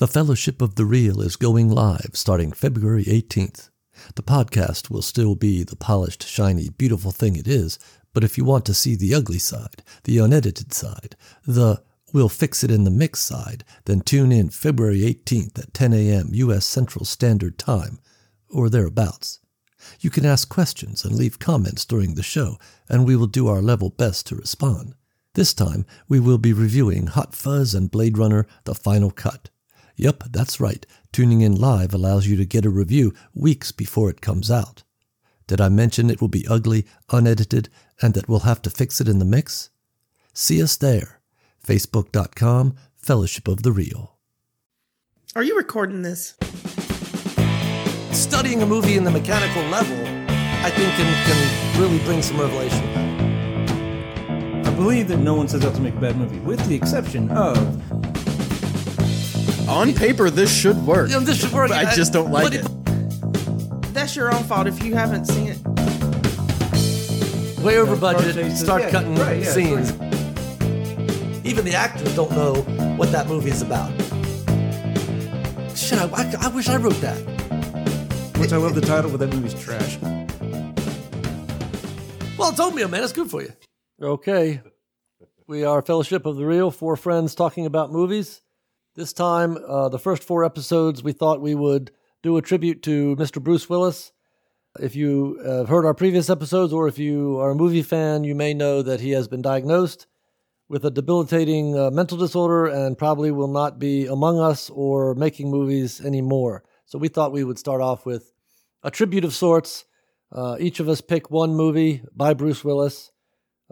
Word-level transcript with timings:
The 0.00 0.08
Fellowship 0.08 0.62
of 0.62 0.76
the 0.76 0.86
Reel 0.86 1.20
is 1.20 1.36
going 1.36 1.68
live 1.68 2.12
starting 2.14 2.52
February 2.52 3.04
18th. 3.04 3.68
The 4.14 4.22
podcast 4.22 4.88
will 4.88 5.02
still 5.02 5.34
be 5.34 5.62
the 5.62 5.76
polished, 5.76 6.26
shiny, 6.26 6.70
beautiful 6.70 7.10
thing 7.10 7.36
it 7.36 7.46
is, 7.46 7.78
but 8.14 8.24
if 8.24 8.38
you 8.38 8.44
want 8.46 8.64
to 8.64 8.72
see 8.72 8.96
the 8.96 9.14
ugly 9.14 9.38
side, 9.38 9.82
the 10.04 10.16
unedited 10.16 10.72
side, 10.72 11.16
the 11.46 11.82
we'll 12.14 12.30
fix 12.30 12.64
it 12.64 12.70
in 12.70 12.84
the 12.84 12.90
mix 12.90 13.20
side, 13.20 13.62
then 13.84 14.00
tune 14.00 14.32
in 14.32 14.48
February 14.48 15.00
18th 15.00 15.58
at 15.58 15.74
10 15.74 15.92
a.m. 15.92 16.30
U.S. 16.32 16.64
Central 16.64 17.04
Standard 17.04 17.58
Time, 17.58 17.98
or 18.48 18.70
thereabouts. 18.70 19.40
You 20.00 20.08
can 20.08 20.24
ask 20.24 20.48
questions 20.48 21.04
and 21.04 21.14
leave 21.14 21.38
comments 21.38 21.84
during 21.84 22.14
the 22.14 22.22
show, 22.22 22.56
and 22.88 23.06
we 23.06 23.16
will 23.16 23.26
do 23.26 23.48
our 23.48 23.60
level 23.60 23.90
best 23.90 24.26
to 24.28 24.34
respond. 24.34 24.94
This 25.34 25.52
time, 25.52 25.84
we 26.08 26.20
will 26.20 26.38
be 26.38 26.54
reviewing 26.54 27.08
Hot 27.08 27.34
Fuzz 27.34 27.74
and 27.74 27.90
Blade 27.90 28.16
Runner 28.16 28.46
The 28.64 28.74
Final 28.74 29.10
Cut. 29.10 29.50
Yep, 30.00 30.24
that's 30.30 30.60
right. 30.60 30.86
Tuning 31.12 31.42
in 31.42 31.54
live 31.54 31.92
allows 31.92 32.26
you 32.26 32.34
to 32.36 32.46
get 32.46 32.64
a 32.64 32.70
review 32.70 33.12
weeks 33.34 33.70
before 33.70 34.08
it 34.08 34.22
comes 34.22 34.50
out. 34.50 34.82
Did 35.46 35.60
I 35.60 35.68
mention 35.68 36.08
it 36.08 36.22
will 36.22 36.28
be 36.28 36.46
ugly, 36.48 36.86
unedited, 37.10 37.68
and 38.00 38.14
that 38.14 38.26
we'll 38.26 38.48
have 38.48 38.62
to 38.62 38.70
fix 38.70 39.02
it 39.02 39.08
in 39.08 39.18
the 39.18 39.26
mix? 39.26 39.68
See 40.32 40.62
us 40.62 40.78
there. 40.78 41.20
Facebook.com, 41.66 42.76
Fellowship 42.96 43.46
of 43.46 43.62
the 43.62 43.72
Reel. 43.72 44.16
Are 45.36 45.42
you 45.42 45.54
recording 45.54 46.00
this? 46.00 46.34
Studying 48.10 48.62
a 48.62 48.66
movie 48.66 48.96
in 48.96 49.04
the 49.04 49.10
mechanical 49.10 49.62
level, 49.64 49.98
I 50.64 50.70
think, 50.70 50.94
can, 50.94 51.26
can 51.26 51.78
really 51.78 52.02
bring 52.06 52.22
some 52.22 52.40
revelation. 52.40 52.88
I 54.64 54.74
believe 54.76 55.08
that 55.08 55.18
no 55.18 55.34
one 55.34 55.46
sets 55.46 55.66
out 55.66 55.74
to 55.74 55.82
make 55.82 55.94
a 55.94 56.00
bad 56.00 56.16
movie, 56.16 56.38
with 56.38 56.66
the 56.68 56.74
exception 56.74 57.30
of 57.32 57.58
On 59.70 59.94
paper, 59.94 60.30
this 60.30 60.52
should 60.52 60.84
work. 60.84 61.10
Yeah, 61.10 61.20
this 61.20 61.38
should 61.40 61.52
work. 61.52 61.68
But 61.68 61.86
I 61.86 61.94
just 61.94 62.12
don't 62.12 62.32
like 62.32 62.44
But 62.50 62.54
it. 62.54 63.94
That's 63.94 64.16
your 64.16 64.34
own 64.34 64.42
fault 64.44 64.66
if 64.66 64.82
you 64.82 64.94
haven't 64.94 65.26
seen 65.26 65.46
it. 65.48 65.58
Way 67.60 67.78
over 67.78 67.94
budget, 67.94 68.56
start 68.56 68.82
yeah, 68.82 68.90
cutting 68.90 69.14
right, 69.16 69.42
yeah, 69.42 69.52
scenes. 69.52 69.92
Even 71.46 71.64
the 71.64 71.74
actors 71.74 72.14
don't 72.16 72.30
know 72.32 72.54
what 72.96 73.12
that 73.12 73.28
movie 73.28 73.50
is 73.50 73.62
about. 73.62 73.90
Shit, 75.76 75.98
I, 75.98 76.06
I, 76.14 76.34
I 76.40 76.48
wish 76.48 76.68
I 76.68 76.76
wrote 76.76 77.00
that. 77.00 77.18
which 78.38 78.52
I 78.52 78.56
love 78.56 78.74
the 78.74 78.80
title, 78.80 79.10
but 79.10 79.20
that 79.20 79.28
movie's 79.32 79.54
trash. 79.54 79.98
Well, 82.38 82.50
it's 82.50 82.58
oatmeal, 82.60 82.88
man. 82.88 83.04
It's 83.04 83.12
good 83.12 83.30
for 83.30 83.42
you. 83.42 83.52
Okay. 84.02 84.62
We 85.46 85.64
are 85.64 85.82
Fellowship 85.82 86.24
of 86.26 86.36
the 86.36 86.46
Reel, 86.46 86.70
four 86.70 86.96
friends 86.96 87.34
talking 87.34 87.66
about 87.66 87.92
movies. 87.92 88.40
This 89.00 89.14
time, 89.14 89.56
uh, 89.66 89.88
the 89.88 89.98
first 89.98 90.22
four 90.22 90.44
episodes, 90.44 91.02
we 91.02 91.12
thought 91.12 91.40
we 91.40 91.54
would 91.54 91.90
do 92.22 92.36
a 92.36 92.42
tribute 92.42 92.82
to 92.82 93.16
Mr. 93.16 93.42
Bruce 93.42 93.66
Willis. 93.66 94.12
If 94.78 94.94
you 94.94 95.40
have 95.42 95.70
heard 95.70 95.86
our 95.86 95.94
previous 95.94 96.28
episodes, 96.28 96.70
or 96.70 96.86
if 96.86 96.98
you 96.98 97.38
are 97.38 97.52
a 97.52 97.54
movie 97.54 97.80
fan, 97.80 98.24
you 98.24 98.34
may 98.34 98.52
know 98.52 98.82
that 98.82 99.00
he 99.00 99.12
has 99.12 99.26
been 99.26 99.40
diagnosed 99.40 100.06
with 100.68 100.84
a 100.84 100.90
debilitating 100.90 101.78
uh, 101.78 101.90
mental 101.90 102.18
disorder 102.18 102.66
and 102.66 102.98
probably 102.98 103.30
will 103.30 103.48
not 103.48 103.78
be 103.78 104.04
among 104.04 104.38
us 104.38 104.68
or 104.68 105.14
making 105.14 105.50
movies 105.50 106.02
anymore. 106.02 106.62
So 106.84 106.98
we 106.98 107.08
thought 107.08 107.32
we 107.32 107.42
would 107.42 107.58
start 107.58 107.80
off 107.80 108.04
with 108.04 108.34
a 108.82 108.90
tribute 108.90 109.24
of 109.24 109.32
sorts. 109.32 109.86
Uh, 110.30 110.58
each 110.60 110.78
of 110.78 110.90
us 110.90 111.00
pick 111.00 111.30
one 111.30 111.54
movie 111.54 112.02
by 112.14 112.34
Bruce 112.34 112.62
Willis. 112.62 113.12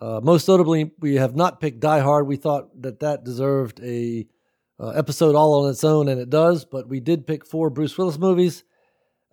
Uh, 0.01 0.21
most 0.23 0.49
notably, 0.49 0.93
we 1.01 1.17
have 1.17 1.37
not 1.37 1.61
picked 1.61 1.81
Die 1.81 2.01
Hard. 2.01 2.27
We 2.27 2.37
thought 2.37 2.81
that 2.81 3.01
that 3.01 3.25
deserved 3.25 3.79
a 3.83 4.27
uh, 4.81 4.89
episode 4.91 5.35
all 5.35 5.65
on 5.65 5.71
its 5.71 5.85
own, 5.85 6.09
and 6.09 6.21
it 6.21 6.31
does. 6.31 6.65
But 6.65 6.89
we 6.89 7.01
did 7.01 7.27
pick 7.27 7.47
four 7.47 7.71
Bruce 7.71 7.97
Willis 7.99 8.19
movies, 8.19 8.65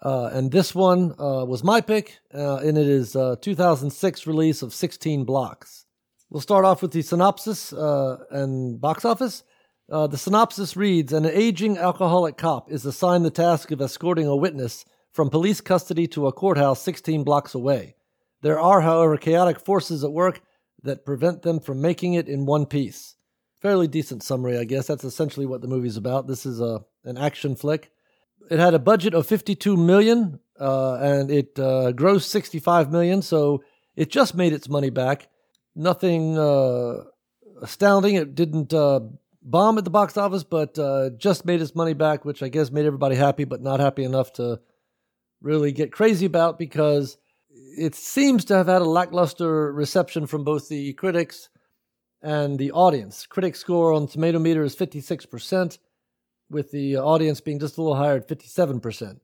uh, 0.02 0.30
and 0.34 0.52
this 0.52 0.74
one 0.74 1.14
uh, 1.20 1.46
was 1.46 1.64
my 1.64 1.82
pick, 1.82 2.20
uh, 2.34 2.58
and 2.58 2.78
it 2.78 2.88
is 2.88 3.16
uh, 3.16 3.36
2006 3.42 4.28
release 4.28 4.62
of 4.62 4.74
16 4.74 5.24
Blocks. 5.26 5.86
We'll 6.30 6.42
start 6.42 6.66
off 6.66 6.82
with 6.82 6.92
the 6.92 7.02
synopsis 7.02 7.72
uh, 7.72 8.18
and 8.32 8.82
box 8.82 9.06
office. 9.06 9.44
The 9.88 10.18
synopsis 10.18 10.76
reads 10.76 11.14
An 11.14 11.26
aging 11.26 11.78
alcoholic 11.78 12.38
cop 12.38 12.72
is 12.72 12.86
assigned 12.86 13.24
the 13.24 13.30
task 13.30 13.72
of 13.72 13.82
escorting 13.82 14.28
a 14.28 14.36
witness 14.36 14.86
from 15.14 15.30
police 15.30 15.62
custody 15.62 16.08
to 16.08 16.28
a 16.28 16.34
courthouse 16.34 16.82
16 16.82 17.24
blocks 17.24 17.54
away. 17.54 17.96
There 18.42 18.60
are, 18.60 18.82
however, 18.82 19.18
chaotic 19.18 19.60
forces 19.60 20.04
at 20.04 20.12
work 20.12 20.42
that 20.84 21.06
prevent 21.06 21.44
them 21.44 21.60
from 21.60 21.82
making 21.82 22.16
it 22.16 22.28
in 22.28 22.46
one 22.46 22.66
piece. 22.66 23.15
Fairly 23.66 23.88
decent 23.88 24.22
summary, 24.22 24.60
I 24.60 24.64
guess. 24.64 24.86
That's 24.86 25.04
essentially 25.04 25.48
what 25.48 25.62
the 25.62 25.68
movie's 25.68 25.98
about. 25.98 26.28
This 26.28 26.46
is 26.46 26.62
a 26.62 26.86
an 27.04 27.18
action 27.18 27.56
flick. 27.56 27.90
It 28.52 28.60
had 28.60 28.76
a 28.76 28.78
budget 28.78 29.16
of 29.16 29.26
52 29.26 29.76
million, 29.76 30.40
uh, 30.60 30.98
and 30.98 31.32
it 31.32 31.58
uh, 31.58 31.92
grossed 31.92 32.30
65 32.30 32.92
million, 32.92 33.24
so 33.24 33.64
it 33.96 34.12
just 34.12 34.36
made 34.36 34.54
its 34.54 34.70
money 34.70 34.92
back. 34.92 35.30
Nothing 35.76 36.38
uh, 36.38 37.06
astounding. 37.60 38.14
It 38.14 38.36
didn't 38.36 38.72
uh, 38.72 39.00
bomb 39.42 39.80
at 39.80 39.84
the 39.84 39.90
box 39.90 40.16
office, 40.16 40.44
but 40.44 40.78
uh, 40.78 41.10
just 41.18 41.44
made 41.44 41.60
its 41.60 41.74
money 41.74 41.94
back, 41.94 42.24
which 42.24 42.44
I 42.44 42.50
guess 42.50 42.70
made 42.70 42.86
everybody 42.86 43.16
happy, 43.16 43.46
but 43.46 43.64
not 43.64 43.80
happy 43.80 44.04
enough 44.04 44.32
to 44.34 44.60
really 45.42 45.72
get 45.72 45.92
crazy 45.92 46.28
about 46.28 46.60
because 46.60 47.18
it 47.50 47.96
seems 47.96 48.46
to 48.46 48.58
have 48.58 48.68
had 48.68 48.84
a 48.84 48.86
lackluster 48.86 49.74
reception 49.74 50.28
from 50.28 50.44
both 50.44 50.70
the 50.70 50.94
critics 50.94 51.50
and 52.26 52.58
the 52.58 52.72
audience. 52.72 53.28
Critic 53.28 53.56
score 53.56 53.94
on 53.94 54.08
Tomato 54.08 54.40
Meter 54.40 54.64
is 54.64 54.76
56%, 54.76 55.78
with 56.50 56.72
the 56.72 56.98
audience 56.98 57.40
being 57.40 57.60
just 57.60 57.78
a 57.78 57.82
little 57.82 57.96
higher 57.96 58.16
at 58.16 58.28
57%. 58.28 59.20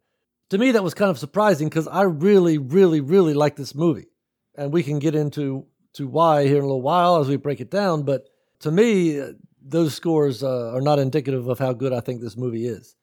To 0.51 0.57
me, 0.57 0.71
that 0.71 0.83
was 0.83 0.93
kind 0.93 1.09
of 1.09 1.17
surprising 1.17 1.67
because 1.67 1.87
I 1.87 2.03
really, 2.03 2.59
really, 2.59 3.01
really 3.01 3.33
like 3.33 3.55
this 3.55 3.73
movie. 3.73 4.07
And 4.55 4.71
we 4.71 4.83
can 4.83 4.99
get 4.99 5.15
into 5.15 5.65
to 5.93 6.07
why 6.07 6.45
here 6.45 6.57
in 6.57 6.63
a 6.63 6.67
little 6.67 6.81
while 6.81 7.17
as 7.17 7.27
we 7.27 7.37
break 7.37 7.59
it 7.59 7.71
down. 7.71 8.03
But 8.03 8.27
to 8.59 8.71
me, 8.71 9.19
those 9.61 9.95
scores 9.95 10.43
uh, 10.43 10.71
are 10.75 10.81
not 10.81 10.99
indicative 10.99 11.47
of 11.47 11.57
how 11.57 11.73
good 11.73 11.93
I 11.93 12.01
think 12.01 12.21
this 12.21 12.37
movie 12.37 12.67
is. 12.67 12.95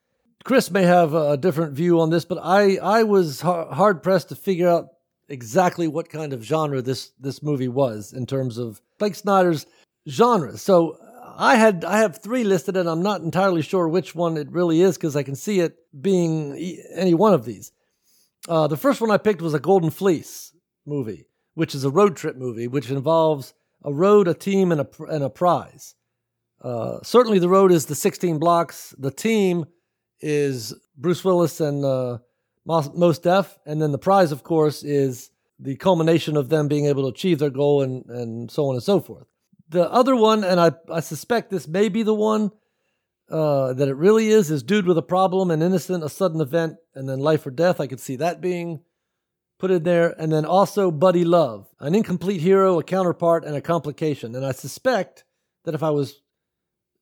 Chris 0.44 0.70
may 0.70 0.84
have 0.84 1.12
a 1.14 1.36
different 1.36 1.72
view 1.72 2.00
on 2.00 2.10
this, 2.10 2.24
but 2.24 2.38
I, 2.40 2.76
I 2.76 3.02
was 3.02 3.40
har- 3.40 3.72
hard 3.74 4.04
pressed 4.04 4.28
to 4.28 4.36
figure 4.36 4.68
out 4.68 4.90
exactly 5.28 5.88
what 5.88 6.08
kind 6.08 6.32
of 6.32 6.42
genre 6.42 6.80
this, 6.80 7.10
this 7.18 7.42
movie 7.42 7.68
was 7.68 8.12
in 8.12 8.26
terms 8.26 8.58
of 8.58 8.80
Blake 8.98 9.14
Snyder's 9.14 9.66
genre. 10.08 10.56
So 10.56 10.98
I 11.36 11.56
had 11.56 11.84
I 11.84 11.98
have 11.98 12.18
three 12.18 12.44
listed, 12.44 12.76
and 12.76 12.88
I'm 12.88 13.02
not 13.02 13.20
entirely 13.20 13.62
sure 13.62 13.88
which 13.88 14.14
one 14.14 14.36
it 14.36 14.50
really 14.50 14.80
is 14.80 14.96
because 14.96 15.14
I 15.14 15.22
can 15.22 15.36
see 15.36 15.60
it 15.60 15.76
being 16.00 16.56
any 16.94 17.14
one 17.14 17.34
of 17.34 17.44
these. 17.44 17.72
Uh, 18.48 18.66
the 18.66 18.76
first 18.76 19.00
one 19.00 19.10
I 19.10 19.18
picked 19.18 19.42
was 19.42 19.54
a 19.54 19.60
Golden 19.60 19.90
Fleece 19.90 20.52
movie, 20.86 21.26
which 21.54 21.74
is 21.74 21.84
a 21.84 21.90
road 21.90 22.16
trip 22.16 22.36
movie, 22.36 22.66
which 22.66 22.90
involves 22.90 23.54
a 23.84 23.92
road, 23.92 24.26
a 24.26 24.34
team, 24.34 24.72
and 24.72 24.80
a 24.80 24.88
and 25.04 25.22
a 25.22 25.30
prize. 25.30 25.94
Uh, 26.60 26.98
certainly, 27.02 27.38
the 27.38 27.48
road 27.48 27.70
is 27.70 27.86
the 27.86 27.94
16 27.94 28.38
blocks. 28.38 28.94
The 28.98 29.12
team 29.12 29.66
is 30.20 30.74
Bruce 30.96 31.24
Willis 31.24 31.60
and 31.60 31.84
uh, 31.84 32.18
Mos 32.64 32.90
Mos 32.94 33.18
Def, 33.18 33.58
and 33.64 33.80
then 33.80 33.92
the 33.92 33.98
prize, 33.98 34.32
of 34.32 34.42
course, 34.42 34.82
is 34.82 35.30
the 35.60 35.76
culmination 35.76 36.36
of 36.36 36.48
them 36.48 36.66
being 36.66 36.86
able 36.86 37.02
to 37.02 37.08
achieve 37.08 37.38
their 37.38 37.50
goal 37.50 37.82
and 37.82 38.06
and 38.06 38.50
so 38.50 38.66
on 38.66 38.74
and 38.74 38.82
so 38.82 38.98
forth. 38.98 39.26
The 39.70 39.90
other 39.90 40.16
one, 40.16 40.44
and 40.44 40.58
I, 40.60 40.72
I 40.90 41.00
suspect 41.00 41.50
this 41.50 41.68
may 41.68 41.88
be 41.88 42.02
the 42.02 42.14
one 42.14 42.50
uh, 43.30 43.74
that 43.74 43.88
it 43.88 43.94
really 43.96 44.28
is, 44.28 44.50
is 44.50 44.62
dude 44.62 44.86
with 44.86 44.96
a 44.96 45.02
problem, 45.02 45.50
an 45.50 45.60
innocent, 45.60 46.02
a 46.02 46.08
sudden 46.08 46.40
event, 46.40 46.76
and 46.94 47.08
then 47.08 47.18
life 47.18 47.46
or 47.46 47.50
death. 47.50 47.78
I 47.80 47.86
could 47.86 48.00
see 48.00 48.16
that 48.16 48.40
being 48.40 48.80
put 49.58 49.70
in 49.70 49.82
there. 49.82 50.14
And 50.18 50.32
then 50.32 50.44
also 50.46 50.90
Buddy 50.90 51.24
Love, 51.24 51.68
an 51.80 51.94
incomplete 51.94 52.40
hero, 52.40 52.78
a 52.78 52.82
counterpart, 52.82 53.44
and 53.44 53.54
a 53.56 53.60
complication. 53.60 54.34
And 54.34 54.46
I 54.46 54.52
suspect 54.52 55.24
that 55.64 55.74
if 55.74 55.82
I 55.82 55.90
was 55.90 56.22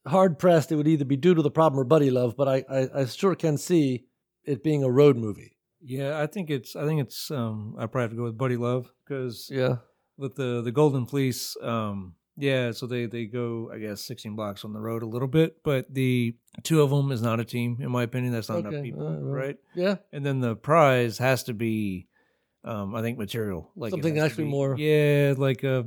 hard 0.07 0.39
pressed, 0.39 0.73
it 0.73 0.77
would 0.77 0.89
either 0.89 1.05
be 1.05 1.17
dude 1.17 1.37
with 1.37 1.47
a 1.47 1.51
problem 1.51 1.79
or 1.79 1.85
Buddy 1.85 2.11
Love, 2.11 2.37
but 2.37 2.49
I, 2.49 2.65
I, 2.69 3.01
I 3.03 3.05
sure 3.07 3.35
can 3.37 3.57
see 3.59 4.07
it 4.45 4.65
being 4.65 4.83
a 4.83 4.91
road 4.91 5.17
movie. 5.17 5.57
Yeah, 5.81 6.21
I 6.21 6.27
think 6.27 6.51
it's. 6.51 6.75
I 6.75 6.85
think 6.85 7.01
it's. 7.01 7.31
Um, 7.31 7.77
I 7.79 7.87
probably 7.87 8.03
have 8.03 8.11
to 8.11 8.17
go 8.17 8.25
with 8.25 8.39
Buddy 8.39 8.57
Love 8.57 8.91
because 9.05 9.49
Yeah. 9.53 9.77
with 10.17 10.35
the 10.35 10.63
the 10.63 10.73
Golden 10.73 11.07
Fleece, 11.07 11.57
um, 11.63 12.15
yeah. 12.37 12.73
So 12.73 12.87
they 12.87 13.07
they 13.07 13.25
go, 13.27 13.71
I 13.73 13.79
guess, 13.79 14.01
16 14.05 14.35
blocks 14.37 14.65
on 14.65 14.73
the 14.73 14.81
road 14.81 15.03
a 15.03 15.07
little 15.07 15.29
bit, 15.29 15.63
but 15.63 15.93
the 15.93 16.35
two 16.63 16.83
of 16.83 16.91
them 16.91 17.11
is 17.13 17.23
not 17.23 17.41
a 17.41 17.45
team, 17.45 17.79
in 17.81 17.91
my 17.91 18.03
opinion. 18.03 18.33
That's 18.33 18.49
not 18.49 18.59
Okay, 18.59 18.69
enough 18.69 18.83
people, 18.83 19.07
all 19.07 19.35
right? 19.35 19.57
Yeah. 19.75 19.97
And 20.13 20.25
then 20.25 20.41
the 20.41 20.55
prize 20.57 21.19
has 21.19 21.45
to 21.45 21.55
be, 21.55 22.07
um, 22.65 22.95
I 22.95 23.03
think, 23.03 23.19
material. 23.19 23.71
Like 23.77 23.91
Something 23.91 24.19
actually 24.19 24.45
be- 24.45 24.51
more- 24.51 24.77
Yeah, 24.79 25.35
like 25.37 25.63
uh, 25.65 25.85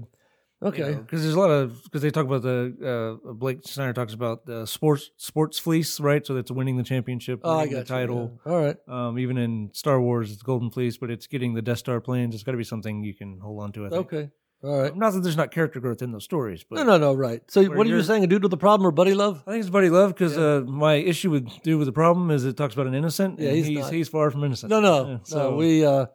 Okay. 0.62 0.94
because 0.94 1.22
there's 1.22 1.36
a 1.36 1.40
lot 1.40 1.50
of 1.52 1.82
because 1.86 2.02
they 2.02 2.12
talk 2.12 2.26
about 2.26 2.42
the 2.42 3.20
uh, 3.26 3.32
Blake 3.34 3.60
Snyder 3.66 3.94
talks 3.94 4.14
about 4.14 4.46
the 4.46 4.66
sports 4.66 5.10
sports 5.16 5.58
fleece, 5.58 6.02
right? 6.02 6.26
So 6.26 6.34
that's 6.34 6.52
winning 6.52 6.76
the 6.76 6.84
championship, 6.84 7.40
Oh, 7.46 7.52
I 7.52 7.56
winning 7.64 7.72
got 7.78 7.88
the 7.88 7.94
you, 7.94 8.00
title. 8.02 8.40
yeah. 8.46 8.52
All 8.52 8.62
right. 8.62 8.78
Um, 8.88 9.18
even 9.20 9.38
in 9.38 9.70
Star 9.74 10.02
Wars, 10.02 10.34
it's 10.34 10.42
Golden 10.44 10.70
Fleece, 10.70 10.98
but 10.98 11.10
it's 11.12 11.28
getting 11.28 11.54
the 11.54 11.62
Death 11.62 11.78
Star 11.78 12.02
planes. 12.02 12.36
It's 12.36 12.44
got 12.44 12.52
to 12.52 12.58
be 12.58 12.66
something 12.66 13.04
you 13.04 13.14
can 13.16 13.40
hold 13.40 13.64
on 13.64 13.72
to. 13.72 13.86
I 13.86 13.90
think. 13.90 14.02
Okay. 14.14 14.30
All 14.62 14.82
right. 14.82 14.96
Not 14.96 15.14
that 15.14 15.22
there's 15.22 15.38
not 15.38 15.52
character 15.52 15.80
growth 15.80 16.02
in 16.02 16.12
those 16.12 16.26
stories, 16.26 16.66
but 16.70 16.76
No, 16.76 16.84
no, 16.84 16.98
no. 16.98 17.14
Right. 17.14 17.42
So, 17.50 17.62
Where 17.62 17.78
what 17.78 17.86
are 17.86 17.90
you 17.90 17.96
you're- 17.96 18.04
saying? 18.06 18.24
A 18.26 18.28
dude 18.28 18.44
with 18.44 18.52
a 18.54 18.58
problem 18.58 18.86
or 18.86 18.92
buddy 18.92 19.14
love? 19.14 19.42
I 19.48 19.52
think 19.52 19.62
it's 19.62 19.70
buddy 19.70 19.90
love 19.90 20.14
because 20.14 20.38
uh, 20.38 20.64
my 20.68 20.96
issue 20.96 21.30
with 21.32 21.48
dude 21.64 21.78
with 21.80 21.86
the 21.86 21.94
problem 21.94 22.30
is 22.30 22.44
it 22.44 22.58
talks 22.58 22.74
about 22.74 22.88
an 22.88 22.94
innocent. 22.94 23.40
Yeah, 23.40 23.48
and 23.50 23.58
he's 23.58 23.68
he's 23.68 23.80
not. 23.80 23.94
he's 23.94 24.10
far 24.10 24.30
from 24.32 24.44
innocent. 24.44 24.70
No, 24.70 24.82
no, 24.82 24.96
Yeah, 25.06 25.14
no. 25.14 25.20
so 25.24 25.56
We 25.56 25.86
uh, 25.86 26.08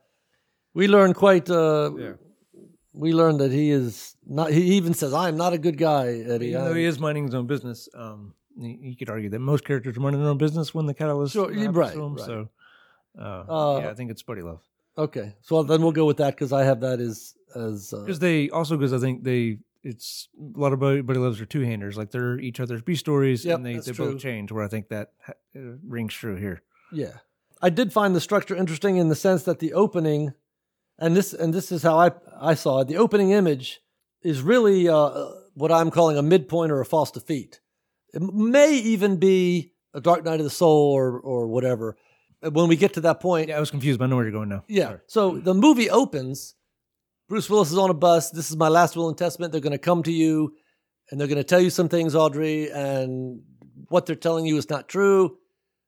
we 0.74 0.88
learned 0.88 1.14
quite. 1.14 1.48
Uh, 1.48 1.90
Yeah. 1.96 2.12
We 2.96 3.12
learned 3.12 3.40
that 3.40 3.50
he 3.50 3.70
is 3.70 4.14
not. 4.24 4.52
He 4.52 4.62
even 4.76 4.94
says, 4.94 5.12
"I 5.12 5.28
am 5.28 5.36
not 5.36 5.52
a 5.52 5.58
good 5.58 5.76
guy." 5.78 6.06
Eddie. 6.08 6.48
even 6.50 6.60
I- 6.60 6.64
though 6.68 6.74
he 6.74 6.84
is 6.84 7.00
minding 7.00 7.24
his 7.24 7.34
own 7.34 7.46
business, 7.48 7.88
um, 7.94 8.34
you 8.56 8.76
you 8.90 8.96
could 8.96 9.10
argue 9.10 9.30
that 9.30 9.40
most 9.40 9.64
characters 9.64 9.96
are 9.96 10.00
minding 10.00 10.20
their 10.20 10.30
own 10.30 10.38
business 10.38 10.72
when 10.74 10.86
the 10.86 10.94
catalyst 10.94 11.32
Sure, 11.32 11.52
happens 11.52 11.74
right, 11.76 11.92
to 11.92 11.98
them. 11.98 12.14
right. 12.14 12.24
So, 12.26 12.48
uh, 13.18 13.22
Uh, 13.22 13.80
yeah, 13.82 13.90
I 13.90 13.94
think 13.94 14.10
it's 14.12 14.22
buddy 14.22 14.42
love 14.42 14.60
Okay, 14.96 15.34
so 15.40 15.64
then 15.64 15.82
we'll 15.82 15.90
go 15.90 16.04
with 16.06 16.18
that 16.18 16.34
because 16.36 16.52
I 16.52 16.62
have 16.62 16.80
that 16.82 17.00
as 17.00 17.34
as. 17.54 17.92
Uh, 17.92 18.00
because 18.00 18.18
they 18.18 18.50
also 18.50 18.76
because 18.76 18.92
I 18.92 18.98
think 18.98 19.24
they 19.24 19.58
it's 19.82 20.28
a 20.56 20.58
lot 20.58 20.72
of 20.72 20.80
buddy, 20.80 21.02
buddy 21.02 21.18
loves 21.18 21.40
are 21.40 21.46
two 21.46 21.60
handers 21.60 21.96
like 21.96 22.10
they're 22.10 22.38
each 22.40 22.58
other's 22.60 22.80
B 22.82 22.94
stories 22.94 23.44
Yep, 23.44 23.56
and 23.56 23.66
they, 23.66 23.76
they 23.76 23.92
true. 23.92 24.12
both 24.12 24.20
change. 24.22 24.50
Where 24.52 24.64
I 24.64 24.68
think 24.68 24.88
that 24.88 25.12
uh, 25.28 25.60
rings 25.86 26.14
true 26.14 26.36
here. 26.36 26.62
Yeah. 26.92 27.12
I 27.62 27.70
did 27.70 27.92
find 27.92 28.14
the 28.14 28.20
structure 28.20 28.54
interesting 28.56 28.96
in 28.96 29.08
the 29.08 29.14
sense 29.14 29.44
that 29.44 29.58
the 29.58 29.72
opening 29.74 30.32
and 30.98 31.16
this 31.16 31.32
and 31.32 31.52
this 31.52 31.70
is 31.72 31.82
how 31.82 31.98
I 31.98 32.10
I 32.40 32.54
saw 32.54 32.80
it. 32.80 32.88
The 32.88 32.96
opening 32.96 33.30
image 33.30 33.80
is 34.22 34.40
really 34.42 34.88
uh, 34.88 35.10
what 35.54 35.70
I'm 35.72 35.90
calling 35.90 36.16
a 36.16 36.22
midpoint 36.22 36.72
or 36.72 36.80
a 36.80 36.86
false 36.86 37.10
defeat. 37.10 37.60
It 38.12 38.22
may 38.22 38.74
even 38.76 39.16
be 39.16 39.72
a 39.92 40.00
Dark 40.00 40.24
Night 40.24 40.40
of 40.40 40.44
the 40.44 40.50
Soul 40.50 40.92
or 40.92 41.18
or 41.20 41.46
whatever. 41.46 41.96
When 42.40 42.68
we 42.68 42.76
get 42.76 42.92
to 42.94 43.00
that 43.02 43.20
point, 43.20 43.48
Yeah, 43.48 43.56
I 43.56 43.60
was 43.60 43.70
confused, 43.70 43.98
but 43.98 44.04
I 44.04 44.08
know 44.08 44.16
where 44.16 44.24
you're 44.26 44.32
going 44.32 44.50
now. 44.50 44.64
yeah. 44.68 44.86
Sorry. 44.88 45.00
So 45.06 45.38
the 45.38 45.54
movie 45.54 45.88
opens. 45.90 46.54
Bruce 47.28 47.48
Willis 47.48 47.72
is 47.72 47.78
on 47.78 47.90
a 47.90 47.94
bus. 47.94 48.30
This 48.30 48.50
is 48.50 48.56
my 48.56 48.68
last 48.68 48.96
will 48.96 49.08
and 49.08 49.16
testament. 49.16 49.52
They're 49.52 49.60
going 49.60 49.72
to 49.72 49.78
come 49.78 50.02
to 50.02 50.12
you, 50.12 50.54
and 51.10 51.18
they're 51.18 51.28
going 51.28 51.38
to 51.38 51.44
tell 51.44 51.60
you 51.60 51.70
some 51.70 51.88
things, 51.88 52.14
Audrey, 52.14 52.70
and 52.70 53.42
what 53.88 54.06
they're 54.06 54.16
telling 54.16 54.46
you 54.46 54.56
is 54.56 54.68
not 54.68 54.88
true. 54.88 55.38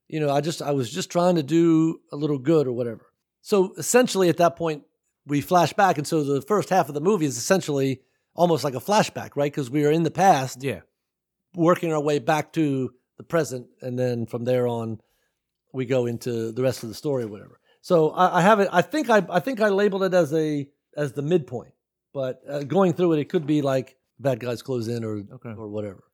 You 0.08 0.20
know, 0.20 0.30
I 0.30 0.40
just 0.40 0.62
I 0.62 0.70
was 0.70 0.90
just 0.90 1.10
trying 1.10 1.36
to 1.36 1.42
do 1.42 2.00
a 2.12 2.16
little 2.16 2.38
good 2.38 2.66
or 2.66 2.72
whatever. 2.72 3.06
So 3.42 3.74
essentially, 3.76 4.28
at 4.28 4.38
that 4.38 4.56
point, 4.56 4.84
we 5.26 5.40
flash 5.40 5.72
back, 5.72 5.98
and 5.98 6.06
so 6.06 6.24
the 6.24 6.42
first 6.42 6.70
half 6.70 6.88
of 6.88 6.94
the 6.94 7.00
movie 7.00 7.26
is 7.26 7.36
essentially 7.36 8.00
almost 8.34 8.64
like 8.64 8.74
a 8.74 8.80
flashback, 8.80 9.30
right? 9.34 9.52
Because 9.52 9.70
we 9.70 9.84
are 9.84 9.90
in 9.90 10.04
the 10.04 10.10
past, 10.10 10.62
Yeah, 10.62 10.80
working 11.54 11.92
our 11.92 12.00
way 12.00 12.18
back 12.18 12.52
to 12.54 12.92
the 13.18 13.24
present, 13.24 13.66
and 13.82 13.98
then 13.98 14.26
from 14.26 14.44
there 14.44 14.66
on, 14.66 15.00
we 15.72 15.84
go 15.84 16.06
into 16.06 16.52
the 16.52 16.62
rest 16.62 16.82
of 16.82 16.88
the 16.88 16.94
story 16.94 17.24
or 17.24 17.28
whatever. 17.28 17.60
So 17.82 18.10
I, 18.10 18.38
I 18.38 18.42
have 18.42 18.60
it. 18.60 18.68
I 18.72 18.82
think 18.82 19.10
I 19.10 19.22
I 19.28 19.40
think 19.40 19.60
I 19.60 19.68
labeled 19.68 20.04
it 20.04 20.14
as 20.14 20.32
a 20.32 20.66
as 20.96 21.12
the 21.12 21.22
midpoint, 21.22 21.74
but 22.14 22.40
uh, 22.48 22.62
going 22.64 22.92
through 22.94 23.12
it, 23.14 23.20
it 23.20 23.28
could 23.28 23.46
be 23.46 23.62
like 23.62 23.96
bad 24.18 24.40
guys 24.40 24.62
close 24.62 24.88
in 24.88 25.04
or 25.04 25.22
Okay. 25.34 25.50
or 25.56 25.68
whatever. 25.68 26.04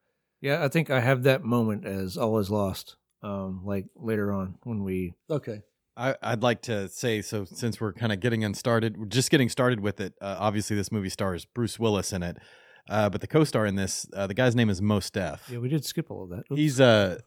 yeah, 0.41 0.65
I 0.65 0.69
think 0.69 0.91
I 0.91 1.01
have 1.01 1.23
that 1.23 1.45
moment 1.45 1.85
as 1.87 2.17
all 2.17 2.39
is 2.39 2.51
lost. 2.51 2.97
Um, 3.23 3.61
like 3.65 3.87
later 3.95 4.33
on 4.33 4.57
when 4.65 4.83
we 4.83 5.15
Okay. 5.31 5.63
I, 5.97 6.17
I'd 6.23 6.43
like 6.43 6.63
to 6.63 6.89
say 6.89 7.23
so 7.23 7.45
since 7.45 7.81
we're 7.81 7.93
kind 7.93 8.13
of 8.13 8.19
getting 8.19 8.43
in 8.43 8.55
started, 8.55 8.97
we're 8.97 9.07
just 9.07 9.31
getting 9.31 9.49
started 9.49 9.79
with 9.81 10.01
it. 10.01 10.15
Uh, 10.21 10.37
obviously, 10.39 10.75
this 10.75 10.91
movie 10.91 11.11
stars 11.11 11.45
Bruce 11.45 11.79
Willis 11.79 12.13
in 12.13 12.23
it, 12.25 12.39
uh, 12.89 13.09
but 13.11 13.21
the 13.21 13.27
co-star 13.29 13.65
in 13.67 13.77
this, 13.77 14.07
uh, 14.17 14.27
the 14.27 14.35
guy's 14.35 14.57
name 14.57 14.71
is 14.71 14.83
Mos 14.83 15.09
Def. 15.11 15.49
yeah 15.51 15.59
we 15.59 15.69
did 15.69 15.85
skip 15.85 16.11
all 16.11 16.25
of 16.25 16.31
that. 16.31 16.45
Oops. 16.51 16.59
He's 16.59 16.81
uh, 16.81 17.19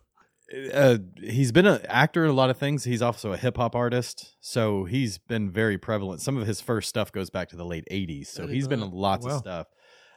uh 0.74 0.98
he's 1.22 1.52
been 1.52 1.66
an 1.66 1.82
actor 1.88 2.24
in 2.24 2.30
a 2.30 2.34
lot 2.34 2.50
of 2.50 2.58
things. 2.58 2.84
He's 2.84 3.02
also 3.02 3.34
a 3.34 3.38
hip 3.38 3.58
hop 3.58 3.76
artist, 3.76 4.36
so 4.42 4.84
he's 4.86 5.18
been 5.18 5.50
very 5.50 5.78
prevalent. 5.78 6.22
Some 6.22 6.38
of 6.38 6.46
his 6.48 6.62
first 6.62 6.88
stuff 6.90 7.12
goes 7.12 7.30
back 7.30 7.50
to 7.50 7.56
the 7.56 7.66
late 7.66 7.88
'80s, 7.92 8.28
so 8.28 8.48
he's 8.48 8.68
been 8.68 8.82
in 8.84 8.92
lots 8.92 9.26
Wow. 9.26 9.32
of 9.34 9.38
stuff. 9.40 9.68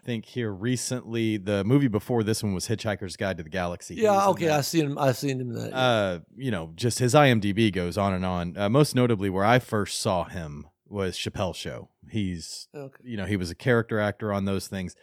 I 0.01 0.07
think 0.07 0.27
here 0.27 0.53
recently, 0.53 1.37
the 1.39 1.65
movie 1.65 1.89
before 1.89 2.23
this 2.23 2.43
one 2.43 2.55
was 2.55 2.69
Hitchhiker's 2.69 3.17
Guide 3.17 3.37
to 3.39 3.43
the 3.43 3.51
Galaxy. 3.51 3.97
Yeah. 3.97 4.29
Okay. 4.29 4.47
that 4.47 4.59
I 4.59 4.61
seen 4.61 4.87
him. 4.87 4.99
I 4.99 5.13
seen 5.13 5.41
him 5.41 5.53
that. 5.55 5.73
uh, 5.75 6.21
you 6.37 6.51
know, 6.51 6.73
just 6.77 6.99
his 7.01 7.15
IMDb 7.15 7.73
goes 7.73 7.99
on 7.99 8.13
and 8.15 8.25
on. 8.25 8.57
Uh, 8.57 8.69
most 8.69 8.95
notably, 8.95 9.29
where 9.29 9.45
I 9.45 9.59
first 9.59 10.01
saw 10.01 10.25
him 10.25 10.67
was 10.87 11.17
Chappelle 11.17 11.55
Show. 11.55 11.89
He's, 12.11 12.69
okay. 12.75 12.97
you 13.05 13.17
know, 13.19 13.27
he 13.27 13.37
was 13.37 13.51
a 13.51 13.55
character 13.55 13.99
actor 14.01 14.33
on 14.33 14.45
those 14.47 14.69
things. 14.69 14.95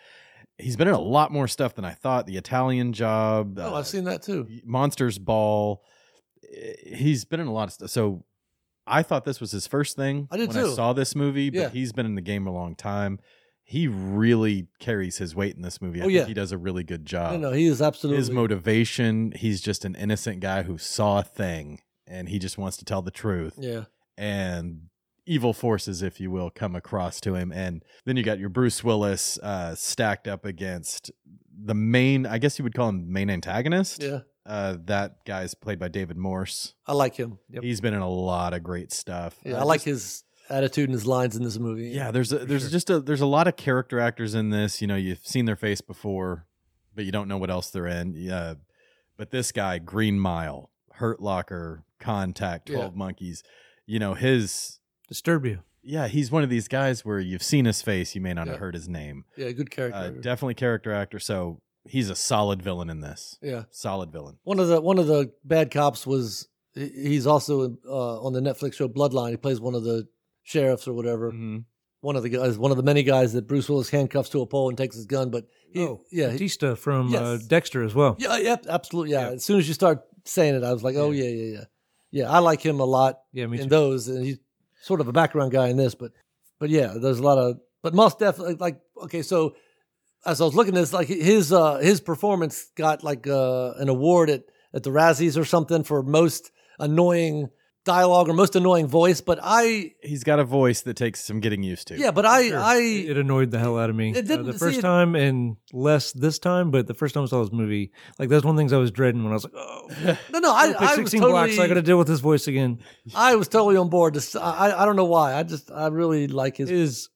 He's 0.57 0.75
been 0.77 0.87
in 0.87 0.93
a 0.93 0.99
lot 0.99 1.31
more 1.31 1.47
stuff 1.47 1.75
than 1.75 1.83
I 1.85 1.91
thought. 1.91 2.25
The 2.27 2.37
Italian 2.37 2.93
Job, 2.93 3.59
Oh, 3.59 3.73
uh, 3.73 3.79
I've 3.79 3.87
seen 3.87 4.05
that 4.05 4.21
too. 4.23 4.47
Monsters 4.63 5.19
Ball. 5.19 5.83
Eh, 6.53 6.95
He's 6.95 7.25
been 7.25 7.39
in 7.39 7.47
a 7.47 7.51
lot 7.53 7.67
of 7.67 7.73
stuff. 7.73 7.89
So 7.89 8.23
I 8.87 9.03
thought 9.03 9.25
this 9.25 9.41
was 9.41 9.51
his 9.51 9.67
first 9.67 9.95
thing 9.95 10.27
I 10.31 10.37
did 10.37 10.49
when 10.53 10.57
too. 10.63 10.71
I 10.71 10.73
saw 10.75 10.93
this 10.93 11.15
movie, 11.15 11.49
but 11.49 11.59
Yeah. 11.59 11.69
he's 11.69 11.91
been 11.91 12.05
in 12.05 12.15
the 12.15 12.21
game 12.21 12.47
a 12.47 12.51
long 12.53 12.75
time. 12.75 13.19
He 13.63 13.87
really 13.87 14.67
carries 14.79 15.17
his 15.17 15.35
weight 15.35 15.55
in 15.55 15.61
this 15.63 15.81
movie. 15.81 15.99
I 15.99 16.03
Oh, 16.03 16.05
think 16.07 16.15
yeah. 16.19 16.25
he 16.25 16.33
does 16.35 16.51
a 16.51 16.57
really 16.57 16.83
good 16.83 17.05
job 17.05 17.33
no, 17.33 17.49
no, 17.49 17.51
he 17.51 17.65
is 17.65 17.81
absolutely. 17.81 18.19
his 18.19 18.29
motivation 18.29 19.33
he's 19.35 19.59
just 19.59 19.83
an 19.85 19.95
innocent 19.95 20.39
guy 20.39 20.61
who 20.63 20.77
saw 20.77 21.19
a 21.19 21.23
thing 21.23 21.79
and 22.07 22.29
he 22.29 22.37
just 22.37 22.57
wants 22.59 22.77
to 22.77 22.85
tell 22.85 23.01
the 23.01 23.09
truth 23.11 23.55
Yeah. 23.57 23.85
and 24.17 24.81
evil 25.25 25.54
forces 25.54 26.01
if 26.01 26.19
you 26.19 26.30
will 26.30 26.50
come 26.50 26.75
across 26.75 27.19
to 27.22 27.33
him 27.36 27.51
and 27.51 27.83
then 28.06 28.16
you 28.18 28.24
got 28.24 28.38
your 28.39 28.50
bruce 28.50 28.83
willis 28.83 29.39
uh 29.42 29.74
stacked 29.75 30.27
up 30.27 30.45
against 30.45 31.12
the 31.57 31.74
main 31.74 32.25
i 32.25 32.38
guess 32.38 32.60
you 32.60 32.63
would 32.63 32.74
call 32.75 32.89
him 32.89 33.12
main 33.12 33.30
antagonist 33.30 34.04
Yeah. 34.04 34.19
uh 34.45 34.77
that 34.86 35.25
guy's 35.25 35.54
played 35.56 35.80
by 35.80 35.88
david 35.88 36.18
morse 36.18 36.74
I 36.86 36.94
like 36.94 37.16
him. 37.16 37.39
Yep. 37.50 37.63
he's 37.63 37.81
been 37.81 37.94
in 37.95 38.01
a 38.01 38.10
lot 38.10 38.54
of 38.54 38.62
great 38.63 38.92
stuff 38.92 39.38
Yeah. 39.44 39.54
Uh, 39.56 39.62
I 39.62 39.63
like 39.63 39.80
just- 39.83 39.86
his 39.86 40.24
attitude 40.48 40.89
and 40.89 40.94
his 40.94 41.07
lines 41.07 41.36
in 41.36 41.44
this 41.44 41.57
movie. 41.57 41.88
yeah 41.89 42.12
there's 42.12 42.31
a, 42.31 42.38
there's 42.39 42.62
sure. 42.62 42.69
just 42.72 42.89
a 42.92 43.00
there's 43.00 43.22
a 43.22 43.25
lot 43.25 43.48
of 43.48 43.56
character 43.56 44.00
actors 44.00 44.36
in 44.36 44.51
this 44.51 44.80
you 44.80 44.86
know 44.88 44.95
you've 44.95 45.25
seen 45.25 45.45
their 45.45 45.56
face 45.56 45.81
before 45.81 46.45
but 46.94 47.04
you 47.04 47.12
don't 47.12 47.27
know 47.27 47.38
what 47.39 47.50
else 47.50 47.72
they're 47.72 47.88
in 47.88 48.13
yeah 48.16 48.54
but 49.18 49.31
this 49.31 49.51
guy 49.51 49.80
green 49.80 50.19
mile 50.19 50.69
hurt 50.94 51.19
locker 51.19 51.83
contact 52.00 52.69
Yeah. 52.69 52.75
12 52.75 52.95
monkeys 52.95 53.42
you 53.88 53.98
know 53.98 54.13
his 54.13 54.80
disturb 55.07 55.45
you. 55.45 55.59
yeah 55.83 56.07
he's 56.07 56.31
one 56.31 56.43
of 56.43 56.49
these 56.49 56.67
guys 56.67 57.03
where 57.05 57.19
you've 57.19 57.43
seen 57.43 57.65
his 57.65 57.81
face 57.81 58.15
you 58.15 58.21
may 58.21 58.33
not 58.33 58.45
Yeah. 58.47 58.53
have 58.53 58.59
heard 58.59 58.73
his 58.75 58.87
name 58.89 59.25
Yeah. 59.37 59.51
Good 59.51 59.71
character. 59.71 59.97
uh, 59.99 60.09
definitely 60.21 60.55
character 60.55 60.91
actor 60.91 61.19
so 61.19 61.59
he's 61.87 62.09
a 62.09 62.15
solid 62.15 62.61
villain 62.61 62.89
in 62.89 63.01
this 63.01 63.37
yeah. 63.41 63.63
solid 63.71 64.11
villain 64.11 64.37
One 64.43 64.59
of 64.59 64.67
the 64.67 64.81
one 64.81 64.97
of 64.99 65.07
the 65.07 65.31
bad 65.43 65.71
cops 65.71 66.05
was 66.07 66.47
he- 66.73 66.89
he's 66.89 67.27
also 67.27 67.77
uh, 67.87 68.21
on 68.21 68.33
the 68.33 68.41
Netflix 68.41 68.73
show 68.73 68.87
Bloodline. 68.89 69.29
He 69.31 69.37
plays 69.37 69.61
one 69.61 69.75
of 69.75 69.83
the 69.83 70.07
sheriffs 70.43 70.87
or 70.89 70.93
whatever. 70.93 71.31
Mhm. 71.31 71.63
One 72.01 72.15
of 72.17 72.23
the 72.23 72.29
guys, 72.29 72.57
one 72.57 72.69
of 72.71 72.77
the 72.77 72.83
many 72.83 73.01
guys 73.03 73.31
that 73.33 73.47
Bruce 73.47 73.69
Willis 73.69 73.89
handcuffs 73.89 74.29
to 74.31 74.41
a 74.41 74.45
pole 74.45 74.67
and 74.69 74.77
takes 74.77 74.95
his 74.95 75.05
gun. 75.05 75.29
But 75.31 75.45
he, 75.71 75.79
oh, 75.81 76.01
yeah, 76.11 76.27
he- 76.27 76.33
Batista 76.33 76.75
from 76.75 77.15
uh, 77.15 77.33
Yes. 77.35 77.45
Dexter 77.47 77.81
as 77.81 77.95
well. 77.95 78.15
yeah, 78.19 78.37
yep, 78.37 78.65
absolutely, 78.67 79.13
yeah. 79.13 79.29
As 79.29 79.45
soon 79.45 79.57
as 79.59 79.67
you 79.67 79.73
start 79.73 80.01
saying 80.25 80.53
it, 80.55 80.63
I 80.63 80.73
was 80.73 80.83
like, 80.83 80.95
oh 80.97 81.11
yeah, 81.11 81.23
yeah, 81.29 81.53
yeah, 81.59 81.63
yeah. 82.11 82.29
I 82.29 82.39
like 82.39 82.62
him 82.62 82.79
a 82.81 82.85
lot 82.85 83.19
Yeah, 83.31 83.47
me 83.47 83.57
in 83.57 83.63
too. 83.63 83.69
those, 83.69 84.07
and 84.09 84.25
he's 84.25 84.38
sort 84.86 85.01
of 85.01 85.08
a 85.08 85.12
background 85.12 85.51
guy 85.51 85.70
in 85.70 85.77
this. 85.77 85.96
But 85.96 86.12
but 86.60 86.70
yeah, 86.70 86.94
there's 87.00 87.20
a 87.20 87.24
lot 87.24 87.38
of 87.38 87.58
but 87.82 87.94
Mos 87.94 88.15
Def 88.15 88.38
like, 88.38 88.60
like 88.62 88.80
okay, 89.04 89.22
so 89.22 89.56
as 90.25 90.42
I 90.42 90.46
was 90.46 90.56
looking 90.56 90.75
at 90.75 90.82
this, 90.82 90.94
like 90.94 91.08
his 91.08 91.51
uh 91.51 91.77
his 91.77 92.00
performance 92.00 92.72
got 92.75 93.04
like 93.04 93.27
uh 93.27 93.74
an 93.77 93.89
award 93.89 94.30
at 94.30 94.44
at 94.74 94.84
the 94.84 94.92
Razzies 94.92 95.38
or 95.38 95.46
something 95.46 95.84
for 95.84 96.04
most 96.04 96.51
annoying 96.80 97.50
dialogue 97.86 98.27
or 98.27 98.34
most 98.34 98.56
annoying 98.58 98.88
voice. 98.88 99.22
But 99.22 99.39
I 99.42 99.94
he's 100.01 100.24
got 100.25 100.39
a 100.39 100.44
voice 100.44 100.82
that 100.82 100.96
takes 100.96 101.24
some 101.24 101.39
getting 101.39 101.63
used 101.63 101.88
to 101.88 101.98
yeah, 101.98 102.12
but 102.12 102.25
I 102.25 102.50
Sure. 102.50 102.60
I 102.60 102.75
it 102.77 103.10
it 103.12 103.18
annoyed 103.18 103.51
the 103.51 103.60
hell 103.60 103.77
out 103.80 103.89
of 103.89 103.96
me. 103.96 104.10
It 104.12 104.18
Uh, 104.18 104.22
didn't- 104.22 104.46
the 104.48 104.54
see, 104.54 104.60
first 104.60 104.80
it- 104.80 104.82
time 104.82 105.15
and 105.15 105.56
less 105.72 106.12
this 106.12 106.38
time, 106.39 106.72
but 106.72 106.88
the 106.88 106.94
first 106.94 107.13
time 107.13 107.24
I 107.24 107.27
saw 107.27 107.42
this 107.44 107.54
movie, 107.54 107.92
like 108.20 108.27
that's 108.30 108.44
one 108.44 108.56
of 108.56 108.58
the 108.58 108.62
things 108.62 108.74
I 108.74 108.77
was 108.77 108.92
dreading 108.92 109.24
when 109.24 109.32
I 109.32 109.36
was 109.36 109.44
like, 109.46 109.54
oh, 109.56 109.88
no 110.34 110.39
no 110.39 110.51
I, 110.54 110.65
I, 110.68 110.74
I 110.80 110.82
was 110.82 110.96
sixteen 110.96 111.22
totally 111.22 111.32
blocks, 111.48 111.60
I 111.60 111.68
got 111.68 111.75
to 111.75 111.82
deal 111.82 111.98
with 111.98 112.08
this 112.08 112.20
voice 112.20 112.48
again. 112.48 112.80
I 113.15 113.36
was 113.36 113.48
totally 113.48 113.77
on 113.77 113.89
board. 113.89 114.13
This 114.15 114.36
I 114.36 114.74
I 114.82 114.86
don't 114.86 114.96
know 114.98 115.06
why. 115.06 115.36
I 115.36 115.44
just 115.44 115.72
I 115.72 115.88
really 115.88 116.27
like 116.27 116.58
his. 116.58 116.70
Is 116.72 117.10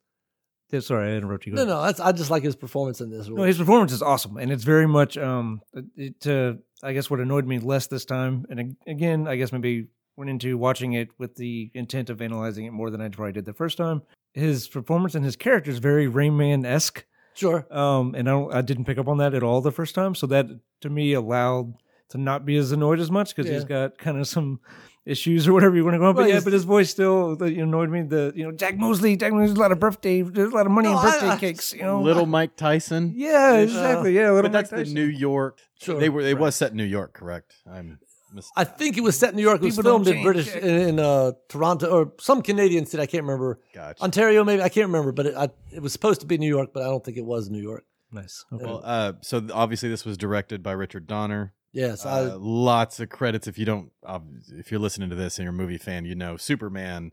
yeah, 0.72 0.82
sorry, 0.82 1.12
I 1.12 1.16
interrupted 1.16 1.48
you. 1.48 1.56
Go 1.58 1.66
no, 1.66 1.72
ahead. 1.72 1.82
no, 1.82 1.86
that's, 1.88 2.00
I 2.00 2.12
just 2.12 2.30
like 2.30 2.44
his 2.44 2.56
performance 2.56 3.02
in 3.02 3.10
this. 3.10 3.28
No, 3.28 3.42
his 3.42 3.58
performance 3.58 3.92
is 3.92 4.04
awesome, 4.04 4.38
and 4.38 4.52
it's 4.52 4.64
very 4.64 4.88
much 4.88 5.18
um. 5.18 5.62
It 5.96 6.28
uh, 6.28 6.54
I 6.84 6.94
guess 6.94 7.10
what 7.10 7.20
annoyed 7.20 7.48
me 7.48 7.58
less 7.58 7.88
this 7.88 8.06
time, 8.06 8.46
and 8.52 8.60
ag- 8.60 8.76
again, 8.86 9.28
I 9.28 9.36
guess 9.36 9.52
maybe 9.52 9.88
went 10.20 10.30
into 10.30 10.58
watching 10.58 10.94
it 10.94 11.10
with 11.18 11.36
the 11.36 11.72
intent 11.74 12.10
of 12.10 12.22
analyzing 12.22 12.66
it 12.66 12.72
more 12.72 12.92
than 12.92 13.02
I 13.02 13.08
probably 13.08 13.32
did 13.32 13.46
the 13.46 13.54
first 13.54 13.78
time. 13.78 14.04
His 14.34 14.68
performance 14.68 15.16
and 15.16 15.26
his 15.26 15.36
character 15.36 15.72
is 15.72 15.80
very 15.80 16.08
Rain 16.08 16.38
Man 16.38 16.66
esque, 16.66 17.06
sure. 17.34 17.66
um, 17.76 18.14
and 18.16 18.30
I 18.30 18.32
don't, 18.34 18.54
I 18.54 18.62
didn't 18.62 18.86
pick 18.86 18.98
up 19.00 19.08
on 19.08 19.18
that 19.18 19.34
at 19.34 19.42
all 19.42 19.62
the 19.62 19.72
first 19.72 19.96
time. 19.96 20.14
So 20.14 20.28
that 20.28 20.46
to 20.82 20.90
me 20.90 21.14
allowed 21.14 21.74
to 22.10 22.18
not 22.18 22.46
be 22.46 22.58
as 22.58 22.72
annoyed 22.72 23.00
as 23.00 23.10
much 23.10 23.36
because 23.36 23.50
he's 23.50 23.64
got 23.64 23.98
kind 23.98 24.18
of 24.20 24.28
some 24.28 24.60
issues 25.06 25.48
or 25.48 25.54
whatever 25.54 25.76
you 25.76 25.84
want 25.84 25.96
to 25.96 26.00
go 26.00 26.06
on. 26.06 26.16
But 26.16 26.24
Right, 26.24 26.34
yeah, 26.36 26.42
but 26.44 26.54
his 26.54 26.64
voice 26.66 26.90
still 26.90 27.42
annoyed 27.42 27.90
me. 27.90 28.04
The 28.04 28.34
you 28.36 28.44
know 28.44 28.52
Jack 28.52 28.78
Mosley, 28.78 29.16
Jack 29.16 29.32
Mosley's 29.34 29.58
a 29.58 29.60
lot 29.62 29.72
of 29.72 29.80
birthday, 29.80 30.22
there's 30.22 30.52
a 30.52 30.56
lot 30.56 30.66
of 30.66 30.72
money 30.72 30.90
No, 30.90 30.98
in 31.00 31.04
birthday 31.04 31.30
I- 31.30 31.38
cake. 31.38 31.74
You 31.74 31.82
know, 31.84 32.02
little 32.02 32.26
mike 32.26 32.56
tyson 32.56 33.14
yeah, 33.16 33.54
exactly. 33.58 34.14
Yeah, 34.16 34.32
little 34.32 34.44
but 34.44 34.52
that's 34.52 34.72
Mike 34.72 34.86
the 34.86 34.94
New 34.94 35.06
York. 35.06 35.60
Sure, 35.82 36.00
they 36.00 36.10
were. 36.10 36.22
It 36.22 36.34
right. 36.34 36.40
was 36.40 36.56
set 36.56 36.72
in 36.72 36.78
New 36.78 36.84
York, 36.84 37.14
correct? 37.14 37.56
I'm. 37.72 38.00
Mis- 38.33 38.50
I 38.55 38.63
think 38.63 38.98
it 38.98 39.01
was 39.01 39.17
set 39.17 39.31
in 39.31 39.36
New 39.38 39.41
York. 39.43 39.62
It 39.62 39.65
was 39.65 39.75
People 39.77 39.91
don't 39.91 40.03
filmed 40.05 40.17
in 40.17 40.24
British 40.24 40.51
shit. 40.51 40.63
in, 40.63 40.75
in 40.89 41.00
uh, 41.00 41.31
Toronto 41.48 41.88
or 41.89 42.13
some 42.19 42.41
Canadian 42.41 42.86
city. 42.86 43.01
I 43.03 43.05
can't 43.05 43.24
remember. 43.24 43.59
Gotcha. 43.74 44.03
Ontario, 44.03 44.43
maybe 44.43 44.62
I 44.62 44.69
can't 44.69 44.88
remember, 44.88 45.12
but 45.12 45.25
it, 45.27 45.36
I, 45.36 45.50
it 45.71 45.81
was 45.81 45.91
supposed 45.93 46.21
to 46.21 46.27
be 46.27 46.38
New 46.38 46.48
York, 46.48 46.69
but 46.74 46.83
I 46.83 46.88
don't 46.88 47.03
think 47.03 47.17
it 47.17 47.25
was 47.25 47.50
New 47.50 47.62
York. 47.62 47.86
Nice. 48.12 48.43
Okay. 48.51 48.65
Well, 48.65 48.81
uh, 48.83 49.13
so 49.21 49.45
obviously 49.53 49.89
this 49.89 50.03
was 50.05 50.17
directed 50.17 50.63
by 50.63 50.71
Richard 50.71 51.05
Donner. 51.07 51.53
Yes, 51.71 52.03
Uh, 52.05 52.36
lots 52.39 53.00
of 53.00 53.09
credits. 53.09 53.48
If 53.48 53.59
you 53.59 53.65
don't, 53.65 53.91
if 54.57 54.71
you're 54.71 54.79
listening 54.79 55.09
to 55.12 55.15
this 55.15 55.38
and 55.38 55.43
you're 55.43 55.53
a 55.53 55.55
movie 55.55 55.77
fan, 55.77 56.03
you 56.05 56.15
know 56.15 56.36
Superman, 56.36 57.12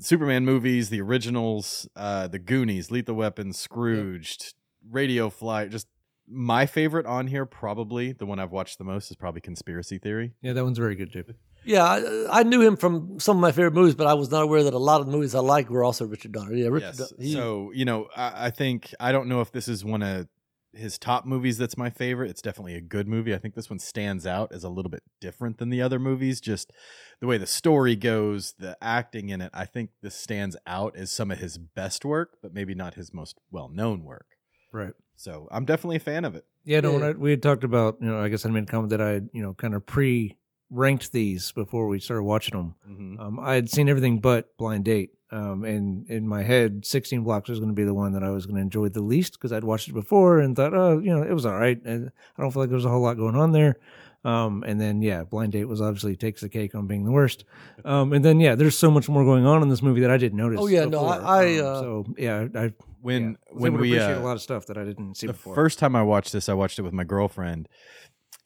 Superman 0.00 0.44
movies, 0.44 0.88
the 0.90 1.00
originals, 1.00 1.88
uh, 1.94 2.26
the 2.26 2.40
Goonies, 2.40 2.90
Lethal 2.90 3.14
Weapon, 3.14 3.52
Scrooged, 3.52 4.54
Radio 4.90 5.30
Flyer. 5.30 5.68
Just 5.68 5.86
my 6.28 6.66
favorite 6.66 7.06
on 7.06 7.26
here, 7.26 7.44
probably 7.46 8.12
the 8.12 8.26
one 8.26 8.38
I've 8.38 8.52
watched 8.52 8.78
the 8.78 8.84
most 8.84 9.10
is 9.10 9.16
probably 9.16 9.40
Conspiracy 9.40 9.98
Theory. 9.98 10.32
yeah, 10.42 10.52
that 10.54 10.64
one's 10.64 10.78
very 10.78 10.94
good 10.94 11.12
too. 11.12 11.24
Yeah, 11.64 11.82
I, 11.84 12.40
I 12.40 12.42
knew 12.42 12.60
him 12.60 12.76
from 12.76 13.18
some 13.20 13.38
of 13.38 13.40
my 13.40 13.50
favorite 13.52 13.72
movies, 13.74 13.94
but 13.94 14.06
I 14.06 14.14
was 14.14 14.30
not 14.30 14.42
aware 14.42 14.62
that 14.64 14.74
a 14.74 14.78
lot 14.78 15.00
of 15.00 15.06
the 15.06 15.12
movies 15.12 15.34
I 15.34 15.40
like 15.40 15.70
were 15.70 15.82
also 15.84 16.06
Richard 16.06 16.32
Donner. 16.32 16.52
Yeah, 16.54 16.68
Richard. 16.68 16.94
Yes. 16.98 17.08
Don- 17.10 17.18
he- 17.20 17.32
so 17.32 17.70
you 17.74 17.84
know, 17.84 18.08
I, 18.16 18.46
I 18.46 18.50
think 18.50 18.94
I 19.00 19.12
don't 19.12 19.28
know 19.28 19.40
if 19.40 19.50
this 19.52 19.66
is 19.68 19.84
one 19.84 20.02
of 20.02 20.28
his 20.74 20.98
top 20.98 21.24
movies 21.24 21.56
that's 21.56 21.76
my 21.78 21.88
favorite. 21.88 22.30
It's 22.30 22.42
definitely 22.42 22.74
a 22.74 22.80
good 22.80 23.06
movie. 23.06 23.32
I 23.34 23.38
think 23.38 23.54
this 23.54 23.70
one 23.70 23.78
stands 23.78 24.26
out 24.26 24.50
as 24.52 24.64
a 24.64 24.68
little 24.68 24.90
bit 24.90 25.04
different 25.20 25.58
than 25.58 25.70
the 25.70 25.80
other 25.80 25.98
movies. 26.00 26.40
Just 26.40 26.72
the 27.20 27.26
way 27.28 27.38
the 27.38 27.46
story 27.46 27.94
goes, 27.96 28.54
the 28.58 28.76
acting 28.82 29.28
in 29.30 29.40
it. 29.40 29.50
I 29.54 29.64
think 29.66 29.90
this 30.02 30.16
stands 30.16 30.56
out 30.66 30.96
as 30.96 31.10
some 31.12 31.30
of 31.30 31.38
his 31.38 31.56
best 31.58 32.04
work, 32.04 32.38
but 32.42 32.52
maybe 32.52 32.74
not 32.74 32.94
his 32.94 33.14
most 33.14 33.38
well 33.50 33.68
known 33.68 34.04
work. 34.04 34.26
Right. 34.72 34.94
So 35.16 35.48
I'm 35.50 35.64
definitely 35.64 35.96
a 35.96 36.00
fan 36.00 36.24
of 36.24 36.34
it. 36.34 36.44
Yeah, 36.64 36.80
no, 36.80 36.98
Yeah. 36.98 37.06
I, 37.08 37.12
we 37.12 37.30
had 37.30 37.42
talked 37.42 37.64
about, 37.64 37.98
you 38.00 38.08
know, 38.08 38.18
I 38.20 38.28
guess 38.28 38.44
I 38.44 38.50
made 38.50 38.64
a 38.64 38.66
comment 38.66 38.90
that 38.90 39.00
I, 39.00 39.10
had, 39.10 39.28
you 39.32 39.42
know, 39.42 39.54
kind 39.54 39.74
of 39.74 39.84
pre 39.86 40.36
ranked 40.70 41.12
these 41.12 41.52
before 41.52 41.86
we 41.88 42.00
started 42.00 42.24
watching 42.24 42.56
them. 42.56 42.74
Mhm. 42.90 43.20
Um, 43.20 43.38
I 43.40 43.54
had 43.54 43.68
seen 43.70 43.88
everything 43.88 44.18
but 44.20 44.56
Blind 44.56 44.84
Date. 44.84 45.10
Um, 45.30 45.64
and 45.64 46.08
in 46.08 46.28
my 46.28 46.42
head, 46.42 46.84
16 46.86 47.22
Blocks 47.24 47.48
was 47.48 47.58
going 47.58 47.70
to 47.70 47.74
be 47.74 47.84
the 47.84 47.94
one 47.94 48.12
that 48.12 48.22
I 48.22 48.30
was 48.30 48.46
going 48.46 48.56
to 48.56 48.62
enjoy 48.62 48.88
the 48.88 49.02
least 49.02 49.32
because 49.32 49.52
I'd 49.52 49.64
watched 49.64 49.88
it 49.88 49.92
before 49.92 50.38
and 50.38 50.54
thought, 50.54 50.74
oh, 50.74 50.98
you 50.98 51.14
know, 51.14 51.22
it 51.22 51.32
was 51.32 51.44
all 51.44 51.56
right. 51.58 51.80
And 51.84 52.10
I 52.38 52.42
don't 52.42 52.50
feel 52.52 52.62
like 52.62 52.68
there 52.70 52.76
was 52.76 52.84
a 52.84 52.88
whole 52.90 53.00
lot 53.02 53.16
going 53.16 53.34
on 53.34 53.50
there. 53.52 53.76
Um, 54.24 54.62
and 54.66 54.80
then, 54.80 55.02
yeah, 55.02 55.24
Blind 55.24 55.52
Date 55.52 55.64
was 55.66 55.80
obviously 55.82 56.16
takes 56.16 56.40
the 56.40 56.48
cake 56.48 56.74
on 56.74 56.86
being 56.86 57.04
the 57.04 57.10
worst. 57.12 57.44
Um, 57.84 58.14
and 58.14 58.24
then, 58.24 58.40
yeah, 58.40 58.54
there's 58.54 58.78
so 58.78 58.90
much 58.90 59.10
more 59.10 59.24
going 59.24 59.44
on 59.44 59.60
in 59.62 59.68
this 59.68 59.82
movie 59.82 60.00
that 60.00 60.10
I 60.10 60.16
didn't 60.16 60.38
notice. 60.38 60.58
Oh, 60.58 60.66
yeah, 60.68 60.86
no. 60.86 61.04
I- 61.04 61.18
I, 61.44 61.58
Um, 61.58 61.66
uh, 61.66 61.80
so, 61.80 62.06
yeah, 62.16 62.46
I, 62.54 62.72
When 63.04 63.36
yeah, 63.52 63.58
when 63.58 63.72
we 63.74 63.90
appreciate 63.96 64.16
uh, 64.16 64.20
a 64.20 64.24
lot 64.24 64.32
of 64.32 64.40
stuff 64.42 64.66
that 64.66 64.78
I 64.78 64.84
didn't 64.84 65.16
see 65.16 65.26
the 65.26 65.32
before. 65.34 65.54
first 65.54 65.78
time 65.78 65.94
I 65.94 66.02
watched 66.02 66.32
this, 66.32 66.48
I 66.48 66.54
watched 66.54 66.78
it 66.78 66.82
with 66.82 66.92
my 66.94 67.04
girlfriend, 67.04 67.68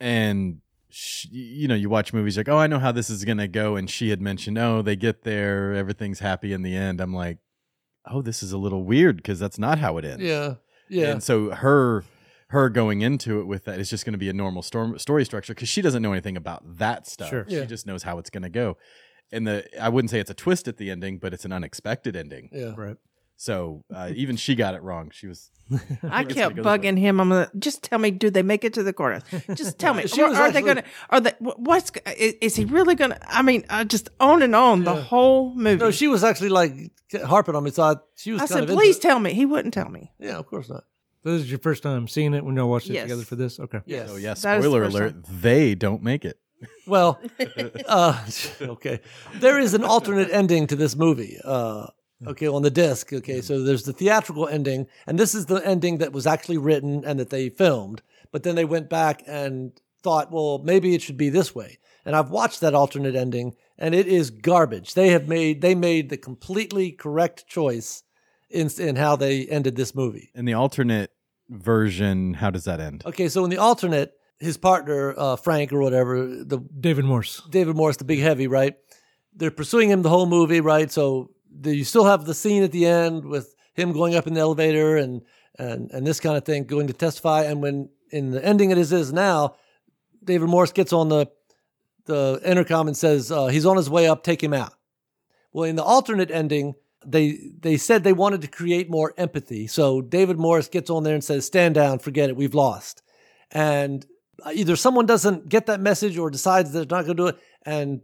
and 0.01 0.61
she, 0.91 1.29
you 1.29 1.69
know, 1.69 1.75
you 1.75 1.89
watch 1.89 2.13
movies 2.13 2.37
like, 2.37 2.49
oh, 2.49 2.59
I 2.59 2.67
know 2.67 2.79
how 2.79 2.93
this 2.93 3.11
is 3.11 3.25
gonna 3.25 3.49
go, 3.49 3.77
and 3.77 3.89
she 3.89 4.11
had 4.11 4.21
mentioned, 4.21 4.59
oh, 4.59 4.83
they 4.83 4.97
get 4.97 5.23
there, 5.23 5.75
everything's 5.75 6.19
happy 6.21 6.53
in 6.53 6.63
the 6.63 6.75
end. 6.75 7.01
I'm 7.01 7.15
like, 7.15 7.39
oh, 8.07 8.23
this 8.23 8.43
is 8.43 8.53
a 8.53 8.59
little 8.59 8.85
weird 8.85 9.17
because 9.19 9.39
that's 9.39 9.59
not 9.59 9.79
how 9.79 9.99
it 9.99 10.05
ends. 10.05 10.23
yeah, 10.25 10.55
yeah. 10.89 11.11
And 11.13 11.23
so 11.23 11.51
her 11.51 12.05
her 12.51 12.71
going 12.71 13.03
into 13.03 13.41
it 13.41 13.45
with 13.47 13.65
that 13.67 13.79
is 13.79 13.91
just 13.91 14.07
going 14.07 14.15
to 14.15 14.19
be 14.19 14.31
a 14.31 14.33
normal 14.33 14.63
storm, 14.63 14.99
story 14.99 15.23
structure 15.23 15.53
because 15.55 15.69
she 15.69 15.83
doesn't 15.83 16.01
know 16.03 16.13
anything 16.13 16.35
about 16.37 16.63
that 16.79 17.07
stuff. 17.07 17.29
Sure. 17.29 17.45
She 17.47 17.57
Yeah. 17.57 17.65
just 17.67 17.87
knows 17.87 18.05
how 18.05 18.17
it's 18.19 18.31
going 18.31 18.43
to 18.43 18.49
go. 18.49 18.79
And 19.31 19.47
the 19.47 19.67
I 19.79 19.91
wouldn't 19.91 20.09
say 20.11 20.19
it's 20.19 20.31
a 20.31 20.35
twist 20.35 20.67
at 20.67 20.79
the 20.79 20.91
ending, 20.91 21.19
but 21.19 21.35
it's 21.35 21.45
an 21.45 21.53
unexpected 21.53 22.17
ending. 22.17 22.49
yeah. 22.51 22.73
right. 22.75 22.97
So 23.41 23.85
uh, 23.95 24.11
even 24.17 24.37
she 24.37 24.55
got 24.55 24.75
it 24.75 24.83
wrong. 24.83 25.11
She 25.15 25.27
was 25.29 25.51
I 26.03 26.25
kept 26.25 26.57
gonna 26.57 26.63
bugging 26.69 26.99
him. 26.99 27.21
I'm 27.21 27.29
gonna 27.29 27.51
just 27.59 27.83
tell 27.85 27.99
me, 27.99 28.11
do 28.11 28.31
they 28.31 28.43
make 28.43 28.65
it 28.65 28.75
to 28.75 28.83
the 28.83 28.93
courthouse? 28.93 29.25
Just 29.55 29.79
tell 29.79 29.95
me. 29.95 30.07
She 30.09 30.23
Or 30.23 30.29
was 30.31 30.39
are 30.39 30.51
they 30.51 30.63
gonna? 30.63 30.83
Are 31.11 31.21
they? 31.21 31.33
What's? 31.41 31.93
Is, 32.17 32.35
is 32.41 32.57
he 32.57 32.65
really 32.65 32.95
gonna? 32.95 33.19
I 33.29 33.43
mean, 33.43 33.65
I 33.71 33.85
just 33.85 34.09
on 34.19 34.43
and 34.43 34.55
on 34.57 34.85
the 34.85 34.95
whole 34.95 35.55
movie. 35.55 35.79
No, 35.83 35.91
she 35.91 36.09
was 36.09 36.25
actually 36.25 36.49
like 36.49 36.73
harping 37.25 37.55
on 37.55 37.63
me, 37.65 37.71
so 37.71 37.83
I, 37.85 37.95
she 38.17 38.33
was 38.33 38.41
I 38.43 38.47
kind 38.47 38.61
said, 38.61 38.71
of 38.71 38.77
please 38.77 38.99
tell 38.99 39.21
me. 39.21 39.35
He 39.35 39.47
wouldn't 39.47 39.73
tell 39.75 39.89
me. 39.89 40.11
Yeah, 40.19 40.39
of 40.39 40.47
course 40.47 40.69
not. 40.69 40.85
So 41.23 41.33
this 41.33 41.43
is 41.43 41.51
your 41.51 41.59
first 41.61 41.83
time 41.83 42.09
seeing 42.09 42.33
it 42.35 42.45
when 42.45 42.57
y'all 42.57 42.69
watched 42.71 42.89
it 42.91 42.95
Yes. 42.95 43.03
together 43.05 43.25
for 43.25 43.37
this? 43.37 43.61
Okay. 43.61 43.81
Yes. 43.87 44.09
so 44.09 44.17
yeah. 44.17 44.35
That 44.35 44.37
is 44.37 44.43
the 44.43 44.63
Spoiler 44.63 44.83
alert: 44.85 45.13
time. 45.25 45.25
they 45.43 45.75
don't 45.75 46.03
make 46.03 46.25
it. 46.25 46.39
Well, 46.89 47.21
uh, 47.87 48.27
okay. 48.61 49.01
There 49.37 49.59
is 49.61 49.75
an 49.75 49.85
alternate 49.85 50.31
ending 50.31 50.67
to 50.69 50.77
this 50.77 50.97
movie. 50.97 51.39
Uh, 51.45 51.87
okay, 52.27 52.47
on 52.47 52.63
the 52.63 52.71
disc. 52.71 53.13
Okay, 53.13 53.41
so 53.41 53.63
there's 53.63 53.85
the 53.85 53.93
theatrical 53.93 54.49
ending, 54.49 54.87
and 55.07 55.19
this 55.19 55.35
is 55.35 55.47
the 55.47 55.57
ending 55.67 55.99
that 55.99 56.13
was 56.13 56.27
actually 56.27 56.59
written 56.59 57.05
and 57.05 57.19
that 57.19 57.31
they 57.31 57.49
filmed. 57.49 58.03
But 58.31 58.43
then 58.43 58.55
they 58.55 58.65
went 58.65 58.91
back 58.91 59.23
and 59.27 59.73
thought, 60.03 60.31
well, 60.31 60.59
maybe 60.59 60.95
it 60.95 61.03
should 61.03 61.17
be 61.17 61.31
this 61.31 61.55
way. 61.55 61.79
And 62.05 62.17
I've 62.17 62.31
watched 62.31 62.61
that 62.61 62.75
alternate 62.75 63.15
ending, 63.15 63.55
and 63.77 63.95
it 63.95 64.07
is 64.07 64.31
garbage. 64.31 64.95
They 64.95 65.09
have 65.09 65.29
made 65.29 65.61
they 65.61 65.75
made 65.75 66.09
the 66.09 66.17
completely 66.17 66.93
correct 66.93 67.47
choice 67.47 68.03
in 68.49 68.71
in 68.79 68.97
how 68.97 69.17
they 69.17 69.47
ended 69.47 69.77
this 69.77 69.95
movie. 69.95 70.31
In 70.35 70.45
the 70.45 70.55
alternate 70.55 71.11
version, 71.49 72.35
how 72.35 72.51
does 72.51 72.65
that 72.65 72.81
end? 72.81 73.03
Okay, 73.05 73.29
so 73.29 73.45
in 73.45 73.51
the 73.51 73.59
alternate, 73.59 74.15
his 74.39 74.57
partner 74.57 75.15
uh, 75.17 75.37
Frank 75.37 75.73
or 75.73 75.81
whatever, 75.81 76.27
the 76.27 76.59
David 76.81 77.05
Morse. 77.05 77.43
David 77.51 77.77
morse 77.77 77.97
the 77.97 78.05
big 78.05 78.21
heavy, 78.21 78.47
right? 78.47 78.75
They're 79.35 79.51
pursuing 79.51 79.91
him 79.91 80.03
the 80.03 80.09
whole 80.09 80.27
movie, 80.27 80.61
right? 80.61 80.91
So 80.91 81.31
the, 81.31 81.38
you 81.65 81.85
still 81.85 82.05
have 82.05 82.25
the 82.25 82.35
scene 82.35 82.63
at 82.63 82.73
the 82.73 82.87
end 82.87 83.25
with 83.25 83.55
him 83.75 83.93
going 83.93 84.15
up 84.15 84.27
in 84.27 84.35
the 84.35 84.41
elevator 84.41 84.97
and 84.97 85.23
and 85.59 85.91
and 85.91 86.07
this 86.07 86.21
kind 86.21 86.37
of 86.37 86.45
thing, 86.45 86.65
going 86.65 86.87
to 86.87 86.93
testify. 86.93 87.45
And 87.45 87.63
when 87.63 87.91
in 88.11 88.31
the 88.31 88.45
ending 88.45 88.71
it 88.71 88.79
is 88.79 88.93
is 88.93 89.13
now, 89.13 89.57
David 90.23 90.49
Morse 90.49 90.73
gets 90.73 90.93
on 90.93 91.09
the 91.09 91.27
the 92.05 92.41
intercom 92.45 92.87
and 92.89 92.97
says 92.97 93.31
uh, 93.31 93.47
he's 93.47 93.67
on 93.67 93.77
his 93.77 93.91
way 93.91 94.09
up, 94.09 94.23
take 94.23 94.43
him 94.43 94.55
out. 94.55 94.73
Well, 95.53 95.65
in 95.65 95.77
the 95.77 95.83
alternate 95.83 96.31
ending, 96.31 96.75
they 97.05 97.39
they 97.61 97.77
said 97.77 98.05
they 98.05 98.13
wanted 98.13 98.43
to 98.43 98.49
create 98.49 98.91
more 98.91 99.15
empathy. 99.17 99.67
So 99.67 100.01
David 100.01 100.39
Morse 100.39 100.69
gets 100.69 100.91
on 100.91 101.03
there 101.03 101.15
and 101.15 101.25
says, 101.25 101.47
"Stand 101.47 101.75
down, 101.75 101.99
forget 101.99 102.31
it, 102.31 102.37
we've 102.37 102.55
lost." 102.55 103.03
And 103.51 104.07
either 104.47 104.77
someone 104.77 105.07
doesn't 105.07 105.49
get 105.49 105.67
that 105.67 105.81
message 105.81 106.19
or 106.19 106.31
decides 106.31 106.73
they're 106.73 106.83
not 106.83 107.07
going 107.07 107.17
to 107.17 107.23
do 107.23 107.27
it 107.27 107.39
and 107.65 108.01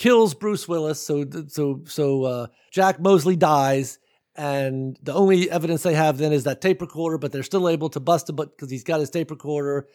kills 0.00 0.34
Bruce 0.34 0.66
Willis. 0.66 1.00
So 1.00 1.26
so 1.48 1.82
so 1.84 2.24
uh, 2.24 2.46
Jack 2.72 3.00
Mosley 3.00 3.36
dies, 3.36 3.98
and 4.34 4.98
the 5.02 5.12
only 5.12 5.50
evidence 5.50 5.82
they 5.82 5.94
have 5.94 6.18
then 6.18 6.32
is 6.32 6.44
that 6.44 6.60
tape 6.60 6.80
recorder. 6.80 7.18
But 7.18 7.30
they're 7.30 7.42
still 7.44 7.68
able 7.68 7.90
to 7.90 8.00
bust 8.00 8.28
him, 8.28 8.36
but 8.36 8.56
because 8.56 8.70
he's 8.70 8.82
got 8.82 9.00
his 9.00 9.10
tape 9.10 9.30
recorder, 9.30 9.86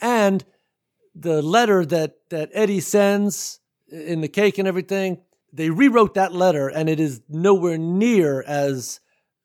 and 0.00 0.44
the 1.14 1.40
letter 1.40 1.86
that 1.86 2.16
that 2.30 2.50
Eddie 2.52 2.80
sends 2.80 3.60
in 3.90 4.20
the 4.20 4.28
cake 4.28 4.58
and 4.58 4.68
everything. 4.68 5.18
They 5.54 5.68
rewrote 5.68 6.14
that 6.14 6.32
letter, 6.32 6.68
and 6.68 6.88
it 6.88 6.98
is 6.98 7.20
nowhere 7.28 7.76
near 7.76 8.42
as 8.42 9.00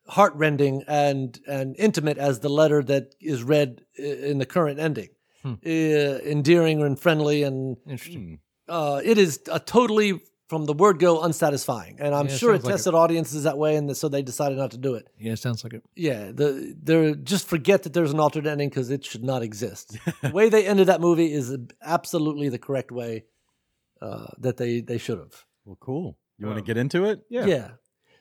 heartrending 0.07 0.83
and 0.88 1.38
and 1.47 1.75
intimate 1.77 2.17
as 2.17 2.39
the 2.39 2.50
letter 2.50 2.81
that 2.83 3.13
is 3.19 3.43
read 3.43 3.81
in 3.97 4.38
the 4.38 4.45
current 4.45 4.79
ending. 4.79 5.09
Hmm. 5.43 5.55
Uh, 5.65 6.24
endearing 6.24 6.81
and 6.81 6.97
friendly, 6.97 7.43
and 7.43 7.77
Interesting. 7.86 8.39
Uh, 8.67 9.01
it 9.03 9.17
is 9.17 9.41
a 9.51 9.59
totally 9.59 10.21
from 10.47 10.65
the 10.65 10.74
word 10.74 11.00
go 11.00 11.21
unsatisfying. 11.21 11.97
And 12.00 12.15
I'm 12.15 12.27
Yeah, 12.27 12.38
sure 12.38 12.51
it 12.51 12.57
sounds 12.57 12.65
like 12.65 12.74
tested 12.75 12.93
audiences 12.93 13.43
that 13.43 13.57
way, 13.57 13.75
and 13.75 13.95
so 13.95 14.07
they 14.07 14.21
decided 14.21 14.57
not 14.57 14.71
to 14.71 14.77
do 14.77 14.95
it. 14.95 15.07
Yeah, 15.19 15.33
it 15.33 15.39
sounds 15.39 15.63
like 15.63 15.74
it. 15.74 15.83
Yeah, 15.95 16.31
the 16.31 16.75
they're 16.81 17.15
just 17.15 17.47
forget 17.47 17.83
that 17.83 17.93
there's 17.93 18.13
an 18.13 18.19
alternate 18.19 18.50
ending 18.50 18.69
because 18.69 18.89
it 18.89 19.05
should 19.05 19.24
not 19.24 19.43
exist. 19.43 19.97
the 20.21 20.31
way 20.31 20.50
they 20.50 20.65
ended 20.65 20.88
that 20.88 21.01
movie 21.01 21.31
is 21.31 21.55
absolutely 21.81 22.50
the 22.50 22.59
correct 22.59 22.91
way 22.91 23.25
uh, 24.01 24.27
that 24.39 24.57
they 24.57 24.81
they 24.81 24.97
should 24.97 25.17
have. 25.19 25.45
Well, 25.65 25.77
cool. 25.79 26.17
You 26.38 26.47
want 26.47 26.59
to 26.59 26.63
get 26.63 26.77
into 26.77 27.05
it? 27.05 27.21
Yeah. 27.29 27.45
Yeah. 27.45 27.69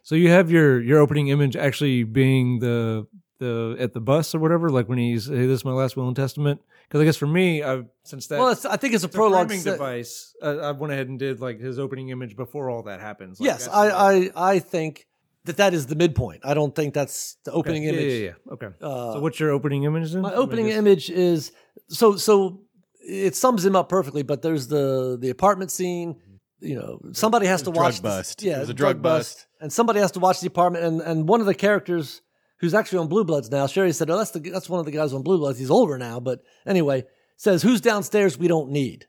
So 0.02 0.14
you 0.14 0.30
have 0.30 0.50
your 0.50 0.80
your 0.80 1.00
opening 1.00 1.28
image 1.28 1.56
actually 1.56 2.04
being 2.04 2.60
the 2.60 3.06
the 3.38 3.76
at 3.78 3.92
the 3.92 4.00
bus 4.00 4.34
or 4.34 4.38
whatever, 4.38 4.70
like 4.70 4.88
when 4.88 4.98
he's 4.98 5.26
hey, 5.26 5.46
this 5.46 5.60
is 5.60 5.64
my 5.64 5.72
last 5.72 5.96
will 5.96 6.06
and 6.06 6.16
testament. 6.16 6.60
Because 6.88 7.00
I 7.00 7.04
guess 7.04 7.16
for 7.16 7.26
me, 7.26 7.62
I 7.62 7.82
since 8.04 8.28
that 8.28 8.38
well, 8.38 8.48
it's, 8.50 8.64
I 8.64 8.76
think 8.76 8.94
it's 8.94 9.02
a 9.02 9.06
it's 9.06 9.14
a 9.14 9.18
prologue. 9.18 9.48
framing 9.48 9.62
set- 9.62 9.72
device, 9.72 10.34
uh, 10.42 10.58
I 10.58 10.70
went 10.72 10.92
ahead 10.92 11.08
and 11.08 11.18
did 11.18 11.40
like 11.40 11.58
his 11.58 11.78
opening 11.78 12.10
image 12.10 12.36
before 12.36 12.70
all 12.70 12.82
that 12.84 13.00
happens. 13.00 13.40
Like, 13.40 13.46
yes, 13.46 13.64
that's 13.64 13.76
I, 13.76 13.88
I 13.88 14.30
I 14.54 14.58
think 14.60 15.06
that 15.44 15.56
that 15.58 15.74
is 15.74 15.86
the 15.86 15.96
midpoint. 15.96 16.42
I 16.44 16.54
don't 16.54 16.74
think 16.74 16.94
that's 16.94 17.36
the 17.44 17.52
opening 17.52 17.82
yeah, 17.84 17.90
image. 17.90 18.04
Yeah, 18.04 18.18
yeah, 18.18 18.24
yeah. 18.46 18.52
Okay. 18.52 18.68
Uh, 18.80 19.12
so 19.14 19.20
what's 19.20 19.40
your 19.40 19.50
opening 19.50 19.84
image 19.84 20.12
then? 20.12 20.22
My 20.22 20.34
opening 20.34 20.68
image 20.68 21.10
is 21.10 21.52
so 21.88 22.16
so 22.16 22.60
it 23.00 23.34
sums 23.36 23.64
him 23.64 23.74
up 23.76 23.88
perfectly. 23.88 24.22
But 24.22 24.42
there's 24.42 24.68
the 24.68 25.16
the 25.20 25.30
apartment 25.30 25.70
scene. 25.70 26.20
You 26.60 26.76
know, 26.76 27.00
somebody 27.12 27.46
has 27.46 27.62
to 27.62 27.70
Drug 27.70 27.76
watch. 27.76 27.92
this- 27.94 28.00
bust. 28.00 28.42
yeah, 28.42 28.56
It 28.56 28.60
was 28.60 28.70
a 28.70 28.74
drug 28.74 29.02
bust. 29.02 29.46
and 29.60 29.70
somebody 29.72 30.00
has 30.00 30.12
to 30.12 30.20
watch 30.20 30.40
the 30.40 30.46
apartment. 30.46 30.84
And 30.84 31.00
and 31.02 31.28
one 31.28 31.40
of 31.40 31.46
the 31.46 31.54
characters 31.54 32.22
who's 32.58 32.74
actually 32.74 32.98
on 32.98 33.08
Blue 33.08 33.24
Bloods 33.24 33.50
now, 33.50 33.66
Sherry 33.66 33.92
said, 33.92 34.10
"Oh, 34.10 34.16
that's 34.18 34.30
the 34.32 34.40
that's 34.40 34.68
one 34.68 34.80
of 34.80 34.86
the 34.86 34.92
guys 34.92 35.12
on 35.12 35.22
Blue 35.22 35.38
Bloods. 35.38 35.58
He's 35.58 35.70
older 35.70 35.98
now, 35.98 36.20
but 36.20 36.42
anyway." 36.66 37.04
Says 37.38 37.62
who's 37.62 37.82
downstairs? 37.82 38.38
We 38.38 38.48
don't 38.48 38.70
need, 38.70 39.06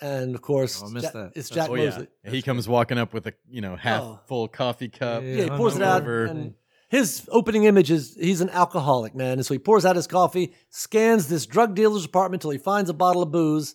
and 0.00 0.34
of 0.34 0.40
course, 0.40 0.82
Oh, 0.82 0.86
I 0.86 0.90
missed 0.92 1.12
Ja- 1.12 1.24
that. 1.24 1.32
it's 1.36 1.50
Jack 1.50 1.68
oh 1.68 1.74
yeah. 1.74 1.90
Mosley. 1.90 2.06
He 2.24 2.40
comes 2.40 2.66
walking 2.66 2.96
up 2.96 3.12
with 3.12 3.26
a 3.26 3.34
you 3.50 3.60
know 3.60 3.76
half 3.76 4.02
Oh. 4.02 4.20
full 4.26 4.48
coffee 4.48 4.88
cup. 4.88 5.22
Yeah, 5.22 5.28
Yeah, 5.34 5.42
he 5.44 5.50
pours 5.50 5.76
it 5.76 5.82
out, 5.82 6.00
Over. 6.02 6.24
and 6.24 6.54
his 6.88 7.28
opening 7.30 7.64
image 7.64 7.90
is 7.90 8.16
he's 8.18 8.40
an 8.40 8.48
alcoholic, 8.48 9.14
man. 9.14 9.32
And 9.34 9.44
so 9.44 9.52
he 9.52 9.58
pours 9.58 9.84
out 9.84 9.94
his 9.94 10.06
coffee, 10.06 10.54
scans 10.70 11.28
this 11.28 11.44
drug 11.44 11.74
dealer's 11.74 12.06
apartment 12.06 12.40
till 12.40 12.50
he 12.50 12.56
finds 12.58 12.88
a 12.88 12.94
bottle 12.94 13.20
of 13.22 13.30
booze, 13.30 13.74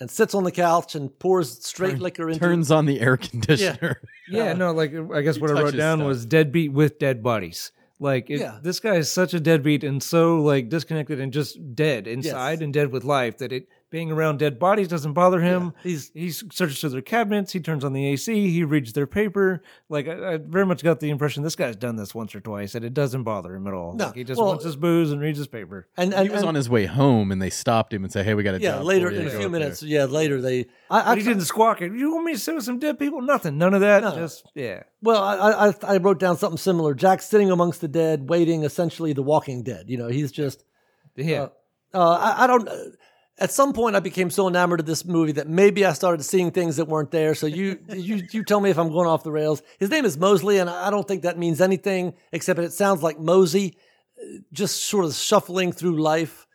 and 0.00 0.10
sits 0.10 0.34
on 0.34 0.44
the 0.44 0.52
couch 0.52 0.94
and 0.94 1.18
pours 1.18 1.64
straight 1.64 1.92
Turn- 1.92 2.00
liquor 2.00 2.28
into 2.28 2.40
turns 2.40 2.70
on 2.70 2.84
the 2.84 3.00
air 3.00 3.16
conditioner. 3.16 4.02
Yeah, 4.28 4.50
Uh, 4.50 4.54
no, 4.54 4.72
like 4.72 4.92
I 5.14 5.22
guess 5.22 5.36
he 5.36 5.40
what 5.40 5.50
I 5.50 5.62
wrote 5.62 5.74
down 5.76 6.00
stuff. 6.00 6.08
was 6.08 6.26
deadbeat 6.26 6.72
with 6.74 6.98
dead 6.98 7.22
bodies. 7.22 7.72
Like 8.00 8.28
it, 8.28 8.40
Yeah. 8.40 8.58
this 8.62 8.80
guy 8.80 8.96
is 8.96 9.10
such 9.10 9.34
a 9.34 9.40
deadbeat 9.40 9.84
and 9.84 10.02
so 10.02 10.42
like 10.42 10.68
disconnected 10.68 11.20
and 11.20 11.32
just 11.32 11.74
dead 11.74 12.06
inside 12.06 12.60
and 12.60 12.72
dead 12.72 12.90
with 12.90 13.04
life 13.04 13.38
that 13.38 13.52
it 13.52 13.68
being 13.94 14.10
around 14.10 14.40
dead 14.40 14.58
bodies 14.58 14.88
doesn't 14.88 15.12
bother 15.12 15.40
him. 15.40 15.72
He's 15.84 16.10
He 16.14 16.32
searches 16.32 16.80
through 16.80 16.90
their 16.90 17.00
cabinets. 17.00 17.52
He 17.52 17.60
turns 17.60 17.84
on 17.84 17.92
the 17.92 18.04
AC. 18.08 18.50
He 18.50 18.64
reads 18.64 18.92
their 18.92 19.06
paper. 19.06 19.62
Like 19.88 20.08
I, 20.08 20.32
I 20.32 20.36
very 20.38 20.66
much 20.66 20.82
got 20.82 20.98
the 20.98 21.10
impression 21.10 21.44
this 21.44 21.54
guy's 21.54 21.76
done 21.76 21.94
this 21.94 22.12
once 22.12 22.34
or 22.34 22.40
twice, 22.40 22.74
and 22.74 22.84
it 22.84 22.92
doesn't 22.92 23.22
bother 23.22 23.54
him 23.54 23.68
at 23.68 23.72
all. 23.72 23.92
No, 23.94 24.06
Like, 24.06 24.16
he 24.16 24.24
just 24.24 24.40
well- 24.40 24.48
wants 24.48 24.64
his 24.64 24.74
booze 24.74 25.12
and 25.12 25.20
reads 25.20 25.38
his 25.38 25.46
paper. 25.46 25.86
and, 25.96 26.12
and 26.12 26.24
he 26.26 26.28
was 26.32 26.40
and- 26.40 26.48
on 26.48 26.54
his 26.56 26.68
way 26.68 26.86
home, 26.86 27.30
and 27.30 27.40
they 27.40 27.50
stopped 27.50 27.94
him 27.94 28.02
and 28.02 28.12
said, 28.12 28.24
"Hey, 28.24 28.34
we 28.34 28.42
got 28.42 28.52
to 28.52 28.60
yeah 28.60 28.72
job 28.72 28.82
later 28.84 29.10
in 29.10 29.28
a 29.28 29.30
few 29.30 29.48
minutes. 29.48 29.78
there." 29.78 29.88
Yeah, 29.90 30.04
later 30.06 30.40
they. 30.40 30.66
I, 30.90 31.12
I 31.12 31.14
he 31.16 31.22
didn't 31.22 31.42
squawk 31.44 31.80
it. 31.80 31.92
You 31.92 32.12
want 32.14 32.24
me 32.26 32.32
to 32.32 32.38
sit 32.40 32.56
with 32.56 32.64
some 32.64 32.80
dead 32.80 32.98
people? 32.98 33.22
Nothing. 33.22 33.58
None 33.58 33.74
of 33.74 33.80
that. 33.82 34.02
No. 34.02 34.16
Just 34.16 34.50
yeah. 34.56 34.82
Well, 35.02 35.22
I, 35.22 35.68
I 35.68 35.94
I 35.94 35.96
wrote 35.98 36.18
down 36.18 36.36
something 36.36 36.58
similar. 36.58 36.94
Jack's 36.94 37.26
sitting 37.26 37.52
amongst 37.52 37.80
the 37.80 37.86
dead, 37.88 38.28
waiting 38.28 38.64
essentially 38.64 39.12
the 39.12 39.22
Walking 39.22 39.62
Dead. 39.62 39.84
You 39.88 39.98
know, 39.98 40.08
he's 40.08 40.32
just. 40.32 40.64
Yeah. 41.14 41.50
Uh, 41.94 42.10
I, 42.10 42.42
I 42.42 42.46
don't. 42.48 42.68
At 43.38 43.50
some 43.50 43.72
point, 43.72 43.96
I 43.96 44.00
became 44.00 44.30
so 44.30 44.46
enamored 44.46 44.78
of 44.80 44.86
this 44.86 45.04
movie 45.04 45.32
that 45.32 45.48
maybe 45.48 45.84
I 45.84 45.92
started 45.92 46.22
seeing 46.22 46.52
things 46.52 46.76
that 46.76 46.86
weren't 46.86 47.10
there. 47.10 47.34
So 47.34 47.46
you 47.46 47.78
you 47.92 48.22
you 48.30 48.44
tell 48.44 48.60
me 48.60 48.70
if 48.70 48.78
I'm 48.78 48.90
going 48.90 49.08
off 49.08 49.24
the 49.24 49.32
rails. 49.32 49.62
His 49.78 49.90
name 49.90 50.04
is 50.04 50.16
Mosley, 50.16 50.58
and 50.58 50.70
I 50.70 50.90
don't 50.90 51.06
think 51.06 51.22
that 51.22 51.36
means 51.38 51.60
anything 51.60 52.14
except 52.32 52.58
it 52.60 52.72
sounds 52.72 53.02
like 53.02 53.18
Mosey, 53.18 53.76
uh, 54.20 54.38
just 54.52 54.82
sort 54.84 55.04
of 55.04 55.14
shuffling 55.14 55.72
through 55.72 56.00
life. 56.00 56.46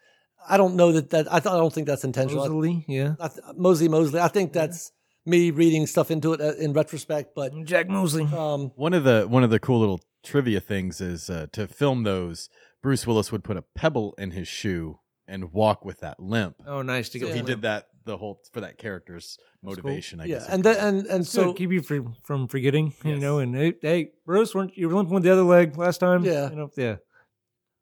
I 0.47 0.55
don't 0.57 0.75
know 0.75 0.93
that 0.93 1.09
that 1.09 1.27
I, 1.31 1.39
th- 1.39 1.53
I 1.53 1.57
don't 1.57 1.73
think 1.73 1.85
that's 1.85 2.05
intentional. 2.05 2.43
Rosalie, 2.43 2.85
yeah. 2.87 3.15
I 3.19 3.27
th- 3.27 3.41
Mosey 3.57 3.89
Mosley. 3.89 4.21
I 4.21 4.29
think 4.29 4.53
that's 4.53 4.91
me 5.25 5.51
reading 5.51 5.85
stuff 5.85 6.09
into 6.09 6.31
it 6.33 6.39
uh, 6.41 6.53
in 6.55 6.71
retrospect, 6.73 7.35
but 7.35 7.51
Jack 7.65 7.89
Mosley. 7.89 8.23
um, 8.23 8.71
One 8.75 8.93
of 8.93 9.03
the 9.03 9.25
one 9.27 9.43
of 9.43 9.49
the 9.49 9.59
cool 9.59 9.79
little 9.81 9.99
trivia 10.23 10.61
things 10.61 11.01
is 11.01 11.29
uh, 11.29 11.47
to 11.51 11.67
film 11.67 12.03
those. 12.03 12.49
Bruce 12.81 13.05
Willis 13.05 13.31
would 13.33 13.43
put 13.43 13.57
a 13.57 13.63
pebble 13.75 14.15
in 14.17 14.31
his 14.31 14.47
shoe 14.47 14.99
and 15.29 15.53
walk 15.53 15.85
with 15.85 15.99
that 16.01 16.19
limp. 16.19 16.55
oh, 16.67 16.81
nice 16.81 17.09
to 17.09 17.19
So 17.19 17.27
get. 17.27 17.35
he 17.35 17.41
the- 17.41 17.47
did 17.47 17.61
that 17.61 17.87
the 18.05 18.17
whole 18.17 18.41
for 18.53 18.61
that 18.61 18.77
character's 18.77 19.37
cool. 19.61 19.69
motivation. 19.71 20.19
I 20.19 20.25
yeah, 20.25 20.39
guess. 20.39 20.47
and 20.49 20.63
then 20.63 20.77
and 20.77 21.05
and 21.07 21.27
So 21.27 21.43
so 21.43 21.53
keep 21.53 21.71
you 21.71 21.81
free 21.83 22.01
from 22.23 22.47
forgetting, 22.47 22.93
you 23.05 23.17
know. 23.17 23.37
And 23.39 23.53
hey, 23.55 23.73
hey, 23.81 24.11
Bruce, 24.25 24.55
weren't 24.55 24.75
you 24.77 24.89
were 24.89 24.95
limping 24.95 25.13
with 25.13 25.23
the 25.23 25.31
other 25.31 25.43
leg 25.43 25.77
last 25.77 25.99
time? 25.99 26.23
Yeah. 26.25 26.49
you 26.49 26.55
know, 26.55 26.71
yeah. 26.75 26.95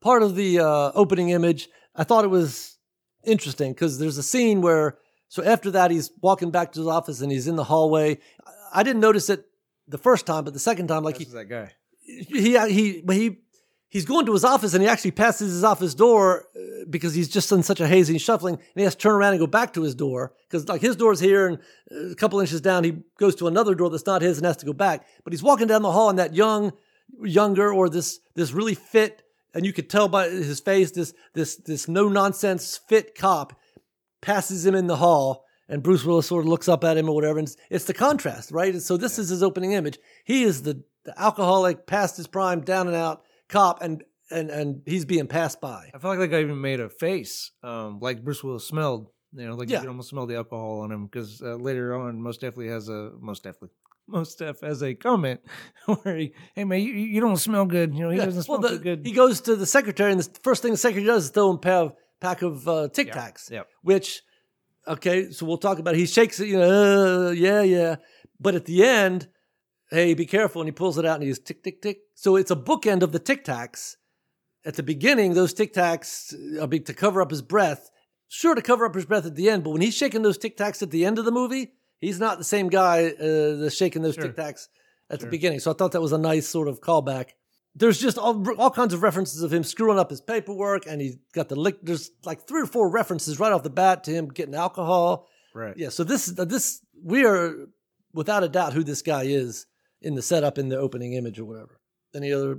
part 0.01 0.21
of 0.23 0.35
the 0.35 0.59
uh, 0.59 0.91
opening 0.93 1.29
image, 1.29 1.69
I 1.95 2.03
thought 2.03 2.25
it 2.25 2.29
was 2.29 2.77
interesting 3.23 3.71
because 3.73 3.99
there's 3.99 4.17
a 4.17 4.23
scene 4.23 4.61
where, 4.61 4.97
so 5.29 5.43
after 5.43 5.71
that, 5.71 5.91
he's 5.91 6.11
walking 6.21 6.51
back 6.51 6.71
to 6.73 6.79
his 6.81 6.87
office 6.87 7.21
and 7.21 7.31
he's 7.31 7.47
in 7.47 7.55
the 7.55 7.63
hallway. 7.63 8.17
I 8.73 8.83
didn't 8.83 9.01
notice 9.01 9.29
it 9.29 9.45
the 9.87 9.97
first 9.97 10.25
time, 10.25 10.43
but 10.43 10.53
the 10.53 10.59
second 10.59 10.87
time, 10.87 11.03
like 11.03 11.17
This 11.17 11.27
he, 11.29 11.33
that 11.35 11.45
guy. 11.45 11.71
he, 12.03 12.57
he, 12.73 13.01
but 13.01 13.15
he, 13.15 13.37
he's 13.89 14.05
going 14.05 14.25
to 14.25 14.33
his 14.33 14.43
office 14.43 14.73
and 14.73 14.83
he 14.83 14.89
actually 14.89 15.11
passes 15.11 15.51
his 15.51 15.63
office 15.63 15.93
door 15.93 16.45
uh, 16.55 16.85
because 16.89 17.13
he's 17.13 17.29
just 17.29 17.51
in 17.51 17.63
such 17.63 17.79
a 17.79 17.87
haze 17.87 18.09
and 18.09 18.15
he's 18.15 18.21
shuffling 18.21 18.55
and 18.55 18.63
he 18.75 18.83
has 18.83 18.95
to 18.95 19.01
turn 19.01 19.13
around 19.13 19.33
and 19.33 19.39
go 19.39 19.47
back 19.47 19.73
to 19.73 19.81
his 19.81 19.95
door 19.95 20.33
because 20.47 20.67
like 20.67 20.81
his 20.81 20.95
door's 20.95 21.19
here 21.19 21.47
and 21.47 21.57
uh, 21.91 22.11
a 22.11 22.15
couple 22.15 22.39
inches 22.39 22.61
down 22.61 22.83
he 22.83 22.97
goes 23.17 23.35
to 23.35 23.47
another 23.47 23.75
door 23.75 23.89
that's 23.89 24.05
not 24.05 24.21
his 24.21 24.37
and 24.37 24.45
has 24.45 24.57
to 24.57 24.65
go 24.65 24.73
back. 24.73 25.05
But 25.23 25.33
he's 25.33 25.43
walking 25.43 25.67
down 25.67 25.81
the 25.81 25.91
hall 25.91 26.09
and 26.09 26.19
that 26.19 26.35
young 26.35 26.73
younger 27.23 27.71
or 27.71 27.89
this 27.89 28.19
this 28.35 28.51
really 28.51 28.75
fit 28.75 29.23
and 29.53 29.65
you 29.65 29.71
could 29.71 29.89
tell 29.89 30.07
by 30.07 30.29
his 30.29 30.59
face 30.59 30.91
this 30.91 31.13
this 31.33 31.55
this 31.55 31.87
no 31.87 32.09
nonsense 32.09 32.77
fit 32.77 33.15
cop 33.15 33.57
passes 34.21 34.65
him 34.65 34.75
in 34.75 34.87
the 34.87 34.97
hall 34.97 35.45
and 35.69 35.83
Bruce 35.83 36.03
Willis 36.03 36.27
sort 36.27 36.45
of 36.45 36.49
looks 36.49 36.67
up 36.67 36.83
at 36.83 36.97
him 36.97 37.09
or 37.09 37.15
whatever 37.15 37.39
and 37.39 37.47
it's, 37.47 37.57
it's 37.69 37.85
the 37.85 37.93
contrast 37.93 38.51
right? 38.51 38.73
And 38.73 38.83
so 38.83 38.97
this 38.97 39.17
is 39.17 39.29
his 39.29 39.41
opening 39.41 39.71
image. 39.71 39.97
He 40.25 40.43
is 40.43 40.63
the, 40.63 40.83
the 41.05 41.19
alcoholic 41.19 41.87
past 41.87 42.17
his 42.17 42.27
prime 42.27 42.61
down 42.61 42.87
and 42.87 42.95
out 42.95 43.23
cop 43.49 43.81
and 43.81 44.03
and 44.29 44.49
and 44.49 44.81
he's 44.85 45.05
being 45.05 45.27
passed 45.27 45.61
by 45.61 45.89
I 45.93 45.99
feel 45.99 46.09
like 46.11 46.19
that 46.19 46.27
guy 46.29 46.41
even 46.41 46.59
made 46.59 46.79
a 46.79 46.89
face, 46.89 47.51
um, 47.63 47.99
like 48.01 48.23
Bruce 48.23 48.43
Willis 48.43 48.65
smelled. 48.67 49.07
You 49.33 49.47
know, 49.47 49.55
like 49.55 49.69
Yeah. 49.69 49.75
you 49.77 49.81
could 49.81 49.89
almost 49.89 50.09
smell 50.09 50.25
the 50.25 50.35
alcohol 50.35 50.81
on 50.81 50.91
him 50.91 51.05
because 51.05 51.41
uh, 51.41 51.55
later 51.55 51.95
on, 51.95 52.21
most 52.21 52.41
definitely 52.41 52.69
has 52.69 52.89
a 52.89 53.11
most 53.19 53.43
definitely. 53.43 53.69
Most 54.09 54.39
Def 54.39 54.61
has 54.61 54.81
a 54.83 54.93
comment 54.93 55.41
where 55.85 56.15
he, 56.15 56.33
hey 56.55 56.63
man, 56.63 56.79
you, 56.79 56.93
you 56.93 57.19
don't 57.19 57.35
smell 57.35 57.65
good. 57.65 57.93
You 57.93 58.03
know, 58.05 58.09
he 58.09 58.17
Yeah, 58.17 58.23
doesn't 58.23 58.43
smell 58.43 58.59
well, 58.61 58.71
the- 58.71 58.77
good. 58.79 59.05
he 59.05 59.11
goes 59.11 59.41
to 59.41 59.57
the 59.57 59.65
secretary 59.65 60.13
and 60.13 60.21
the 60.21 60.39
first 60.43 60.61
thing 60.61 60.71
the 60.71 60.77
secretary 60.77 61.05
does 61.05 61.25
is 61.25 61.29
throw 61.31 61.49
him 61.49 61.57
a 61.57 61.59
pack 61.59 61.81
of, 61.83 61.93
pack 62.21 62.41
of 62.41 62.67
uh, 62.69 62.87
tic 62.87 63.11
tacs 63.11 63.51
Yep. 63.51 63.67
which 63.81 64.21
okay 64.87 65.29
so 65.31 65.45
we'll 65.45 65.57
talk 65.57 65.79
about 65.79 65.93
it. 65.95 65.97
he 65.97 66.05
shakes 66.05 66.39
it 66.39 66.47
you 66.47 66.57
know 66.57 67.27
uh, 67.27 67.31
yeah 67.31 67.61
yeah 67.63 67.97
but 68.39 68.55
at 68.55 68.63
the 68.63 68.81
end 68.85 69.27
hey 69.89 70.13
be 70.13 70.25
careful 70.25 70.61
and 70.61 70.67
he 70.67 70.71
pulls 70.71 70.97
it 70.97 71.05
out 71.05 71.15
and 71.15 71.23
he 71.23 71.29
he's 71.29 71.39
tick 71.39 71.63
tick 71.63 71.81
tick. 71.81 71.99
So 72.15 72.35
it's 72.35 72.51
a 72.51 72.55
bookend 72.55 73.01
of 73.03 73.11
the 73.11 73.19
tic 73.19 73.45
tacs. 73.45 73.95
At 74.65 74.75
the 74.75 74.83
beginning 74.83 75.33
those 75.33 75.53
tic 75.53 75.73
tacs 75.73 76.33
are 76.61 76.67
big 76.67 76.85
to 76.85 76.93
cover 76.93 77.21
up 77.21 77.31
his 77.31 77.41
breath 77.41 77.89
sure 78.27 78.55
to 78.55 78.61
cover 78.61 78.85
up 78.85 78.93
his 78.95 79.05
breath 79.05 79.25
at 79.25 79.35
the 79.35 79.49
end 79.49 79.63
but 79.63 79.69
when 79.69 79.81
he's 79.81 79.95
shaking 79.95 80.21
those 80.21 80.37
tic 80.37 80.57
tacs 80.57 80.81
at 80.81 80.91
the 80.91 81.05
end 81.05 81.17
of 81.17 81.23
the 81.25 81.31
movie 81.31 81.71
he's 81.99 82.19
not 82.19 82.37
the 82.37 82.43
same 82.43 82.67
guy 82.67 83.05
uh, 83.07 83.55
that's 83.55 83.75
shaking 83.75 84.01
those 84.01 84.15
Sure. 84.15 84.25
tic 84.25 84.35
tacs 84.35 84.67
at 85.09 85.19
the 85.21 85.27
beginning. 85.27 85.59
So 85.59 85.71
i 85.71 85.73
thought 85.73 85.93
that 85.93 86.01
was 86.01 86.11
a 86.11 86.17
nice 86.17 86.47
sort 86.47 86.67
of 86.67 86.81
callback. 86.81 87.29
There's 87.75 87.99
just 87.99 88.17
all, 88.17 88.43
all 88.59 88.71
kinds 88.71 88.93
of 88.93 89.03
references 89.03 89.41
of 89.41 89.53
him 89.53 89.63
screwing 89.63 89.99
up 89.99 90.09
his 90.09 90.19
paperwork 90.19 90.85
and 90.87 90.99
he's 90.99 91.15
got 91.33 91.47
the 91.47 91.55
lick 91.55 91.77
there's 91.81 92.11
like 92.25 92.45
three 92.47 92.63
or 92.63 92.65
four 92.65 92.89
references 92.89 93.39
right 93.39 93.53
off 93.53 93.63
the 93.63 93.69
bat 93.69 94.03
to 94.05 94.11
him 94.11 94.27
getting 94.27 94.55
alcohol. 94.55 95.27
Right. 95.55 95.75
yeah 95.77 95.89
so 95.89 96.03
this 96.03 96.25
this 96.25 96.81
we 97.01 97.25
are 97.25 97.55
without 98.13 98.43
a 98.43 98.49
doubt 98.49 98.73
who 98.73 98.83
this 98.83 99.01
guy 99.01 99.23
is 99.23 99.65
in 100.07 100.15
the 100.15 100.21
setup 100.31 100.57
in 100.57 100.69
the 100.69 100.77
opening 100.85 101.11
image 101.13 101.37
or 101.39 101.45
whatever 101.45 101.79
any 102.15 102.31
other 102.37 102.53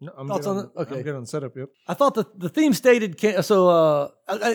No, 0.00 0.12
I'm 0.16 0.28
Thoughts 0.28 0.46
on 0.46 0.56
on, 0.58 0.64
it? 0.64 0.70
Okay. 0.82 0.96
I'm 0.96 1.02
good 1.02 1.16
on 1.22 1.26
setup. 1.26 1.52
Yep. 1.56 1.68
i 1.88 1.94
thought 1.94 2.14
the, 2.14 2.24
the 2.44 2.48
theme 2.56 2.72
stated 2.82 3.20
ca- 3.20 3.42
so 3.42 3.68
uh 3.68 4.08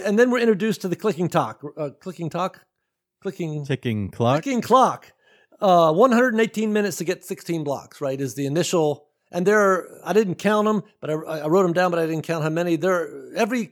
and 0.05 0.17
then 0.19 0.31
we're 0.31 0.39
introduced 0.47 0.79
to 0.81 0.87
the 0.87 0.95
clicking 1.03 1.29
talk 1.29 1.55
uh, 1.77 1.89
clicking 2.03 2.29
talk 2.29 2.53
clicking 3.21 3.65
Ticking 3.65 4.09
clock. 4.09 4.43
Ticking 4.43 4.61
clock. 4.61 5.11
Uh, 5.59 5.91
118 5.91 6.71
minutes 6.71 6.97
to 6.97 7.03
get 7.03 7.25
16 7.25 7.63
blocks, 7.63 7.99
right? 7.99 8.21
Is 8.21 8.35
the 8.35 8.45
initial, 8.45 9.07
and 9.31 9.43
there 9.47 9.59
are, 9.59 9.99
I 10.05 10.13
didn't 10.13 10.35
count 10.35 10.65
them, 10.67 10.83
but 11.01 11.09
I, 11.09 11.13
I 11.13 11.47
wrote 11.47 11.63
them 11.63 11.73
down, 11.73 11.89
but 11.89 11.99
I 11.99 12.05
didn't 12.05 12.27
count 12.31 12.43
how 12.43 12.51
many. 12.51 12.75
There, 12.75 13.09
every 13.35 13.71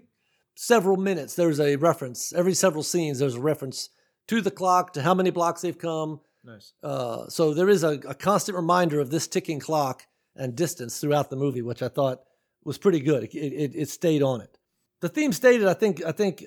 several 0.55 0.97
minutes, 0.97 1.35
there's 1.35 1.59
a 1.59 1.75
reference. 1.75 2.33
Every 2.33 2.55
several 2.55 2.81
scenes, 2.81 3.19
there's 3.19 3.35
a 3.35 3.39
reference 3.53 3.89
to 4.29 4.41
the 4.41 4.49
clock, 4.49 4.93
to 4.93 5.03
how 5.03 5.13
many 5.13 5.29
blocks 5.29 5.61
they've 5.61 5.77
come. 5.77 6.21
Nice. 6.45 6.73
Uh, 6.83 7.27
so 7.27 7.53
there 7.53 7.69
is 7.69 7.83
a, 7.83 7.99
a 8.07 8.13
constant 8.13 8.55
reminder 8.55 8.99
of 8.99 9.09
this 9.09 9.27
ticking 9.27 9.59
clock 9.59 10.05
and 10.35 10.55
distance 10.55 10.99
throughout 10.99 11.29
the 11.29 11.35
movie, 11.35 11.61
which 11.61 11.81
I 11.81 11.87
thought 11.87 12.21
was 12.63 12.77
pretty 12.77 12.99
good. 12.99 13.23
It, 13.23 13.35
it, 13.35 13.71
it 13.75 13.89
stayed 13.89 14.21
on 14.21 14.41
it. 14.41 14.57
The 15.01 15.09
theme 15.09 15.33
stated, 15.33 15.67
I 15.67 15.73
think, 15.73 16.03
I 16.05 16.11
think, 16.11 16.43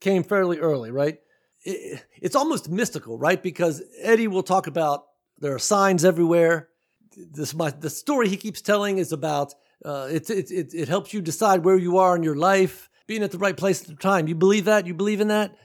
came 0.00 0.22
fairly 0.22 0.58
early, 0.58 0.90
right? 0.90 1.18
It, 1.64 2.04
it's 2.20 2.36
almost 2.36 2.68
mystical, 2.68 3.18
right? 3.18 3.42
Because 3.42 3.82
Eddie 4.00 4.28
will 4.28 4.42
talk 4.42 4.66
about 4.66 5.04
there 5.38 5.54
are 5.54 5.58
signs 5.58 6.04
everywhere. 6.04 6.68
This 7.16 7.54
my 7.54 7.70
the 7.70 7.90
story 7.90 8.28
he 8.28 8.36
keeps 8.36 8.60
telling 8.60 8.98
is 8.98 9.12
about 9.12 9.54
uh, 9.84 10.08
it, 10.10 10.30
it 10.30 10.50
it 10.50 10.74
it 10.74 10.88
helps 10.88 11.12
you 11.12 11.20
decide 11.20 11.64
where 11.64 11.76
you 11.76 11.98
are 11.98 12.14
in 12.14 12.22
your 12.22 12.36
life, 12.36 12.88
being 13.06 13.22
at 13.22 13.32
the 13.32 13.38
right 13.38 13.56
place 13.56 13.80
at 13.82 13.88
the 13.88 13.94
time. 13.94 14.28
You 14.28 14.34
believe 14.34 14.66
that? 14.66 14.86
You 14.86 14.94
believe 14.94 15.20
in 15.20 15.28
that? 15.28 15.56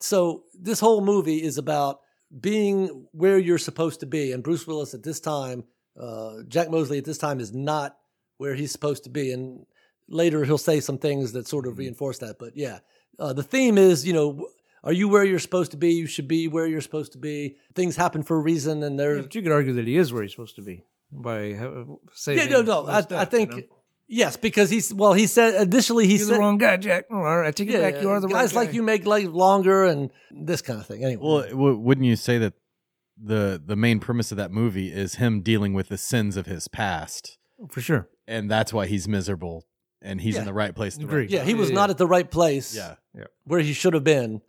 So 0.00 0.44
this 0.58 0.80
whole 0.80 1.02
movie 1.02 1.42
is 1.42 1.58
about 1.58 2.00
being 2.40 3.06
where 3.12 3.38
you're 3.38 3.58
supposed 3.58 4.00
to 4.00 4.06
be. 4.06 4.32
And 4.32 4.42
Bruce 4.42 4.66
Willis 4.66 4.94
at 4.94 5.02
this 5.02 5.20
time, 5.20 5.64
uh, 6.00 6.42
Jack 6.48 6.70
Mosley 6.70 6.98
at 6.98 7.04
this 7.04 7.18
time 7.18 7.40
is 7.40 7.52
not 7.52 7.96
where 8.38 8.54
he's 8.54 8.72
supposed 8.72 9.04
to 9.04 9.10
be. 9.10 9.32
And 9.32 9.66
later 10.08 10.44
he'll 10.44 10.58
say 10.58 10.80
some 10.80 10.98
things 10.98 11.32
that 11.32 11.46
sort 11.48 11.66
of 11.66 11.78
reinforce 11.78 12.18
that. 12.18 12.36
But 12.38 12.56
yeah, 12.56 12.80
uh, 13.18 13.32
the 13.32 13.42
theme 13.42 13.78
is, 13.78 14.06
you 14.06 14.12
know, 14.12 14.48
are 14.82 14.92
you 14.92 15.08
where 15.08 15.24
you're 15.24 15.38
supposed 15.38 15.70
to 15.70 15.76
be? 15.76 15.92
You 15.92 16.06
should 16.06 16.28
be 16.28 16.46
where 16.48 16.66
you're 16.66 16.82
supposed 16.82 17.12
to 17.12 17.18
be. 17.18 17.56
Things 17.74 17.96
happen 17.96 18.22
for 18.22 18.36
a 18.36 18.40
reason, 18.40 18.82
and 18.82 18.98
Yeah, 18.98 19.04
there's 19.04 19.22
but 19.22 19.34
you 19.34 19.42
could 19.42 19.52
argue 19.52 19.72
that 19.74 19.86
he 19.86 19.96
is 19.96 20.12
where 20.12 20.22
he's 20.22 20.32
supposed 20.32 20.56
to 20.56 20.62
be 20.62 20.82
by 21.10 21.52
uh, 21.52 21.84
saying. 22.12 22.38
yeah, 22.38 22.44
no, 22.46 22.62
no. 22.62 22.86
I, 22.86 22.98
I 23.10 23.24
think 23.24 23.70
yes, 24.08 24.36
because 24.36 24.70
he's 24.70 24.92
well. 24.92 25.12
He 25.12 25.26
said 25.26 25.54
initially 25.68 26.06
he 26.06 26.16
You're 26.16 26.26
said 26.26 26.34
the 26.36 26.38
wrong 26.38 26.58
guy, 26.58 26.76
Jack. 26.76 27.04
Oh, 27.10 27.16
all 27.16 27.22
right, 27.40 27.48
I 27.48 27.50
take 27.50 27.68
it 27.68 27.72
yeah, 27.72 27.90
back. 27.90 28.02
You 28.02 28.10
are 28.10 28.20
the 28.20 28.26
right 28.28 28.32
guy. 28.34 28.40
guys 28.42 28.54
right 28.54 28.60
like 28.62 28.68
guy. 28.70 28.74
you 28.76 28.82
make 28.82 29.06
life 29.06 29.28
longer 29.28 29.84
and 29.84 30.10
this 30.30 30.62
kind 30.62 30.78
of 30.80 30.86
thing. 30.86 31.04
Anyway, 31.04 31.22
Well, 31.22 31.42
w- 31.48 31.78
wouldn't 31.78 32.06
you 32.06 32.16
say 32.16 32.38
that 32.38 32.54
the 33.22 33.62
the 33.64 33.76
main 33.76 34.00
premise 34.00 34.30
of 34.32 34.36
that 34.38 34.50
movie 34.50 34.92
is 34.92 35.16
him 35.16 35.40
dealing 35.40 35.72
with 35.74 35.88
the 35.88 35.98
sins 35.98 36.36
of 36.36 36.46
his 36.46 36.66
past, 36.68 37.38
for 37.70 37.80
sure. 37.80 38.08
and 38.26 38.50
that's 38.50 38.72
why 38.72 38.86
he's 38.86 39.06
miserable, 39.06 39.64
and 40.02 40.20
he's 40.20 40.34
Yeah. 40.34 40.40
in 40.40 40.46
the 40.46 40.54
right 40.54 40.74
place. 40.74 40.94
at 40.96 41.00
the 41.00 41.06
right 41.06 41.30
yeah, 41.30 41.44
he 41.44 41.54
was 41.54 41.68
yeah, 41.70 41.74
not 41.76 41.88
yeah. 41.88 41.92
at 41.92 41.98
the 41.98 42.06
right 42.06 42.28
place. 42.30 42.74
Yeah, 42.76 42.96
where 43.44 43.60
he 43.60 43.72
should 43.72 43.94
have 43.94 44.04
been. 44.04 44.42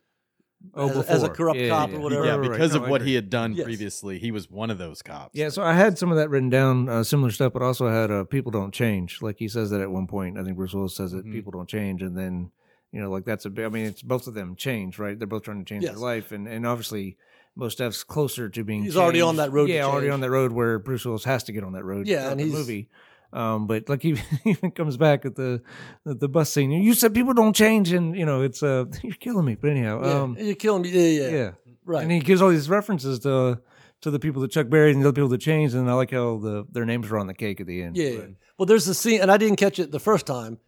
Oh, 0.73 0.89
As 0.89 0.97
a- 0.97 1.12
as 1.12 1.23
a 1.23 1.30
corrupt 1.30 1.60
Yeah, 1.60 1.69
cop 1.69 1.91
yeah, 1.91 1.97
or 1.97 1.99
whatever. 2.01 2.25
yeah, 2.25 2.32
Right, 2.32 2.39
right, 2.41 2.51
because 2.51 2.73
no, 2.75 2.84
of 2.84 2.89
what 2.89 3.01
he 3.01 3.13
had 3.15 3.30
done 3.30 3.54
Yes. 3.54 3.63
previously, 3.65 4.19
he 4.19 4.32
was 4.32 4.49
one 4.49 4.69
of 4.69 4.78
those 4.78 5.01
cops. 5.01 5.32
Yeah, 5.38 5.49
so 5.49 5.62
I 5.63 5.73
had 5.73 5.97
some 5.97 6.10
of 6.12 6.17
that 6.17 6.30
written 6.30 6.49
down, 6.49 6.89
uh, 6.89 7.04
similar 7.04 7.32
stuff, 7.32 7.54
but 7.54 7.62
also 7.62 7.88
had 7.88 8.12
uh, 8.12 8.23
people 8.23 8.51
don't 8.51 8.73
change. 8.73 9.21
Like 9.21 9.38
he 9.39 9.47
says 9.47 9.69
that 9.69 9.82
at 9.82 9.91
one 9.91 10.08
point. 10.08 10.38
I 10.38 10.43
think 10.43 10.58
Bruce 10.58 10.73
Willis 10.73 10.95
says 10.95 11.12
that 11.12 11.25
Mhm. 11.25 11.32
people 11.32 11.51
don't 11.51 11.69
change, 11.69 12.01
and 12.01 12.17
then 12.17 12.51
You 12.91 13.01
know, 13.01 13.12
like 13.12 13.25
that's 13.25 13.43
a 13.43 13.49
big. 13.49 13.65
I 13.65 13.69
mean, 13.69 13.88
it's 13.88 14.01
both 14.01 14.25
of 14.25 14.36
them 14.36 14.56
change, 14.56 14.97
right? 14.99 15.19
They're 15.19 15.28
both 15.28 15.43
trying 15.43 15.60
to 15.60 15.65
change 15.65 15.84
Yes. 15.84 15.93
their 15.95 16.01
life, 16.01 16.32
and 16.32 16.47
and 16.47 16.65
obviously. 16.65 17.17
Most 17.58 17.78
Def's 17.78 18.04
closer 18.04 18.49
to 18.49 18.63
being. 18.65 18.84
He's 18.84 18.97
already 18.97 19.21
on 19.21 19.38
that 19.38 19.49
road 19.49 19.67
to 19.67 19.73
Yeah, 19.73 19.86
already 19.86 20.10
on 20.10 20.19
that 20.19 20.30
road 20.30 20.51
where 20.51 20.78
Bruce 20.78 21.06
Willis 21.06 21.23
has 21.23 21.41
to 21.45 21.54
get 21.54 21.63
on 21.63 21.71
that 21.71 21.86
road. 21.86 22.06
Yeah, 22.06 22.30
and 22.30 22.38
the 22.38 22.43
he's- 22.43 22.54
movie. 22.58 22.89
Um, 23.36 23.67
but 23.67 23.89
like 23.89 24.02
he 24.08 24.15
even 24.45 24.71
comes 24.71 24.95
back 24.95 25.26
at 25.26 25.36
the 25.36 25.62
at 26.08 26.19
the 26.21 26.30
bus 26.30 26.52
scene. 26.54 26.71
You 26.71 26.93
said 26.93 27.13
people 27.13 27.34
don't 27.34 27.56
change, 27.56 27.91
and 27.91 28.15
you 28.15 28.26
know 28.26 28.41
it's 28.41 28.63
uh 28.63 28.86
you're 29.04 29.13
killing 29.15 29.45
me. 29.45 29.56
But 29.56 29.71
anyhow, 29.71 30.02
Yeah, 30.02 30.21
um, 30.21 30.38
you're 30.39 30.56
killing 30.56 30.84
me. 30.84 30.89
Yeah, 30.89 31.21
yeah, 31.28 31.36
yeah, 31.36 31.52
right. 31.84 32.04
and 32.04 32.12
he 32.12 32.19
gives 32.19 32.41
all 32.41 32.50
these 32.50 32.69
references 32.69 33.19
to 33.19 33.60
to 34.02 34.12
the 34.12 34.19
people 34.19 34.41
that 34.41 34.52
Chuck 34.52 34.69
Berry 34.69 34.91
and 34.91 35.02
the 35.02 35.08
other 35.08 35.13
people 35.13 35.30
that 35.30 35.41
changed, 35.41 35.76
and 35.76 35.89
I 35.89 35.93
like 35.93 36.12
how 36.12 36.38
the 36.38 36.65
their 36.71 36.86
names 36.86 37.12
are 37.12 37.17
on 37.17 37.28
the 37.28 37.34
cake 37.34 37.60
at 37.60 37.67
the 37.67 37.84
end. 37.84 37.98
Yeah, 37.98 38.10
yeah. 38.10 38.21
Well, 38.58 38.65
there's 38.67 38.88
a 38.88 38.93
scene, 38.95 39.21
and 39.21 39.30
I 39.30 39.38
didn't 39.38 39.58
catch 39.58 39.80
it 39.80 39.91
the 39.91 40.00
first 40.00 40.26
time, 40.26 40.60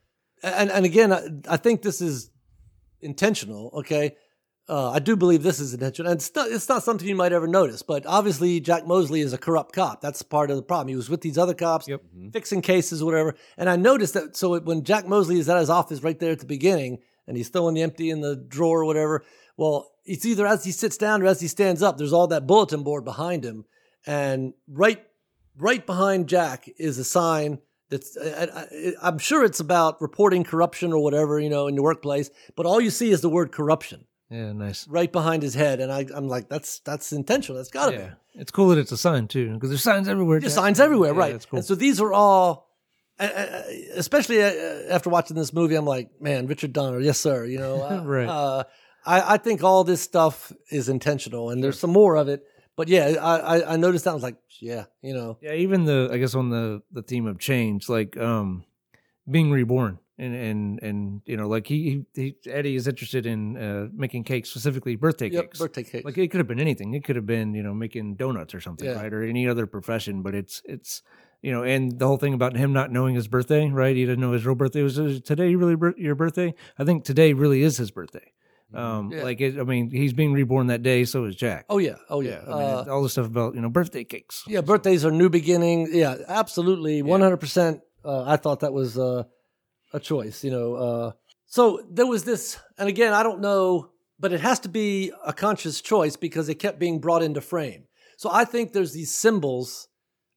and 0.44 0.70
and 0.70 0.86
again, 0.86 1.14
I, 1.14 1.22
I 1.50 1.58
think 1.58 1.84
this 1.84 2.02
is 2.02 2.32
intentional. 3.02 3.72
Okay, 3.76 4.16
uh, 4.70 4.92
I 4.92 5.00
do 5.00 5.16
believe 5.16 5.44
this 5.44 5.60
is 5.60 5.74
intentional, 5.74 6.12
and 6.12 6.20
it's 6.20 6.34
not 6.36 6.50
it's 6.52 6.68
not 6.68 6.84
something 6.84 7.08
you 7.08 7.16
might 7.16 7.32
ever 7.32 7.48
notice. 7.48 7.82
But 7.82 8.06
obviously, 8.06 8.60
Jack 8.60 8.86
Mosley 8.86 9.22
is 9.22 9.32
a 9.32 9.38
corrupt 9.38 9.74
cop. 9.74 10.02
That's 10.02 10.22
part 10.22 10.52
of 10.52 10.58
the 10.58 10.64
problem. 10.64 10.90
He 10.90 10.96
was 10.96 11.10
with 11.10 11.22
these 11.22 11.38
other 11.38 11.54
cops, 11.54 11.88
Yep. 11.88 12.02
Mm-hmm. 12.02 12.30
fixing 12.30 12.62
cases, 12.62 13.04
whatever. 13.04 13.36
And 13.58 13.70
I 13.70 13.78
noticed 13.78 14.14
that. 14.16 14.36
So 14.36 14.60
when 14.60 14.84
Jack 14.84 15.08
Mosley 15.08 15.40
is 15.40 15.48
at 15.48 15.58
his 15.60 15.70
office 15.70 16.04
right 16.04 16.20
there 16.20 16.32
at 16.34 16.40
the 16.40 16.46
beginning, 16.46 17.00
and 17.28 17.38
he's 17.38 17.50
throwing 17.50 17.76
the 17.76 17.82
empty 17.82 18.10
in 18.10 18.22
the 18.22 18.36
drawer 18.36 18.82
or 18.82 18.86
whatever. 18.86 19.24
Well, 19.58 19.92
it's 20.06 20.26
either 20.26 20.48
as 20.48 20.64
he 20.64 20.72
sits 20.72 20.98
down 20.98 21.22
or 21.22 21.26
as 21.28 21.42
he 21.42 21.48
stands 21.48 21.84
up. 21.84 21.98
There's 21.98 22.14
all 22.14 22.28
that 22.28 22.48
bulletin 22.48 22.84
board 22.84 23.04
behind 23.06 23.44
him, 23.44 23.66
and 24.06 24.54
right 24.68 25.04
right 25.58 25.86
behind 25.86 26.28
Jack 26.30 26.70
is 26.78 26.98
a 26.98 27.04
sign 27.04 27.60
that's 27.90 28.16
uh, 28.18 28.50
uh, 28.54 28.60
uh, 28.60 28.62
I, 28.72 28.76
I, 29.06 29.08
I'm 29.10 29.18
sure 29.18 29.44
it's 29.44 29.60
about 29.60 30.02
reporting 30.02 30.44
corruption 30.44 30.94
or 30.94 31.02
whatever 31.02 31.40
you 31.40 31.50
know 31.50 31.68
in 31.68 31.76
the 31.76 31.82
workplace, 31.84 32.30
but 32.56 32.66
all 32.66 32.80
you 32.82 32.90
see 32.90 33.12
is 33.12 33.22
the 33.22 33.30
word 33.30 33.52
corruption 33.52 34.06
yeah, 34.30 34.52
nice. 34.54 34.88
right 34.88 35.12
behind 35.12 35.44
his 35.44 35.54
head, 35.54 35.80
and 35.80 35.92
I, 35.92 36.06
I'm 36.14 36.28
like, 36.28 36.50
that's 36.50 36.80
that's 36.80 37.12
intentional. 37.14 37.58
That's 37.58 37.70
got 37.70 37.92
to 37.92 37.98
Yeah, 37.98 38.10
it's 38.36 38.52
cool 38.52 38.70
that 38.70 38.78
it's 38.78 38.92
a 38.92 38.98
sign 38.98 39.28
too, 39.28 39.54
because 39.54 39.70
there's 39.70 39.84
signs 39.84 40.08
everywhere. 40.08 40.40
be. 40.40 40.42
There's 40.44 40.54
signs 40.54 40.80
everywhere, 40.80 41.14
Yeah, 41.14 41.20
right? 41.20 41.32
That's 41.34 41.46
cool. 41.46 41.58
And 41.60 41.66
so 41.66 41.76
these 41.76 42.02
are 42.02 42.12
all, 42.14 42.70
uh, 43.20 43.24
uh, 43.24 43.64
especially 43.96 44.42
uh, 44.44 44.52
after 44.90 45.10
watching 45.10 45.36
this 45.38 45.54
movie, 45.54 45.76
I'm 45.76 45.86
like, 45.86 46.10
man, 46.22 46.48
Richard 46.48 46.74
Donner, 46.74 47.00
yes 47.00 47.20
sir. 47.20 47.46
You 47.46 47.60
know, 47.60 47.82
uh, 47.90 48.04
Right. 48.04 48.28
Uh, 48.28 48.64
I, 49.06 49.36
I 49.36 49.38
think 49.38 49.64
all 49.64 49.84
this 49.86 50.02
stuff 50.02 50.52
is 50.70 50.90
intentional, 50.90 51.50
and 51.50 51.64
there's 51.64 51.80
some 51.80 51.92
more 51.92 52.16
of 52.18 52.28
it. 52.28 52.44
But 52.76 52.90
yeah, 52.90 53.16
I, 53.22 53.38
I, 53.60 53.74
I 53.74 53.76
noticed 53.78 54.04
that 54.04 54.12
I 54.12 54.14
was 54.14 54.22
like, 54.24 54.36
yeah, 54.60 54.86
you 55.02 55.14
know, 55.14 55.38
Yeah, 55.42 55.54
even 55.54 55.86
the 55.86 56.10
I 56.12 56.18
guess 56.18 56.36
on 56.36 56.50
the 56.50 56.82
the 56.92 57.02
theme 57.02 57.26
of 57.26 57.40
change, 57.40 57.88
like 57.90 58.18
um 58.18 58.66
being 59.30 59.50
reborn 59.52 59.98
and 60.20 60.36
and 60.36 60.80
and 60.84 61.22
you 61.26 61.38
know, 61.38 61.48
like 61.48 61.68
he, 61.68 62.06
he, 62.16 62.36
Eddie 62.48 62.76
is 62.76 62.88
interested 62.88 63.26
in 63.26 63.58
uh 63.58 63.88
making 63.94 64.24
cakes, 64.24 64.50
specifically 64.50 64.96
birthday 64.96 65.30
yep, 65.30 65.46
cakes. 65.46 65.60
birthday 65.60 65.84
cake. 65.84 66.06
Like 66.06 66.18
it 66.18 66.30
could 66.30 66.40
have 66.40 66.48
been 66.48 66.60
anything. 66.60 66.94
It 66.94 67.04
could 67.04 67.16
have 67.16 67.26
been, 67.26 67.54
you 67.54 67.64
know, 67.64 67.74
making 67.74 68.16
donuts 68.16 68.54
or 68.56 68.62
something, 68.62 68.88
Yeah. 68.88 69.02
right? 69.02 69.14
Or 69.14 69.24
any 69.24 69.48
other 69.48 69.68
profession, 69.68 70.22
but 70.22 70.34
it's 70.36 70.62
it's 70.66 71.02
you 71.44 71.52
know, 71.52 71.62
and 71.64 72.00
the 72.00 72.08
whole 72.08 72.18
thing 72.18 72.34
about 72.34 72.56
him 72.58 72.74
not 72.74 72.92
knowing 72.92 73.14
his 73.14 73.28
birthday, 73.28 73.70
right? 73.70 73.96
He 73.96 74.06
didn't 74.06 74.20
know 74.22 74.32
his 74.32 74.44
real 74.46 74.56
birthday 74.56 74.82
was 74.82 74.96
today. 75.22 75.54
Really, 75.56 75.76
your 75.98 76.16
birthday? 76.16 76.56
I 76.80 76.84
think 76.84 77.04
today 77.04 77.34
really 77.34 77.62
is 77.62 77.78
his 77.78 77.92
birthday. 77.92 78.34
Um, 78.74 79.12
Yeah. 79.14 79.24
like 79.24 79.40
it, 79.40 79.58
I 79.60 79.64
mean, 79.64 79.92
he's 79.92 80.14
being 80.14 80.34
reborn 80.34 80.68
that 80.68 80.82
day. 80.84 81.06
So 81.06 81.26
is 81.26 81.36
Jack. 81.36 81.66
oh 81.70 81.78
yeah, 81.78 81.96
oh 82.10 82.22
yeah. 82.22 82.42
I 82.46 82.50
mean, 82.50 82.60
Uh, 82.60 82.86
all 82.90 83.04
the 83.04 83.10
stuff 83.10 83.28
about 83.28 83.54
you 83.56 83.62
know 83.62 83.70
birthday 83.70 84.04
cakes. 84.04 84.44
Yeah, 84.48 84.62
birthdays 84.62 85.06
are 85.06 85.12
new 85.12 85.30
beginning. 85.30 85.90
Yeah, 85.92 86.18
absolutely, 86.28 87.02
one 87.04 87.22
hundred 87.22 87.38
percent. 87.38 87.82
I 88.04 88.38
thought 88.38 88.62
that 88.62 88.74
was 88.74 88.98
uh, 88.98 89.24
a 89.94 90.00
choice. 90.00 90.44
You 90.44 90.52
know, 90.52 90.76
uh, 90.76 91.12
so 91.46 91.82
there 91.90 92.08
was 92.08 92.24
this, 92.24 92.60
and 92.78 92.90
again, 92.90 93.14
I 93.14 93.24
don't 93.24 93.42
know, 93.42 93.90
but 94.20 94.34
it 94.34 94.42
has 94.42 94.60
to 94.62 94.70
be 94.70 95.12
a 95.26 95.34
conscious 95.34 95.82
choice 95.82 96.16
because 96.16 96.50
it 96.50 96.56
kept 96.56 96.80
being 96.80 97.00
brought 97.00 97.24
into 97.24 97.42
frame. 97.42 97.86
So 98.18 98.30
I 98.32 98.46
think 98.46 98.74
there's 98.74 98.94
these 98.94 99.14
symbols 99.14 99.88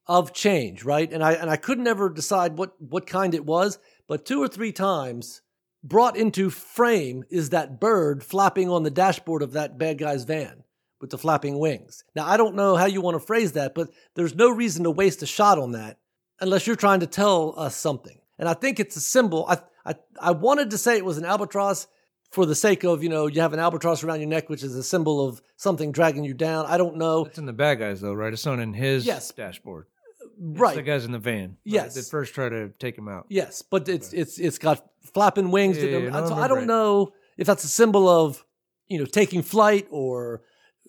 of 0.06 0.32
change, 0.32 0.84
right? 0.84 1.10
And 1.12 1.22
I 1.22 1.32
and 1.32 1.48
I 1.48 1.56
could 1.56 1.78
never 1.78 2.10
decide 2.10 2.58
what 2.58 2.74
what 2.80 3.06
kind 3.06 3.34
it 3.34 3.44
was, 3.44 3.78
but 4.06 4.26
two 4.26 4.42
or 4.42 4.48
three 4.48 4.72
times 4.72 5.40
brought 5.82 6.16
into 6.16 6.50
frame 6.50 7.24
is 7.30 7.50
that 7.50 7.80
bird 7.80 8.22
flapping 8.22 8.68
on 8.68 8.82
the 8.82 8.90
dashboard 8.90 9.42
of 9.42 9.52
that 9.52 9.78
bad 9.78 9.98
guy's 9.98 10.24
van 10.24 10.64
with 11.00 11.10
the 11.10 11.18
flapping 11.18 11.58
wings. 11.58 12.04
Now, 12.14 12.26
I 12.26 12.36
don't 12.36 12.54
know 12.54 12.76
how 12.76 12.84
you 12.84 13.00
want 13.00 13.14
to 13.14 13.26
phrase 13.26 13.52
that, 13.52 13.74
but 13.74 13.88
there's 14.14 14.34
no 14.34 14.50
reason 14.50 14.84
to 14.84 14.90
waste 14.90 15.22
a 15.22 15.26
shot 15.26 15.58
on 15.58 15.72
that 15.72 15.98
unless 16.40 16.66
you're 16.66 16.76
trying 16.76 17.00
to 17.00 17.06
tell 17.06 17.54
us 17.56 17.74
something. 17.76 18.18
And 18.40 18.48
I 18.48 18.54
think 18.54 18.80
it's 18.80 18.96
a 18.96 19.00
symbol. 19.00 19.46
I, 19.48 19.58
I, 19.84 19.94
I 20.20 20.30
wanted 20.32 20.70
to 20.70 20.78
say 20.78 20.96
it 20.96 21.04
was 21.04 21.18
an 21.18 21.24
albatross 21.24 21.86
for 22.32 22.46
the 22.46 22.54
sake 22.54 22.84
of, 22.84 23.02
you 23.02 23.08
know, 23.08 23.26
you 23.26 23.40
have 23.42 23.52
an 23.52 23.58
albatross 23.60 24.02
around 24.02 24.20
your 24.20 24.28
neck, 24.30 24.48
which 24.48 24.62
is 24.62 24.74
a 24.74 24.82
symbol 24.82 25.24
of 25.28 25.42
something 25.56 25.92
dragging 25.92 26.24
you 26.24 26.32
down. 26.34 26.64
I 26.66 26.78
don't 26.78 26.96
know. 26.96 27.26
It's 27.26 27.38
in 27.38 27.44
the 27.46 27.52
bad 27.52 27.78
guys 27.78 28.00
though, 28.00 28.14
right? 28.14 28.32
It's 28.32 28.46
not 28.46 28.58
in 28.58 28.72
his 28.72 29.04
Yes. 29.06 29.30
dashboard. 29.32 29.86
It's 30.22 30.58
Right. 30.58 30.74
the 30.74 30.82
guys 30.82 31.04
in 31.04 31.12
the 31.12 31.18
van. 31.18 31.48
right, 31.50 31.56
Yes. 31.64 31.94
That 31.94 32.06
first 32.06 32.32
try 32.34 32.48
to 32.48 32.70
take 32.78 32.96
him 32.96 33.08
out. 33.08 33.26
Yes, 33.28 33.60
but 33.62 33.88
it's 33.90 34.12
it's 34.14 34.38
it's 34.38 34.56
got 34.58 34.82
flapping 35.12 35.50
wings. 35.50 35.76
Yeah, 35.76 35.98
yeah, 35.98 36.08
no, 36.08 36.26
so 36.28 36.34
I 36.34 36.48
don't 36.48 36.62
it. 36.62 36.66
know 36.66 37.12
if 37.36 37.46
that's 37.46 37.64
a 37.64 37.68
symbol 37.68 38.08
of 38.08 38.42
you 38.88 38.98
know 38.98 39.04
taking 39.04 39.42
flight 39.42 39.86
or 39.90 40.40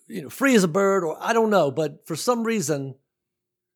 you 0.06 0.22
know 0.22 0.30
free 0.30 0.54
as 0.54 0.64
a 0.64 0.68
bird 0.68 1.04
or 1.04 1.18
I 1.20 1.34
don't 1.34 1.50
know. 1.50 1.70
But 1.70 2.06
for 2.06 2.16
some 2.16 2.44
reason, 2.44 2.94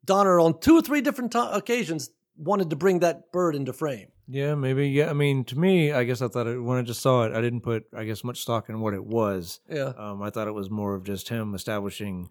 Donner 0.05 0.39
on 0.41 0.61
two 0.61 0.77
or 0.79 0.83
three 0.83 1.01
different 1.03 1.33
to- 1.33 1.55
occasions 1.55 2.11
wanted 2.37 2.71
to 2.71 2.77
bring 2.77 3.01
that 3.01 3.33
bird 3.33 3.55
into 3.57 3.73
frame. 3.73 4.09
Yeah, 4.29 4.55
maybe. 4.57 4.89
Yeah, 4.89 5.09
I 5.09 5.13
mean, 5.13 5.45
to 5.45 5.59
me, 5.59 5.93
I 5.93 6.05
guess 6.05 6.21
I 6.21 6.29
thought 6.29 6.47
it, 6.49 6.59
when 6.59 6.79
I 6.79 6.83
just 6.83 7.01
saw 7.01 7.25
it, 7.25 7.33
I 7.33 7.41
didn't 7.41 7.61
put, 7.61 7.85
I 7.97 8.05
guess, 8.05 8.25
much 8.25 8.41
stock 8.41 8.69
in 8.69 8.81
what 8.81 8.93
it 8.95 9.05
was. 9.05 9.61
Yeah, 9.71 9.93
Um, 9.97 10.21
I 10.23 10.31
thought 10.31 10.49
it 10.49 10.53
was 10.55 10.69
more 10.69 10.95
of 10.95 11.05
just 11.05 11.29
him 11.29 11.55
establishing 11.55 12.31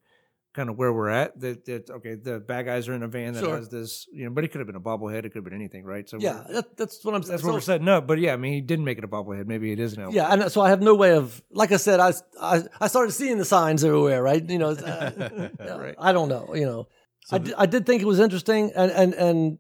kind 0.54 0.70
of 0.70 0.78
where 0.78 0.91
we're 0.91 1.10
at. 1.10 1.39
That, 1.39 1.65
that 1.65 1.89
okay, 1.89 2.15
the 2.15 2.39
bad 2.39 2.65
guys 2.65 2.88
are 2.89 2.94
in 2.94 3.04
a 3.04 3.08
van 3.08 3.34
that 3.34 3.44
Sure. 3.44 3.56
has 3.58 3.70
this, 3.70 4.08
you 4.13 4.26
know, 4.26 4.32
but 4.32 4.44
it 4.44 4.52
could 4.52 4.60
have 4.60 4.68
been 4.68 4.76
a 4.76 4.82
bobblehead. 4.82 5.20
It 5.20 5.24
could 5.32 5.36
have 5.36 5.44
been 5.46 5.54
anything, 5.54 5.84
right? 5.86 6.08
So 6.10 6.18
yeah, 6.20 6.44
that, 6.50 6.76
that's 6.78 7.04
what 7.04 7.15
I'm. 7.15 7.22
that's 7.22 7.41
so- 7.41 7.48
what 7.48 7.54
we're 7.56 7.60
setting 7.62 7.88
up. 7.88 8.08
But 8.08 8.20
yeah, 8.20 8.34
I 8.34 8.38
mean, 8.38 8.54
he 8.54 8.62
didn't 8.62 8.86
make 8.86 8.98
it 8.98 9.04
a 9.06 9.08
bobblehead. 9.08 9.48
Maybe 9.48 9.72
it 9.72 9.80
is 9.80 9.98
now. 9.98 10.10
Yeah, 10.12 10.28
and 10.32 10.52
so 10.52 10.60
I 10.62 10.70
have 10.70 10.82
no 10.82 10.96
way 10.96 11.12
of, 11.15 11.41
like 11.52 11.72
I 11.72 11.78
said, 11.78 12.00
I 12.02 12.13
I, 12.41 12.63
I 12.82 12.88
started 12.88 13.12
seeing 13.12 13.38
the 13.38 13.46
signs 13.46 13.84
everywhere, 13.86 14.22
right? 14.24 14.44
You 14.50 14.58
know, 14.60 14.70
uh, 14.72 15.50
Right. 15.60 15.96
I 15.98 16.12
don't 16.13 16.28
know, 16.30 16.54
you 16.56 16.65
know. 16.65 16.88
So 17.28 17.36
I, 17.36 17.39
did, 17.39 17.54
I 17.58 17.65
did 17.65 17.86
think 17.86 18.02
it 18.02 18.06
was 18.06 18.20
interesting, 18.20 18.72
and 18.76 18.91
and 18.91 19.13
and 19.13 19.58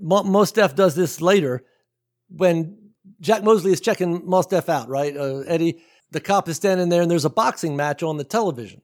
Mos 0.00 0.52
Def 0.52 0.74
does 0.74 0.94
this 0.94 1.20
later 1.20 1.64
when 2.28 2.92
Jack 3.20 3.42
Mosley 3.42 3.72
is 3.72 3.80
checking 3.80 4.28
Mos 4.28 4.46
Def 4.46 4.68
out, 4.68 4.88
right? 4.88 5.16
Uh, 5.16 5.38
Eddie, 5.40 5.82
the 6.10 6.20
cop 6.20 6.48
is 6.48 6.56
standing 6.56 6.88
there, 6.88 7.02
and 7.02 7.10
there's 7.10 7.24
a 7.24 7.30
boxing 7.30 7.76
match 7.76 8.02
on 8.02 8.16
the 8.16 8.24
television 8.24 8.82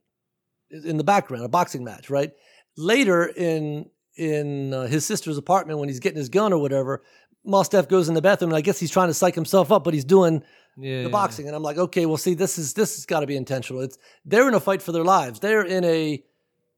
in 0.70 0.96
the 0.96 1.04
background, 1.04 1.44
a 1.44 1.48
boxing 1.48 1.84
match, 1.84 2.10
right? 2.10 2.32
Later 2.76 3.26
in 3.26 3.90
in 4.16 4.72
uh, 4.72 4.86
his 4.86 5.04
sister's 5.04 5.38
apartment, 5.38 5.78
when 5.78 5.88
he's 5.88 6.00
getting 6.00 6.18
his 6.18 6.28
gun 6.28 6.52
or 6.52 6.58
whatever, 6.58 7.02
Mos 7.44 7.68
Def 7.68 7.88
goes 7.88 8.08
in 8.08 8.14
the 8.14 8.22
bathroom, 8.22 8.50
and 8.50 8.56
I 8.56 8.60
guess 8.60 8.78
he's 8.78 8.90
trying 8.90 9.08
to 9.08 9.14
psych 9.14 9.34
himself 9.34 9.72
up, 9.72 9.84
but 9.84 9.94
he's 9.94 10.04
doing 10.04 10.42
yeah, 10.76 11.02
the 11.02 11.08
boxing, 11.08 11.46
and 11.46 11.54
I'm 11.54 11.62
like, 11.62 11.78
okay, 11.78 12.06
well, 12.06 12.16
see, 12.16 12.34
this 12.34 12.58
is 12.58 12.74
this 12.74 12.96
has 12.96 13.06
got 13.06 13.20
to 13.20 13.26
be 13.26 13.36
intentional. 13.36 13.82
It's 13.82 13.98
they're 14.24 14.48
in 14.48 14.54
a 14.54 14.60
fight 14.60 14.82
for 14.82 14.92
their 14.92 15.04
lives. 15.04 15.40
They're 15.40 15.64
in 15.64 15.84
a 15.84 16.22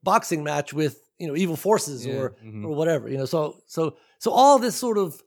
boxing 0.03 0.45
match 0.45 0.73
with 0.73 1.01
you 1.19 1.27
know 1.27 1.37
evil 1.37 1.57
forces 1.57 2.05
Yeah, 2.05 2.15
or 2.15 2.37
mhm. 2.45 2.65
or 2.65 2.75
whatever. 2.75 3.09
You 3.09 3.19
know, 3.19 3.25
so 3.27 3.57
so 3.67 3.97
so 4.19 4.31
all 4.31 4.59
this 4.59 4.77
sort 4.77 4.99
of 4.99 5.21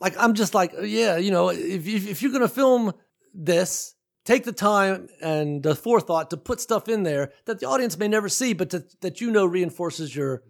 like 0.00 0.14
I'm 0.18 0.34
just 0.34 0.54
like, 0.54 0.72
yeah, 0.82 1.16
you 1.16 1.30
know, 1.30 1.50
if 1.50 1.86
if, 1.86 2.08
if 2.08 2.22
you're 2.22 2.32
gonna 2.32 2.48
film 2.48 2.92
this, 3.34 3.94
take 4.24 4.44
the 4.44 4.52
time 4.52 5.08
and 5.22 5.62
the 5.62 5.74
forethought 5.74 6.30
to 6.30 6.36
put 6.36 6.60
stuff 6.60 6.88
in 6.88 7.02
there 7.02 7.32
that 7.44 7.60
the 7.60 7.66
audience 7.66 7.98
may 7.98 8.08
never 8.08 8.28
see, 8.28 8.54
but 8.54 8.70
to, 8.70 8.84
that 9.00 9.20
you 9.20 9.30
know 9.30 9.46
reinforces 9.46 10.14
your 10.14 10.42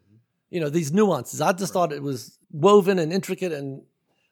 you 0.51 0.61
know 0.61 0.71
these 0.71 0.93
nuances. 0.93 1.41
I 1.41 1.53
just 1.53 1.73
thought 1.73 1.93
it 1.93 2.03
was 2.03 2.39
woven 2.51 2.99
and 2.99 3.13
intricate 3.13 3.53
and. 3.53 3.83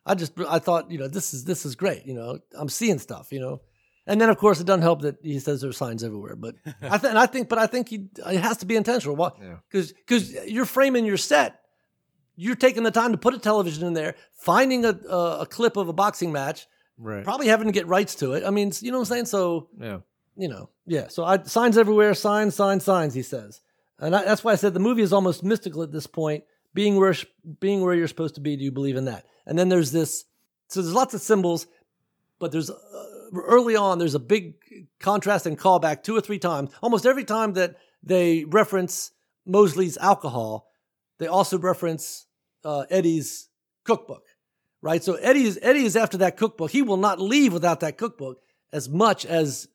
I 0.06 0.14
just 0.14 0.32
I 0.48 0.58
thought 0.58 0.90
you 0.90 0.96
know 0.96 1.06
this 1.06 1.34
is 1.34 1.44
this 1.44 1.66
is 1.66 1.76
great 1.76 2.06
you 2.06 2.14
know 2.14 2.38
I'm 2.58 2.70
seeing 2.70 2.98
stuff 2.98 3.30
you 3.30 3.40
know 3.40 3.60
and 4.08 4.20
then 4.20 4.28
of 4.30 4.36
course 4.38 4.58
it 4.60 4.66
doesn't 4.66 4.82
help 4.82 5.02
that 5.02 5.16
he 5.22 5.38
says 5.38 5.60
there's 5.60 5.76
signs 5.76 6.02
everywhere 6.02 6.34
but 6.34 6.56
I 6.82 6.98
think 6.98 7.10
and 7.10 7.18
I 7.18 7.26
think 7.26 7.48
but 7.48 7.58
I 7.58 7.66
think 7.68 7.88
he 7.90 8.08
it 8.26 8.40
has 8.40 8.56
to 8.58 8.66
be 8.66 8.74
intentional 8.74 9.16
Yeah. 9.40 9.56
because 9.70 9.92
because 9.92 10.32
you're 10.46 10.64
framing 10.64 11.04
your 11.04 11.16
set 11.16 11.60
you're 12.34 12.56
taking 12.56 12.82
the 12.82 12.90
time 12.90 13.12
to 13.12 13.18
put 13.18 13.34
a 13.34 13.38
television 13.38 13.86
in 13.86 13.94
there 13.94 14.16
finding 14.32 14.84
a 14.84 14.98
a, 15.08 15.40
a 15.42 15.46
clip 15.46 15.76
of 15.76 15.88
a 15.88 15.92
boxing 15.92 16.32
match 16.32 16.66
right. 16.98 17.22
probably 17.22 17.46
having 17.46 17.66
to 17.68 17.72
get 17.72 17.86
rights 17.86 18.16
to 18.16 18.32
it 18.32 18.42
I 18.44 18.50
mean 18.50 18.72
you 18.80 18.90
know 18.90 18.98
what 18.98 19.08
I'm 19.10 19.14
saying 19.14 19.26
so 19.26 19.68
yeah. 19.78 19.98
you 20.36 20.48
know, 20.48 20.70
yeah. 20.86 21.08
So 21.08 21.24
I 21.24 21.42
signs 21.42 21.76
everywhere, 21.76 22.14
signs, 22.14 22.54
signs, 22.54 22.84
signs. 22.84 23.12
He 23.14 23.22
says, 23.22 23.60
and 23.98 24.14
I, 24.16 24.24
that's 24.24 24.42
why 24.44 24.52
I 24.52 24.56
said 24.56 24.72
the 24.72 24.80
movie 24.80 25.02
is 25.02 25.12
almost 25.12 25.42
mystical 25.42 25.82
at 25.82 25.92
this 25.92 26.06
point. 26.06 26.44
Being 26.74 26.96
where 26.96 27.14
being 27.60 27.80
where 27.82 27.94
you're 27.94 28.08
supposed 28.14 28.36
to 28.36 28.40
be, 28.40 28.56
do 28.56 28.62
you 28.64 28.70
believe 28.72 28.96
in 28.96 29.06
that? 29.06 29.24
And 29.46 29.58
then 29.58 29.68
there's 29.68 29.90
this. 29.90 30.24
So 30.68 30.80
there's 30.80 30.94
lots 30.94 31.12
of 31.14 31.20
symbols, 31.20 31.66
but 32.38 32.52
there's 32.52 32.70
uh, 32.70 32.76
early 33.34 33.76
on 33.76 33.98
there's 33.98 34.14
a 34.14 34.18
big 34.20 34.54
contrast 35.00 35.46
and 35.46 35.58
callback 35.58 36.02
two 36.02 36.16
or 36.16 36.20
three 36.20 36.38
times. 36.38 36.70
Almost 36.82 37.06
every 37.06 37.24
time 37.24 37.54
that 37.54 37.76
they 38.02 38.44
reference 38.44 39.12
Mosley's 39.46 39.96
alcohol, 39.98 40.68
they 41.18 41.26
also 41.26 41.58
reference 41.58 42.26
uh, 42.64 42.84
Eddie's 42.90 43.48
cookbook, 43.84 44.22
right? 44.82 45.02
So 45.02 45.14
Eddie 45.14 45.44
is 45.44 45.58
Eddie 45.62 45.84
is 45.84 45.96
after 45.96 46.18
that 46.18 46.36
cookbook. 46.36 46.70
He 46.70 46.82
will 46.82 46.96
not 46.96 47.20
leave 47.20 47.52
without 47.52 47.80
that 47.80 47.96
cookbook 47.98 48.40
as 48.72 48.88
much 48.88 49.24
as 49.26 49.68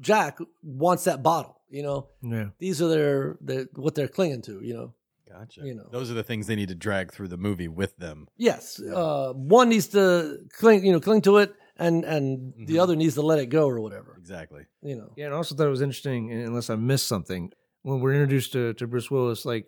Jack 0.00 0.38
wants 0.62 1.04
that 1.04 1.22
bottle. 1.22 1.60
You 1.70 1.82
know, 1.82 2.08
Yeah. 2.22 2.48
these 2.58 2.80
are 2.82 2.88
their, 2.88 3.36
their 3.40 3.66
what 3.74 3.94
they're 3.94 4.08
clinging 4.08 4.42
to. 4.42 4.60
You 4.62 4.74
know, 4.74 4.94
Gotcha. 5.28 5.62
You 5.64 5.74
know. 5.74 5.88
those 5.90 6.10
are 6.10 6.14
the 6.14 6.22
things 6.22 6.46
they 6.46 6.54
need 6.54 6.68
to 6.68 6.74
drag 6.76 7.12
through 7.12 7.28
the 7.28 7.36
movie 7.36 7.66
with 7.68 7.96
them. 7.96 8.28
yes, 8.36 8.78
uh, 8.80 9.32
one 9.34 9.70
needs 9.70 9.88
to 9.88 10.38
cling, 10.52 10.84
you 10.84 10.92
know, 10.92 11.00
cling 11.00 11.22
to 11.22 11.38
it, 11.38 11.54
and 11.76 12.04
and 12.04 12.54
the 12.66 12.76
Mhm. 12.76 12.80
other 12.80 12.96
needs 12.96 13.14
to 13.14 13.22
let 13.22 13.38
it 13.38 13.46
go 13.46 13.68
or 13.68 13.80
whatever. 13.80 14.14
Exactly. 14.18 14.66
You 14.82 14.96
know, 14.96 15.12
Yeah, 15.16 15.26
and 15.26 15.34
I 15.34 15.36
also 15.36 15.54
thought 15.54 15.66
it 15.66 15.70
was 15.70 15.82
interesting, 15.82 16.30
unless 16.32 16.70
I 16.70 16.76
missed 16.76 17.06
something, 17.06 17.52
when 17.82 18.00
we're 18.00 18.12
introduced 18.14 18.52
to, 18.52 18.72
to 18.74 18.86
Bruce 18.86 19.10
Willis, 19.10 19.44
like 19.44 19.66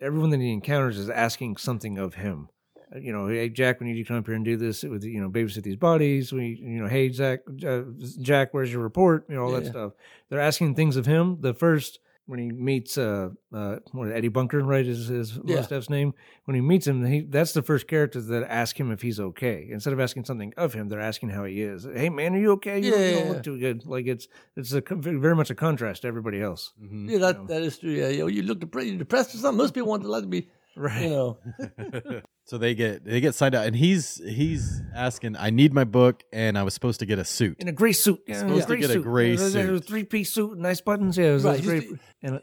everyone 0.00 0.30
that 0.30 0.40
he 0.40 0.52
encounters 0.52 0.98
is 0.98 1.08
asking 1.10 1.56
something 1.56 1.98
of 1.98 2.14
him. 2.14 2.48
Uh, 2.94 2.98
You 2.98 3.12
know, 3.12 3.26
hey 3.28 3.48
Jack, 3.48 3.80
we 3.80 3.86
need 3.86 3.96
you 3.96 4.04
to 4.04 4.08
come 4.08 4.18
up 4.18 4.26
here 4.26 4.34
and 4.34 4.44
do 4.44 4.56
this 4.56 4.82
with 4.82 5.04
you 5.04 5.20
know 5.20 5.30
babysit 5.30 5.62
these 5.62 5.76
bodies. 5.76 6.32
We, 6.32 6.58
you 6.60 6.80
know, 6.82 6.88
hey 6.88 7.08
Jack, 7.08 7.40
uh, 7.66 7.82
Jack, 8.20 8.52
where's 8.54 8.72
your 8.72 8.82
report? 8.82 9.26
You 9.28 9.34
know 9.36 9.42
all 9.44 9.52
that 9.52 9.64
Yeah. 9.64 9.70
stuff. 9.70 9.92
They're 10.28 10.40
asking 10.40 10.74
things 10.74 10.96
of 10.96 11.06
him. 11.06 11.40
The 11.40 11.54
first 11.54 11.98
when 12.26 12.38
he 12.38 12.50
meets 12.50 12.96
uh, 12.96 13.28
uh 13.52 13.76
what, 13.92 14.10
Eddie 14.10 14.28
Bunker, 14.28 14.60
right? 14.62 14.86
Is 14.86 15.08
his 15.08 15.38
Yeah. 15.44 15.62
Steph's 15.62 15.90
name? 15.90 16.14
When 16.46 16.54
he 16.54 16.60
meets 16.60 16.86
him, 16.86 17.04
he 17.04 17.20
that's 17.20 17.52
the 17.52 17.62
first 17.62 17.86
character 17.86 18.20
that 18.20 18.44
ask 18.50 18.78
him 18.78 18.90
if 18.90 19.02
he's 19.02 19.20
okay. 19.20 19.68
Instead 19.70 19.92
of 19.92 20.00
asking 20.00 20.24
something 20.24 20.52
of 20.56 20.72
him, 20.72 20.88
they're 20.88 21.00
asking 21.00 21.30
how 21.30 21.44
he 21.44 21.60
is. 21.62 21.84
Hey 21.84 22.08
man, 22.08 22.34
are 22.34 22.38
you 22.38 22.52
okay? 22.52 22.78
You, 22.80 22.92
Yeah, 22.94 23.06
you 23.08 23.12
don't 23.14 23.26
yeah. 23.26 23.32
look 23.32 23.42
too 23.42 23.58
good. 23.58 23.86
Like 23.86 24.06
it's 24.06 24.28
it's 24.56 24.72
a 24.72 24.82
very 24.90 25.36
much 25.36 25.50
a 25.50 25.54
contrast 25.54 26.02
to 26.02 26.08
everybody 26.08 26.40
else. 26.40 26.72
Mhm. 26.82 27.10
yeah, 27.10 27.18
that 27.18 27.46
that 27.48 27.62
is 27.62 27.78
true. 27.78 27.90
Yeah, 27.90 28.08
you, 28.08 28.20
know, 28.20 28.26
you 28.28 28.42
look 28.42 28.60
depressed, 28.60 28.86
you 28.88 28.96
depressed 28.96 29.34
or 29.34 29.38
something. 29.38 29.58
Most 29.58 29.74
people 29.74 29.90
want 29.90 30.02
to 30.02 30.08
like 30.08 30.22
to 30.22 30.28
be, 30.28 30.48
Right. 30.76 31.02
you 31.02 31.08
know, 31.10 31.38
so 32.44 32.58
they 32.58 32.74
get 32.74 33.04
they 33.04 33.20
get 33.20 33.34
signed 33.34 33.54
out, 33.54 33.66
and 33.66 33.76
he's 33.76 34.16
he's 34.24 34.82
asking, 34.94 35.36
"I 35.36 35.50
need 35.50 35.72
my 35.72 35.84
book, 35.84 36.22
and 36.32 36.58
I 36.58 36.62
was 36.62 36.74
supposed 36.74 37.00
to 37.00 37.06
get 37.06 37.18
a 37.18 37.24
suit." 37.24 37.56
in 37.60 37.68
a 37.68 37.72
gray 37.72 37.92
suit. 37.92 38.20
Yeah, 38.26 38.40
Supposed 38.40 38.62
to 38.62 38.66
gray 38.66 38.80
get 38.80 38.90
a 38.90 38.98
gray 39.00 39.28
It 39.30 39.40
was 39.40 39.54
a 39.54 39.62
suit. 39.66 39.86
three 39.86 40.04
piece 40.04 40.32
suit, 40.32 40.58
nice 40.58 40.80
buttons. 40.80 41.16
Yeah, 41.16 41.26
it 41.26 41.32
was, 41.34 41.44
it 41.44 41.48
Right, 41.48 41.56
was 41.58 41.66
great. 41.66 41.88
And, 42.22 42.34
uh, 42.36 42.40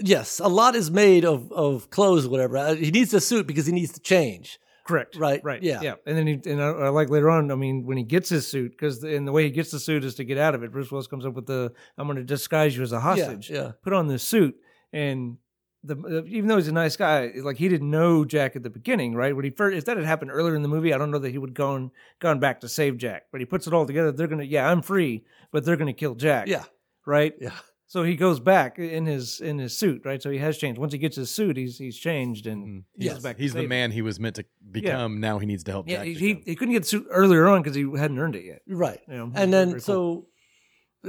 yes, 0.00 0.40
a 0.40 0.48
lot 0.48 0.74
is 0.74 0.90
made 0.90 1.24
of 1.24 1.52
of 1.52 1.90
clothes, 1.90 2.26
or 2.26 2.30
whatever. 2.30 2.56
Uh, 2.56 2.74
He 2.74 2.90
needs 2.90 3.14
a 3.14 3.20
suit 3.20 3.46
because 3.46 3.66
he 3.66 3.72
needs 3.72 3.92
to 3.92 4.00
change. 4.00 4.58
correct. 4.86 5.16
Right, 5.16 5.40
Right. 5.44 5.62
yeah. 5.62 5.80
Yeah. 5.82 5.94
And 6.06 6.16
then 6.16 6.26
he 6.26 6.40
and 6.50 6.62
I, 6.62 6.68
I 6.68 6.88
like 6.88 7.10
later 7.10 7.28
on. 7.30 7.50
I 7.52 7.54
mean, 7.56 7.84
when 7.86 7.96
he 7.98 8.04
gets 8.04 8.28
his 8.30 8.46
suit, 8.46 8.70
because 8.72 9.04
and 9.04 9.26
the 9.28 9.32
way 9.32 9.44
he 9.44 9.50
gets 9.50 9.70
the 9.70 9.78
suit 9.78 10.02
is 10.02 10.14
to 10.16 10.24
get 10.24 10.38
out 10.38 10.54
of 10.54 10.62
it. 10.64 10.72
Bruce 10.72 10.90
Willis 10.90 11.06
comes 11.06 11.24
up 11.26 11.34
with 11.34 11.46
the 11.46 11.72
"I'm 11.96 12.06
going 12.06 12.16
to 12.16 12.24
disguise 12.24 12.76
you 12.76 12.82
as 12.82 12.92
a 12.92 13.00
hostage." 13.00 13.50
Yeah, 13.50 13.72
Put 13.82 13.92
on 13.92 14.08
this 14.08 14.22
suit 14.22 14.56
and. 14.92 15.36
The, 15.84 15.94
uh, 15.96 16.22
even 16.26 16.48
though 16.48 16.56
he's 16.56 16.66
a 16.68 16.72
nice 16.72 16.96
guy, 16.96 17.32
like 17.42 17.56
he 17.56 17.68
didn't 17.68 17.90
know 17.90 18.24
Jack 18.24 18.56
at 18.56 18.62
the 18.64 18.70
beginning, 18.70 19.14
right? 19.14 19.34
When 19.34 19.44
he 19.44 19.50
first, 19.50 19.76
if 19.76 19.84
that 19.84 19.96
had 19.96 20.06
happened 20.06 20.32
earlier 20.32 20.56
in 20.56 20.62
the 20.62 20.68
movie, 20.68 20.92
I 20.92 20.98
don't 20.98 21.10
know 21.12 21.18
that 21.20 21.30
he 21.30 21.38
would 21.38 21.54
gone 21.54 21.92
gone 22.18 22.40
back 22.40 22.60
to 22.62 22.68
save 22.68 22.96
Jack. 22.98 23.26
But 23.30 23.40
he 23.40 23.44
puts 23.46 23.66
it 23.68 23.72
all 23.72 23.86
together. 23.86 24.10
They're 24.10 24.26
gonna, 24.26 24.42
yeah, 24.42 24.68
I'm 24.68 24.82
free, 24.82 25.24
but 25.52 25.64
they're 25.64 25.76
gonna 25.76 25.92
kill 25.92 26.14
Jack. 26.16 26.48
yeah, 26.48 26.64
right. 27.06 27.32
yeah. 27.40 27.52
So 27.90 28.02
he 28.02 28.16
goes 28.16 28.38
back 28.38 28.78
in 28.78 29.06
his 29.06 29.40
in 29.40 29.56
his 29.58 29.74
suit, 29.74 30.02
right? 30.04 30.20
So 30.22 30.28
he 30.30 30.36
has 30.38 30.58
changed. 30.58 30.78
Once 30.78 30.92
he 30.92 30.98
gets 30.98 31.16
his 31.16 31.30
suit, 31.30 31.56
he's 31.56 31.78
he's 31.78 31.96
changed 31.96 32.46
and 32.46 32.66
Mhm. 32.66 32.84
he 32.98 33.04
Yes. 33.06 33.14
goes 33.14 33.22
back. 33.22 33.36
to 33.36 33.42
He's 33.42 33.54
the 33.54 33.60
save 33.60 33.68
man 33.70 33.90
he 33.92 34.02
was 34.02 34.20
meant 34.20 34.36
to 34.36 34.44
become. 34.70 35.20
Now 35.20 35.38
he 35.38 35.46
needs 35.46 35.64
to 35.64 35.70
help. 35.70 35.88
Yeah, 35.88 35.98
Jack 35.98 36.06
he, 36.08 36.12
he 36.14 36.42
he 36.44 36.54
couldn't 36.54 36.74
get 36.74 36.80
the 36.82 36.88
suit 36.88 37.06
earlier 37.08 37.46
on 37.46 37.62
because 37.62 37.74
he 37.74 37.86
hadn't 37.96 38.18
earned 38.18 38.36
it 38.36 38.44
yet. 38.44 38.60
Right. 38.68 39.00
You 39.08 39.14
know, 39.14 39.32
And 39.34 39.50
then 39.50 39.80
so 39.80 40.14
Mu- 40.14 40.22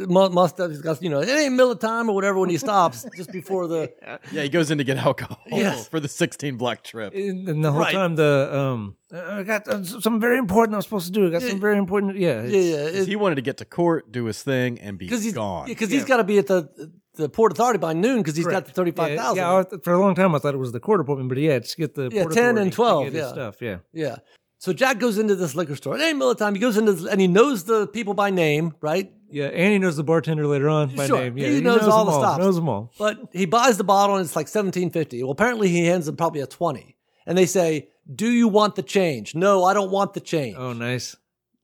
Mustard's 0.07 0.81
got 0.81 1.01
you 1.01 1.09
know 1.09 1.19
it 1.21 1.29
ain't 1.29 1.53
middle 1.53 1.71
of 1.71 1.79
time 1.79 2.09
or 2.09 2.13
whatever 2.15 2.39
when 2.39 2.49
he 2.49 2.57
stops 2.57 3.05
just 3.17 3.31
before 3.31 3.67
the 3.67 3.91
yeah, 4.31 4.43
he 4.43 4.49
goes 4.49 4.71
in 4.71 4.77
to 4.77 4.83
get 4.83 4.97
alcohol 4.97 5.39
Yes. 5.47 5.88
for 5.88 5.99
the 5.99 6.07
16 6.07 6.57
block 6.57 6.83
trip. 6.83 7.13
and 7.13 7.47
and 7.49 7.63
the 7.63 7.71
whole 7.71 7.81
Right. 7.81 7.93
time 7.93 8.15
the 8.15 8.49
um 8.55 8.95
I 9.12 9.43
got 9.43 9.67
uh, 9.67 9.83
something 9.83 10.19
very 10.19 10.38
important 10.38 10.75
I'm 10.75 10.81
supposed 10.83 11.07
to 11.07 11.12
do. 11.12 11.27
I 11.27 11.31
got 11.31 11.41
Yeah. 11.41 11.47
something 11.47 11.59
very 11.62 11.77
important. 11.77 12.15
Yeah, 12.17 12.43
yeah 12.43 12.59
it's- 12.59 12.95
yeah 12.95 13.03
he 13.05 13.15
wanted 13.15 13.35
to 13.35 13.41
get 13.41 13.57
to 13.57 13.65
court, 13.65 14.12
do 14.12 14.25
his 14.25 14.41
thing, 14.43 14.79
and 14.79 14.97
be 14.99 15.05
because 15.05 15.23
he's 15.23 15.33
gone. 15.33 15.65
because 15.67 15.89
Yeah. 15.91 15.97
he's 15.97 16.05
got 16.05 16.17
to 16.17 16.23
be 16.23 16.38
at 16.38 16.47
the 16.47 16.91
the 17.15 17.27
port 17.27 17.51
authority 17.51 17.79
by 17.79 17.91
noon 17.91 18.17
because 18.19 18.35
he's 18.38 18.45
got 18.47 18.65
the 18.65 18.71
thirty 18.71 18.91
five 18.91 19.12
Yeah. 19.13 19.33
Yeah, 19.33 19.63
for 19.83 19.93
a 19.93 19.99
long 19.99 20.15
time 20.15 20.33
I 20.35 20.39
thought 20.39 20.53
it 20.53 20.57
was 20.57 20.71
the 20.71 20.79
court 20.79 21.01
appointment, 21.01 21.27
but 21.29 21.38
yeah, 21.39 21.53
it's 21.53 21.75
get 21.75 21.95
the 21.95 22.09
Yeah, 22.13 22.21
Port 22.23 22.33
10 22.33 22.57
and 22.57 22.69
Authority 22.69 22.69
to 22.69 22.75
12, 22.75 23.03
get 23.05 23.13
his 23.13 23.21
yeah. 23.21 23.31
stuff. 23.31 23.62
Yeah, 23.62 23.77
Yeah. 23.93 24.15
So 24.60 24.74
Jack 24.74 25.00
goes 25.00 25.17
into 25.17 25.36
this 25.36 25.56
liquor 25.56 25.76
store. 25.76 25.98
It 25.98 26.02
ain't 26.02 26.17
middle 26.17 26.32
of 26.32 26.38
time. 26.38 26.54
He 26.54 26.60
goes 26.60 26.78
into 26.78 26.91
this, 26.93 27.06
and 27.10 27.19
he 27.22 27.28
knows 27.28 27.63
the 27.63 27.88
people 27.88 28.13
by 28.13 28.30
name, 28.30 28.76
right? 28.82 29.12
yeah, 29.32 29.45
and 29.45 29.72
he 29.72 29.80
knows 29.80 29.95
the 29.95 30.04
bartender 30.04 30.45
later 30.48 30.67
on 30.69 30.95
by 30.95 31.06
Sure. 31.08 31.19
name. 31.22 31.38
Yeah, 31.38 31.48
He 31.50 31.62
knows 31.62 31.88
all 31.88 32.04
them 32.06 32.13
the 32.13 32.19
stops. 32.19 32.39
Knows 32.39 32.56
them 32.56 32.67
all. 32.67 32.91
But 33.00 33.17
he 33.32 33.45
buys 33.45 33.78
the 33.78 33.84
bottle 33.84 34.15
and 34.17 34.26
it's 34.26 34.36
like 34.36 34.48
seventeen 34.48 34.89
fifty. 34.89 35.22
Well, 35.24 35.32
apparently 35.32 35.69
he 35.69 35.86
hands 35.86 36.06
them 36.08 36.15
probably 36.17 36.41
a 36.41 36.48
twenty, 36.48 36.95
and 37.26 37.38
they 37.38 37.45
say, 37.45 37.89
"Do 38.13 38.28
you 38.30 38.48
want 38.48 38.76
the 38.76 38.82
change?" 38.84 39.34
No, 39.36 39.63
I 39.63 39.74
don't 39.74 39.91
want 39.91 40.13
the 40.13 40.19
change. 40.19 40.56
Oh, 40.58 40.74
nice. 40.74 41.15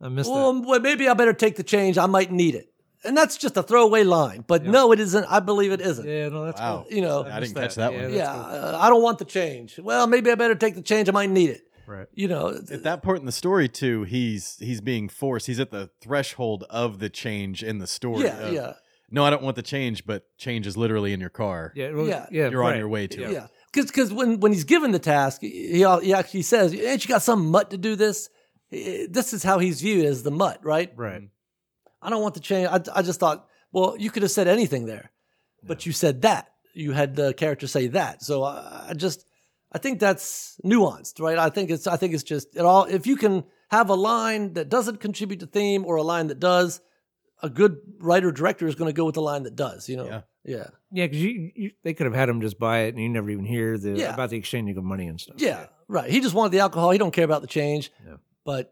I 0.01 0.09
missed 0.09 0.29
that. 0.29 0.33
well, 0.35 0.61
well, 0.61 0.79
maybe 0.79 1.07
I 1.09 1.13
better 1.15 1.33
take 1.33 1.55
the 1.55 1.63
change. 1.63 1.97
I 1.97 2.05
might 2.05 2.31
need 2.31 2.53
it. 2.55 2.69
And 3.03 3.15
that's 3.17 3.35
just 3.37 3.55
a 3.57 3.63
throwaway 3.63 4.03
line. 4.03 4.43
But 4.47 4.63
no, 4.65 4.91
it 4.91 4.99
isn't. 4.99 5.25
I 5.29 5.39
believe 5.39 5.71
it 5.71 5.81
isn't. 5.81 6.07
Yeah, 6.07 6.29
no, 6.29 6.45
that's 6.45 6.59
Wow. 6.61 6.85
cool. 6.87 6.95
You 6.95 7.01
know, 7.01 7.23
I 7.23 7.39
missed 7.39 7.53
didn't 7.55 7.63
catch 7.67 7.75
that 7.75 7.91
Yeah, 7.93 8.01
one. 8.01 8.11
that's 8.11 8.15
yeah, 8.17 8.33
cool. 8.33 8.75
uh, 8.75 8.77
I 8.79 8.89
don't 8.89 9.01
want 9.03 9.17
the 9.19 9.25
change. 9.25 9.79
Well, 9.79 10.07
maybe 10.07 10.31
I 10.31 10.35
better 10.35 10.55
take 10.55 10.75
the 10.75 10.81
change. 10.81 11.07
I 11.09 11.11
might 11.11 11.29
need 11.29 11.49
it. 11.51 11.61
Right. 11.87 12.07
You 12.13 12.27
know, 12.27 12.49
At 12.71 12.83
that 12.83 13.03
point 13.03 13.19
in 13.19 13.25
the 13.25 13.31
story, 13.31 13.67
too, 13.69 14.03
he's 14.03 14.57
he's 14.59 14.81
being 14.81 15.07
forced. 15.09 15.47
He's 15.47 15.59
at 15.59 15.71
the 15.71 15.89
threshold 16.01 16.63
of 16.69 16.99
the 16.99 17.09
change 17.09 17.63
in 17.63 17.77
the 17.79 17.87
story. 17.87 18.23
yeah, 18.25 18.37
of, 18.39 18.53
yeah, 18.53 18.73
No, 19.11 19.23
I 19.23 19.29
don't 19.29 19.43
want 19.43 19.55
the 19.55 19.61
change, 19.61 20.05
but 20.05 20.25
change 20.37 20.65
is 20.67 20.75
literally 20.75 21.13
in 21.13 21.19
your 21.19 21.29
car. 21.29 21.71
Yeah, 21.75 21.91
well, 21.91 22.07
Yeah. 22.07 22.25
yeah, 22.31 22.49
You're 22.49 22.63
on 22.63 22.77
your 22.77 22.89
way 22.89 23.07
to 23.07 23.21
Yeah. 23.21 23.27
it. 23.27 23.33
yeah. 23.33 23.47
Because 23.71 23.87
because 23.91 24.13
when 24.13 24.39
when 24.39 24.51
he's 24.53 24.63
given 24.63 24.91
the 24.91 24.99
task, 24.99 25.41
he 25.41 25.83
he 26.01 26.13
actually 26.13 26.41
says, 26.43 26.73
"Ain't 26.73 27.03
you 27.03 27.09
got 27.09 27.21
some 27.21 27.47
mutt 27.51 27.69
to 27.71 27.77
do 27.77 27.95
this?" 27.95 28.29
This 28.71 29.33
is 29.33 29.43
how 29.43 29.59
he's 29.59 29.81
viewed 29.81 30.05
as 30.05 30.23
the 30.23 30.31
mutt, 30.31 30.59
right? 30.63 30.91
Right. 30.95 31.21
Mm-hmm. 31.21 31.25
I 32.01 32.09
don't 32.09 32.21
want 32.21 32.33
the 32.33 32.39
change. 32.39 32.67
I, 32.69 32.79
I 32.93 33.01
just 33.01 33.19
thought, 33.19 33.47
well, 33.71 33.95
you 33.97 34.09
could 34.11 34.23
have 34.23 34.31
said 34.31 34.47
anything 34.47 34.85
there, 34.85 35.11
but 35.63 35.85
you 35.85 35.91
said 35.91 36.21
that. 36.23 36.47
You 36.73 36.91
had 36.91 37.15
the 37.15 37.33
character 37.33 37.67
say 37.67 37.87
that. 37.87 38.21
So 38.23 38.43
I, 38.43 38.87
I 38.89 38.93
just, 38.93 39.24
I 39.75 39.77
think 39.77 39.99
that's 39.99 40.59
nuanced, 40.63 41.19
right? 41.19 41.37
I 41.37 41.49
think 41.49 41.69
it's, 41.69 41.85
I 41.85 41.97
think 41.97 42.13
it's 42.13 42.23
just 42.23 42.55
it 42.55 42.61
all. 42.61 42.85
If 42.85 43.05
you 43.05 43.17
can 43.17 43.43
have 43.69 43.89
a 43.89 43.95
line 43.95 44.53
that 44.53 44.69
doesn't 44.69 44.99
contribute 45.01 45.41
to 45.41 45.47
theme 45.47 45.83
or 45.85 45.97
a 45.97 46.03
line 46.03 46.27
that 46.27 46.39
does, 46.39 46.79
a 47.43 47.49
good 47.49 47.77
writer 47.99 48.31
director 48.31 48.67
is 48.67 48.75
going 48.75 48.87
to 48.89 48.93
go 48.95 49.03
with 49.05 49.15
the 49.15 49.21
line 49.21 49.43
that 49.43 49.55
does. 49.57 49.89
You 49.89 49.97
know, 49.97 50.05
Yeah. 50.05 50.21
yeah, 50.45 50.67
Yeah, 50.91 51.05
because 51.07 51.21
you, 51.21 51.51
you 51.55 51.71
they 51.83 51.93
could 51.93 52.05
have 52.05 52.15
had 52.15 52.29
him 52.29 52.39
just 52.39 52.57
buy 52.57 52.77
it 52.85 52.93
and 52.95 53.03
you 53.03 53.09
never 53.09 53.29
even 53.29 53.45
hear 53.45 53.77
the 53.77 53.91
Yeah. 53.97 54.13
about 54.13 54.29
the 54.29 54.37
exchanging 54.37 54.77
of 54.77 54.83
money 54.85 55.07
and 55.07 55.19
stuff. 55.19 55.35
yeah, 55.39 55.65
right. 55.89 56.09
He 56.09 56.21
just 56.21 56.33
wanted 56.35 56.51
the 56.53 56.59
alcohol. 56.59 56.91
He 56.91 56.97
don't 56.97 57.11
care 57.11 57.25
about 57.25 57.41
the 57.41 57.47
change. 57.47 57.91
Yeah. 58.07 58.15
But 58.45 58.71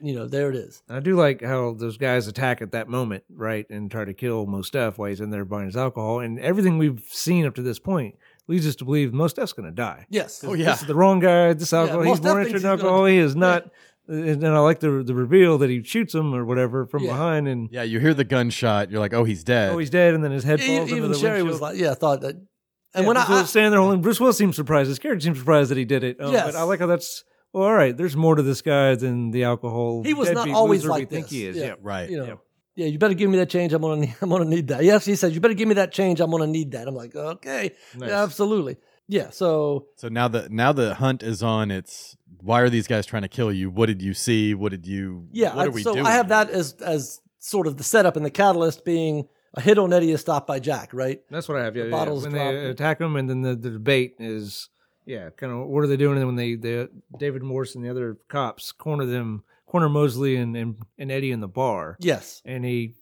you 0.00 0.14
know, 0.14 0.28
there 0.28 0.48
it 0.48 0.54
is. 0.54 0.80
I 0.88 1.00
do 1.00 1.16
like 1.16 1.42
how 1.42 1.74
those 1.74 1.96
guys 1.96 2.28
attack 2.28 2.62
at 2.62 2.70
that 2.70 2.86
moment, 2.88 3.24
right, 3.28 3.66
and 3.68 3.90
try 3.90 4.04
to 4.04 4.14
kill 4.14 4.46
Mos 4.46 4.70
Def 4.70 4.96
while 4.96 5.08
he's 5.08 5.20
in 5.20 5.30
there 5.30 5.44
buying 5.44 5.66
his 5.66 5.76
alcohol. 5.76 6.20
And 6.20 6.38
everything 6.38 6.78
we've 6.78 7.02
seen 7.08 7.44
up 7.44 7.56
to 7.56 7.62
this 7.62 7.80
point 7.80 8.14
leads 8.48 8.66
us 8.66 8.74
to 8.76 8.84
believe 8.84 9.12
Mos 9.12 9.32
Def's 9.34 9.52
going 9.52 9.66
to 9.68 9.74
die. 9.74 10.06
Yes. 10.10 10.42
Oh, 10.44 10.54
yeah. 10.54 10.72
This 10.72 10.80
is 10.82 10.86
the 10.88 10.94
wrong 10.94 11.20
guy. 11.20 11.52
This 11.52 11.72
alcohol, 11.72 12.02
Mos 12.04 12.18
he's 12.18 12.24
more 12.24 12.38
Def 12.38 12.46
interested 12.48 12.52
thinks 12.52 12.52
in 12.52 12.54
he's 12.54 12.62
gonna- 12.82 12.82
alcohol. 12.82 13.04
He 13.06 13.18
is 13.18 13.36
not. 13.36 13.70
And 14.10 14.40
then 14.40 14.54
I 14.54 14.60
like 14.60 14.80
the 14.80 15.02
the 15.04 15.14
reveal 15.14 15.58
that 15.58 15.68
he 15.68 15.82
shoots 15.82 16.14
him 16.14 16.34
or 16.34 16.42
whatever 16.46 16.86
from 16.86 17.04
Yeah. 17.04 17.10
behind, 17.12 17.46
and 17.46 17.68
Yeah, 17.70 17.82
you 17.82 18.00
hear 18.00 18.14
the 18.14 18.24
gunshot. 18.24 18.90
You're 18.90 19.00
like, 19.00 19.12
oh, 19.12 19.24
he's 19.24 19.44
dead. 19.44 19.70
oh, 19.70 19.76
he's 19.78 19.90
dead, 19.90 20.14
and 20.14 20.24
then 20.24 20.30
his 20.30 20.44
head 20.44 20.60
falls 20.62 20.84
into 20.90 20.96
Even 20.96 21.12
the 21.12 21.18
Sherry 21.18 21.42
windshield. 21.42 21.48
was 21.50 21.60
like, 21.60 21.76
yeah, 21.76 21.92
thought 21.92 22.22
that. 22.22 22.34
And 22.36 22.46
Yeah, 22.94 23.06
when 23.06 23.16
Bruce 23.16 23.26
I, 23.26 23.30
Willis 23.32 23.44
I 23.44 23.46
standing 23.50 23.70
there 23.72 23.80
holding, 23.80 24.00
Bruce 24.00 24.18
Willis 24.18 24.38
seems 24.38 24.56
surprised. 24.56 24.88
His 24.88 24.98
character 24.98 25.20
seems 25.24 25.38
surprised 25.38 25.70
that 25.70 25.76
he 25.76 25.84
did 25.84 26.04
it. 26.04 26.16
Oh, 26.20 26.32
Yes. 26.32 26.46
But 26.46 26.54
I 26.58 26.62
like 26.62 26.80
how 26.80 26.86
that's 26.86 27.22
well. 27.52 27.64
All 27.64 27.74
right, 27.74 27.94
there's 27.94 28.16
more 28.16 28.34
to 28.34 28.42
this 28.42 28.62
guy 28.62 28.94
than 28.94 29.30
the 29.30 29.44
alcohol. 29.44 30.02
He 30.04 30.14
was 30.14 30.30
not 30.30 30.48
always 30.48 30.84
loser 30.84 30.94
we 30.94 31.00
like 31.00 31.10
think 31.10 31.26
this. 31.26 31.32
he 31.32 31.44
is. 31.46 31.56
Yeah. 31.58 31.64
Yeah. 31.66 31.74
right. 31.82 32.08
you 32.08 32.16
know, 32.16 32.40
Yeah. 32.78 32.84
yeah, 32.86 32.92
you 32.92 32.98
better 32.98 33.14
give 33.14 33.30
me 33.30 33.38
that 33.38 33.50
change. 33.50 33.72
I'm 33.72 33.82
gonna, 33.82 34.00
need, 34.02 34.14
I'm 34.22 34.30
gonna 34.30 34.44
need 34.44 34.68
that. 34.68 34.84
Yes, 34.84 35.04
he 35.04 35.16
says, 35.16 35.34
you 35.34 35.40
better 35.40 35.54
give 35.54 35.68
me 35.68 35.74
that 35.74 35.92
change. 35.92 36.20
I'm 36.20 36.30
gonna 36.30 36.46
need 36.46 36.72
that. 36.72 36.86
I'm 36.88 36.94
like, 36.94 37.14
okay, 37.14 37.72
Nice. 37.96 38.10
yeah, 38.10 38.22
absolutely, 38.22 38.76
yeah. 39.08 39.30
So 39.30 39.86
So 39.96 40.08
now 40.08 40.28
the 40.28 40.48
now 40.50 40.72
the 40.72 40.94
hunt 40.94 41.22
is 41.22 41.42
on. 41.42 41.70
It's 41.70 42.16
why 42.40 42.60
are 42.60 42.70
these 42.70 42.86
guys 42.86 43.04
trying 43.06 43.22
to 43.22 43.28
kill 43.28 43.52
you? 43.52 43.70
What 43.70 43.86
did 43.86 44.00
you 44.02 44.14
see? 44.14 44.54
What 44.54 44.70
did 44.70 44.86
you? 44.86 45.26
yeah, 45.32 45.54
What 45.56 45.64
I, 45.64 45.68
are 45.68 45.70
we 45.70 45.82
so 45.82 45.94
doing? 45.94 46.06
I 46.06 46.12
have 46.12 46.28
that 46.28 46.50
as 46.50 46.74
as 46.74 47.20
sort 47.40 47.66
of 47.66 47.76
the 47.76 47.84
setup 47.84 48.16
and 48.16 48.24
the 48.24 48.30
catalyst 48.30 48.84
being 48.84 49.28
a 49.54 49.60
hit 49.60 49.78
on 49.78 49.92
Eddie 49.92 50.10
is 50.12 50.20
stopped 50.20 50.46
by 50.46 50.60
Jack, 50.60 50.90
right? 50.92 51.20
That's 51.30 51.48
what 51.48 51.58
I 51.58 51.64
have. 51.64 51.74
Yeah, 51.76 51.84
The 51.84 51.88
yeah. 51.90 51.96
bottles 51.96 52.22
when 52.24 52.32
dropped. 52.32 52.52
they 52.52 52.66
attack 52.70 53.00
him, 53.00 53.16
and 53.16 53.28
then 53.30 53.42
the, 53.42 53.54
the 53.56 53.70
debate 53.70 54.16
is 54.18 54.68
yeah, 55.06 55.30
kind 55.30 55.52
of 55.52 55.66
what 55.68 55.82
are 55.82 55.86
they 55.86 55.96
doing? 55.96 56.12
And 56.12 56.20
then 56.20 56.26
when 56.26 56.36
they, 56.36 56.54
they 56.54 56.86
David 57.18 57.42
Morse 57.42 57.74
and 57.74 57.82
the 57.84 57.88
other 57.90 58.18
cops 58.28 58.72
corner 58.72 59.06
them, 59.06 59.42
corner 59.68 59.88
Mosley 59.88 60.36
and, 60.36 60.56
and 60.56 60.76
and 60.98 61.10
Eddie 61.12 61.30
in 61.30 61.40
the 61.40 61.48
bar, 61.48 61.96
Yes, 62.00 62.42
and 62.44 62.64
he, 62.64 62.94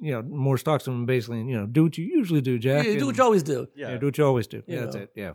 you 0.00 0.12
know, 0.12 0.22
Morse 0.22 0.62
talks 0.62 0.84
to 0.84 0.90
him 0.90 1.06
basically, 1.06 1.38
you 1.44 1.56
know, 1.56 1.66
do 1.66 1.84
what 1.84 1.96
you 1.98 2.04
usually 2.04 2.40
do, 2.40 2.58
Jack. 2.58 2.84
you 2.86 2.92
do 2.92 2.98
and- 2.98 3.06
what 3.06 3.16
you 3.18 3.22
always 3.24 3.42
do. 3.42 3.66
Yeah, 3.76 3.90
Yeah. 3.92 3.98
do 3.98 4.06
what 4.06 4.18
you 4.18 4.24
always 4.24 4.46
do. 4.46 4.58
You 4.66 4.74
Yeah, 4.76 4.80
that's 4.84 4.96
know. 4.96 5.02
it. 5.02 5.10
Yeah. 5.14 5.32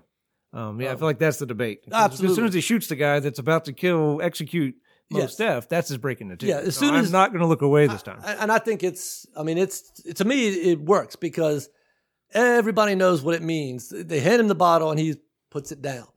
Um, 0.53 0.79
yeah, 0.81 0.89
I 0.89 0.91
Um, 0.93 0.97
feel 0.99 1.07
like 1.07 1.19
that's 1.19 1.37
the 1.39 1.45
debate. 1.47 1.79
'Cause 1.89 2.21
As 2.23 2.35
soon 2.35 2.45
as 2.45 2.53
he 2.53 2.61
shoots 2.61 2.87
the 2.87 2.95
guy 2.95 3.19
that's 3.19 3.39
about 3.39 3.65
to 3.65 3.73
kill, 3.73 4.19
execute 4.21 4.75
Mos 5.09 5.21
Yes. 5.21 5.35
Def, 5.35 5.69
that's 5.69 5.89
his 5.89 5.97
breaking 5.97 6.29
the 6.29 6.35
two. 6.37 6.45
Yeah, 6.47 6.59
as 6.59 6.75
So 6.75 6.85
soon 6.85 6.95
I'm 6.95 7.09
not 7.11 7.31
going 7.31 7.41
to 7.41 7.47
look 7.47 7.61
away 7.63 7.87
this 7.87 8.03
time. 8.03 8.19
I- 8.23 8.35
and 8.35 8.51
I 8.51 8.59
think 8.59 8.83
it's, 8.83 9.25
I 9.35 9.41
mean, 9.43 9.57
it's 9.57 9.81
to 10.15 10.25
me 10.25 10.47
it 10.71 10.79
works 10.79 11.15
because 11.15 11.69
everybody 12.33 12.95
knows 12.95 13.21
what 13.21 13.35
it 13.35 13.41
means. 13.41 13.89
They 13.89 14.19
hand 14.19 14.39
him 14.41 14.47
the 14.47 14.55
bottle 14.55 14.91
and 14.91 14.99
he 14.99 15.15
puts 15.51 15.71
it 15.71 15.81
down, 15.81 16.07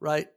right? 0.00 0.28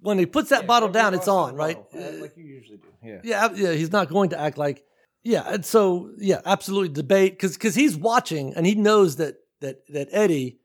When 0.00 0.18
he 0.18 0.26
puts 0.26 0.50
that 0.50 0.66
bottle 0.66 0.88
down, 0.88 1.14
it's 1.14 1.28
on, 1.28 1.54
right? 1.54 1.78
Uh, 1.94 2.12
like 2.20 2.36
you 2.36 2.44
usually 2.44 2.78
do. 2.78 2.88
Yeah. 3.02 3.20
Yeah, 3.24 3.48
yeah, 3.54 3.72
he's 3.72 3.92
not 3.92 4.08
going 4.08 4.30
to 4.30 4.40
act 4.40 4.58
like 4.58 4.84
yeah. 5.22 5.42
And 5.46 5.64
so 5.64 6.10
yeah, 6.18 6.40
absolutely 6.44 6.90
debate 6.90 7.32
because 7.32 7.54
because 7.54 7.74
he's 7.74 7.96
watching 7.96 8.54
and 8.54 8.66
he 8.66 8.74
knows 8.74 9.16
that 9.16 9.36
that 9.60 9.76
that 9.88 10.08
Eddie 10.12 10.58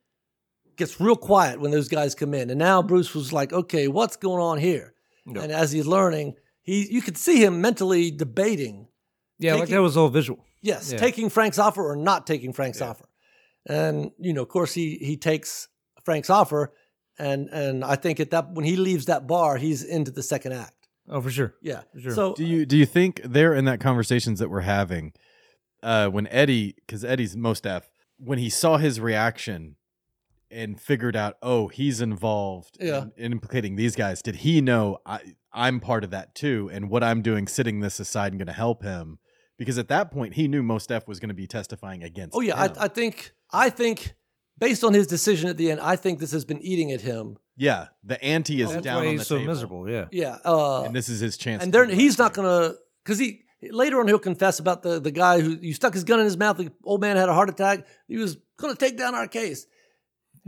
gets 0.78 1.00
real 1.00 1.16
quiet 1.16 1.60
when 1.60 1.72
those 1.72 1.88
guys 1.88 2.16
come 2.16 2.34
in, 2.34 2.50
and 2.50 2.60
now 2.60 2.82
Bruce 2.82 3.14
was 3.14 3.32
like, 3.34 3.54
okay, 3.54 3.88
what's 3.88 4.16
going 4.18 4.42
on 4.42 4.58
here? 4.58 4.94
Yeah. 5.26 5.42
And 5.44 5.52
as 5.52 5.72
he's 5.72 5.88
learning, 5.88 6.36
he 6.62 6.88
you 6.92 7.02
could 7.02 7.18
see 7.18 7.44
him 7.44 7.62
mentally 7.62 8.12
debating. 8.12 8.88
Yeah, 9.40 9.56
like 9.56 9.70
that 9.70 9.82
was 9.82 9.98
all 9.98 10.10
visual. 10.10 10.46
Yes, 10.62 10.92
Yeah. 10.92 11.00
taking 11.00 11.30
Frank's 11.30 11.58
offer 11.58 11.84
or 11.84 11.96
not 11.96 12.28
taking 12.28 12.54
Frank's 12.54 12.80
Yeah. 12.80 12.90
offer, 12.90 13.06
and 13.66 14.12
you 14.20 14.34
know, 14.34 14.42
of 14.44 14.50
course, 14.50 14.74
he 14.74 14.98
he 14.98 15.18
takes 15.18 15.68
Frank's 16.04 16.30
offer, 16.30 16.74
and 17.22 17.50
and 17.50 17.84
I 17.86 17.96
think 17.96 18.20
at 18.20 18.32
that 18.32 18.52
when 18.52 18.66
he 18.66 18.76
leaves 18.76 19.06
that 19.06 19.28
bar, 19.28 19.58
he's 19.58 19.84
into 19.84 20.12
the 20.12 20.24
second 20.24 20.54
act. 20.54 20.88
Oh, 21.10 21.22
for 21.22 21.32
sure. 21.32 21.56
Yeah. 21.62 21.82
Sure. 22.00 22.12
So 22.14 22.34
Do 22.34 22.46
you 22.46 22.66
do 22.66 22.78
you 22.78 22.86
think 22.86 23.22
they're 23.24 23.54
in 23.54 23.66
that 23.66 23.80
conversations 23.80 24.40
that 24.40 24.50
we're 24.50 24.62
having 24.62 25.14
uh, 25.84 26.08
when 26.10 26.28
Eddie, 26.28 26.76
because 26.86 27.04
Eddie's 27.04 27.36
Mos 27.36 27.60
Def, 27.62 27.90
when 28.18 28.38
he 28.40 28.50
saw 28.50 28.78
his 28.78 29.00
reaction 29.00 29.76
and 30.52 30.80
figured 30.80 31.16
out, 31.16 31.38
oh, 31.42 31.68
he's 31.70 32.02
involved 32.02 32.78
Yeah. 32.80 33.04
in, 33.18 33.26
in 33.26 33.32
implicating 33.32 33.76
these 33.78 33.96
guys. 33.96 34.22
Did 34.22 34.38
he 34.38 34.62
know 34.62 34.98
I, 35.06 35.20
I'm 35.54 35.80
part 35.80 36.04
of 36.04 36.12
that 36.12 36.36
too, 36.36 36.70
and 36.72 36.90
what 36.90 37.04
I'm 37.04 37.22
doing, 37.22 37.48
sitting 37.48 37.80
this 37.80 38.00
aside, 38.00 38.32
and 38.32 38.40
going 38.40 38.48
to 38.48 38.54
help 38.54 38.84
him? 38.84 39.18
Because 39.58 39.78
at 39.78 39.88
that 39.90 40.12
point, 40.12 40.34
he 40.36 40.48
knew 40.48 40.62
Mos 40.64 40.86
Def 40.88 41.08
was 41.08 41.20
going 41.20 41.30
to 41.30 41.36
be 41.36 41.48
testifying 41.48 42.04
against. 42.04 42.36
Oh 42.36 42.42
yeah, 42.42 42.56
him. 42.66 42.74
I, 42.78 42.86
I 42.86 42.88
think 42.88 43.32
I 43.52 43.70
think 43.70 44.14
based 44.62 44.84
on 44.86 44.94
his 44.94 45.08
decision 45.08 45.50
at 45.50 45.58
the 45.58 45.72
end, 45.72 45.82
I 45.82 45.96
think 45.98 46.20
this 46.20 46.32
has 46.32 46.46
been 46.46 46.62
eating 46.62 46.92
at 46.94 47.02
him. 47.02 47.38
yeah. 47.58 47.88
The 48.06 48.18
ante 48.24 48.62
is 48.62 48.72
That's 48.72 48.84
down 48.86 49.02
why 49.02 49.08
on 49.08 49.12
he's 49.12 49.22
the 49.22 49.26
so 49.26 49.38
table, 49.38 49.48
miserable. 49.54 49.90
Yeah. 49.90 50.06
Yeah, 50.12 50.38
uh, 50.46 50.84
and 50.84 50.96
this 50.96 51.10
is 51.10 51.20
his 51.20 51.36
chance. 51.38 51.62
and 51.64 51.74
to 51.74 51.86
he's 51.88 52.18
not 52.18 52.34
gonna 52.34 52.76
because 53.04 53.20
he 53.20 53.42
later 53.70 54.00
on 54.00 54.08
he'll 54.08 54.20
confess 54.32 54.60
about 54.60 54.82
the 54.84 55.00
the 55.02 55.12
guy 55.12 55.42
who 55.42 55.52
you 55.62 55.74
stuck 55.74 55.94
his 55.94 56.04
gun 56.06 56.20
in 56.20 56.26
his 56.26 56.38
mouth. 56.38 56.56
The 56.58 56.72
old 56.84 57.02
man 57.02 57.18
had 57.18 57.28
a 57.30 57.34
heart 57.34 57.50
attack. 57.50 57.86
He 58.08 58.18
was 58.18 58.38
gonna 58.58 58.76
take 58.76 58.98
down 58.98 59.14
our 59.16 59.28
case. 59.28 59.68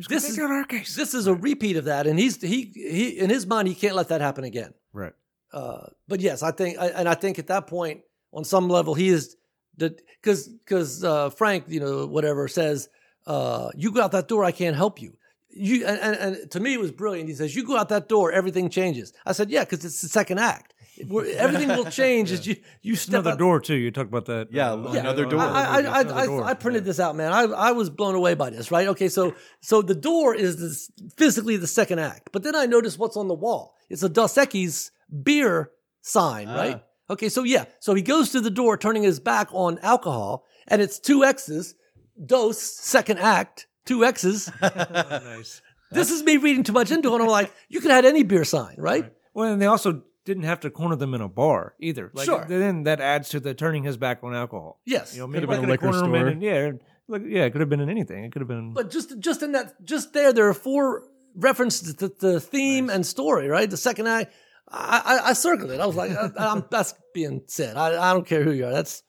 This 0.10 0.28
is 0.28 0.39
our 0.39 0.63
case. 0.63 0.95
this 0.95 1.13
is 1.13 1.28
a 1.28 1.36
repeat 1.36 1.76
of 1.78 1.86
that, 1.86 2.08
and 2.08 2.17
he's 2.17 2.41
he 2.41 2.71
he 2.73 3.10
in 3.19 3.30
his 3.30 3.45
mind 3.45 3.67
he 3.67 3.76
can't 3.76 3.95
let 3.95 4.08
that 4.10 4.21
happen 4.21 4.43
again. 4.43 4.73
Right. 4.93 5.13
Uh, 5.52 5.86
but 6.08 6.19
yes, 6.19 6.41
I 6.41 6.49
think, 6.52 6.80
I- 6.80 6.88
and 6.88 7.08
I 7.08 7.13
think 7.13 7.38
at 7.38 7.45
that 7.47 7.67
point, 7.67 8.02
on 8.32 8.43
some 8.43 8.67
level, 8.69 8.95
he 8.95 9.10
is 9.10 9.36
that 9.78 10.02
because 10.19 10.47
because 10.47 11.04
uh, 11.04 11.30
Frank, 11.30 11.65
you 11.67 11.80
know, 11.80 12.08
whatever 12.08 12.47
says, 12.47 12.89
uh, 13.26 13.70
you 13.76 13.92
go 13.92 14.02
out 14.02 14.12
that 14.12 14.28
door, 14.28 14.44
I 14.44 14.52
can't 14.52 14.76
help 14.76 15.02
you. 15.02 15.14
You 15.56 15.86
and, 15.86 16.00
and, 16.00 16.16
and 16.36 16.52
to 16.52 16.60
me, 16.60 16.74
it 16.74 16.80
was 16.80 16.92
brilliant. 16.92 17.30
He 17.30 17.36
says, 17.36 17.56
"You 17.56 17.64
go 17.66 17.78
out 17.78 17.90
that 17.90 18.10
door, 18.10 18.32
everything 18.32 18.70
changes." 18.70 19.14
I 19.26 19.34
said, 19.34 19.52
"Yeah, 19.52 19.64
because 19.64 19.86
it's 19.86 20.02
the 20.02 20.10
second 20.10 20.40
act. 20.40 20.74
We're- 21.08 21.32
everything 21.34 21.68
will 21.70 21.86
change 22.02 22.32
as 22.32 22.48
you 22.48 22.56
you 22.82 22.96
step 22.96 23.14
Another 23.22 23.32
out- 23.32 23.38
door 23.40 23.60
too. 23.60 23.76
You 23.76 23.92
talk 23.92 24.08
about 24.08 24.26
that. 24.26 24.48
Yeah, 24.52 24.72
uh, 24.74 24.94
another 24.94 25.26
door. 25.26 25.40
I, 25.40 25.46
I, 25.46 25.76
I, 25.76 25.80
Another 25.80 26.14
I, 26.16 26.26
door. 26.26 26.44
I, 26.44 26.48
I 26.50 26.54
printed 26.56 26.86
this 26.86 27.00
out, 27.00 27.16
man. 27.16 27.32
I, 27.32 27.44
I 27.44 27.72
was 27.72 27.92
blown 27.92 28.16
away 28.16 28.34
by 28.34 28.50
this, 28.50 28.72
right? 28.72 28.88
Okay, 28.88 29.10
so 29.10 29.36
so 29.62 29.84
the 29.84 29.94
door 29.96 30.34
is 30.34 30.60
this, 30.60 30.92
physically 31.18 31.56
the 31.58 31.68
second 31.68 32.00
act, 32.00 32.30
but 32.32 32.42
then 32.42 32.56
I 32.56 32.66
noticed 32.66 32.98
what's 32.98 33.16
on 33.18 33.28
the 33.28 33.36
wall. 33.36 33.76
It's 33.92 34.02
a 34.02 34.10
Dos 34.10 34.34
Equis 34.36 34.90
beer 35.24 35.70
sign, 36.02 36.48
right? 36.48 36.82
Okay, 37.12 37.30
so 37.30 37.44
yeah, 37.44 37.66
so 37.80 37.94
he 37.94 38.02
goes 38.02 38.32
to 38.32 38.42
the 38.42 38.50
door, 38.50 38.76
turning 38.76 39.04
his 39.04 39.20
back 39.20 39.50
on 39.52 39.78
alcohol, 39.80 40.46
and 40.68 40.82
it's 40.82 40.98
two 41.00 41.24
X's. 41.24 41.76
Dos 42.23 42.62
second 42.62 43.19
act, 43.19 43.67
two 43.86 44.06
X's. 44.06 44.52
nice. 44.62 45.62
this 45.91 46.12
is 46.12 46.23
me 46.23 46.38
reading 46.38 46.63
too 46.63 46.73
much 46.73 46.91
into 46.91 47.13
it. 47.13 47.21
I'm 47.21 47.28
like, 47.28 47.52
you 47.69 47.80
could 47.82 47.91
have 47.91 48.04
had 48.04 48.10
any 48.10 48.23
beer 48.23 48.43
sign, 48.45 48.76
right? 48.78 49.12
Well, 49.34 49.52
and 49.52 49.62
they 49.62 49.65
also 49.65 50.04
didn't 50.26 50.43
have 50.43 50.62
to 50.62 50.69
corner 50.69 50.95
them 50.95 51.13
in 51.13 51.21
a 51.21 51.28
bar 51.28 51.73
either. 51.80 52.12
Like, 52.13 52.26
Sure. 52.26 52.45
Then 52.47 52.84
that 52.84 53.02
adds 53.02 53.30
to 53.30 53.39
the 53.39 53.54
turning 53.54 53.84
his 53.84 53.97
back 53.97 54.19
on 54.23 54.34
alcohol. 54.34 54.80
Yes. 54.86 55.15
You 55.15 55.21
know, 55.21 55.28
Could 55.34 55.43
have 55.43 55.49
been 55.49 55.65
a 55.65 55.67
liquor 55.67 55.91
corner 55.91 56.06
him 56.06 56.28
in 56.28 56.39
store. 56.39 56.49
yeah, 56.49 56.71
like, 57.08 57.21
yeah, 57.26 57.43
it 57.43 57.52
could 57.52 57.62
have 57.62 57.69
been 57.69 57.82
in 57.82 57.89
anything. 57.89 58.23
It 58.23 58.32
could 58.32 58.41
have 58.41 58.47
been. 58.47 58.73
But 58.73 58.89
just 58.89 59.19
just 59.19 59.43
in 59.43 59.52
that 59.54 59.84
just 59.84 60.13
there, 60.13 60.32
there 60.32 60.47
are 60.47 60.54
four 60.54 61.04
references 61.36 61.93
to 61.95 62.08
the 62.08 62.39
theme 62.39 62.89
and 62.89 63.06
story, 63.06 63.47
right? 63.49 63.69
The 63.69 63.76
second 63.78 64.08
act, 64.08 64.34
I, 64.69 65.02
I, 65.04 65.30
I 65.30 65.34
circled 65.34 65.71
it. 65.71 65.80
I 65.82 65.86
was 65.86 65.95
like, 65.95 66.12
I, 66.12 66.30
I'm, 66.38 66.63
that's 66.71 66.93
being 67.13 67.41
said. 67.47 67.76
I, 67.76 68.12
I 68.12 68.13
don't 68.13 68.26
care 68.26 68.43
who 68.43 68.52
you 68.52 68.65
are. 68.67 68.71
That's 68.71 69.04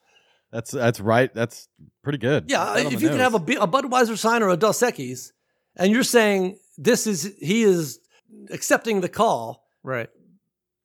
That's 0.55 0.71
that's 0.71 1.01
right. 1.01 1.33
That's 1.33 1.67
pretty 2.01 2.17
good. 2.17 2.45
yeah. 2.47 2.65
Right 2.75 2.85
if 2.85 2.93
the 2.99 2.99
you 3.01 3.09
can 3.09 3.19
have 3.19 3.33
a, 3.33 3.37
a 3.37 3.67
Budweiser 3.67 4.17
sign 4.17 4.41
or 4.41 4.47
a 4.49 4.55
Dos 4.55 4.79
Equis, 4.79 5.33
and 5.75 5.91
you're 5.91 6.03
saying 6.03 6.57
this 6.77 7.05
is 7.07 7.35
he 7.41 7.63
is 7.63 7.99
accepting 8.49 9.01
the 9.01 9.09
call. 9.09 9.67
right. 9.83 10.09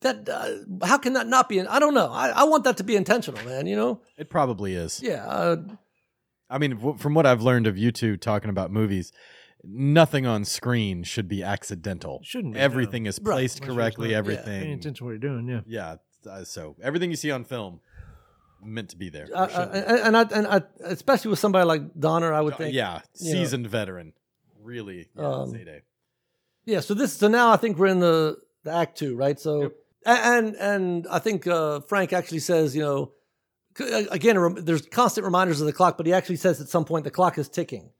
That 0.01 0.29
uh, 0.29 0.87
how 0.87 0.97
can 0.99 1.13
that 1.13 1.27
not 1.29 1.49
be? 1.49 1.61
I 1.61 1.79
don't 1.79 1.95
know. 1.95 2.11
I, 2.11 2.31
I 2.31 2.45
want 2.45 2.65
that 2.65 2.79
to 2.79 2.85
be 2.85 2.97
intentional, 2.97 3.45
man. 3.45 3.67
You 3.67 3.77
know? 3.77 4.01
It 4.17 4.29
probably 4.31 4.75
is. 4.75 5.01
Yeah. 5.03 5.25
Uh, 5.27 5.57
I 6.49 6.59
mean, 6.59 6.73
w- 6.77 6.97
from 6.99 7.13
what 7.15 7.27
I've 7.27 7.43
learned 7.43 7.67
of 7.69 7.77
you 7.79 7.93
two 7.93 8.17
talking 8.17 8.49
about 8.51 8.73
movies, 8.73 9.13
nothing 9.63 10.27
on 10.27 10.45
screen 10.47 11.03
should 11.05 11.29
be 11.29 11.43
accidental. 11.45 12.21
Shouldn't 12.25 12.55
be, 12.55 12.61
Everything 12.61 13.05
is 13.07 13.19
placed 13.19 13.59
Unless 13.61 13.67
you're 13.69 13.77
correctly. 13.77 14.09
smart. 14.09 14.11
Yeah. 14.13 14.19
Everything. 14.19 14.61
Paying 14.63 14.73
attention 14.73 14.95
to 14.95 15.05
what 15.05 15.11
you're 15.11 15.19
doing. 15.19 15.47
Yeah. 15.47 15.61
Yeah. 16.25 16.31
uh, 16.33 16.45
so 16.45 16.77
everything 16.83 17.11
you 17.11 17.17
see 17.17 17.31
on 17.31 17.45
film 17.45 17.81
meant 18.63 18.91
to 18.91 18.97
be 18.97 19.09
there. 19.09 19.29
uh, 19.35 19.39
uh, 19.39 19.71
and, 19.73 20.17
and 20.17 20.17
I 20.17 20.23
and 20.37 20.47
I 20.47 20.63
especially 20.85 21.31
with 21.31 21.39
somebody 21.39 21.65
like 21.65 21.83
Donner, 21.99 22.33
I 22.33 22.41
would 22.41 22.57
think. 22.57 22.75
yeah, 22.75 23.01
you 23.19 23.35
know. 23.35 23.41
seasoned 23.41 23.67
veteran. 23.69 24.13
Really, 24.63 25.09
yeah, 25.17 25.23
Um, 25.27 25.53
Zayday. 25.53 25.81
Yeah, 26.67 26.81
so 26.81 26.95
this 26.95 27.13
so 27.15 27.29
now 27.29 27.51
I 27.53 27.57
think 27.57 27.79
we're 27.79 27.87
in 27.87 28.01
the, 28.01 28.37
the 28.65 28.73
act 28.73 28.99
two, 28.99 29.17
right? 29.17 29.39
So 29.41 29.63
Yep. 29.63 29.73
and 30.07 30.55
and 30.57 31.07
I 31.11 31.19
think 31.19 31.47
uh, 31.47 31.81
Frank 31.81 32.13
actually 32.13 32.41
says, 32.41 32.77
you 32.77 32.83
know, 32.83 33.13
again, 34.11 34.55
there's 34.59 34.83
constant 34.83 35.25
reminders 35.25 35.61
of 35.61 35.67
the 35.67 35.73
clock, 35.73 35.97
but 35.97 36.07
he 36.07 36.13
actually 36.13 36.37
says 36.37 36.61
at 36.61 36.69
some 36.69 36.85
point 36.85 37.05
the 37.05 37.11
clock 37.11 37.39
is 37.39 37.49
ticking, 37.49 37.91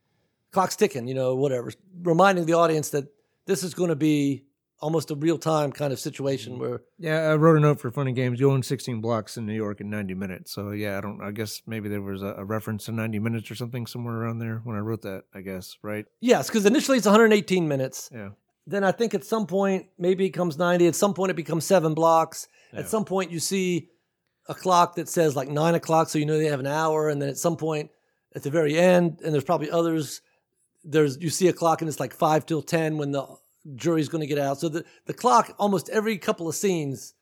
clock's 0.53 0.77
ticking, 0.77 1.09
you 1.09 1.15
know, 1.15 1.35
whatever, 1.35 1.73
reminding 2.03 2.45
the 2.47 2.53
audience 2.53 2.91
that 2.91 3.07
this 3.47 3.63
is 3.65 3.73
going 3.75 3.89
to 3.89 3.97
be 3.97 4.45
almost 4.81 5.11
a 5.11 5.15
real 5.15 5.39
time 5.39 5.73
kind 5.73 5.93
of 5.93 6.01
situation 6.01 6.55
mm-hmm. 6.55 6.63
where 6.63 6.83
Yeah, 6.99 7.31
I 7.31 7.37
wrote 7.37 7.57
a 7.57 7.61
note 7.61 7.81
for 7.81 7.91
Fun 7.91 8.07
and 8.07 8.17
Games. 8.17 8.41
You 8.41 8.51
own 8.51 8.63
16 8.63 9.01
blocks 9.01 9.37
in 9.37 9.47
New 9.47 9.55
York 9.55 9.81
in 9.81 9.91
90 9.91 10.15
minutes. 10.15 10.53
So 10.53 10.71
yeah, 10.71 10.99
I 10.99 11.01
don't. 11.01 11.21
I 11.23 11.31
guess 11.31 11.63
maybe 11.67 11.89
there 11.89 12.03
was 12.03 12.23
a, 12.23 12.35
a 12.39 12.45
reference 12.45 12.87
to 12.87 12.93
90 12.93 13.19
minutes 13.19 13.51
or 13.51 13.55
something 13.55 13.87
somewhere 13.87 14.15
around 14.15 14.39
there 14.39 14.61
when 14.65 14.77
I 14.77 14.81
wrote 14.81 15.03
that. 15.03 15.25
I 15.35 15.41
guess 15.43 15.77
right. 15.83 16.07
yes, 16.21 16.49
because 16.49 16.67
initially 16.67 16.99
it's 16.99 17.07
118 17.07 17.69
minutes. 17.69 18.11
Yeah. 18.13 18.31
Then 18.67 18.85
I 18.85 18.93
think 18.93 19.15
at 19.15 19.25
some 19.25 19.47
point 19.47 19.87
maybe 19.99 20.25
it 20.25 20.33
becomes 20.33 20.59
90. 20.59 20.87
At 20.87 20.95
some 20.95 21.15
point 21.15 21.31
it 21.31 21.37
becomes 21.37 21.65
seven 21.65 21.95
blocks. 21.95 22.49
Yeah. 22.73 22.81
At 22.81 22.89
some 22.89 23.05
point 23.05 23.31
you 23.31 23.41
see 23.41 23.89
a 24.49 24.55
clock 24.55 24.97
that 24.97 25.09
says 25.09 25.37
like 25.37 25.49
nine 25.49 25.75
o'clock, 25.75 26.09
so 26.09 26.19
you 26.19 26.27
know 26.27 26.39
they 26.39 26.47
have 26.47 26.61
an 26.61 26.67
hour. 26.67 27.09
And 27.09 27.21
then 27.21 27.29
at 27.29 27.39
some 27.39 27.57
point 27.57 27.91
at 28.35 28.43
the 28.43 28.51
very 28.51 28.79
end, 28.79 29.21
and 29.25 29.35
there's 29.35 29.45
probably 29.45 29.71
others. 29.71 30.23
There's 30.83 31.19
you 31.19 31.29
see 31.29 31.49
a 31.49 31.53
clock 31.53 31.83
and 31.83 31.89
it's 31.89 32.01
like 32.01 32.15
five 32.15 32.47
till 32.47 32.63
ten 32.63 32.97
when 32.97 33.13
the 33.13 33.27
jury's 33.77 34.09
going 34.09 34.21
to 34.21 34.27
get 34.27 34.39
out. 34.39 34.59
So 34.61 34.69
the 34.69 34.85
the 35.07 35.15
clock 35.15 35.55
almost 35.59 35.89
every 35.91 36.19
couple 36.19 36.49
of 36.49 36.55
scenes 36.55 37.15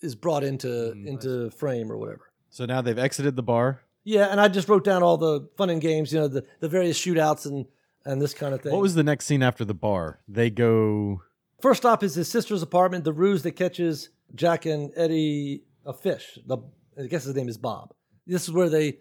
is 0.00 0.14
brought 0.14 0.44
into 0.44 0.68
Mm, 0.68 1.06
into 1.06 1.50
frame 1.50 1.90
or 1.90 1.96
whatever. 1.96 2.30
So 2.50 2.66
now 2.66 2.82
they've 2.82 2.98
exited 2.98 3.36
the 3.36 3.42
bar. 3.42 3.82
Yeah, 4.04 4.26
and 4.26 4.40
I 4.40 4.48
just 4.48 4.68
wrote 4.68 4.84
down 4.84 5.02
all 5.02 5.16
the 5.16 5.48
fun 5.56 5.70
and 5.70 5.80
games, 5.80 6.12
you 6.12 6.20
know, 6.20 6.28
the 6.28 6.44
the 6.60 6.68
various 6.68 6.98
shootouts 6.98 7.46
and 7.46 7.66
and 8.04 8.20
this 8.20 8.34
kind 8.34 8.52
of 8.52 8.60
thing. 8.62 8.72
What 8.72 8.82
was 8.82 8.94
the 8.94 9.04
next 9.04 9.26
scene 9.26 9.42
after 9.42 9.64
the 9.64 9.74
bar? 9.74 10.20
They 10.28 10.50
go. 10.50 11.22
First 11.60 11.82
stop 11.82 12.02
is 12.02 12.16
his 12.16 12.28
sister's 12.28 12.62
apartment, 12.62 13.04
the 13.04 13.12
ruse 13.12 13.44
that 13.44 13.52
catches 13.52 14.10
Jack 14.34 14.66
and 14.66 14.90
Eddie 14.96 15.62
a 15.86 15.92
fish. 15.92 16.38
The 16.44 16.58
I 16.98 17.06
guess 17.06 17.24
his 17.24 17.34
name 17.36 17.48
is 17.48 17.56
Bob. 17.58 17.94
This 18.26 18.42
is 18.44 18.50
where 18.52 18.68
they 18.68 18.98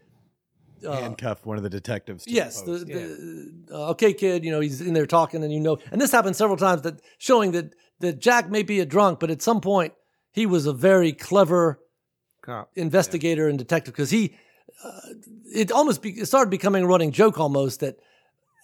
uh, 0.86 0.94
handcuff 1.02 1.46
one 1.46 1.58
of 1.58 1.64
the 1.64 1.70
detectives. 1.70 2.26
To 2.26 2.32
Yes, 2.32 2.62
the 2.62 2.72
the, 2.72 2.78
post. 2.86 2.88
the 3.68 3.76
uh, 3.76 3.90
okay 3.92 4.14
kid, 4.14 4.44
you 4.44 4.52
know, 4.52 4.60
he's 4.60 4.82
in 4.82 4.94
there 4.94 5.06
talking 5.06 5.44
and 5.44 5.52
you 5.54 5.60
know, 5.60 5.78
and 5.92 6.00
this 6.02 6.12
happened 6.12 6.36
several 6.36 6.58
times 6.58 6.82
that 6.84 7.02
showing 7.18 7.52
that 7.52 7.74
that 8.00 8.20
Jack 8.20 8.50
may 8.50 8.64
be 8.64 8.80
a 8.80 8.86
drunk, 8.86 9.20
but 9.20 9.30
at 9.30 9.42
some 9.42 9.62
point 9.62 9.94
he 10.32 10.46
was 10.46 10.66
a 10.66 10.74
very 10.74 11.12
clever 11.14 11.80
Cop. 12.42 12.72
investigator 12.76 13.48
and 13.48 13.58
detective 13.60 13.94
because 13.94 14.10
he 14.12 14.36
uh, 14.84 15.00
it 15.54 15.72
almost 15.72 16.02
be, 16.02 16.10
it 16.12 16.26
started 16.26 16.50
becoming 16.50 16.84
a 16.84 16.88
running 16.88 17.12
joke 17.12 17.40
almost 17.40 17.82
that 17.82 17.98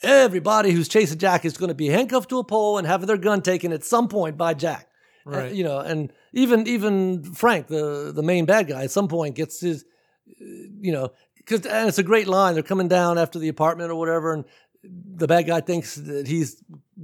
everybody 0.04 0.72
who's 0.72 0.88
chasing 0.88 1.18
Jack 1.20 1.46
is 1.46 1.58
going 1.58 1.70
to 1.70 1.76
be 1.76 1.88
handcuffed 1.88 2.30
to 2.30 2.40
a 2.40 2.44
pole 2.44 2.78
and 2.78 2.88
have 2.88 3.06
their 3.06 3.18
gun 3.18 3.42
taken 3.42 3.72
at 3.72 3.84
some 3.84 4.08
point 4.08 4.38
by 4.38 4.54
Jack. 4.54 4.88
Uh, 5.26 5.30
Right. 5.32 5.52
you 5.54 5.64
know, 5.66 5.80
and 5.80 6.14
even 6.32 6.66
even 6.68 7.22
Frank, 7.34 7.68
the 7.68 8.14
the 8.16 8.24
main 8.24 8.46
bad 8.46 8.68
guy, 8.68 8.84
at 8.86 8.92
some 8.92 9.10
point 9.10 9.36
gets 9.36 9.60
his, 9.60 9.84
uh, 10.30 10.34
you 10.80 10.94
know, 10.94 11.12
because 11.48 11.66
and 11.66 11.88
it's 11.88 11.98
a 12.00 12.04
great 12.04 12.28
line. 12.28 12.54
They're 12.54 12.64
coming 12.64 12.88
down 12.88 13.18
after 13.18 13.40
the 13.40 13.48
apartment 13.48 13.92
or 13.92 13.96
whatever, 13.96 14.34
and 14.34 14.46
the 14.84 15.28
bad 15.28 15.44
guy 15.48 15.62
thinks 15.62 15.96
that 15.96 16.28
he's 16.28 16.64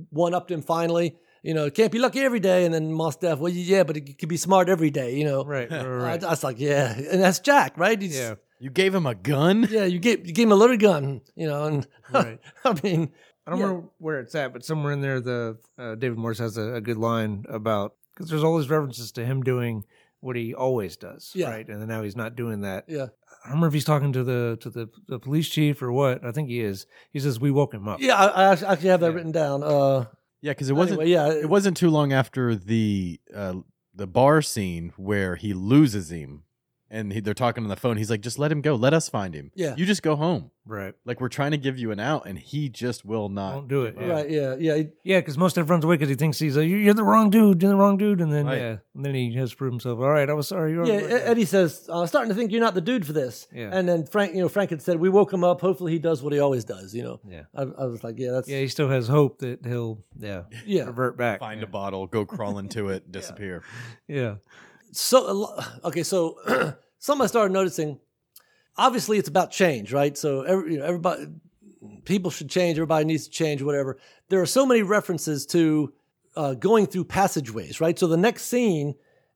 one 0.10 0.34
upped 0.34 0.52
him 0.52 0.62
finally. 0.62 1.16
You 1.42 1.54
know, 1.54 1.70
can't 1.70 1.92
be 1.92 2.00
lucky 2.00 2.22
every 2.22 2.40
day. 2.40 2.64
And 2.66 2.74
then 2.74 2.94
Mos 2.94 3.18
Def, 3.18 3.38
well, 3.40 3.52
yeah, 3.52 3.84
but 3.84 3.98
it 3.98 4.18
could 4.18 4.30
be 4.30 4.38
smart 4.38 4.70
every 4.70 4.90
day. 4.92 5.18
You 5.18 5.26
know, 5.26 5.44
Right. 5.44 5.70
Right. 5.70 5.82
I, 5.82 5.86
right. 5.88 6.24
I 6.24 6.30
was 6.30 6.44
like, 6.44 6.58
yeah, 6.60 6.94
and 6.94 7.22
that's 7.22 7.40
Jack, 7.40 7.78
right? 7.78 8.02
He's, 8.02 8.16
yeah. 8.18 8.36
you 8.60 8.70
gave 8.70 8.96
him 8.96 9.06
a 9.06 9.14
gun. 9.16 9.68
yeah. 9.70 9.84
You 9.86 10.00
gave 10.00 10.26
you 10.26 10.34
gave 10.34 10.48
him 10.48 10.54
a 10.54 10.56
little 10.56 10.78
gun, 10.78 11.22
you 11.36 11.48
know, 11.48 11.66
and 11.66 11.88
Right. 12.14 12.40
I 12.64 12.80
mean, 12.82 13.12
I 13.46 13.52
don't 13.52 13.60
Yeah. 13.60 13.66
remember 13.66 13.90
where 13.98 14.20
it's 14.22 14.36
at, 14.36 14.54
but 14.54 14.64
somewhere 14.64 14.94
in 14.94 15.02
there, 15.02 15.20
the 15.20 15.58
uh, 15.78 15.96
David 15.96 16.18
Morse 16.18 16.40
has 16.40 16.58
a, 16.58 16.76
a 16.76 16.82
good 16.82 16.98
line 16.98 17.44
about 17.50 17.96
because 18.14 18.30
there's 18.30 18.44
all 18.44 18.58
these 18.58 18.70
references 18.70 19.12
to 19.14 19.26
him 19.26 19.42
doing 19.42 19.84
what 20.22 20.38
he 20.38 20.54
always 20.54 20.96
does, 20.96 21.32
Yeah. 21.36 21.50
right? 21.50 21.68
And 21.68 21.82
then 21.82 21.90
now 21.90 22.04
he's 22.04 22.16
not 22.16 22.38
doing 22.38 22.62
that. 22.62 22.86
Yeah. 22.88 23.08
I 23.44 23.48
don't 23.50 23.56
remember 23.56 23.68
if 23.68 23.74
he's 23.74 23.86
talking 23.86 24.14
to 24.14 24.24
the 24.24 24.58
to 24.62 24.70
the, 24.70 24.90
the 25.08 25.20
police 25.20 25.50
chief 25.50 25.82
or 25.82 25.92
what. 25.92 26.24
I 26.24 26.32
think 26.32 26.48
he 26.50 26.62
is. 26.62 26.86
He 27.12 27.20
says 27.20 27.40
we 27.40 27.52
woke 27.52 27.74
him 27.74 27.88
up. 27.88 28.00
Yeah, 28.02 28.16
I, 28.16 28.26
I 28.28 28.52
actually- 28.52 28.68
actually 28.68 28.90
have 28.90 29.00
that 29.02 29.08
Yeah. 29.12 29.16
written 29.16 29.32
down. 29.32 29.64
Uh, 29.64 30.06
Yeah, 30.42 30.52
because 30.52 30.70
it 30.70 30.74
wasn't. 30.74 31.02
anyway, 31.02 31.12
yeah, 31.14 31.32
It 31.32 31.50
wasn't 31.50 31.76
too 31.78 31.90
long 31.90 32.14
after 32.14 32.56
the 32.56 33.20
uh, 33.36 33.56
the 33.94 34.08
bar 34.08 34.42
scene 34.42 34.94
where 34.98 35.36
he 35.36 35.54
loses 35.54 36.10
him, 36.12 36.44
and 36.94 37.12
he, 37.12 37.20
they're 37.20 37.34
talking 37.34 37.64
on 37.64 37.70
the 37.70 37.76
phone. 37.76 37.98
He's 37.98 38.10
like, 38.10 38.22
"Just 38.22 38.40
let 38.40 38.52
him 38.52 38.62
go. 38.62 38.76
Let 38.76 38.94
us 38.94 39.10
find 39.10 39.34
him. 39.34 39.52
Yeah. 39.56 39.76
you 39.76 39.86
just 39.86 40.02
go 40.04 40.16
home. 40.16 40.52
Right. 40.66 40.94
Like 41.04 41.20
we're 41.20 41.28
trying 41.28 41.52
to 41.52 41.58
give 41.58 41.78
you 41.78 41.92
an 41.92 42.00
out, 42.00 42.26
and 42.26 42.40
he 42.40 42.70
just 42.70 43.04
will 43.04 43.28
not 43.28 43.56
Won't 43.56 43.68
do 43.68 43.84
it. 43.84 43.98
Yeah. 44.00 44.08
Right. 44.08 44.30
Yeah. 44.30 44.56
Yeah. 44.58 44.76
he- 44.78 44.88
Yeah, 45.04 45.20
because 45.20 45.38
most 45.38 45.58
of 45.58 45.68
it 45.68 45.70
runs 45.70 45.84
away 45.84 45.96
because 45.96 46.08
he 46.08 46.16
thinks 46.16 46.40
he's 46.40 46.56
like, 46.56 46.70
you're 46.70 46.94
the 46.94 47.04
wrong 47.04 47.30
dude, 47.30 47.62
you're 47.62 47.72
the 47.72 47.76
wrong 47.78 47.98
dude, 47.98 48.22
and 48.22 48.32
then 48.32 48.46
Right. 48.46 48.62
yeah, 48.62 48.78
and 48.96 49.04
then 49.04 49.14
he 49.14 49.34
has 49.36 49.52
to 49.52 49.58
prove 49.58 49.74
himself. 49.74 50.00
All 50.00 50.10
right, 50.10 50.30
I 50.30 50.34
was 50.34 50.48
sorry. 50.48 50.72
You're 50.72 50.86
Yeah. 50.86 51.02
right. 51.02 51.22
Eddie 51.26 51.44
says, 51.44 51.90
"I'm 51.92 52.08
starting 52.08 52.30
to 52.30 52.36
think 52.36 52.54
you're 52.54 52.62
not 52.62 52.76
the 52.76 52.82
dude 52.82 53.06
for 53.06 53.12
this." 53.12 53.48
Yeah. 53.54 53.72
And 53.74 53.90
then 53.90 54.06
Frank, 54.06 54.34
you 54.36 54.42
know, 54.42 54.48
Frank 54.48 54.70
had 54.70 54.82
said, 54.82 55.02
"We 55.02 55.10
woke 55.10 55.34
him 55.34 55.44
up. 55.44 55.60
Hopefully, 55.60 55.92
he 55.92 56.00
does 56.00 56.24
what 56.24 56.32
he 56.32 56.40
always 56.40 56.64
does." 56.64 56.94
You 56.96 57.04
know. 57.04 57.20
yeah, 57.30 57.44
I, 57.54 57.64
I 57.64 57.86
was 57.86 58.02
like, 58.04 58.18
"Yeah, 58.18 58.32
that's 58.32 58.48
yeah. 58.48 58.60
He 58.60 58.68
still 58.70 58.88
has 58.90 59.08
hope 59.10 59.40
that 59.40 59.66
he'll 59.66 60.00
yeah 60.18 60.44
yeah." 60.66 60.84
revert 60.86 61.18
back. 61.18 61.40
find 61.40 61.60
yeah. 61.60 61.68
a 61.68 61.70
bottle, 61.70 62.08
go 62.08 62.26
crawl 62.26 62.58
into 62.60 62.88
it, 62.88 63.12
disappear. 63.12 63.64
Yeah, 64.08 64.36
So 64.94 65.50
okay, 65.84 66.04
so 66.04 66.38
something 67.04 67.26
I 67.26 67.28
started 67.28 67.52
noticing. 67.52 68.00
Obviously, 68.78 69.18
it's 69.18 69.28
about 69.28 69.52
change, 69.52 69.92
right? 69.92 70.18
So 70.18 70.44
every, 70.44 70.74
you 70.74 70.80
know, 70.80 70.86
everybody, 70.86 71.28
people 72.06 72.32
should 72.32 72.50
change. 72.50 72.78
Everybody 72.78 73.06
needs 73.06 73.26
to 73.26 73.30
change, 73.30 73.62
whatever. 73.62 74.00
There 74.30 74.42
are 74.42 74.46
so 74.46 74.66
many 74.66 74.84
references 74.84 75.46
to 75.48 75.94
uh, 76.38 76.54
going 76.54 76.88
through 76.88 77.04
passageways, 77.04 77.82
right? 77.82 78.00
So 78.00 78.08
the 78.08 78.18
next 78.18 78.46
scene 78.46 78.96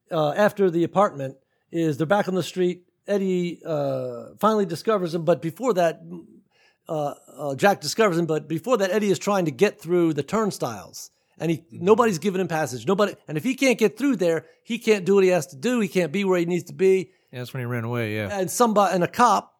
uh, 0.09 0.31
after 0.31 0.71
the 0.71 0.85
apartment 0.85 1.35
is 1.69 1.97
they're 1.97 2.07
back 2.07 2.29
on 2.29 2.35
the 2.35 2.41
street. 2.41 2.83
Eddie 3.05 3.61
uh, 3.65 4.27
finally 4.39 4.65
discovers 4.65 5.13
him, 5.13 5.25
but 5.25 5.41
before 5.41 5.73
that, 5.73 6.01
uh, 6.87 7.13
uh, 7.37 7.55
Jack 7.55 7.81
discovers 7.81 8.17
him. 8.17 8.25
But 8.25 8.47
before 8.47 8.77
that, 8.77 8.91
Eddie 8.91 9.11
is 9.11 9.19
trying 9.19 9.45
to 9.45 9.51
get 9.51 9.79
through 9.79 10.13
the 10.13 10.23
turnstiles, 10.23 11.11
and 11.37 11.51
he 11.51 11.65
nobody's 11.69 12.17
giving 12.17 12.41
him 12.41 12.47
passage. 12.47 12.87
Nobody, 12.87 13.15
and 13.27 13.37
if 13.37 13.43
he 13.43 13.55
can't 13.55 13.77
get 13.77 13.97
through 13.97 14.15
there, 14.15 14.45
he 14.63 14.79
can't 14.79 15.05
do 15.05 15.15
what 15.15 15.25
he 15.25 15.29
has 15.31 15.47
to 15.47 15.57
do. 15.57 15.81
He 15.81 15.89
can't 15.89 16.11
be 16.11 16.23
where 16.23 16.39
he 16.39 16.45
needs 16.45 16.65
to 16.65 16.73
be. 16.73 17.11
Yeah. 17.31 17.39
That's 17.39 17.53
when 17.53 17.61
he 17.61 17.65
ran 17.65 17.83
away. 17.83 18.15
Yeah, 18.15 18.29
And 18.31 18.49
somebody 18.49 18.95
and 18.95 19.03
a 19.03 19.07
cop 19.07 19.53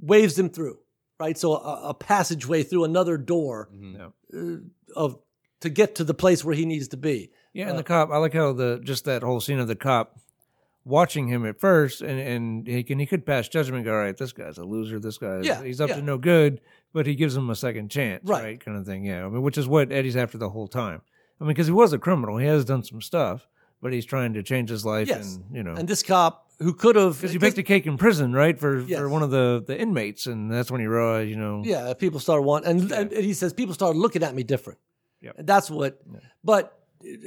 waves 0.00 0.38
him 0.38 0.48
through, 0.50 0.78
right? 1.18 1.36
So 1.36 1.54
a, 1.54 1.88
a 1.90 1.94
passageway 1.94 2.62
through 2.62 2.84
another 2.84 3.16
door 3.16 3.68
mm-hmm. 3.74 3.96
yeah. 3.96 4.08
Uh, 4.38 4.56
of 4.96 5.18
to 5.60 5.70
get 5.70 5.94
to 5.96 6.04
the 6.04 6.14
place 6.14 6.44
where 6.44 6.54
he 6.54 6.66
needs 6.66 6.88
to 6.88 6.96
be. 6.96 7.30
Yeah, 7.52 7.64
and 7.68 7.74
uh, 7.74 7.76
the 7.78 7.84
cop. 7.84 8.10
I 8.10 8.18
like 8.18 8.34
how 8.34 8.52
the 8.52 8.80
just 8.82 9.04
that 9.04 9.22
whole 9.22 9.40
scene 9.40 9.58
of 9.58 9.68
the 9.68 9.76
cop 9.76 10.18
watching 10.84 11.28
him 11.28 11.46
at 11.46 11.58
first, 11.58 12.02
and 12.02 12.18
and 12.20 12.66
he 12.66 12.82
can 12.82 12.98
he 12.98 13.06
could 13.06 13.24
pass 13.24 13.48
judgment. 13.48 13.84
Go, 13.84 13.92
all 13.92 13.98
right, 13.98 14.16
this 14.16 14.32
guy's 14.32 14.58
a 14.58 14.64
loser. 14.64 14.98
This 15.00 15.18
guy, 15.18 15.40
Yeah, 15.42 15.62
he's 15.62 15.80
up 15.80 15.88
yeah. 15.90 15.96
to 15.96 16.02
no 16.02 16.18
good. 16.18 16.60
But 16.92 17.06
he 17.06 17.16
gives 17.16 17.36
him 17.36 17.50
a 17.50 17.56
second 17.56 17.90
chance, 17.90 18.22
Right. 18.24 18.44
right? 18.44 18.64
Kind 18.64 18.76
of 18.76 18.86
thing. 18.86 19.04
Yeah, 19.04 19.26
I 19.26 19.28
mean, 19.28 19.42
which 19.42 19.58
is 19.58 19.66
what 19.66 19.90
Eddie's 19.90 20.16
after 20.16 20.38
the 20.38 20.50
whole 20.50 20.68
time. 20.68 21.02
I 21.40 21.44
mean, 21.44 21.48
because 21.48 21.66
he 21.66 21.72
was 21.72 21.92
a 21.92 21.98
criminal, 21.98 22.36
he 22.36 22.46
has 22.46 22.64
done 22.64 22.84
some 22.84 23.00
stuff, 23.02 23.48
but 23.82 23.92
he's 23.92 24.04
trying 24.04 24.32
to 24.34 24.44
change 24.44 24.70
his 24.70 24.84
life, 24.86 25.08
Yes. 25.08 25.34
and 25.34 25.56
you 25.56 25.64
know, 25.64 25.74
And 25.74 25.88
this 25.88 26.04
cop 26.04 26.43
who 26.58 26.72
could 26.72 26.96
have 26.96 27.16
because 27.16 27.32
he 27.32 27.38
baked 27.38 27.58
a 27.58 27.62
cake 27.62 27.86
in 27.86 27.96
prison, 27.96 28.32
right, 28.32 28.58
for 28.58 28.80
Yes. 28.80 28.98
for 28.98 29.08
one 29.08 29.22
of 29.22 29.30
the 29.30 29.62
the 29.66 29.78
inmates, 29.78 30.26
and 30.26 30.50
that's 30.50 30.70
when 30.70 30.80
he 30.80 30.86
realized, 30.86 31.30
you 31.30 31.36
know, 31.36 31.62
Yeah, 31.64 31.94
people 31.94 32.20
started 32.20 32.42
wanting, 32.42 32.70
and, 32.70 32.92
and 32.92 33.12
he 33.12 33.34
says 33.34 33.52
people 33.52 33.74
started 33.74 33.98
looking 33.98 34.22
at 34.22 34.34
me 34.34 34.42
different. 34.42 34.78
Yeah, 35.20 35.32
that's 35.38 35.70
what. 35.70 36.00
But 36.42 36.78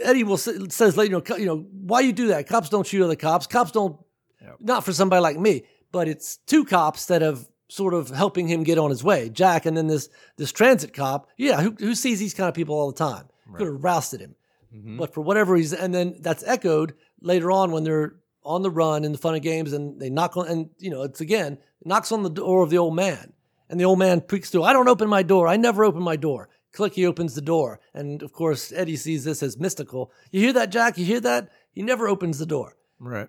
Eddie 0.03 0.23
will 0.23 0.37
say, 0.37 0.53
says 0.69 0.97
later, 0.97 1.17
you 1.17 1.23
know, 1.29 1.37
you 1.37 1.45
know, 1.45 1.65
why 1.71 2.01
you 2.01 2.13
do 2.13 2.27
that? 2.27 2.47
Cops 2.47 2.69
don't 2.69 2.85
shoot 2.85 3.03
other 3.03 3.15
cops. 3.15 3.47
Cops 3.47 3.71
don't. 3.71 3.97
Yep. 4.41 4.57
Not 4.59 4.83
for 4.83 4.93
somebody 4.93 5.21
like 5.21 5.37
me, 5.37 5.63
but 5.91 6.07
it's 6.07 6.37
two 6.37 6.63
cops 6.63 7.07
that 7.07 7.21
have 7.21 7.47
sort 7.69 7.93
of 7.93 8.09
helping 8.09 8.47
him 8.47 8.63
get 8.63 8.77
on 8.77 8.89
his 8.89 9.03
way, 9.03 9.29
Jack, 9.29 9.65
and 9.65 9.75
then 9.75 9.87
this 9.87 10.09
this 10.37 10.51
transit 10.51 10.93
cop. 10.93 11.27
Yeah, 11.37 11.61
who, 11.61 11.71
who 11.71 11.95
sees 11.95 12.19
these 12.19 12.33
kind 12.33 12.47
of 12.47 12.55
people 12.55 12.75
all 12.75 12.91
the 12.91 12.97
time? 12.97 13.27
Could 13.55 13.67
have 13.67 13.83
rousted 13.83 14.19
him, 14.19 14.35
mm-hmm. 14.75 14.97
but 14.97 15.13
for 15.13 15.21
whatever 15.21 15.53
reason, 15.53 15.79
and 15.79 15.95
then 15.95 16.17
that's 16.19 16.43
echoed 16.45 16.95
later 17.21 17.49
on 17.49 17.71
when 17.71 17.85
they're 17.85 18.15
on 18.47 18.61
the 18.63 18.71
run 18.71 19.03
in 19.03 19.11
the 19.11 19.17
fun 19.17 19.35
and 19.35 19.43
games, 19.43 19.73
and 19.73 19.99
they 19.99 20.09
knock 20.09 20.37
on, 20.37 20.47
and 20.47 20.69
you 20.79 20.89
know, 20.89 21.03
it's 21.03 21.21
again 21.21 21.59
knocks 21.83 22.11
on 22.11 22.23
the 22.23 22.29
door 22.29 22.63
of 22.63 22.69
the 22.69 22.77
old 22.77 22.95
man. 22.95 23.33
And 23.69 23.77
the 23.79 23.85
old 23.85 23.99
man 23.99 24.21
peeks 24.21 24.49
through. 24.49 24.63
I 24.63 24.71
don't 24.71 24.87
open 24.87 25.09
my 25.09 25.23
door. 25.23 25.45
I 25.47 25.57
never 25.57 25.83
open 25.83 26.01
my 26.01 26.15
door. 26.15 26.47
Click, 26.71 26.93
he 26.93 27.05
opens 27.05 27.35
the 27.35 27.41
door. 27.41 27.81
And 27.93 28.23
of 28.23 28.31
course, 28.31 28.71
Eddie 28.71 28.95
sees 28.95 29.25
this 29.25 29.43
as 29.43 29.57
mystical. 29.59 30.09
You 30.31 30.39
hear 30.39 30.53
that, 30.53 30.71
Jack? 30.71 30.97
You 30.97 31.03
hear 31.03 31.19
that? 31.19 31.49
He 31.73 31.81
never 31.81 32.07
opens 32.07 32.39
the 32.39 32.45
door. 32.45 32.77
right, 32.97 33.27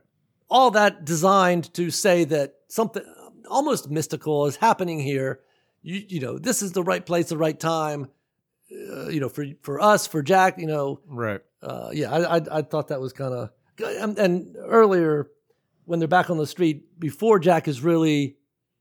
All 0.49 0.71
that 0.71 1.05
designed 1.05 1.75
to 1.75 1.91
say 1.91 2.25
that 2.25 2.55
something 2.69 3.03
almost 3.51 3.91
mystical 3.91 4.47
is 4.47 4.57
happening 4.57 5.01
here. 5.01 5.41
You, 5.83 6.05
you 6.07 6.21
know, 6.21 6.39
this 6.39 6.63
is 6.63 6.71
the 6.73 6.85
right 6.85 7.05
place, 7.05 7.31
the 7.31 7.37
right 7.37 7.59
time. 7.59 8.09
Uh, 8.71 9.09
you 9.09 9.19
know, 9.19 9.29
for 9.29 9.45
for 9.63 9.81
us, 9.81 10.07
for 10.07 10.23
Jack, 10.23 10.59
you 10.59 10.67
know, 10.67 11.01
right, 11.07 11.41
uh, 11.63 11.89
yeah, 11.93 12.13
I, 12.13 12.37
I 12.37 12.41
I 12.59 12.63
thought 12.63 12.89
that 12.89 13.01
was 13.01 13.13
kind 13.13 13.33
of 13.33 13.51
and, 13.81 14.19
and 14.19 14.57
earlier 14.59 15.31
when 15.85 15.99
they're 15.99 16.09
back 16.09 16.31
on 16.31 16.39
the 16.39 16.47
street 16.47 16.99
before 17.01 17.39
Jack 17.39 17.69
is 17.69 17.83
really 17.83 18.37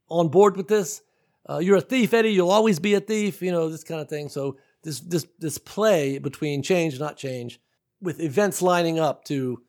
on 0.08 0.28
board 0.28 0.56
with 0.56 0.68
this. 0.68 1.02
Uh, 1.48 1.58
you're 1.58 1.78
a 1.78 1.80
thief, 1.80 2.12
Eddie. 2.12 2.32
You'll 2.32 2.50
always 2.50 2.78
be 2.78 2.94
a 2.94 3.00
thief. 3.00 3.40
You 3.40 3.52
know 3.52 3.68
this 3.68 3.84
kind 3.84 4.00
of 4.00 4.08
thing. 4.08 4.28
So 4.28 4.58
this 4.82 5.00
this 5.00 5.26
this 5.38 5.58
play 5.58 6.18
between 6.18 6.62
change, 6.62 7.00
not 7.00 7.16
change, 7.16 7.60
with 8.00 8.20
events 8.20 8.60
lining 8.60 8.98
up 8.98 9.24
to 9.24 9.62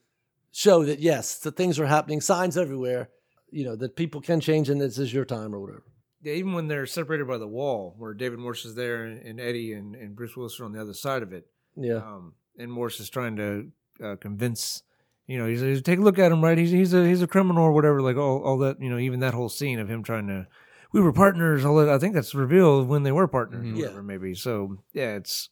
show 0.51 0.83
that 0.83 0.99
yes, 0.99 1.39
the 1.39 1.51
things 1.51 1.79
are 1.79 1.85
happening, 1.85 2.21
signs 2.21 2.57
everywhere. 2.57 3.09
You 3.51 3.65
know 3.65 3.75
that 3.77 3.95
people 3.95 4.21
can 4.21 4.39
change, 4.41 4.69
and 4.69 4.81
this 4.81 4.97
is 4.97 5.13
your 5.13 5.25
time 5.25 5.55
or 5.55 5.59
whatever. 5.59 5.83
Yeah, 6.21 6.33
even 6.33 6.53
when 6.53 6.67
they're 6.67 6.85
separated 6.85 7.27
by 7.27 7.37
the 7.37 7.47
wall, 7.47 7.95
where 7.97 8.13
David 8.13 8.39
Morse 8.39 8.65
is 8.65 8.75
there 8.75 9.05
and, 9.05 9.25
and 9.25 9.39
Eddie 9.39 9.71
and, 9.71 9.95
and 9.95 10.15
Bruce 10.15 10.35
Willis 10.35 10.59
are 10.59 10.65
on 10.65 10.73
the 10.73 10.81
other 10.81 10.93
side 10.93 11.23
of 11.23 11.31
it, 11.31 11.47
Yeah, 11.77 11.95
um, 11.95 12.33
and 12.57 12.69
Morse 12.69 12.99
is 12.99 13.09
trying 13.09 13.37
to 13.37 13.71
uh, 14.03 14.15
convince, 14.17 14.83
you 15.29 15.37
know, 15.37 15.45
he's, 15.47 15.61
he's 15.61 15.81
take 15.83 15.99
a 15.99 16.01
look 16.01 16.17
at 16.17 16.31
him, 16.31 16.43
right? 16.43 16.57
He's 16.57 16.71
he's 16.71 16.93
a 16.93 17.07
he's 17.07 17.21
a 17.21 17.27
criminal 17.27 17.63
or 17.63 17.71
whatever. 17.71 18.01
Like 18.01 18.17
all 18.17 18.41
all 18.43 18.57
that, 18.59 18.81
you 18.81 18.89
know, 18.89 18.97
even 18.97 19.19
that 19.19 19.33
whole 19.35 19.49
scene 19.49 19.79
of 19.79 19.87
him 19.89 20.01
trying 20.03 20.27
to, 20.27 20.47
we 20.91 21.01
were 21.01 21.13
partners. 21.13 21.63
All 21.65 21.75
that, 21.77 21.89
I 21.89 21.99
think 21.99 22.15
that's 22.15 22.33
revealed 22.33 22.87
when 22.87 23.03
they 23.03 23.11
were 23.11 23.27
partners, 23.27 23.65
Mhm. 23.65 23.73
or 23.73 23.75
Yeah. 23.75 23.81
whatever, 23.85 24.03
maybe. 24.03 24.33
So 24.33 24.77
yeah, 24.93 25.15
it's 25.15 25.49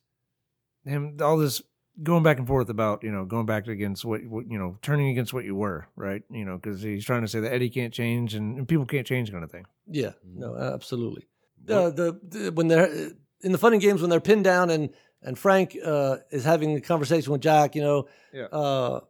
him. 0.84 1.18
All 1.22 1.38
this 1.38 1.62
going 2.04 2.24
back 2.24 2.38
and 2.38 2.48
forth 2.48 2.70
about 2.70 3.04
you 3.04 3.12
know 3.12 3.26
going 3.26 3.46
back 3.46 3.68
against 3.68 4.04
what, 4.06 4.26
what 4.26 4.50
you 4.50 4.58
know 4.58 4.78
turning 4.82 5.10
against 5.10 5.34
what 5.34 5.46
you 5.46 5.56
were, 5.56 5.88
right? 5.96 6.24
You 6.32 6.46
know, 6.46 6.58
because 6.58 6.82
he's 6.82 7.06
trying 7.06 7.22
to 7.22 7.28
say 7.28 7.40
that 7.42 7.54
Eddie 7.54 7.70
can't 7.70 7.94
change 7.94 8.34
and, 8.36 8.58
and 8.58 8.68
people 8.68 8.86
can't 8.86 9.06
change, 9.08 9.32
kind 9.32 9.44
of 9.44 9.52
thing. 9.52 9.66
yeah, 9.88 10.12
no, 10.26 10.56
absolutely. 10.56 11.28
Uh, 11.70 11.90
the, 11.90 12.20
the 12.28 12.52
when 12.54 12.68
they're 12.68 13.12
in 13.42 13.52
the 13.52 13.58
fun 13.58 13.74
and 13.74 13.82
games 13.82 14.02
when 14.02 14.10
they're 14.10 14.20
pinned 14.22 14.44
down 14.44 14.70
and 14.70 14.90
and 15.22 15.38
Frank 15.38 15.76
uh, 15.84 16.18
is 16.32 16.44
having 16.46 16.76
a 16.76 16.82
conversation 16.82 17.32
with 17.32 17.42
Jack, 17.42 17.76
you 17.76 17.82
know, 17.82 18.08
Yeah. 18.34 18.46
uh, 18.46 19.02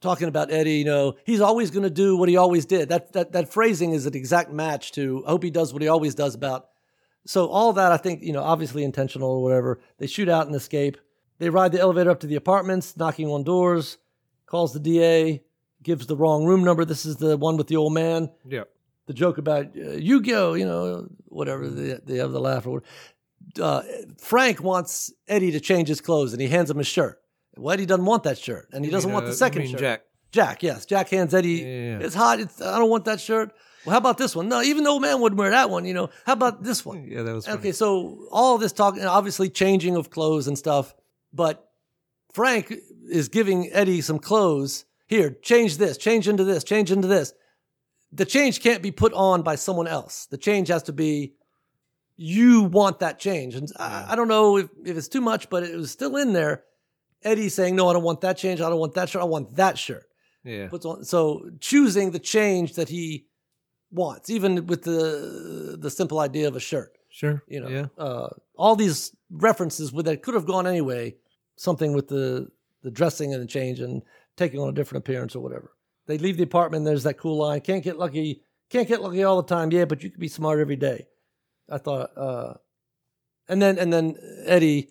talking 0.00 0.28
about 0.28 0.50
Eddie, 0.52 0.74
you 0.78 0.84
know, 0.84 1.16
he's 1.24 1.40
always 1.40 1.70
going 1.70 1.82
to 1.82 1.90
do 1.90 2.16
what 2.16 2.28
he 2.28 2.36
always 2.36 2.66
did. 2.66 2.88
That 2.88 3.12
that 3.12 3.32
that 3.32 3.52
phrasing 3.52 3.92
is 3.92 4.06
an 4.06 4.14
exact 4.14 4.50
match 4.52 4.92
to 4.92 5.24
I 5.26 5.30
hope 5.30 5.42
he 5.42 5.50
does 5.50 5.72
what 5.72 5.82
he 5.82 5.88
always 5.88 6.14
does 6.14 6.34
about. 6.34 6.68
So 7.26 7.48
all 7.48 7.72
that 7.74 7.92
I 7.92 7.96
think 7.96 8.22
you 8.22 8.32
know, 8.32 8.42
obviously 8.42 8.84
intentional 8.84 9.30
or 9.30 9.42
whatever. 9.42 9.80
They 9.98 10.06
shoot 10.06 10.28
out 10.28 10.46
and 10.46 10.54
escape. 10.56 10.96
They 11.38 11.50
ride 11.50 11.72
the 11.72 11.80
elevator 11.80 12.10
up 12.10 12.20
to 12.20 12.26
the 12.26 12.36
apartments, 12.36 12.96
knocking 12.96 13.28
on 13.28 13.44
doors. 13.44 13.98
Calls 14.46 14.72
the 14.72 14.80
DA, 14.80 15.42
gives 15.82 16.06
the 16.06 16.16
wrong 16.16 16.44
room 16.44 16.64
number. 16.64 16.84
This 16.86 17.04
is 17.04 17.16
the 17.16 17.36
one 17.36 17.56
with 17.58 17.66
the 17.66 17.76
old 17.76 17.92
man 17.92 18.30
Yeah. 18.46 18.64
the 19.06 19.12
joke 19.12 19.36
about 19.38 19.66
uh, 19.76 19.90
you 19.92 20.22
go, 20.22 20.54
you 20.54 20.64
know, 20.64 21.06
whatever 21.26 21.68
they, 21.68 21.98
they 22.04 22.16
have 22.18 22.32
the 22.32 22.40
laugh 22.40 22.66
or 22.66 22.70
whatever. 22.80 22.86
Uh, 23.60 23.82
Frank 24.18 24.62
wants 24.62 25.12
Eddie 25.26 25.52
to 25.52 25.60
change 25.60 25.88
his 25.88 26.00
clothes, 26.00 26.32
and 26.32 26.40
he 26.42 26.48
hands 26.48 26.70
him 26.70 26.78
his 26.78 26.86
shirt. 26.86 27.20
Eddie 27.66 27.86
doesn't 27.86 28.04
want 28.04 28.24
that 28.24 28.38
shirt, 28.38 28.68
and 28.72 28.84
he 28.84 28.90
doesn't 28.90 29.12
want 29.12 29.26
the 29.26 29.32
uh, 29.32 29.34
second 29.34 29.68
shirt. 29.68 29.80
Jack. 29.80 30.02
Jack, 30.30 30.62
yes, 30.62 30.84
Jack 30.84 31.08
hands 31.08 31.34
Eddie. 31.34 31.54
Yeah. 31.54 31.98
It's 32.00 32.14
hot. 32.14 32.38
It's, 32.38 32.60
I 32.60 32.78
don't 32.78 32.90
want 32.90 33.06
that 33.06 33.20
shirt. 33.20 33.52
Well, 33.84 33.92
how 33.92 33.98
about 33.98 34.18
this 34.18 34.36
one? 34.36 34.48
No, 34.48 34.60
even 34.60 34.84
the 34.84 34.90
old 34.90 35.00
man 35.02 35.20
wouldn't 35.20 35.38
wear 35.38 35.50
that 35.50 35.70
one. 35.70 35.84
You 35.86 35.94
know, 35.94 36.10
how 36.26 36.34
about 36.34 36.62
this 36.62 36.84
one? 36.84 37.06
Yeah, 37.08 37.22
that 37.22 37.32
was 37.32 37.46
funny. 37.46 37.58
Okay, 37.58 37.72
so 37.72 38.26
all 38.30 38.58
this 38.58 38.72
talking, 38.72 39.04
obviously 39.04 39.48
changing 39.48 39.96
of 39.96 40.10
clothes 40.10 40.46
and 40.46 40.58
stuff, 40.58 40.94
but 41.32 41.70
Frank 42.32 42.74
is 43.08 43.28
giving 43.28 43.70
Eddie 43.72 44.02
some 44.02 44.18
clothes. 44.18 44.84
Here, 45.06 45.30
change 45.30 45.78
this, 45.78 45.96
change 45.96 46.28
into 46.28 46.44
this, 46.44 46.64
change 46.64 46.92
into 46.92 47.08
this. 47.08 47.32
The 48.12 48.26
change 48.26 48.60
can't 48.60 48.82
be 48.82 48.90
put 48.90 49.14
on 49.14 49.42
by 49.42 49.54
someone 49.54 49.86
else. 49.86 50.26
The 50.26 50.36
change 50.36 50.68
has 50.68 50.82
to 50.84 50.92
be 50.92 51.34
you 52.16 52.64
want 52.64 52.98
that 52.98 53.18
change. 53.18 53.54
And 53.54 53.70
I, 53.78 54.08
I 54.10 54.16
don't 54.16 54.28
know 54.28 54.58
if, 54.58 54.68
if 54.84 54.96
it's 54.98 55.08
too 55.08 55.20
much, 55.20 55.48
but 55.48 55.62
it 55.62 55.76
was 55.76 55.90
still 55.90 56.16
in 56.16 56.34
there. 56.34 56.64
Eddie 57.24 57.48
saying, 57.48 57.74
No, 57.76 57.88
I 57.88 57.92
don't 57.92 58.02
want 58.04 58.20
that 58.22 58.36
change. 58.36 58.60
I 58.60 58.68
don't 58.68 58.78
want 58.78 58.94
that 58.94 59.08
shirt. 59.08 59.22
I 59.22 59.26
want 59.26 59.56
that 59.56 59.76
shirt 59.78 60.04
Yeah. 60.44 60.68
puts 60.68 60.84
on 60.86 61.04
so 61.04 61.50
choosing 61.60 62.10
the 62.12 62.18
change 62.18 62.74
that 62.74 62.88
he 62.88 63.26
wants 63.90 64.28
even 64.30 64.66
with 64.66 64.82
the 64.82 65.76
the 65.80 65.90
simple 65.90 66.18
idea 66.20 66.46
of 66.46 66.54
a 66.54 66.60
shirt 66.60 66.92
Sure. 67.10 67.42
you 67.48 67.58
know 67.60 67.68
Yeah. 67.68 67.86
uh, 67.96 68.28
all 68.56 68.76
these 68.76 69.16
references 69.30 69.92
with 69.92 70.04
that 70.06 70.22
could 70.22 70.34
have 70.34 70.44
gone 70.46 70.66
anyway 70.66 71.16
something 71.56 71.92
with 71.94 72.08
the 72.08 72.48
the 72.82 72.90
dressing 72.90 73.32
and 73.34 73.42
the 73.42 73.46
change 73.46 73.80
and 73.80 74.02
taking 74.36 74.60
on 74.60 74.68
a 74.68 74.72
different 74.72 75.02
appearance 75.04 75.34
or 75.34 75.40
whatever. 75.40 75.72
They 76.06 76.16
leave 76.16 76.36
the 76.36 76.44
apartment. 76.44 76.84
There's 76.84 77.02
that 77.02 77.18
cool 77.18 77.38
line. 77.38 77.60
Can't 77.60 77.82
get 77.82 77.98
lucky. 77.98 78.42
Can't 78.70 78.86
get 78.86 79.02
lucky 79.02 79.24
all 79.24 79.42
the 79.42 79.48
time. 79.54 79.72
Yeah, 79.72 79.84
but 79.84 80.02
you 80.04 80.10
can 80.10 80.20
be 80.20 80.28
smart 80.28 80.60
every 80.60 80.76
day. 80.76 81.08
I 81.68 81.78
thought, 81.78 82.16
uh, 82.16 82.54
and 83.48 83.60
then 83.60 83.78
and 83.78 83.92
then 83.92 84.16
Eddie 84.46 84.90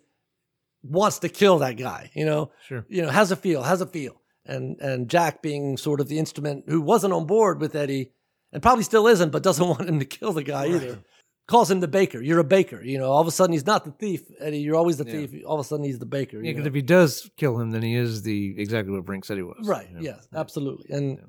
wants 0.90 1.20
to 1.20 1.30
kill 1.30 1.60
that 1.60 1.74
guy. 1.78 2.12
You 2.14 2.26
know, 2.26 2.52
Sure. 2.68 2.86
you 2.90 3.02
know, 3.02 3.10
how's 3.10 3.32
it 3.32 3.38
feel? 3.40 3.64
How's 3.64 3.82
it 3.82 3.92
feel? 3.92 4.22
And 4.46 4.80
and 4.80 5.10
Jack 5.10 5.42
being 5.42 5.78
sort 5.78 6.00
of 6.00 6.08
the 6.08 6.20
instrument 6.20 6.66
who 6.68 6.82
wasn't 6.82 7.14
on 7.14 7.26
board 7.26 7.60
with 7.60 7.76
Eddie 7.76 8.12
and 8.54 8.62
probably 8.62 8.84
still 8.84 9.08
isn't, 9.08 9.32
but 9.32 9.44
doesn't 9.44 9.68
want 9.74 9.88
him 9.90 10.00
to 10.00 10.06
kill 10.06 10.32
the 10.34 10.44
guy 10.44 10.68
either. 10.68 11.00
Calls 11.48 11.72
him 11.72 11.80
the 11.80 11.88
baker. 11.88 12.22
You're 12.22 12.40
a 12.40 12.44
baker. 12.44 12.82
You 12.84 12.98
know, 12.98 13.10
all 13.10 13.22
of 13.22 13.28
a 13.28 13.32
sudden 13.32 13.54
he's 13.54 13.66
not 13.66 13.86
the 13.86 13.92
thief, 13.92 14.22
Eddie. 14.40 14.60
You're 14.60 14.76
always 14.76 14.98
the 14.98 15.06
Yeah. 15.06 15.26
thief. 15.28 15.44
All 15.46 15.58
of 15.58 15.66
a 15.66 15.68
sudden 15.68 15.86
he's 15.86 15.98
the 16.00 16.06
baker. 16.06 16.38
Yeah, 16.42 16.52
because 16.52 16.66
if 16.66 16.74
he 16.74 16.82
does 16.82 17.30
kill 17.38 17.58
him, 17.60 17.72
then 17.72 17.82
he 17.84 17.96
is 17.96 18.24
the 18.24 18.54
exactly 18.60 18.94
what 18.94 19.06
Brink 19.06 19.24
said 19.24 19.38
he 19.38 19.44
was. 19.44 19.66
Right. 19.66 19.88
you 19.90 19.96
know? 19.96 20.02
Yes, 20.02 20.28
absolutely. 20.36 20.88
And 20.90 21.18
Yeah. 21.18 21.24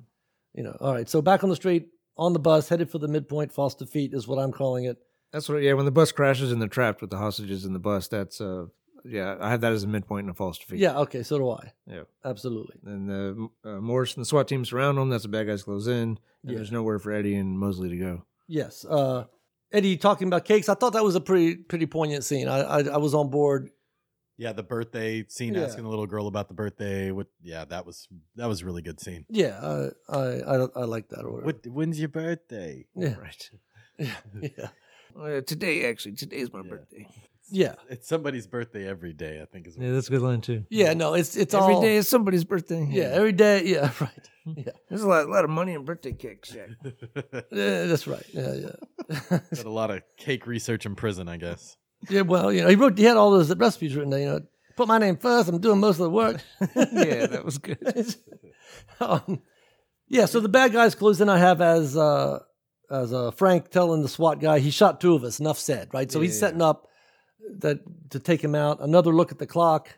you 0.55 0.63
know, 0.65 0.77
all 0.81 0.93
right. 0.93 1.09
So 1.09 1.23
back 1.23 1.45
on 1.45 1.51
the 1.51 1.57
street, 1.57 1.89
on 2.17 2.33
the 2.33 2.41
bus, 2.41 2.69
headed 2.69 2.91
for 2.91 2.99
the 2.99 3.07
midpoint 3.07 3.53
false 3.53 3.77
defeat 3.77 4.13
is 4.13 4.27
what 4.27 4.41
I'm 4.41 4.51
calling 4.51 4.87
it. 4.87 4.99
That's 5.33 5.49
what. 5.49 5.63
Yeah, 5.63 5.75
when 5.75 5.85
the 5.85 5.93
bus 5.93 6.11
crashes 6.11 6.51
and 6.51 6.61
they're 6.61 6.69
trapped 6.69 7.01
with 7.01 7.11
the 7.11 7.19
hostages 7.19 7.65
in 7.65 7.73
the 7.73 7.79
bus, 7.79 8.09
that's 8.09 8.41
uh, 8.41 8.67
yeah, 9.09 9.37
I 9.41 9.51
have 9.51 9.61
that 9.63 9.73
as 9.73 9.85
a 9.85 9.89
midpoint 9.89 10.25
and 10.25 10.31
a 10.31 10.35
false 10.35 10.59
defeat. 10.59 10.79
Yeah. 10.79 10.99
Okay. 11.01 11.23
So 11.23 11.39
do 11.39 11.51
I. 11.51 11.73
Yeah. 11.87 12.03
Absolutely. 12.25 12.77
And 12.85 13.09
the 13.09 13.49
uh, 13.65 13.81
Morse 13.81 14.15
and 14.15 14.23
the 14.23 14.27
SWAT 14.27 14.47
team 14.49 14.65
surround 14.65 14.99
them. 14.99 15.09
That's 15.09 15.23
the 15.23 15.29
bad 15.29 15.47
guys 15.47 15.63
close 15.63 15.87
in, 15.87 15.93
and 15.95 16.19
Yeah. 16.45 16.57
there's 16.57 16.73
nowhere 16.73 16.99
for 16.99 17.13
Eddie 17.13 17.35
and 17.37 17.59
Mosley 17.59 17.89
to 17.89 17.97
go. 17.97 18.25
Yes. 18.47 18.85
Uh, 18.85 19.25
Eddie 19.73 19.97
talking 19.97 20.29
about 20.29 20.45
cakes. 20.45 20.69
I 20.69 20.75
thought 20.75 20.93
that 20.95 21.05
was 21.05 21.15
a 21.15 21.21
pretty 21.21 21.57
pretty 21.57 21.87
poignant 21.87 22.25
scene. 22.25 22.49
I 22.49 22.61
I, 22.61 22.79
I 22.83 22.97
was 22.99 23.15
on 23.15 23.31
board. 23.31 23.71
Yeah, 24.41 24.53
the 24.53 24.63
birthday 24.63 25.25
scene, 25.29 25.55
Yeah. 25.55 25.65
asking 25.65 25.83
the 25.83 25.91
little 25.91 26.07
girl 26.07 26.29
about 26.29 26.47
the 26.49 26.55
birthday. 26.55 27.11
What? 27.11 27.27
Yeah, 27.43 27.65
that 27.67 27.85
was 27.85 28.07
that 28.37 28.47
was 28.47 28.63
a 28.63 28.65
really 28.67 28.83
good 28.83 29.01
scene. 29.01 29.27
Yeah. 29.29 29.59
Uh, 29.61 29.91
I 30.09 30.19
I 30.19 30.55
I 30.77 30.85
like 30.85 31.09
that 31.09 31.25
order. 31.25 31.45
What? 31.45 31.67
When's 31.67 31.99
your 31.99 32.09
birthday? 32.09 32.87
Yeah. 32.95 33.17
Right. 33.17 33.51
Yeah. 33.99 34.15
Yeah. 34.41 34.69
Uh, 35.21 35.41
today, 35.41 35.87
actually, 35.91 36.13
today's 36.15 36.53
my 36.53 36.61
Yeah. 36.61 36.71
birthday. 36.71 37.09
Yeah. 37.51 37.75
It's 37.89 38.07
somebody's 38.09 38.47
birthday 38.47 38.87
every 38.89 39.13
day. 39.13 39.41
I 39.41 39.45
think 39.47 39.67
is. 39.67 39.77
What 39.77 39.87
Yeah, 39.87 39.93
that's 39.93 40.09
a 40.09 40.11
good 40.11 40.23
line 40.23 40.41
too. 40.41 40.65
Yeah. 40.71 40.93
No. 40.95 41.15
It's 41.15 41.37
it's 41.37 41.55
Every 41.55 41.75
all 41.75 41.81
day 41.83 41.97
is 41.97 42.09
somebody's 42.09 42.45
birthday. 42.45 42.87
Yeah. 42.91 43.05
Every 43.13 43.33
day. 43.33 43.65
Yeah. 43.65 43.91
Right. 44.01 44.29
Yeah. 44.67 44.73
There's 44.89 45.03
a 45.03 45.07
lot, 45.09 45.27
a 45.27 45.31
lot 45.31 45.45
of 45.45 45.51
money 45.51 45.75
in 45.75 45.85
birthday 45.85 46.13
cakes. 46.13 46.49
Jack. 46.51 46.71
yeah 47.53 47.85
that's 47.85 48.07
right. 48.07 48.25
Yeah. 48.33 48.55
Yeah. 48.55 49.17
Got 49.55 49.65
a 49.67 49.71
lot 49.71 49.91
of 49.91 50.03
cake 50.17 50.47
research 50.47 50.87
in 50.87 50.95
prison, 50.95 51.29
I 51.29 51.37
guess. 51.37 51.77
yeah. 52.09 52.23
Well, 52.23 52.51
you 52.53 52.63
know, 52.63 52.69
he 52.69 52.75
wrote. 52.77 52.97
He 52.97 53.05
had 53.05 53.17
all 53.19 53.31
those 53.31 53.55
recipes 53.57 53.95
written. 53.95 54.11
there, 54.11 54.21
You 54.21 54.27
know, 54.27 54.41
put 54.77 54.89
my 54.89 54.97
name 54.99 55.17
first. 55.19 55.49
I'm 55.51 55.59
doing 55.61 55.81
most 55.81 55.97
of 55.97 56.05
the 56.05 56.11
work. 56.11 56.41
yeah, 56.77 57.27
that 57.27 57.43
was 57.45 57.59
good. 57.59 57.79
um, 59.01 59.41
yeah, 60.09 60.25
so 60.25 60.41
the 60.41 60.49
bad 60.49 60.73
guys 60.73 60.95
close 60.95 61.21
in. 61.21 61.29
I 61.29 61.39
have 61.39 61.61
as 61.61 61.97
uh, 61.97 62.39
as 62.91 63.13
uh, 63.13 63.31
Frank 63.33 63.69
telling 63.71 64.03
the 64.03 64.09
SWAT 64.09 64.41
guy 64.41 64.59
he 64.61 64.71
shot 64.71 65.01
two 65.01 65.15
of 65.15 65.25
us. 65.25 65.41
Enough 65.41 65.59
said, 65.59 65.89
right? 65.93 66.11
So 66.11 66.21
he's 66.21 66.35
Yeah. 66.37 66.41
setting 66.49 66.63
up 66.63 66.88
that 67.59 67.81
to 68.11 68.19
take 68.19 68.43
him 68.43 68.55
out. 68.55 68.81
Another 68.81 69.13
look 69.15 69.33
at 69.33 69.39
the 69.39 69.47
clock. 69.47 69.89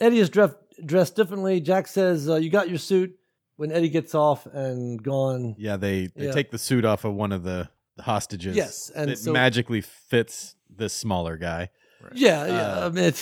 Eddie 0.00 0.18
is 0.18 0.28
dressed 0.30 0.56
dressed 0.84 1.16
differently. 1.16 1.60
Jack 1.60 1.86
says, 1.88 2.28
uh, 2.28 2.36
"You 2.36 2.50
got 2.50 2.68
your 2.68 2.78
suit." 2.78 3.16
When 3.56 3.72
Eddie 3.72 3.88
gets 3.88 4.14
off 4.14 4.44
and 4.46 5.02
gone, 5.02 5.54
Yeah, 5.58 5.76
they 5.78 6.08
they 6.14 6.26
Yeah. 6.26 6.32
take 6.32 6.50
the 6.50 6.58
suit 6.58 6.84
off 6.84 7.04
of 7.06 7.14
one 7.14 7.32
of 7.32 7.42
the, 7.42 7.70
hostages. 7.98 8.54
Yes, 8.54 8.90
and 8.94 9.10
it 9.10 9.18
so- 9.18 9.32
magically 9.32 9.80
fits 9.80 10.54
this 10.68 10.92
smaller 10.92 11.38
guy. 11.38 11.70
yeah, 12.12 12.46
yeah. 12.46 12.52
Uh, 12.62 12.86
I 12.86 12.88
mean, 12.90 13.12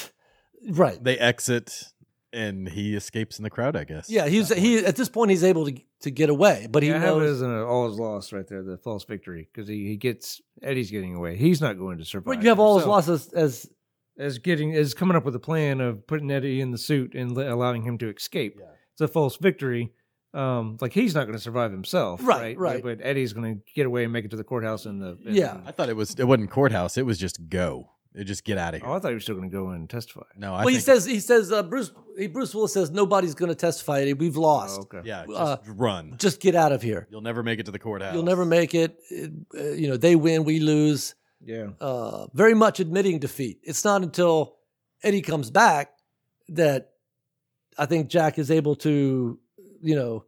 right. 0.70 1.03
They 1.03 1.16
exit, 1.16 1.92
and 2.35 2.68
he 2.68 2.95
escapes 2.97 3.39
in 3.39 3.45
the 3.45 3.51
crowd. 3.51 3.76
I 3.76 3.85
guess. 3.85 4.11
Yeah, 4.11 4.26
he's 4.26 4.53
he 4.53 4.78
at 4.85 4.97
this 4.97 5.09
point 5.09 5.30
he's 5.30 5.45
able 5.45 5.66
to 5.66 5.74
to 6.01 6.11
get 6.11 6.28
away, 6.28 6.66
but 6.70 6.82
he 6.82 6.91
Yeah, 6.91 6.97
I 6.97 6.99
have 6.99 7.16
it 7.16 7.20
knows. 7.20 7.37
as 7.37 7.43
an 7.43 7.51
uh, 7.59 7.64
all 7.64 7.91
is 7.91 7.99
lost 7.99 8.32
right 8.32 8.47
there, 8.47 8.62
the 8.62 8.76
false 8.76 9.05
victory, 9.05 9.49
because 9.53 9.68
he, 9.68 9.87
he 9.87 9.97
gets 9.97 10.43
Eddie's 10.62 10.91
getting 10.91 11.14
away. 11.14 11.37
He's 11.37 11.61
not 11.61 11.78
going 11.78 11.99
to 11.99 12.05
survive. 12.05 12.26
But 12.37 12.43
you 12.43 12.49
have 12.51 12.59
all 12.61 12.74
his 12.76 12.85
himself. 12.85 13.09
losses 13.09 13.32
as 13.32 13.70
as 14.18 14.39
getting 14.39 14.74
as 14.74 14.93
coming 14.95 15.16
up 15.16 15.24
with 15.24 15.35
a 15.35 15.41
plan 15.41 15.80
of 15.80 16.07
putting 16.07 16.30
Eddie 16.30 16.61
in 16.61 16.70
the 16.72 16.78
suit 16.78 17.14
and 17.14 17.32
li- 17.37 17.47
allowing 17.47 17.82
him 17.82 17.97
to 17.99 18.09
escape. 18.14 18.57
Yeah. 18.61 18.66
It's 18.93 19.01
a 19.01 19.09
false 19.09 19.37
victory. 19.37 19.93
Um, 20.32 20.78
like 20.80 20.93
he's 20.93 21.14
not 21.14 21.26
going 21.26 21.37
to 21.39 21.43
survive 21.43 21.70
himself, 21.70 22.20
Right, 22.24 22.41
right? 22.41 22.59
right. 22.59 22.82
But, 22.82 22.99
but 22.99 23.07
Eddie's 23.07 23.32
going 23.32 23.55
to 23.55 23.61
get 23.76 23.87
away 23.87 24.03
and 24.03 24.12
make 24.12 24.24
it 24.24 24.32
to 24.32 24.37
the 24.37 24.43
courthouse 24.43 24.85
and 24.85 25.01
the 25.01 25.16
and- 25.24 25.37
Yeah. 25.37 25.59
I 25.64 25.70
thought 25.70 25.89
it 25.89 25.95
was. 25.97 26.14
It 26.18 26.24
wasn't 26.26 26.51
courthouse. 26.51 26.99
It 26.99 27.07
was 27.07 27.18
just 27.18 27.49
go. 27.49 27.91
It 28.15 28.25
just 28.25 28.45
get 28.45 28.59
out 28.59 28.75
of 28.75 28.81
here. 28.81 28.89
Oh, 28.89 28.95
I 28.95 28.99
thought 29.01 29.09
he 29.09 29.15
was 29.15 29.25
still 29.25 29.35
going 29.35 29.51
to 29.51 29.53
go 29.57 29.71
in 29.71 29.77
and 29.77 29.91
testify. 29.91 30.23
no, 30.37 30.55
I 30.55 30.59
well, 30.59 30.69
he 30.69 30.75
think- 30.75 30.85
says 30.85 31.05
he 31.05 31.19
says 31.21 31.51
uh, 31.51 31.62
Bruce 31.65 31.91
he, 32.17 32.29
Bruce 32.29 32.55
Willis 32.55 32.73
says 32.73 32.91
nobody's 32.93 33.35
going 33.35 33.49
to 33.49 33.57
testify. 33.57 34.03
Eddie. 34.03 34.12
We've 34.15 34.37
lost. 34.37 34.79
Oh, 34.79 34.83
okay. 34.83 35.01
Yeah, 35.05 35.25
just 35.27 35.41
uh, 35.41 35.57
run. 35.67 36.15
Just 36.19 36.41
get 36.41 36.55
out 36.55 36.71
of 36.71 36.81
here. 36.81 37.09
You'll 37.11 37.23
never 37.23 37.43
make 37.43 37.59
it 37.59 37.67
to 37.67 37.73
the 37.73 37.79
courthouse. 37.79 38.15
You'll 38.15 38.23
never 38.23 38.45
make 38.45 38.75
it. 38.75 38.97
It- 39.11 39.33
uh, 39.59 39.62
you 39.73 39.89
know, 39.89 39.97
they 39.97 40.15
win, 40.15 40.45
we 40.45 40.61
lose. 40.61 41.15
Yeah. 41.45 41.71
Uh, 41.81 42.27
very 42.33 42.55
much 42.55 42.79
admitting 42.81 43.19
defeat. 43.19 43.59
It's 43.65 43.85
not 43.85 44.03
until 44.03 44.57
Eddie 45.03 45.21
comes 45.21 45.51
back 45.51 45.91
that 46.51 46.91
I 47.77 47.87
think 47.87 48.09
Jack 48.09 48.39
is 48.39 48.51
able 48.51 48.77
to, 48.77 49.39
you 49.83 49.95
know, 49.97 50.25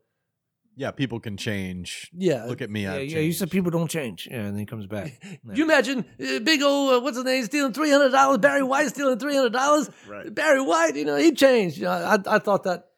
Yeah, 0.78 0.90
people 0.90 1.20
can 1.20 1.38
change. 1.38 2.10
yeah. 2.14 2.44
Look 2.44 2.60
at 2.60 2.68
me. 2.68 2.82
Yeah, 2.82 2.94
I've 2.94 3.10
yeah, 3.10 3.20
you 3.20 3.32
said 3.32 3.50
people 3.50 3.70
don't 3.70 3.90
change. 3.90 4.28
Yeah, 4.30 4.40
and 4.40 4.48
then 4.48 4.58
he 4.58 4.66
comes 4.66 4.86
back. 4.86 5.20
you 5.54 5.64
imagine 5.64 6.04
uh, 6.20 6.38
big 6.40 6.62
old 6.62 6.94
uh, 6.94 7.00
what's 7.00 7.16
his 7.16 7.24
name 7.24 7.44
stealing 7.44 7.72
three 7.72 7.90
hundred 7.90 8.10
dollars? 8.10 8.38
Barry 8.38 8.62
White 8.72 8.88
stealing 8.88 9.18
three 9.18 9.34
hundred 9.34 9.54
dollars. 9.54 9.88
Right. 10.06 10.32
Barry 10.34 10.60
White, 10.60 10.94
you 10.94 11.06
know, 11.06 11.16
he 11.16 11.32
changed. 11.32 11.78
You 11.78 11.84
know, 11.84 11.92
I, 11.92 12.18
I 12.26 12.38
thought 12.38 12.64
that, 12.64 12.88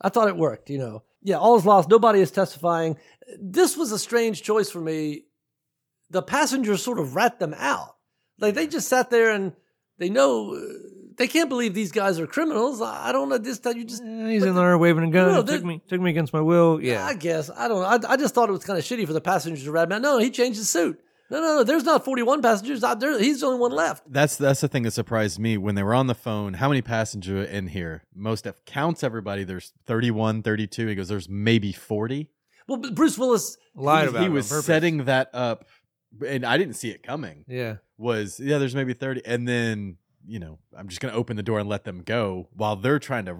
I 0.00 0.10
thought 0.10 0.28
it 0.28 0.36
worked. 0.36 0.70
You 0.70 0.78
know, 0.78 1.02
yeah, 1.22 1.38
all 1.38 1.56
is 1.56 1.66
lost. 1.66 1.88
Nobody 1.88 2.20
is 2.20 2.30
testifying. 2.30 2.96
This 3.40 3.76
was 3.76 3.90
a 3.90 3.98
strange 3.98 4.42
choice 4.42 4.70
for 4.70 4.80
me. 4.80 5.24
The 6.10 6.22
passengers 6.22 6.82
sort 6.84 7.00
of 7.00 7.16
rat 7.16 7.40
them 7.40 7.54
out. 7.56 7.96
Like 8.38 8.54
they 8.54 8.68
just 8.68 8.88
sat 8.88 9.10
there 9.10 9.30
and 9.30 9.54
they 9.98 10.08
know 10.08 10.54
uh, 10.54 10.60
they 11.16 11.26
can't 11.28 11.48
believe 11.48 11.74
these 11.74 11.92
guys 11.92 12.18
are 12.18 12.26
criminals. 12.26 12.80
I, 12.80 13.08
I 13.08 13.12
don't 13.12 13.28
know. 13.28 13.38
This 13.38 13.58
time 13.58 13.76
you 13.76 13.84
just, 13.84 14.04
Yeah, 14.04 14.28
he's 14.28 14.44
in 14.44 14.54
there 14.54 14.76
waving 14.78 15.04
a 15.04 15.10
gun. 15.10 15.32
No, 15.32 15.42
took 15.42 15.64
me, 15.64 15.80
took 15.88 16.00
me 16.00 16.10
against 16.10 16.32
my 16.32 16.40
will. 16.40 16.80
Yeah, 16.82 17.04
I 17.04 17.14
guess 17.14 17.50
I 17.50 17.68
don't 17.68 17.82
know. 17.82 18.08
I, 18.08 18.12
I 18.12 18.16
just 18.16 18.34
thought 18.34 18.48
it 18.48 18.52
was 18.52 18.64
kind 18.64 18.78
of 18.78 18.84
shitty 18.84 19.06
for 19.06 19.12
the 19.12 19.20
passengers 19.20 19.64
to 19.64 19.70
rat 19.70 19.88
him 19.88 19.92
out. 19.92 20.02
No, 20.02 20.18
he 20.18 20.30
changed 20.30 20.58
his 20.58 20.68
suit. 20.70 21.00
No, 21.30 21.40
no, 21.40 21.56
no. 21.56 21.64
There's 21.64 21.84
not 21.84 22.04
41 22.04 22.42
passengers 22.42 22.84
out 22.84 23.00
there. 23.00 23.18
He's 23.18 23.40
the 23.40 23.46
only 23.46 23.58
one 23.58 23.72
left. 23.72 24.04
That's 24.12 24.36
that's 24.36 24.60
the 24.60 24.68
thing 24.68 24.82
that 24.82 24.90
surprised 24.92 25.38
me 25.38 25.56
when 25.56 25.74
they 25.74 25.82
were 25.82 25.94
on 25.94 26.06
the 26.06 26.14
phone. 26.14 26.54
How 26.54 26.68
many 26.68 26.82
passenger 26.82 27.42
in 27.42 27.68
here? 27.68 28.04
Mos 28.14 28.42
Def 28.42 28.64
counts 28.66 29.02
everybody. 29.02 29.42
There's 29.44 29.72
31, 29.86 30.42
32. 30.42 30.86
He 30.86 30.94
goes, 30.94 31.08
there's 31.08 31.28
maybe 31.28 31.72
40. 31.72 32.28
Well, 32.68 32.78
but 32.78 32.94
Bruce 32.94 33.18
Willis. 33.18 33.56
lied 33.74 34.04
he, 34.04 34.08
about 34.10 34.22
he 34.22 34.28
was 34.28 34.48
setting 34.64 35.04
that 35.04 35.30
up, 35.34 35.66
and 36.26 36.44
I 36.44 36.56
didn't 36.56 36.74
see 36.74 36.90
it 36.90 37.02
coming. 37.02 37.44
Yeah, 37.48 37.76
Was 37.98 38.38
yeah, 38.40 38.58
there's 38.58 38.74
maybe 38.74 38.92
30, 38.94 39.22
and 39.26 39.46
then 39.48 39.96
you 40.26 40.38
know 40.38 40.58
I'm 40.76 40.88
just 40.88 41.00
gonna 41.00 41.14
open 41.14 41.36
the 41.36 41.42
door 41.42 41.58
and 41.58 41.68
let 41.68 41.84
them 41.84 42.02
go 42.02 42.48
while 42.54 42.76
they're 42.76 42.98
trying 42.98 43.26
to 43.26 43.36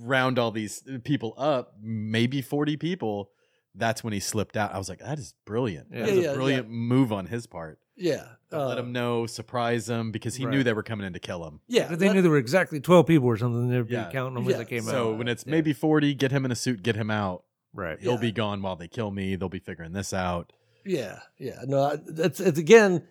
round 0.00 0.38
all 0.38 0.50
these 0.50 0.82
people 1.04 1.34
up. 1.36 1.74
Maybe 1.82 2.40
40 2.42 2.76
people. 2.76 3.30
That's 3.74 4.04
when 4.04 4.12
he 4.12 4.20
slipped 4.20 4.56
out. 4.56 4.74
I 4.74 4.78
was 4.78 4.88
like, 4.88 4.98
that 5.00 5.18
is 5.18 5.34
brilliant. 5.46 5.88
Yeah. 5.90 6.06
That 6.06 6.14
was 6.14 6.24
Yeah, 6.24 6.30
a 6.30 6.34
brilliant 6.34 6.68
move 6.70 7.10
on 7.12 7.26
his 7.26 7.46
part. 7.46 7.78
Yeah. 7.96 8.24
To 8.50 8.66
let 8.66 8.78
uh, 8.78 8.82
him 8.82 8.92
know, 8.92 9.26
surprise 9.26 9.88
him, 9.88 10.10
because 10.12 10.34
he 10.34 10.44
knew 10.46 10.62
they 10.62 10.72
were 10.74 10.82
coming 10.82 11.06
in 11.06 11.12
to 11.14 11.18
kill 11.18 11.42
him. 11.46 11.60
Yeah. 11.68 11.88
but 11.88 11.98
they 11.98 12.06
let- 12.08 12.14
knew 12.16 12.22
there 12.22 12.30
were 12.30 12.36
exactly 12.38 12.80
twelve 12.80 13.06
people 13.06 13.28
or 13.28 13.36
something. 13.38 13.68
They'd 13.70 13.86
be 13.88 13.94
counting 14.12 14.34
them 14.34 14.44
Yeah. 14.44 14.50
as 14.52 14.58
they 14.58 14.64
came 14.66 14.82
So 14.82 14.88
out. 14.90 14.92
So 14.92 15.14
when 15.14 15.28
it's 15.28 15.44
Yeah. 15.46 15.50
maybe 15.52 15.72
40, 15.72 16.14
get 16.14 16.32
him 16.32 16.44
in 16.44 16.50
a 16.52 16.54
suit, 16.56 16.82
get 16.82 16.96
him 16.96 17.10
out. 17.10 17.44
right, 17.74 17.98
He'll 18.00 18.12
Yeah. 18.14 18.18
be 18.20 18.32
gone 18.32 18.60
while 18.60 18.76
they 18.76 18.88
kill 18.88 19.10
me. 19.10 19.34
They'll 19.36 19.48
be 19.48 19.58
figuring 19.58 19.92
this 19.92 20.12
out. 20.12 20.52
Yeah. 20.84 21.20
Yeah. 21.38 21.60
No, 21.66 21.80
I- 21.84 21.98
it's, 22.06 22.38
it's 22.40 22.58
again, 22.58 23.04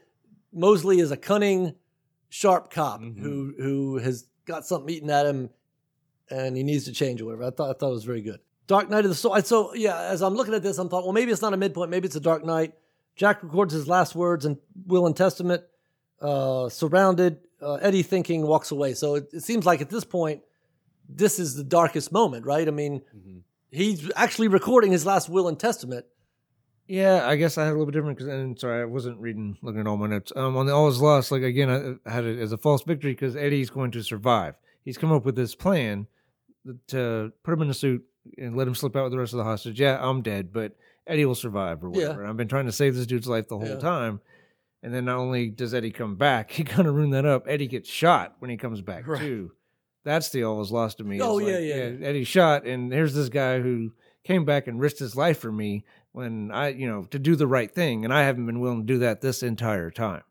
Mosley 0.53 0.99
is 0.99 1.09
a 1.11 1.17
cunning, 1.17 1.73
sharp 2.33 2.71
cop 2.71 3.01
Mhm. 3.01 3.19
who 3.19 3.53
who 3.59 3.97
has 3.97 4.25
got 4.45 4.65
something 4.65 4.89
eating 4.93 5.09
at 5.09 5.25
him 5.25 5.49
and 6.29 6.55
he 6.55 6.63
needs 6.63 6.85
to 6.85 6.93
change 6.93 7.21
or 7.21 7.25
whatever. 7.25 7.43
I 7.43 7.49
thought, 7.51 7.69
I 7.69 7.73
thought 7.77 7.89
it 7.89 7.93
was 7.93 8.05
very 8.05 8.21
good. 8.21 8.39
Dark 8.67 8.89
Night 8.89 9.03
of 9.03 9.09
the 9.11 9.15
Soul. 9.15 9.39
So, 9.41 9.73
yeah, 9.73 9.99
as 10.03 10.21
I'm 10.23 10.33
looking 10.33 10.53
at 10.53 10.63
this, 10.63 10.77
I'm 10.77 10.87
thought, 10.87 11.03
well, 11.03 11.11
maybe 11.11 11.31
it's 11.33 11.41
not 11.41 11.53
a 11.53 11.57
midpoint. 11.57 11.89
Maybe 11.91 12.05
it's 12.05 12.15
a 12.15 12.21
Dark 12.21 12.45
Night. 12.45 12.73
Jack 13.17 13.43
records 13.43 13.73
his 13.73 13.85
last 13.87 14.15
words 14.15 14.45
in 14.45 14.57
Will 14.87 15.05
and 15.07 15.15
Testament, 15.15 15.63
uh, 16.21 16.69
surrounded. 16.69 17.39
Uh, 17.61 17.73
Eddie 17.75 18.01
thinking 18.01 18.47
walks 18.47 18.71
away. 18.71 18.93
So 18.93 19.15
it, 19.15 19.27
it 19.33 19.43
seems 19.43 19.65
like 19.65 19.81
at 19.81 19.89
this 19.89 20.05
point, 20.05 20.41
this 21.09 21.37
is 21.37 21.55
the 21.55 21.65
darkest 21.65 22.13
moment, 22.13 22.45
right? 22.45 22.65
I 22.65 22.71
mean, 22.71 23.01
he's 23.69 24.09
actually 24.15 24.47
recording 24.47 24.91
his 24.93 25.05
last 25.05 25.27
Will 25.27 25.49
and 25.49 25.59
Testament. 25.59 26.05
Yeah, 26.91 27.25
I 27.25 27.37
guess 27.37 27.57
I 27.57 27.63
had 27.63 27.69
a 27.69 27.71
little 27.77 27.85
bit 27.85 27.93
different 27.93 28.17
because, 28.17 28.33
and 28.33 28.59
sorry, 28.59 28.81
I 28.81 28.85
wasn't 28.85 29.17
reading, 29.19 29.57
looking 29.61 29.79
at 29.79 29.87
all 29.87 29.95
my 29.95 30.07
notes. 30.07 30.33
Um, 30.35 30.57
on 30.57 30.65
the 30.65 30.73
all 30.73 30.89
is 30.89 31.01
lost, 31.01 31.31
like 31.31 31.41
again, 31.41 31.99
I 32.05 32.11
had 32.11 32.25
it 32.25 32.37
as 32.39 32.51
a 32.51 32.57
false 32.57 32.83
victory 32.83 33.13
because 33.13 33.35
Eddie's 33.37 33.69
going 33.69 33.91
to 33.91 34.03
survive. 34.03 34.55
He's 34.83 34.97
come 34.97 35.11
up 35.13 35.23
with 35.23 35.35
this 35.37 35.55
plan 35.55 36.07
to 36.87 37.31
put 37.43 37.53
him 37.53 37.61
in 37.61 37.69
a 37.69 37.73
suit 37.73 38.03
and 38.37 38.55
let 38.57 38.67
him 38.67 38.75
slip 38.75 38.95
out 38.95 39.03
with 39.03 39.13
the 39.13 39.17
rest 39.19 39.31
of 39.33 39.37
the 39.37 39.43
hostage. 39.43 39.79
Yeah, 39.79 39.99
I'm 40.01 40.21
dead, 40.21 40.51
but 40.51 40.75
Eddie 41.07 41.25
will 41.25 41.33
survive 41.35 41.83
or 41.83 41.91
Yeah. 41.93 42.09
whatever. 42.09 42.25
I've 42.27 42.37
been 42.37 42.47
trying 42.49 42.65
to 42.65 42.71
save 42.71 42.95
this 42.95 43.07
dude's 43.07 43.27
life 43.27 43.47
the 43.47 43.57
whole 43.57 43.67
Yeah. 43.67 43.77
time. 43.79 44.19
And 44.83 44.93
then 44.93 45.05
not 45.05 45.17
only 45.17 45.49
does 45.49 45.73
Eddie 45.73 45.91
come 45.91 46.15
back, 46.15 46.51
he 46.51 46.63
kind 46.63 46.87
of 46.87 46.95
ruined 46.95 47.13
that 47.13 47.25
up. 47.25 47.45
Eddie 47.47 47.67
gets 47.67 47.89
shot 47.89 48.35
when 48.39 48.49
he 48.49 48.57
comes 48.57 48.81
back 48.81 49.07
Right. 49.07 49.21
too. 49.21 49.51
That's 50.03 50.29
the 50.29 50.43
all 50.43 50.57
was 50.57 50.71
lost 50.71 50.97
to 50.97 51.03
me. 51.03 51.21
Oh, 51.21 51.37
yeah, 51.37 51.53
like, 51.55 51.63
yeah. 51.63 52.07
Eddie 52.07 52.23
shot, 52.23 52.65
and 52.65 52.91
here's 52.91 53.13
this 53.13 53.29
guy 53.29 53.59
who 53.61 53.91
came 54.23 54.45
back 54.45 54.67
and 54.67 54.79
risked 54.79 54.99
his 54.99 55.15
life 55.15 55.39
for 55.39 55.51
me 55.51 55.85
when 56.13 56.51
I, 56.51 56.69
you 56.69 56.87
know, 56.87 57.03
to 57.11 57.19
do 57.19 57.35
the 57.35 57.47
right 57.47 57.73
thing, 57.73 58.03
and 58.05 58.13
I 58.13 58.23
haven't 58.23 58.45
been 58.45 58.59
willing 58.59 58.81
to 58.85 58.93
do 58.93 58.99
that 58.99 59.21
this 59.21 59.43
entire 59.43 59.89
time. 59.91 60.23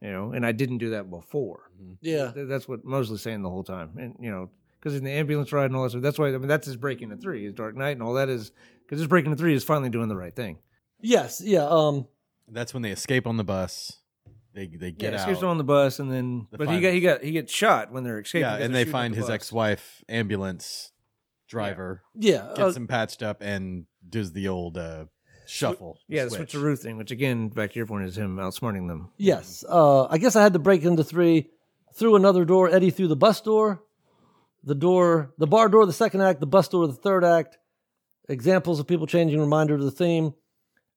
You 0.00 0.12
know, 0.12 0.32
and 0.32 0.44
I 0.44 0.52
didn't 0.52 0.78
do 0.78 0.90
that 0.90 1.08
before. 1.08 1.70
Yeah. 2.02 2.32
That's 2.34 2.68
what 2.68 2.84
Mosley's 2.84 3.22
saying 3.22 3.40
the 3.42 3.48
whole 3.48 3.64
time, 3.64 3.92
and 3.98 4.14
you 4.20 4.30
know, 4.30 4.50
because 4.78 4.94
in 4.96 5.04
the 5.04 5.10
ambulance 5.10 5.50
ride 5.50 5.66
and 5.66 5.76
all 5.76 5.84
that 5.84 5.90
stuff. 5.90 6.02
That's 6.02 6.18
why 6.18 6.28
I 6.28 6.32
mean 6.38 6.48
that's 6.48 6.66
his 6.66 6.76
breaking 6.76 7.08
the 7.08 7.16
three, 7.16 7.44
his 7.44 7.54
Dark 7.54 7.74
Night, 7.74 7.92
and 7.92 8.02
all 8.02 8.14
that 8.14 8.28
is 8.28 8.52
because 8.84 8.98
his 8.98 9.08
breaking 9.08 9.30
the 9.30 9.36
three 9.38 9.54
is 9.54 9.64
finally 9.64 9.88
doing 9.88 10.08
the 10.08 10.16
right 10.16 10.34
thing. 10.34 10.58
Yes. 11.00 11.40
Yeah. 11.42 11.66
Um. 11.66 12.06
That's 12.48 12.74
when 12.74 12.82
they 12.82 12.90
escape 12.90 13.26
on 13.26 13.38
the 13.38 13.44
bus. 13.44 14.00
They 14.52 14.66
they 14.66 14.92
get 14.92 15.14
yeah, 15.14 15.22
out. 15.22 15.28
escapes 15.28 15.42
on 15.42 15.56
the 15.56 15.64
bus, 15.64 15.98
and 16.00 16.12
then 16.12 16.48
The 16.50 16.58
but 16.58 16.68
he 16.68 16.80
got 16.80 16.92
he 16.92 17.00
got 17.00 17.24
he 17.24 17.30
gets 17.32 17.50
shot 17.52 17.90
when 17.90 18.04
they're 18.04 18.20
escaping. 18.20 18.42
yeah, 18.42 18.56
and 18.56 18.62
they're 18.62 18.68
they 18.68 18.78
shooting 18.80 18.88
at 18.90 18.92
find 18.92 19.14
the 19.14 19.18
his 19.20 19.30
ex-wife 19.30 20.04
ambulance 20.06 20.92
driver, 21.48 22.02
Yeah. 22.14 22.36
uh, 22.44 22.54
gets 22.54 22.76
him 22.76 22.86
patched 22.86 23.22
up, 23.22 23.40
and 23.40 23.86
does 24.06 24.32
the 24.32 24.48
old 24.48 24.76
uh, 24.76 25.06
shuffle. 25.46 25.98
Yeah, 26.08 26.24
the 26.24 26.30
switch. 26.30 26.52
switcheroo 26.52 26.78
thing, 26.78 26.96
which 26.96 27.10
again, 27.10 27.48
back 27.48 27.72
to 27.72 27.76
your 27.76 27.86
point, 27.86 28.06
is 28.06 28.16
him 28.16 28.36
outsmarting 28.36 28.88
them. 28.88 29.10
Yes. 29.16 29.64
Uh, 29.68 30.06
I 30.06 30.18
guess 30.18 30.36
I 30.36 30.42
had 30.42 30.52
to 30.54 30.58
break 30.58 30.82
into 30.84 31.04
three 31.04 31.50
through 31.94 32.16
another 32.16 32.44
door. 32.44 32.68
Eddie 32.70 32.90
through 32.90 33.08
the 33.08 33.16
bus 33.16 33.40
door, 33.40 33.82
the 34.62 34.74
door, 34.74 35.32
the 35.38 35.46
bar 35.46 35.68
door, 35.68 35.86
the 35.86 35.92
second 35.92 36.22
act, 36.22 36.40
the 36.40 36.46
bus 36.46 36.68
door, 36.68 36.86
the 36.86 36.92
third 36.92 37.24
act. 37.24 37.58
Examples 38.28 38.80
of 38.80 38.86
people 38.86 39.06
changing, 39.06 39.38
reminder 39.38 39.76
to 39.76 39.84
the 39.84 39.90
theme. 39.90 40.34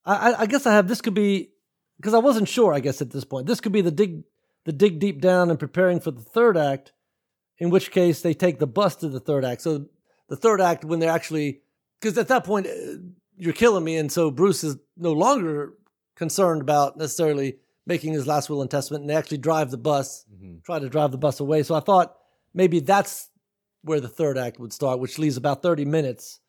I, 0.05 0.31
I, 0.31 0.41
I 0.41 0.45
guess 0.45 0.65
I 0.65 0.73
have 0.73 0.87
this 0.87 1.01
could 1.01 1.13
be 1.13 1.51
because 1.97 2.13
I 2.13 2.19
wasn't 2.19 2.47
sure. 2.47 2.73
I 2.73 2.79
guess 2.79 3.01
at 3.01 3.11
this 3.11 3.25
point, 3.25 3.47
this 3.47 3.59
could 3.59 3.73
be 3.73 3.81
the 3.81 3.91
dig, 3.91 4.23
the 4.63 4.71
dig 4.71 4.99
deep 4.99 5.19
down 5.19 5.49
and 5.49 5.59
preparing 5.59 5.99
for 5.99 6.11
the 6.11 6.21
third 6.21 6.57
act. 6.57 6.93
In 7.59 7.71
which 7.71 7.89
case, 7.91 8.21
they 8.21 8.35
take 8.35 8.59
the 8.59 8.67
bus 8.67 8.97
to 8.97 9.09
the 9.09 9.19
third 9.19 9.43
act. 9.43 9.61
So 9.61 9.87
the 10.29 10.35
third 10.35 10.61
act, 10.61 10.85
when 10.85 10.99
they're 10.99 11.11
actually, 11.11 11.61
because 11.99 12.17
at 12.17 12.27
that 12.27 12.43
point, 12.43 12.67
uh, 12.67 12.97
you're 13.37 13.53
killing 13.53 13.83
me, 13.83 13.97
and 13.97 14.11
so 14.11 14.31
Bruce 14.31 14.63
is 14.63 14.77
no 14.95 15.13
longer 15.13 15.73
concerned 16.15 16.61
about 16.61 16.97
necessarily 16.97 17.57
making 17.85 18.13
his 18.13 18.27
last 18.27 18.49
will 18.49 18.61
and 18.61 18.69
testament, 18.71 19.01
and 19.03 19.09
they 19.09 19.15
actually 19.15 19.37
drive 19.37 19.71
the 19.71 19.77
bus, 19.77 20.25
Mhm. 20.33 20.63
try 20.63 20.79
to 20.79 20.89
drive 20.89 21.11
the 21.11 21.17
bus 21.17 21.39
away. 21.39 21.63
So 21.63 21.75
I 21.75 21.79
thought 21.79 22.15
maybe 22.53 22.79
that's 22.79 23.29
where 23.83 24.01
the 24.01 24.09
third 24.09 24.37
act 24.37 24.59
would 24.59 24.73
start, 24.73 24.99
which 24.99 25.17
leaves 25.19 25.37
about 25.37 25.61
thirty 25.61 25.85
minutes 25.85 26.39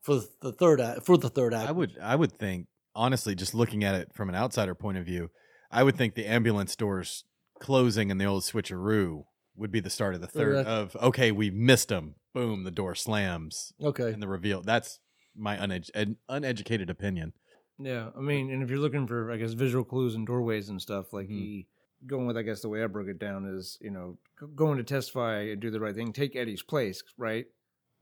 for 0.00 0.20
the 0.40 0.52
third 0.52 0.80
act. 0.80 1.04
For 1.06 1.16
the 1.16 1.28
third 1.28 1.54
act, 1.54 1.68
I 1.68 1.72
would 1.72 1.96
I 2.00 2.16
would 2.16 2.32
think 2.32 2.66
honestly, 2.96 3.34
just 3.34 3.54
looking 3.54 3.84
at 3.84 3.94
it 3.94 4.12
from 4.14 4.28
an 4.28 4.34
outsider 4.34 4.74
point 4.74 4.98
of 4.98 5.04
view, 5.04 5.30
I 5.70 5.82
would 5.82 5.96
think 5.96 6.14
the 6.14 6.26
ambulance 6.26 6.74
doors 6.76 7.24
closing 7.60 8.10
and 8.10 8.20
the 8.20 8.24
old 8.24 8.42
switcheroo 8.42 9.24
would 9.56 9.70
be 9.70 9.80
the 9.80 9.90
start 9.90 10.14
of 10.14 10.20
the 10.20 10.26
third 10.26 10.64
Correct. 10.64 10.68
of 10.68 10.96
okay, 10.96 11.30
we 11.30 11.50
missed 11.50 11.90
him. 11.90 12.16
Boom, 12.32 12.64
the 12.64 12.70
door 12.72 12.94
slams 12.96 13.72
Okay. 13.80 14.12
and 14.12 14.20
the 14.22 14.26
reveal. 14.28 14.62
That's 14.62 14.98
my 15.36 15.56
uned- 15.56 16.16
uneducated 16.28 16.90
opinion. 16.90 17.32
Yeah, 17.78 18.10
I 18.16 18.20
mean, 18.20 18.50
and 18.50 18.62
if 18.62 18.70
you're 18.70 18.78
looking 18.78 19.06
for, 19.06 19.30
I 19.32 19.36
guess, 19.36 19.52
visual 19.52 19.84
clues 19.84 20.14
and 20.14 20.26
doorways 20.26 20.68
and 20.68 20.80
stuff, 20.80 21.12
like 21.12 21.26
Mhm. 21.28 21.30
he 21.30 21.66
going 22.06 22.26
with, 22.26 22.36
I 22.36 22.42
guess, 22.42 22.60
the 22.60 22.68
way 22.68 22.84
I 22.84 22.86
broke 22.86 23.08
it 23.08 23.18
down 23.18 23.46
is, 23.46 23.78
you 23.80 23.90
know, 23.90 24.18
g- 24.38 24.46
going 24.54 24.76
to 24.76 24.84
testify 24.84 25.40
and 25.40 25.60
do 25.60 25.70
the 25.70 25.80
right 25.80 25.94
thing, 25.94 26.12
take 26.12 26.36
Eddie's 26.36 26.62
place, 26.62 27.02
right? 27.16 27.46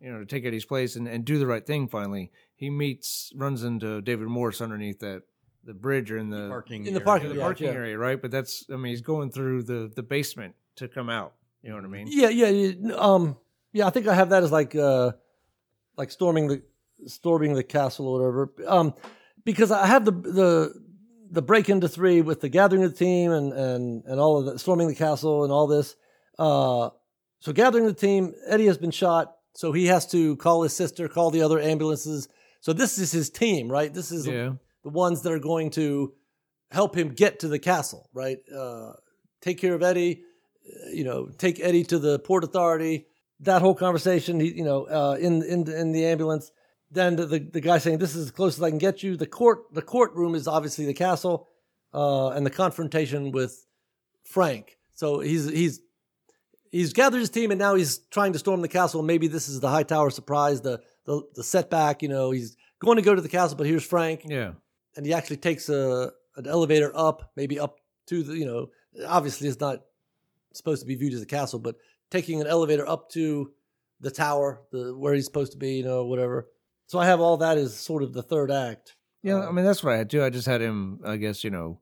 You 0.01 0.13
know, 0.13 0.19
to 0.19 0.27
take 0.27 0.45
Eddie's 0.45 0.65
place 0.65 0.97
and, 0.97 1.07
and 1.07 1.25
do 1.25 1.39
the 1.39 1.47
right 1.47 1.65
thing. 1.65 1.87
Finally, 1.89 2.33
he 2.57 2.69
meets, 2.69 3.33
runs 3.37 3.63
into 3.63 4.03
David 4.03 4.27
Morse 4.27 4.61
underneath 4.61 4.99
that 4.99 5.23
the 5.65 5.73
bridge 5.73 6.11
or 6.11 6.19
in 6.19 6.29
the 6.31 6.49
Parking 6.49 6.87
in 6.87 6.93
the 6.95 6.99
area. 6.99 7.05
parking 7.05 7.29
the 7.29 7.39
parking 7.41 7.67
yeah. 7.69 7.73
area, 7.75 7.97
right? 7.97 8.21
But 8.21 8.33
that's, 8.33 8.67
I 8.71 8.75
mean, 8.77 8.91
he's 8.91 9.01
going 9.01 9.31
through 9.31 9.63
the 9.63 9.93
the 9.95 10.03
basement 10.03 10.57
to 10.77 10.89
come 10.89 11.09
out. 11.09 11.35
You 11.63 11.71
know 11.71 11.77
what 11.77 11.85
I 11.85 11.89
mean? 11.89 12.09
Yeah, 12.11 12.31
yeah, 12.31 12.49
yeah. 12.49 12.95
Um, 12.97 13.37
yeah, 13.73 13.87
I 13.87 13.91
think 13.91 14.09
I 14.09 14.15
have 14.15 14.31
that 14.31 14.43
as 14.43 14.51
like, 14.51 14.75
uh, 14.75 15.13
like 15.97 16.11
storming 16.11 16.49
the 16.49 16.63
storming 17.07 17.55
the 17.55 17.63
castle 17.65 18.07
or 18.09 18.19
whatever. 18.19 18.53
Um, 18.67 18.95
because 19.45 19.71
I 19.71 19.87
have 19.87 20.05
the 20.05 20.13
the 20.13 20.75
the 21.31 21.43
break 21.43 21.69
into 21.69 21.89
three 21.89 22.21
with 22.21 22.41
the 22.41 22.49
gathering 22.49 22.85
of 22.85 22.93
the 22.93 22.97
team 23.05 23.33
and 23.33 23.53
and 23.53 24.05
and 24.05 24.21
all 24.21 24.39
of 24.39 24.47
that, 24.47 24.59
storming 24.61 24.89
the 24.89 24.95
castle 24.95 25.45
and 25.45 25.53
all 25.53 25.67
this. 25.67 25.97
Uh, 26.39 26.91
so 27.41 27.53
gathering 27.53 27.87
the 27.87 27.93
team, 27.95 28.35
Eddie 28.47 28.67
has 28.67 28.79
been 28.79 28.91
shot, 28.93 29.35
so 29.55 29.73
he 29.73 29.87
has 29.87 30.07
to 30.13 30.37
call 30.37 30.63
his 30.63 30.73
sister, 30.75 31.09
call 31.09 31.31
the 31.31 31.43
other 31.43 31.59
ambulances. 31.61 32.29
So 32.61 32.73
this 32.73 32.99
is 32.99 33.11
his 33.11 33.31
team, 33.31 33.69
right? 33.71 33.93
This 33.93 34.13
is 34.13 34.27
Yeah. 34.27 34.53
the 34.85 34.91
ones 34.91 35.23
that 35.23 35.33
are 35.33 35.41
going 35.41 35.71
to 35.73 36.13
help 36.71 36.97
him 36.97 37.09
get 37.09 37.41
to 37.41 37.49
the 37.49 37.59
castle, 37.59 38.09
right? 38.15 38.39
Uh, 38.55 38.93
take 39.41 39.59
care 39.59 39.75
of 39.75 39.83
Eddie, 39.83 40.23
uh, 40.67 40.91
you 40.93 41.03
know, 41.05 41.29
take 41.39 41.59
Eddie 41.61 41.85
to 41.85 41.99
the 41.99 42.19
port 42.21 42.45
authority. 42.45 43.07
That 43.41 43.61
whole 43.61 43.75
conversation, 43.75 44.39
he, 44.39 44.53
you 44.55 44.65
know, 44.65 44.85
uh, 44.85 45.17
in 45.19 45.43
in 45.43 45.69
in 45.69 45.91
the 45.93 46.05
ambulance. 46.07 46.53
Then 46.93 47.17
the, 47.17 47.27
the 47.27 47.39
the 47.39 47.61
guy 47.61 47.79
saying, 47.79 47.99
"This 47.99 48.15
is 48.15 48.27
as 48.27 48.31
close 48.31 48.59
as 48.59 48.63
I 48.63 48.69
can 48.69 48.79
get 48.79 49.03
you." 49.03 49.17
The 49.17 49.27
court 49.27 49.73
the 49.73 49.83
courtroom 49.83 50.35
is 50.35 50.47
obviously 50.47 50.85
the 50.85 50.95
castle, 50.95 51.49
uh, 51.95 52.29
and 52.31 52.45
the 52.45 52.51
confrontation 52.51 53.33
with 53.33 53.67
Frank. 54.25 54.77
So 54.95 55.21
he's 55.21 55.49
he's 55.49 55.81
he's 56.71 56.93
gathered 56.93 57.21
his 57.21 57.31
team, 57.31 57.51
and 57.51 57.59
now 57.59 57.75
he's 57.77 57.99
trying 58.11 58.33
to 58.35 58.39
storm 58.39 58.61
the 58.61 58.69
castle. 58.69 59.03
Maybe 59.03 59.27
this 59.27 59.49
is 59.49 59.61
the 59.61 59.69
high 59.71 59.85
tower 59.85 60.11
surprise, 60.11 60.61
the 60.61 60.81
the 61.07 61.23
the 61.35 61.43
setback. 61.43 62.03
You 62.03 62.09
know, 62.09 62.31
he's 62.31 62.57
going 62.79 62.97
to 62.97 63.03
go 63.03 63.15
to 63.15 63.23
the 63.23 63.29
castle, 63.29 63.57
but 63.57 63.67
here's 63.67 63.85
Frank 63.85 64.23
Yeah. 64.27 64.53
and 64.97 65.07
he 65.07 65.13
actually 65.15 65.39
takes 65.39 65.69
a 65.69 66.13
an 66.37 66.47
elevator 66.47 66.93
up, 66.95 67.31
maybe 67.37 67.59
up 67.59 67.79
to 68.09 68.23
the 68.23 68.37
you 68.37 68.45
know 68.47 68.69
obviously 69.07 69.49
it's 69.49 69.61
not 69.61 69.83
supposed 70.53 70.83
to 70.83 70.87
be 70.87 70.95
viewed 70.95 71.15
as 71.15 71.23
a 71.23 71.27
castle, 71.27 71.59
but 71.59 71.77
taking 72.11 72.41
an 72.41 72.47
elevator 72.47 72.87
up 72.87 73.09
to 73.11 73.51
the 74.01 74.11
tower, 74.11 74.61
the 74.73 74.95
where 74.97 75.15
he's 75.15 75.25
supposed 75.25 75.53
to 75.53 75.59
be, 75.59 75.75
you 75.77 75.85
know, 75.85 76.05
whatever. 76.05 76.49
So 76.87 76.99
I 76.99 77.07
have 77.07 77.21
all 77.21 77.37
that 77.39 77.59
as 77.59 77.75
sort 77.75 78.03
of 78.03 78.13
the 78.13 78.23
third 78.23 78.51
act. 78.51 78.97
Yeah, 79.23 79.37
I 79.37 79.47
Um, 79.47 79.55
mean 79.55 79.65
that's 79.65 79.83
what 79.83 79.95
I 79.95 79.99
had 79.99 80.11
too. 80.11 80.23
I 80.23 80.31
just 80.31 80.47
had 80.47 80.61
him, 80.61 81.01
I 81.05 81.17
guess, 81.17 81.45
you 81.45 81.51
know, 81.51 81.81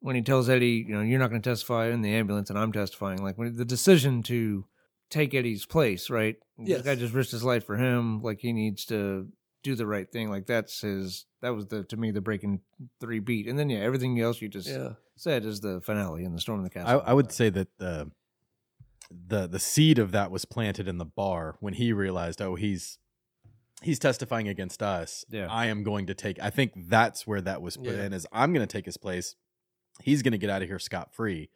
when 0.00 0.16
he 0.16 0.22
tells 0.22 0.48
Eddie, 0.48 0.84
you 0.88 0.94
know, 0.94 1.02
you're 1.02 1.18
not 1.18 1.28
going 1.30 1.42
to 1.42 1.50
testify 1.50 1.88
in 1.88 2.00
the 2.02 2.14
ambulance, 2.14 2.48
and 2.50 2.58
I'm 2.58 2.72
testifying. 2.72 3.22
Like 3.22 3.36
when 3.36 3.54
the 3.56 3.64
decision 3.66 4.22
to 4.24 4.64
take 5.10 5.34
Eddie's 5.34 5.66
place, 5.66 6.08
right? 6.08 6.36
Yes. 6.58 6.78
This 6.78 6.86
guy 6.86 6.94
just 6.94 7.14
risked 7.14 7.32
his 7.32 7.44
life 7.44 7.64
for 7.66 7.76
him. 7.76 8.22
Like 8.22 8.40
he 8.40 8.52
needs 8.52 8.86
to 8.86 9.28
do 9.62 9.74
the 9.74 9.86
right 9.86 10.10
thing. 10.10 10.30
Like 10.30 10.46
that's 10.46 10.80
his. 10.80 11.26
That 11.42 11.54
was 11.54 11.66
the 11.66 11.84
to 11.84 11.96
me 11.96 12.10
the 12.10 12.20
breaking 12.20 12.60
three 12.98 13.18
beat, 13.18 13.46
and 13.46 13.58
then 13.58 13.68
yeah, 13.70 13.80
everything 13.80 14.18
else 14.20 14.40
you 14.40 14.48
just 14.48 14.68
yeah, 14.68 14.92
said 15.16 15.44
is 15.44 15.60
the 15.60 15.80
finale 15.82 16.24
in 16.24 16.32
the 16.34 16.40
storm 16.40 16.64
of 16.64 16.70
the 16.70 16.80
I, 16.80 16.82
castle. 16.82 17.02
I 17.06 17.12
would 17.12 17.30
say 17.30 17.50
that 17.50 17.68
the 17.78 18.10
the 19.10 19.46
the 19.46 19.58
seed 19.58 19.98
of 19.98 20.12
that 20.12 20.30
was 20.30 20.44
planted 20.44 20.88
in 20.88 20.98
the 20.98 21.04
bar 21.04 21.56
when 21.60 21.74
he 21.74 21.92
realized, 21.92 22.40
oh, 22.40 22.54
he's 22.54 22.98
he's 23.82 23.98
testifying 23.98 24.48
against 24.48 24.82
us. 24.82 25.24
Yeah. 25.30 25.46
I 25.50 25.66
am 25.66 25.82
going 25.82 26.06
to 26.06 26.14
take. 26.14 26.38
I 26.40 26.50
think 26.50 26.72
that's 26.76 27.26
where 27.26 27.40
that 27.40 27.62
was 27.62 27.76
put 27.76 27.86
Yeah. 27.96 28.04
in. 28.04 28.12
Is 28.12 28.26
I'm 28.32 28.52
going 28.52 28.66
to 28.66 28.72
take 28.72 28.84
his 28.86 28.96
place. 28.96 29.34
He's 30.02 30.22
going 30.22 30.32
to 30.32 30.38
get 30.38 30.50
out 30.50 30.62
of 30.62 30.68
here 30.68 30.78
scot 30.78 31.14
free. 31.14 31.50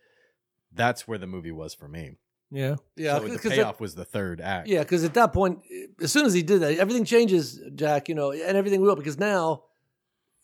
That's 0.72 1.06
where 1.06 1.18
the 1.18 1.26
movie 1.26 1.52
was 1.52 1.72
for 1.74 1.88
me. 1.88 2.16
yeah, 2.50 2.76
yeah. 2.96 3.18
so 3.18 3.28
the 3.28 3.38
'cause 3.38 3.52
payoff 3.52 3.80
was 3.80 3.94
the 3.94 4.04
third 4.04 4.40
act. 4.40 4.68
Yeah, 4.68 4.80
because 4.80 5.04
at 5.04 5.14
that 5.14 5.32
point, 5.32 5.60
as 6.00 6.12
soon 6.12 6.26
as 6.26 6.34
he 6.34 6.42
did 6.42 6.60
that, 6.62 6.76
everything 6.78 7.04
changes, 7.04 7.60
Jack. 7.74 8.08
You 8.08 8.14
know, 8.14 8.32
and 8.32 8.56
everything 8.56 8.80
will 8.80 8.96
because 8.96 9.18
now 9.18 9.64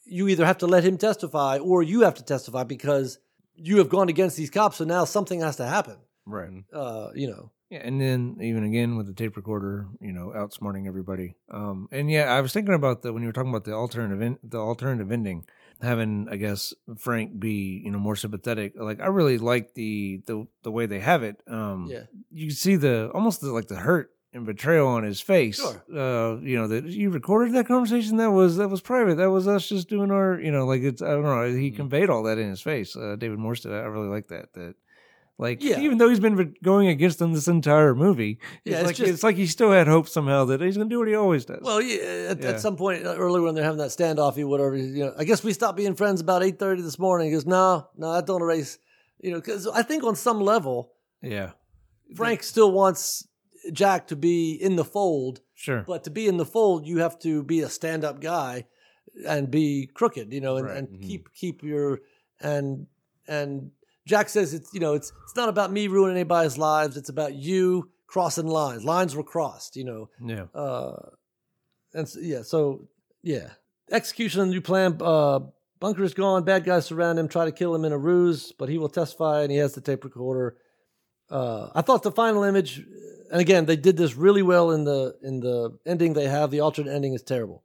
you 0.06 0.28
either 0.28 0.46
have 0.46 0.58
to 0.58 0.66
let 0.66 0.82
him 0.84 0.96
testify 0.98 1.58
or 1.58 1.82
you 1.82 2.00
have 2.02 2.14
to 2.14 2.22
testify 2.24 2.64
because 2.64 3.18
you 3.54 3.78
have 3.78 3.88
gone 3.88 4.08
against 4.08 4.36
these 4.36 4.50
cops. 4.50 4.76
So 4.78 4.84
now 4.84 5.04
something 5.04 5.40
has 5.40 5.56
to 5.56 5.66
happen. 5.66 5.96
Right. 6.26 6.50
Uh, 6.72 7.10
you 7.14 7.28
know, 7.28 7.50
Yeah, 7.70 7.80
and 7.82 8.00
then 8.00 8.38
even 8.40 8.64
again 8.64 8.96
with 8.96 9.06
the 9.06 9.12
tape 9.14 9.36
recorder, 9.36 9.86
you 10.00 10.12
know, 10.12 10.32
outsmarting 10.36 10.86
everybody. 10.86 11.36
Um, 11.50 11.88
and 11.92 12.10
yeah, 12.10 12.32
I 12.32 12.40
was 12.40 12.52
thinking 12.52 12.74
about 12.74 13.02
the 13.02 13.12
when 13.12 13.22
you 13.22 13.28
were 13.28 13.32
talking 13.32 13.50
about 13.50 13.64
the 13.64 13.72
alternative, 13.74 14.20
in, 14.22 14.38
the 14.42 14.58
alternative 14.58 15.10
ending, 15.12 15.44
having 15.80 16.28
I 16.30 16.36
guess 16.36 16.74
Frank 16.98 17.38
be 17.38 17.80
you 17.84 17.90
know 17.90 17.98
more 17.98 18.16
sympathetic. 18.16 18.74
Like 18.76 19.00
I 19.00 19.06
really 19.06 19.38
like 19.38 19.74
the 19.74 20.20
the 20.26 20.46
the 20.62 20.70
way 20.72 20.86
they 20.86 21.00
have 21.00 21.22
it. 21.22 21.42
Um, 21.46 21.86
yeah. 21.90 22.02
you 22.30 22.48
can 22.48 22.56
see 22.56 22.76
the 22.76 23.10
almost 23.14 23.40
the, 23.40 23.52
like 23.52 23.68
the 23.68 23.76
hurt 23.76 24.10
and 24.32 24.46
betrayal 24.46 24.86
on 24.86 25.02
his 25.02 25.20
face. 25.20 25.56
Sure. 25.58 25.82
Uh, 25.92 26.38
you 26.40 26.56
know 26.56 26.68
that 26.68 26.84
you 26.84 27.10
recorded 27.10 27.52
that 27.54 27.66
conversation. 27.66 28.16
That 28.18 28.30
was 28.30 28.56
that 28.58 28.68
was 28.68 28.80
private. 28.80 29.16
That 29.16 29.30
was 29.30 29.48
us 29.48 29.68
just 29.68 29.88
doing 29.88 30.10
our. 30.12 30.40
You 30.40 30.52
know, 30.52 30.66
like 30.66 30.82
it's 30.82 31.02
I 31.02 31.08
don't 31.10 31.22
know. 31.24 31.44
He 31.52 31.70
Mhm. 31.72 31.76
conveyed 31.76 32.10
all 32.10 32.22
that 32.24 32.38
in 32.38 32.48
his 32.50 32.60
face. 32.60 32.94
Uh, 32.96 33.16
David 33.18 33.38
Morse 33.38 33.60
did. 33.62 33.72
I 33.72 33.86
really 33.86 34.08
like 34.08 34.28
that. 34.28 34.52
That. 34.54 34.74
Like 35.40 35.62
Yeah. 35.62 35.80
even 35.80 35.96
though 35.96 36.10
he's 36.10 36.20
been 36.20 36.54
going 36.62 36.88
against 36.88 37.18
them 37.18 37.32
this 37.32 37.48
entire 37.48 37.94
movie, 37.94 38.38
Yeah, 38.64 38.80
it's, 38.80 38.80
it's 38.80 38.86
like 38.86 38.96
just- 38.96 39.10
it's 39.12 39.22
like 39.22 39.36
he 39.36 39.46
still 39.46 39.72
had 39.72 39.86
hope 39.88 40.06
somehow 40.06 40.44
that 40.44 40.60
he's 40.60 40.76
gonna 40.76 40.90
do 40.90 40.98
what 40.98 41.08
he 41.08 41.14
always 41.14 41.46
does. 41.46 41.60
Well, 41.62 41.80
yeah, 41.80 42.28
at, 42.30 42.42
Yeah. 42.42 42.50
at 42.50 42.60
some 42.60 42.76
point 42.76 43.06
uh, 43.06 43.16
earlier 43.16 43.42
when 43.42 43.54
they're 43.54 43.64
having 43.64 43.78
that 43.78 43.88
standoffy, 43.88 44.44
whatever, 44.46 44.76
you 44.76 45.04
know, 45.06 45.14
I 45.16 45.24
guess 45.24 45.42
we 45.42 45.54
stopped 45.54 45.78
being 45.78 45.94
friends 45.94 46.20
about 46.20 46.42
eight 46.42 46.58
thirty 46.58 46.82
this 46.82 46.98
morning. 46.98 47.28
He 47.28 47.32
goes, 47.32 47.46
no, 47.46 47.88
no, 47.96 48.12
that 48.12 48.26
don't 48.26 48.42
erase, 48.42 48.78
you 49.18 49.30
know, 49.30 49.38
because 49.38 49.66
I 49.66 49.82
think 49.82 50.04
on 50.04 50.14
some 50.14 50.40
level, 50.42 50.92
yeah, 51.22 51.52
Frank 52.14 52.42
still 52.42 52.70
wants 52.70 53.26
Jack 53.72 54.08
to 54.08 54.16
be 54.16 54.52
in 54.52 54.76
the 54.76 54.84
fold, 54.84 55.40
sure, 55.54 55.84
but 55.86 56.04
to 56.04 56.10
be 56.10 56.26
in 56.28 56.36
the 56.36 56.44
fold, 56.46 56.86
you 56.86 56.98
have 56.98 57.18
to 57.20 57.42
be 57.42 57.60
a 57.60 57.70
stand 57.70 58.04
up 58.04 58.20
guy 58.20 58.66
and 59.26 59.50
be 59.50 59.88
crooked, 59.94 60.32
you 60.34 60.40
know, 60.42 60.56
and, 60.58 60.66
Right. 60.66 60.76
and 60.76 60.88
Mhm. 60.88 61.02
keep 61.02 61.32
keep 61.34 61.62
your 61.62 62.00
and 62.40 62.86
and 63.26 63.70
Jack 64.10 64.28
says 64.28 64.52
it's 64.52 64.74
you 64.74 64.80
know 64.80 64.94
it's 64.94 65.12
it's 65.22 65.36
not 65.36 65.48
about 65.48 65.70
me 65.70 65.86
ruining 65.86 66.16
anybody's 66.16 66.58
lives. 66.58 66.96
It's 66.96 67.08
about 67.08 67.34
you 67.34 67.90
crossing 68.08 68.48
lines. 68.48 68.84
Lines 68.84 69.14
were 69.14 69.22
crossed, 69.22 69.76
you 69.76 69.84
know. 69.84 70.10
Yeah. 70.20 70.46
Uh, 70.52 71.10
and 71.94 72.08
s 72.08 72.18
yeah, 72.20 72.42
so 72.42 72.88
yeah, 73.22 73.50
execution 73.88 74.40
of 74.40 74.48
the 74.48 74.54
new 74.54 74.60
plan. 74.60 74.98
Uh, 75.00 75.40
Bunker 75.78 76.02
is 76.02 76.12
gone. 76.12 76.42
Bad 76.42 76.64
guys 76.64 76.86
surround 76.86 77.20
him, 77.20 77.28
try 77.28 77.44
to 77.44 77.52
kill 77.52 77.72
him 77.72 77.84
in 77.84 77.92
a 77.92 77.98
ruse, 77.98 78.52
but 78.58 78.68
he 78.68 78.78
will 78.78 78.88
testify, 78.88 79.42
and 79.42 79.52
he 79.52 79.58
has 79.58 79.74
the 79.74 79.80
tape 79.80 80.02
recorder. 80.02 80.56
Uh, 81.30 81.68
I 81.72 81.82
thought 81.82 82.02
the 82.02 82.10
final 82.10 82.42
image, 82.42 82.82
and 83.30 83.40
again, 83.40 83.64
they 83.66 83.76
did 83.76 83.96
this 83.96 84.16
really 84.16 84.42
well 84.42 84.72
in 84.72 84.82
the 84.82 85.14
in 85.22 85.38
the 85.38 85.78
ending. 85.86 86.14
They 86.14 86.26
have 86.26 86.50
the 86.50 86.60
alternate 86.60 86.92
ending 86.92 87.14
is 87.14 87.22
terrible. 87.22 87.62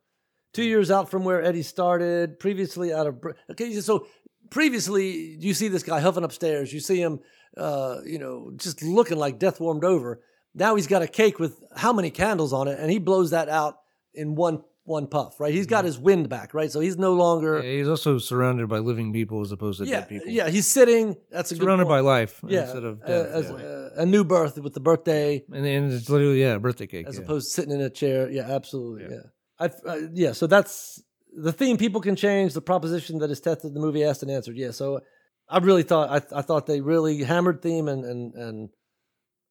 Two 0.53 0.63
years 0.63 0.91
out 0.91 1.09
from 1.09 1.23
where 1.23 1.43
Eddie 1.43 1.63
started, 1.63 2.39
previously 2.39 2.93
out 2.93 3.07
of 3.07 3.15
okay. 3.49 3.73
So 3.81 4.05
previously, 4.49 5.37
you 5.39 5.53
see 5.53 5.67
this 5.67 5.83
guy 5.83 5.99
huffing 5.99 6.23
upstairs. 6.23 6.73
You 6.73 6.79
see 6.79 6.99
him, 7.01 7.19
uh, 7.57 7.97
you 8.05 8.19
know, 8.19 8.51
just 8.55 8.81
looking 8.83 9.17
like 9.17 9.39
death 9.39 9.59
warmed 9.59 9.83
over. 9.83 10.21
Now 10.53 10.75
he's 10.75 10.87
got 10.87 11.01
a 11.01 11.07
cake 11.07 11.39
with 11.39 11.61
how 11.75 11.91
many 11.93 12.09
candles 12.11 12.53
on 12.53 12.67
it, 12.67 12.79
and 12.79 12.89
he 12.89 12.99
blows 12.99 13.31
that 13.31 13.49
out 13.49 13.77
in 14.13 14.35
one 14.35 14.63
one 14.85 15.07
puff. 15.07 15.39
Right? 15.39 15.51
He's 15.53 15.65
got 15.65 15.83
his 15.83 15.97
wind 15.97 16.29
back. 16.29 16.53
Right? 16.53 16.71
So 16.71 16.79
he's 16.79 16.97
no 16.97 17.13
longer. 17.13 17.61
Yeah, 17.61 17.77
he's 17.79 17.87
also 17.87 18.19
surrounded 18.19 18.69
by 18.69 18.77
living 18.79 19.11
people 19.11 19.41
as 19.41 19.51
opposed 19.51 19.79
to 19.79 19.85
Yeah, 19.85 20.01
dead 20.01 20.09
people. 20.09 20.27
yeah. 20.29 20.47
He's 20.47 20.67
sitting. 20.67 21.15
That's 21.31 21.51
a 21.51 21.55
good 21.55 21.63
surrounded 21.63 21.87
by 21.87 21.99
life 22.01 22.39
yeah, 22.47 22.61
instead 22.61 22.83
of 22.83 23.01
uh, 23.01 23.07
death. 23.07 23.27
as, 23.27 23.45
yeah. 23.49 23.55
uh, 23.55 23.89
a 23.97 24.05
new 24.05 24.23
birth 24.23 24.57
with 24.59 24.73
the 24.73 24.79
birthday 24.79 25.43
and 25.51 25.65
then 25.65 25.91
it's 25.91 26.09
literally 26.09 26.39
yeah, 26.41 26.53
a 26.53 26.59
birthday 26.59 26.85
cake. 26.87 27.07
as 27.07 27.17
opposed 27.17 27.47
to 27.47 27.51
sitting 27.53 27.73
in 27.73 27.81
a 27.81 27.89
chair. 27.89 28.29
Yeah, 28.29 28.43
absolutely. 28.43 29.05
Yeah, 29.05 29.21
Yeah. 29.59 29.67
I, 29.85 29.89
uh, 29.89 29.97
yeah. 30.13 30.31
So 30.33 30.47
that's 30.47 31.01
the 31.36 31.51
theme. 31.53 31.77
People 31.77 32.01
can 32.01 32.15
change 32.15 32.53
the 32.53 32.61
proposition 32.61 33.19
that 33.19 33.29
is 33.31 33.39
tested. 33.41 33.73
The 33.73 33.79
movie 33.79 34.03
asked 34.03 34.21
and 34.23 34.31
answered. 34.31 34.57
Yeah. 34.57 34.71
So 34.71 35.01
I 35.49 35.59
really 35.59 35.83
thought 35.83 36.09
I, 36.09 36.38
I 36.39 36.41
thought 36.41 36.65
they 36.65 36.81
really 36.81 37.23
hammered 37.23 37.61
theme 37.61 37.88
and 37.88 38.03
and 38.05 38.33
and 38.36 38.69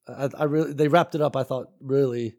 I, 0.09 0.28
I 0.43 0.45
really 0.45 0.72
they 0.72 0.89
wrapped 0.89 1.14
it 1.14 1.20
up. 1.20 1.37
I 1.37 1.43
thought 1.45 1.66
really, 1.80 2.35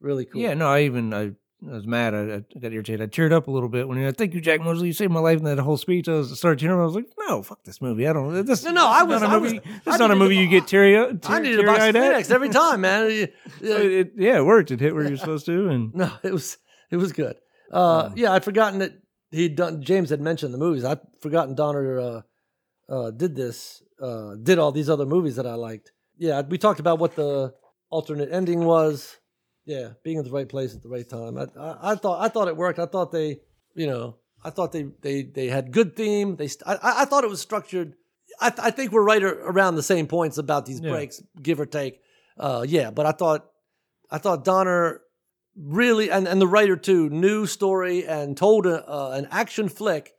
really 0.00 0.24
cool. 0.24 0.40
Yeah, 0.40 0.54
no, 0.54 0.68
I 0.68 0.80
even 0.82 1.14
I, 1.14 1.22
I 1.64 1.74
was 1.74 1.86
mad. 1.86 2.12
I, 2.14 2.18
I 2.56 2.58
got 2.60 2.72
irritated. 2.72 3.02
I 3.02 3.06
cheered 3.06 3.32
up 3.32 3.46
a 3.46 3.50
little 3.50 3.68
bit 3.68 3.86
when 3.88 3.98
you. 3.98 4.10
Thank 4.12 4.34
you, 4.34 4.40
Jack 4.40 4.60
Mosley. 4.60 4.88
You 4.88 4.92
saved 4.92 5.12
my 5.12 5.20
life 5.20 5.38
in 5.38 5.44
that 5.44 5.58
whole 5.60 5.76
speech. 5.76 6.08
I 6.08 6.14
was 6.14 6.36
started 6.36 6.58
cheering. 6.58 6.76
up. 6.76 6.82
I 6.82 6.86
was 6.86 6.94
like, 6.96 7.06
no, 7.28 7.42
fuck 7.42 7.62
this 7.64 7.80
movie. 7.80 8.06
I 8.08 8.12
don't. 8.12 8.44
This, 8.44 8.64
No, 8.64 8.72
no, 8.72 8.86
I 8.88 9.04
was- 9.04 9.22
not 9.22 9.32
a 9.32 9.38
was- 9.38 9.52
movie. 9.54 9.64
I 9.66 9.78
This 9.84 9.94
is 9.94 10.00
not 10.00 10.10
a 10.10 10.16
movie 10.16 10.36
you 10.36 10.48
get 10.48 10.66
teary. 10.66 10.98
I 10.98 11.38
needed 11.38 11.58
to 11.58 11.62
buy 11.66 11.76
teary-eyed 11.78 11.96
at. 11.96 12.02
Phoenix 12.10 12.30
every 12.30 12.48
time, 12.48 12.80
man. 12.80 13.10
Yeah. 13.10 13.26
So 13.60 13.76
it, 13.76 13.92
it- 13.92 14.12
yeah, 14.16 14.38
it 14.38 14.44
worked. 14.44 14.70
It 14.72 14.80
hit 14.80 14.92
where 14.94 15.06
you're 15.06 15.16
supposed 15.16 15.46
to, 15.46 15.68
and 15.68 15.94
No, 15.94 16.10
it 16.24 16.32
was 16.32 16.58
it 16.90 16.96
was 16.96 17.12
good. 17.12 17.36
Uh, 17.72 18.08
Mm. 18.10 18.12
Yeah, 18.16 18.32
I'd 18.32 18.44
forgotten 18.44 18.80
that 18.80 18.92
he'd 19.30 19.56
done. 19.56 19.82
James 19.82 20.10
had 20.10 20.20
mentioned 20.20 20.52
the 20.52 20.58
movies. 20.58 20.84
I'd 20.84 21.00
forgotten 21.20 21.54
Donner 21.54 21.98
uh, 22.00 22.20
uh, 22.88 23.10
did 23.10 23.34
this, 23.34 23.82
uh, 24.00 24.34
did 24.42 24.58
all 24.58 24.72
these 24.72 24.90
other 24.90 25.06
movies 25.06 25.36
that 25.36 25.46
I 25.46 25.54
liked. 25.54 25.92
Yeah, 26.18 26.42
we 26.42 26.58
talked 26.58 26.80
about 26.80 26.98
what 26.98 27.16
the 27.16 27.54
alternate 27.90 28.30
ending 28.32 28.64
was. 28.64 29.16
Yeah, 29.64 29.90
being 30.04 30.18
in 30.18 30.24
the 30.24 30.30
right 30.30 30.48
place 30.48 30.74
at 30.74 30.82
the 30.82 30.88
right 30.88 31.08
time. 31.08 31.38
I, 31.38 31.46
I, 31.58 31.92
I 31.92 31.94
thought 31.94 32.20
I 32.20 32.28
thought 32.28 32.48
it 32.48 32.56
worked. 32.56 32.78
I 32.80 32.86
thought 32.86 33.12
they, 33.12 33.38
you 33.74 33.86
know, 33.86 34.16
I 34.44 34.50
thought 34.50 34.72
they 34.72 34.86
they 35.00 35.22
they 35.22 35.46
had 35.46 35.70
good 35.72 35.94
theme. 35.96 36.34
They 36.36 36.48
I, 36.66 36.78
I 36.82 37.04
thought 37.04 37.22
it 37.24 37.30
was 37.30 37.40
structured. 37.40 37.94
I, 38.40 38.50
th- 38.50 38.58
I 38.66 38.70
think 38.72 38.90
we're 38.92 39.04
right 39.04 39.22
around 39.22 39.76
the 39.76 39.82
same 39.82 40.06
points 40.08 40.36
about 40.36 40.66
these 40.66 40.80
Yeah. 40.80 40.90
breaks, 40.90 41.22
give 41.40 41.60
or 41.60 41.66
take. 41.66 42.00
Uh, 42.36 42.64
yeah, 42.66 42.90
but 42.90 43.06
I 43.06 43.12
thought 43.12 43.46
I 44.10 44.18
thought 44.18 44.44
Donner 44.44 45.00
really 45.56 46.10
and, 46.10 46.26
and 46.26 46.40
the 46.40 46.46
writer 46.46 46.76
too 46.76 47.10
knew 47.10 47.46
story 47.46 48.06
and 48.06 48.36
told 48.36 48.66
a, 48.66 48.88
uh, 48.88 49.10
an 49.10 49.28
action 49.30 49.68
flick 49.68 50.14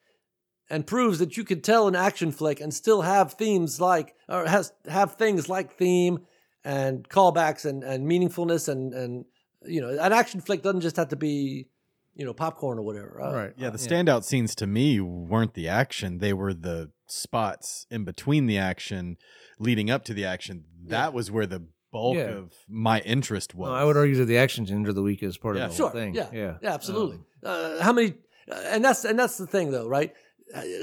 and 0.70 0.88
proves 0.88 1.20
that 1.20 1.38
you 1.38 1.44
could 1.44 1.64
tell 1.64 1.88
an 1.88 1.96
action 1.96 2.32
flick 2.32 2.62
and 2.62 2.74
still 2.74 3.02
have 3.02 3.34
themes 3.34 3.82
like 3.82 4.16
or 4.30 4.46
has 4.46 4.74
have 4.88 5.16
things 5.16 5.50
like 5.50 5.78
theme 5.78 6.20
and 6.64 7.10
callbacks 7.10 7.66
and, 7.66 7.84
and 7.84 8.08
meaningfulness 8.08 8.68
and 8.68 8.94
and 8.94 9.26
you 9.66 9.82
know 9.82 9.90
an 9.90 10.14
action 10.14 10.40
flick 10.40 10.62
doesn't 10.62 10.82
just 10.82 10.98
have 10.98 11.10
to 11.10 11.16
be 11.16 11.68
you 12.16 12.26
know 12.26 12.34
popcorn 12.34 12.78
or 12.78 12.84
whatever 12.84 13.20
Uh, 13.22 13.34
right. 13.34 13.54
Yeah, 13.58 13.70
the 13.70 13.78
standout 13.78 14.24
scenes 14.24 14.56
to 14.56 14.68
me 14.68 15.00
weren't 15.00 15.54
the 15.54 15.68
action; 15.68 16.20
they 16.20 16.34
were 16.34 16.54
the 16.54 16.92
spots 17.08 17.86
in 17.90 18.04
between 18.04 18.46
the 18.46 18.58
action, 18.58 19.18
leading 19.60 19.90
up 19.90 20.04
to 20.06 20.14
the 20.14 20.26
action. 20.26 20.66
That 20.86 21.14
was 21.14 21.32
where 21.32 21.46
the 21.46 21.68
bulk 21.94 22.18
Yeah. 22.18 22.40
of 22.40 22.54
my 22.68 23.00
interest 23.02 23.56
was. 23.56 23.70
No, 23.70 23.76
I 23.76 23.84
would 23.86 23.96
argue 23.96 24.16
that 24.18 24.26
the 24.26 24.38
action's 24.46 24.70
end 24.72 24.90
of 24.90 24.96
the 24.96 25.02
week 25.10 25.24
is 25.24 25.38
part 25.38 25.56
Yeah. 25.56 25.66
of 25.66 25.70
the 25.72 25.78
sure 25.78 25.90
whole 25.90 26.00
thing. 26.00 26.14
yeah 26.16 26.28
yeah, 26.34 26.58
yeah 26.62 26.74
absolutely 26.74 27.18
Um, 27.18 27.24
uh, 27.52 27.82
how 27.86 27.94
many 27.94 28.10
uh, 28.52 28.56
and 28.74 28.84
that's 28.84 29.06
and 29.06 29.18
that's 29.18 29.38
the 29.38 29.48
thing 29.48 29.72
though 29.72 29.88
right 29.88 30.12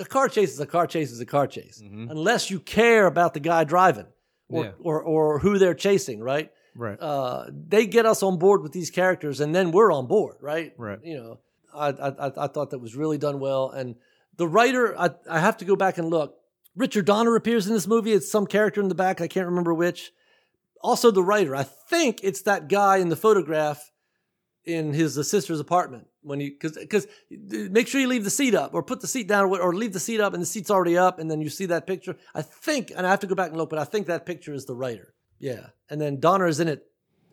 a 0.02 0.04
car 0.16 0.28
chase 0.28 0.52
is 0.52 0.60
a 0.60 0.66
car 0.76 0.86
chase 0.86 1.10
is 1.12 1.20
a 1.20 1.26
car 1.36 1.46
chase 1.46 1.82
Mhm. 1.84 2.10
unless 2.10 2.50
you 2.50 2.58
care 2.60 3.04
about 3.06 3.34
the 3.34 3.40
guy 3.40 3.62
driving 3.64 4.06
or, 4.48 4.64
Yeah. 4.64 4.70
or 4.88 4.96
or 5.02 5.38
who 5.40 5.58
they're 5.58 5.74
chasing 5.88 6.20
right 6.32 6.50
right. 6.74 6.98
uh, 7.00 7.46
they 7.74 7.84
get 7.86 8.06
us 8.06 8.22
on 8.22 8.38
board 8.38 8.62
with 8.62 8.72
these 8.72 8.90
characters, 8.90 9.40
and 9.40 9.54
then 9.54 9.70
we're 9.72 9.92
on 9.92 10.06
board, 10.06 10.36
right? 10.40 10.72
Right. 10.78 10.98
You 11.10 11.16
know, 11.20 11.32
I 11.86 11.88
I, 12.06 12.08
I- 12.26 12.44
I 12.44 12.46
thought 12.52 12.70
that 12.70 12.78
was 12.86 12.94
really 12.96 13.18
done 13.18 13.38
well, 13.40 13.64
and 13.70 13.96
the 14.36 14.48
writer, 14.56 14.84
I 14.98 15.10
I 15.28 15.38
have 15.40 15.56
to 15.58 15.64
go 15.64 15.76
back 15.76 15.98
and 15.98 16.08
look. 16.08 16.30
Richard 16.76 17.04
Donner 17.04 17.34
appears 17.36 17.66
in 17.68 17.74
this 17.74 17.86
movie. 17.86 18.12
It's 18.12 18.30
some 18.30 18.46
character 18.46 18.80
in 18.80 18.88
the 18.88 18.94
back. 19.04 19.20
I 19.20 19.28
can't 19.28 19.46
remember 19.52 19.74
which. 19.74 20.12
Also, 20.80 21.10
the 21.10 21.22
writer. 21.22 21.54
I 21.54 21.62
think 21.62 22.20
it's 22.22 22.42
that 22.42 22.68
guy 22.68 22.98
in 22.98 23.08
the 23.08 23.16
photograph 23.16 23.90
in 24.64 24.92
his 24.92 25.14
sister's 25.28 25.58
apartment 25.60 26.06
when 26.22 26.38
you 26.40 26.50
because 26.52 26.76
because 26.76 27.06
make 27.30 27.88
sure 27.88 28.00
you 28.00 28.06
leave 28.08 28.24
the 28.24 28.30
seat 28.30 28.54
up 28.54 28.74
or 28.74 28.82
put 28.82 29.00
the 29.00 29.06
seat 29.06 29.26
down 29.26 29.46
or, 29.46 29.60
or 29.60 29.74
leave 29.74 29.92
the 29.94 30.00
seat 30.00 30.20
up 30.20 30.34
and 30.34 30.42
the 30.42 30.46
seat's 30.46 30.70
already 30.70 30.96
up 30.96 31.18
and 31.18 31.30
then 31.30 31.40
you 31.40 31.48
see 31.48 31.66
that 31.66 31.86
picture. 31.86 32.16
I 32.34 32.42
think 32.42 32.92
and 32.94 33.06
I 33.06 33.10
have 33.10 33.20
to 33.20 33.26
go 33.26 33.34
back 33.34 33.48
and 33.48 33.56
look, 33.56 33.70
but 33.70 33.78
I 33.78 33.84
think 33.84 34.06
that 34.06 34.26
picture 34.26 34.52
is 34.52 34.66
the 34.66 34.74
writer. 34.74 35.14
Yeah, 35.38 35.68
and 35.88 35.98
then 36.00 36.20
Donner 36.20 36.46
is 36.46 36.60
in 36.60 36.68
it 36.68 36.84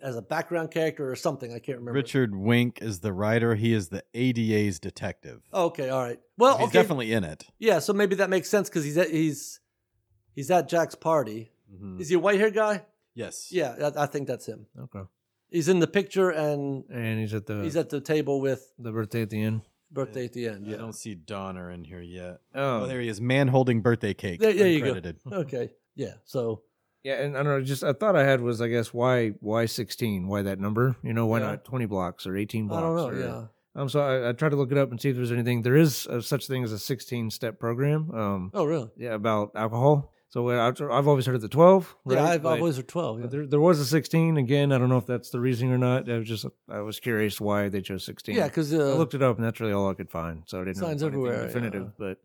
as 0.02 0.16
a 0.16 0.22
background 0.22 0.72
character 0.72 1.10
or 1.12 1.16
something. 1.18 1.52
I 1.54 1.60
can't 1.60 1.80
remember. 1.80 1.94
Richard 1.94 2.32
Wenk 2.34 2.82
is 2.82 3.00
the 3.02 3.12
writer. 3.12 3.56
He 3.56 3.74
is 3.74 3.90
the 3.90 4.04
ADA's 4.14 4.80
detective. 4.80 5.42
Okay, 5.54 5.90
all 5.90 6.02
right. 6.04 6.20
Well, 6.38 6.58
He's 6.58 6.68
okay, 6.68 6.80
definitely 6.80 7.12
in 7.12 7.24
it. 7.26 7.46
yeah. 7.60 7.80
So 7.80 7.92
maybe 7.94 8.16
that 8.16 8.30
makes 8.30 8.50
sense 8.50 8.70
because 8.70 8.86
he's 8.86 8.98
at, 8.98 9.10
he's 9.10 9.60
he's 10.34 10.50
at 10.52 10.70
Jack's 10.70 10.96
party. 10.96 11.52
Mhm. 11.74 12.00
Is 12.00 12.08
he 12.08 12.16
a 12.16 12.20
white 12.20 12.40
haired 12.40 12.54
guy? 12.54 12.86
Yes. 13.18 13.50
Yeah, 13.52 13.76
I, 13.96 14.04
I 14.04 14.06
think 14.06 14.28
that's 14.28 14.46
him. 14.46 14.68
Okay. 14.80 15.02
He's 15.50 15.68
in 15.70 15.80
the 15.80 15.88
picture 15.88 16.30
and 16.30 16.84
And 16.92 17.20
he's 17.20 17.34
at 17.34 17.46
the 17.48 17.64
he's 17.64 17.76
at 17.76 17.90
the 17.90 18.00
table 18.02 18.40
with 18.42 18.72
the 18.78 18.92
birthday 18.92 19.22
at 19.24 19.30
the 19.30 19.42
end. 19.42 19.62
birthday 19.92 20.26
at 20.26 20.34
the 20.34 20.48
end. 20.48 20.66
I 20.68 20.72
Yeah. 20.72 20.78
don't 20.78 20.94
see 20.94 21.16
Donner 21.16 21.72
in 21.72 21.84
here 21.84 22.02
yet. 22.02 22.40
Oh, 22.54 22.84
Oh, 22.84 22.86
there 22.88 23.02
he 23.02 23.08
is. 23.08 23.20
Man 23.22 23.48
holding 23.48 23.82
birthday 23.82 24.14
cake. 24.14 24.40
There- 24.40 24.54
there 24.54 24.68
you 24.70 24.82
go. 24.82 25.02
Okay. 25.44 25.72
Yeah. 25.96 26.14
So 26.26 26.62
Yeah, 27.04 27.22
and 27.24 27.36
I 27.38 27.44
don't 27.44 27.54
know. 27.60 27.62
Just 27.64 27.84
I 27.84 27.94
thought 27.94 28.16
I 28.16 28.24
had 28.26 28.42
was 28.42 28.62
I 28.62 28.68
guess 28.68 28.94
why 28.94 29.30
why 29.40 29.66
sixteen? 29.66 30.28
Why 30.28 30.42
that 30.44 30.60
number? 30.60 30.96
You 31.04 31.14
know, 31.14 31.26
why 31.26 31.40
Yeah. 31.40 31.48
not 31.48 31.66
twenty 31.66 31.86
blocks 31.88 32.28
or 32.28 32.36
eighteen 32.38 32.68
blocks? 32.68 32.84
I 32.84 32.88
blocks? 32.90 33.12
don't 33.12 33.20
know. 33.22 33.28
or- 33.28 33.40
Yeah. 33.42 33.48
Um, 33.82 33.88
so 33.90 34.00
I, 34.02 34.30
I 34.30 34.32
tried 34.34 34.50
to 34.50 34.56
look 34.56 34.72
it 34.72 34.78
up 34.78 34.90
and 34.92 35.00
see 35.00 35.10
if 35.12 35.16
there's 35.16 35.32
anything. 35.32 35.62
There 35.62 35.76
is 35.78 36.08
a, 36.08 36.20
such 36.22 36.48
thing 36.48 36.64
as 36.64 36.72
a 36.72 36.80
sixteen 36.80 37.30
step 37.30 37.60
program. 37.60 38.10
Um, 38.12 38.52
Oh, 38.54 38.66
really? 38.66 38.90
yeah, 38.98 39.14
about 39.14 39.52
alcohol. 39.56 40.12
So 40.38 40.50
uh, 40.52 40.68
I've, 40.68 40.80
I've 40.92 41.08
always 41.08 41.26
heard 41.26 41.34
of 41.34 41.42
the 41.42 41.48
twelve. 41.50 41.96
Right? 42.06 42.16
Yeah. 42.18 42.24
I've, 42.26 42.44
But- 42.44 42.54
I've 42.54 42.60
always 42.60 42.76
heard 42.78 42.88
twelve. 42.88 43.22
Yeah. 43.22 43.26
there, 43.28 43.48
there 43.48 43.60
was 43.60 43.80
a 43.80 43.86
16 43.86 44.38
again. 44.38 44.72
I 44.72 44.78
don't 44.78 44.88
know 44.90 45.00
if 45.00 45.08
that's 45.08 45.32
the 45.32 45.40
reasoning 45.40 45.74
or 45.74 45.80
not. 45.80 46.08
I 46.08 46.20
was 46.20 46.28
just 46.28 46.46
I 46.70 46.80
was 46.82 47.00
curious 47.00 47.42
why 47.42 47.70
they 47.70 47.82
chose 47.82 48.04
16. 48.06 48.36
Yeah, 48.36 48.44
because 48.48 48.72
I 48.72 48.78
uh, 48.78 48.94
looked 48.94 49.16
it 49.16 49.24
up 49.24 49.38
and 49.38 49.44
that's 49.46 49.60
really 49.60 49.74
all 49.74 49.90
I 49.90 49.96
could 49.96 50.12
find. 50.12 50.44
So 50.46 50.62
I 50.62 50.66
didn't 50.66 50.78
Signs 50.78 51.02
know 51.02 51.08
anything 51.08 51.26
everywhere, 51.26 51.48
definitive. 51.48 51.84
yeah. 51.84 51.90
But 51.98 52.18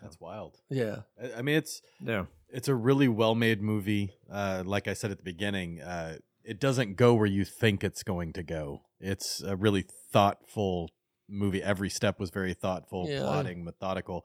That's 0.00 0.18
wild. 0.18 0.56
yeah. 0.70 1.00
I, 1.22 1.38
I 1.40 1.42
mean, 1.42 1.56
it's 1.56 1.82
yeah, 2.00 2.24
it's 2.48 2.68
a 2.68 2.74
really 2.74 3.06
well 3.08 3.34
made 3.34 3.60
movie. 3.60 4.14
Uh, 4.32 4.62
like 4.64 4.88
I 4.88 4.94
said 4.94 5.10
at 5.10 5.18
the 5.18 5.22
beginning, 5.24 5.82
uh, 5.82 6.16
it 6.44 6.58
doesn't 6.58 6.96
go 6.96 7.12
where 7.12 7.26
you 7.26 7.44
think 7.44 7.84
it's 7.84 8.02
going 8.02 8.32
to 8.32 8.42
go. 8.42 8.80
It's 8.98 9.42
a 9.42 9.56
really 9.56 9.84
thoughtful 10.10 10.88
movie. 11.28 11.62
Every 11.62 11.90
step 11.90 12.18
was 12.18 12.30
very 12.30 12.54
thoughtful, 12.54 13.06
Yeah, 13.10 13.24
I- 13.24 13.26
plotting, 13.42 13.62
methodical. 13.62 14.24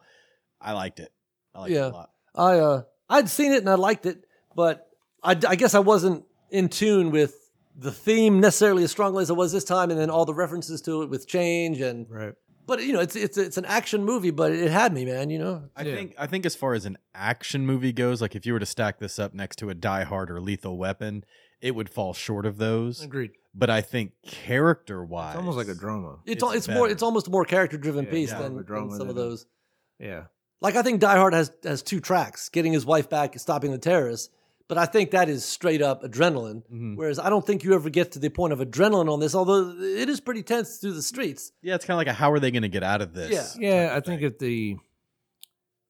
I 0.61 0.71
liked 0.71 1.01
it. 1.01 1.11
I 1.53 1.59
liked 1.59 1.73
Yeah. 1.73 1.87
it 1.87 1.91
a 1.91 1.95
lot. 1.95 2.09
I 2.35 2.57
uh 2.59 2.81
I'd 3.15 3.29
seen 3.29 3.51
it 3.53 3.59
and 3.59 3.69
I 3.69 3.75
liked 3.75 4.05
it, 4.05 4.25
but 4.55 4.87
I, 5.23 5.31
I 5.47 5.55
guess 5.55 5.73
I 5.75 5.79
wasn't 5.79 6.25
in 6.49 6.69
tune 6.69 7.11
with 7.11 7.33
the 7.75 7.91
theme 7.91 8.39
necessarily 8.39 8.83
as 8.83 8.91
strongly 8.91 9.21
as 9.23 9.29
I 9.29 9.33
was 9.33 9.51
this 9.51 9.63
time, 9.63 9.89
and 9.91 9.99
then 9.99 10.09
all 10.09 10.25
the 10.25 10.33
references 10.33 10.81
to 10.83 11.03
it 11.03 11.09
with 11.09 11.27
change 11.27 11.79
and. 11.81 12.07
right. 12.09 12.33
But 12.65 12.81
you 12.81 12.93
know, 12.93 13.01
it's 13.01 13.17
it's 13.17 13.37
it's 13.37 13.57
an 13.57 13.65
action 13.65 14.05
movie, 14.05 14.31
but 14.31 14.53
it 14.53 14.71
had 14.71 14.93
me, 14.93 15.03
man. 15.03 15.29
You 15.29 15.39
know. 15.39 15.63
I 15.75 15.81
Yeah. 15.83 15.95
think 15.95 16.15
I 16.17 16.27
think 16.27 16.45
as 16.45 16.55
far 16.55 16.73
as 16.73 16.85
an 16.85 16.97
action 17.13 17.65
movie 17.65 17.91
goes, 17.91 18.21
like 18.21 18.35
if 18.37 18.45
you 18.45 18.53
were 18.53 18.59
to 18.59 18.65
stack 18.65 18.99
this 18.99 19.19
up 19.19 19.33
next 19.33 19.57
to 19.57 19.69
a 19.69 19.73
Die 19.73 20.03
Hard 20.05 20.31
or 20.31 20.39
Lethal 20.39 20.77
Weapon, 20.77 21.25
it 21.59 21.75
would 21.75 21.89
fall 21.89 22.13
short 22.13 22.45
of 22.45 22.57
those. 22.57 23.03
Agreed. 23.03 23.31
But 23.53 23.69
I 23.69 23.81
think 23.81 24.13
character 24.25 25.03
wise, 25.03 25.33
It's 25.35 25.39
almost 25.39 25.57
like 25.57 25.67
a 25.67 25.75
drama. 25.75 26.19
It's 26.25 26.41
It's 26.41 26.55
it's, 26.55 26.67
more 26.69 26.87
it's 26.89 27.03
almost 27.03 27.27
a 27.27 27.31
more 27.31 27.43
character 27.43 27.77
driven 27.77 28.05
Yeah, 28.05 28.11
piece 28.11 28.31
yeah, 28.31 28.41
than, 28.43 28.55
the 28.55 28.63
drama 28.63 28.91
than 28.91 28.97
some 28.97 29.09
of 29.09 29.15
those. 29.15 29.45
Yeah. 29.99 30.23
Like 30.63 30.75
I 30.75 30.81
think 30.81 30.99
Die 31.01 31.17
Hard 31.17 31.33
has 31.33 31.51
has 31.63 31.83
two 31.83 31.99
tracks: 31.99 32.49
getting 32.49 32.73
his 32.73 32.85
wife 32.85 33.09
back, 33.09 33.33
and 33.33 33.41
stopping 33.41 33.71
the 33.71 33.77
terrorists. 33.77 34.29
But 34.69 34.77
I 34.77 34.85
think 34.85 35.11
that 35.11 35.27
is 35.27 35.43
straight 35.43 35.81
up 35.81 36.03
adrenaline. 36.03 36.63
Mhm. 36.73 36.95
Whereas 36.95 37.19
I 37.19 37.29
don't 37.29 37.45
think 37.45 37.63
you 37.65 37.73
ever 37.73 37.89
get 37.89 38.13
to 38.13 38.19
the 38.19 38.29
point 38.29 38.53
of 38.53 38.59
adrenaline 38.59 39.11
on 39.11 39.19
this, 39.19 39.35
although 39.35 39.75
it 39.77 40.07
is 40.09 40.21
pretty 40.21 40.41
tense 40.41 40.77
through 40.77 40.93
the 40.93 41.01
streets. 41.03 41.51
Yeah, 41.61 41.75
it's 41.75 41.83
kind 41.85 41.95
of 41.95 41.99
like 41.99 42.07
a 42.07 42.13
how 42.13 42.31
are 42.31 42.39
they 42.39 42.49
going 42.49 42.63
to 42.63 42.69
get 42.69 42.81
out 42.81 43.01
of 43.01 43.13
this? 43.13 43.55
Yeah. 43.59 43.87
Yeah, 43.89 43.95
I 43.95 43.99
think 43.99 44.21
if 44.21 44.39
the 44.39 44.77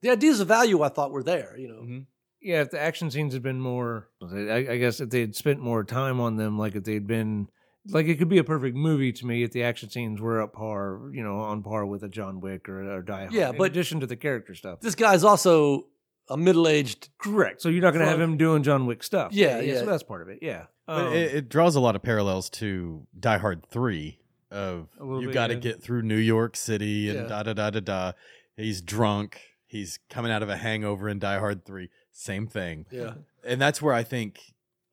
The 0.02 0.10
ideas 0.10 0.40
of 0.42 0.48
value 0.50 0.82
I 0.82 0.90
thought 0.90 1.12
were 1.12 1.24
there. 1.24 1.56
You 1.58 1.68
know. 1.70 1.82
Mhm. 1.82 2.06
yeah, 2.42 2.62
if 2.62 2.72
the 2.72 2.80
action 2.82 3.10
scenes 3.12 3.34
had 3.34 3.44
been 3.44 3.62
more, 3.62 4.10
I, 4.22 4.68
I 4.72 4.78
guess 4.78 5.00
if 5.00 5.10
they 5.12 5.22
had 5.22 5.36
spent 5.36 5.60
more 5.62 5.84
time 5.86 6.20
on 6.20 6.36
them, 6.38 6.58
like 6.58 6.76
if 6.76 6.84
they'd 6.84 7.08
been, 7.08 7.48
like 7.90 8.06
it 8.08 8.16
could 8.18 8.30
be 8.30 8.38
a 8.38 8.44
perfect 8.44 8.76
movie 8.76 9.12
to 9.14 9.26
me 9.26 9.44
if 9.44 9.52
the 9.52 9.64
action 9.64 9.90
scenes 9.90 10.22
were 10.22 10.42
up 10.42 10.54
par, 10.54 11.00
you 11.14 11.24
know, 11.24 11.40
on 11.40 11.64
par 11.64 11.86
with 11.86 12.04
a 12.04 12.10
John 12.10 12.40
Wick 12.40 12.70
or, 12.70 12.90
or 12.98 13.02
Die 13.02 13.20
Hard. 13.20 13.34
Yeah, 13.34 13.50
in 13.50 13.58
but- 13.58 13.72
addition 13.72 14.00
to 14.00 14.08
the 14.08 14.16
character 14.16 14.56
stuff. 14.56 14.80
This 14.82 14.96
guy's 14.96 15.24
also 15.24 15.88
a 16.30 16.38
middle-aged. 16.38 17.10
Correct. 17.18 17.62
So 17.62 17.68
you're 17.70 17.82
not 17.82 17.92
going 17.94 18.06
to 18.06 18.10
have 18.10 18.22
him 18.22 18.38
doing 18.38 18.64
John 18.64 18.86
Wick 18.86 19.04
stuff. 19.04 19.34
Yeah, 19.34 19.60
yeah. 19.60 19.80
So 19.80 19.86
that's 19.86 20.04
part 20.04 20.22
of 20.22 20.30
it. 20.30 20.40
Yeah. 20.42 20.66
Um, 20.88 21.08
it, 21.14 21.34
it 21.36 21.50
draws 21.50 21.76
a 21.76 21.80
lot 21.82 21.96
of 21.98 22.02
parallels 22.04 22.50
to 22.52 23.06
Die 23.20 23.38
Hard 23.38 23.66
Three. 23.70 24.20
Of 24.52 24.88
you 25.02 25.32
got 25.34 25.48
to 25.48 25.56
get 25.56 25.82
through 25.82 26.04
New 26.04 26.16
York 26.18 26.56
City 26.56 27.10
and 27.10 27.22
Yeah. 27.22 27.28
da 27.28 27.44
da 27.44 27.54
da 27.54 27.70
da 27.72 27.80
da. 27.80 28.12
He's 28.56 28.82
drunk. 28.82 29.42
He's 29.66 29.98
coming 30.12 30.32
out 30.32 30.44
of 30.44 30.50
a 30.50 30.56
hangover 30.58 31.10
in 31.10 31.18
Die 31.20 31.40
Hard 31.40 31.66
Three. 31.66 31.90
Same 32.12 32.46
thing. 32.48 32.86
Yeah. 32.92 33.16
and 33.44 33.60
that's 33.60 33.82
where 33.82 33.94
I 33.96 34.04
think 34.04 34.40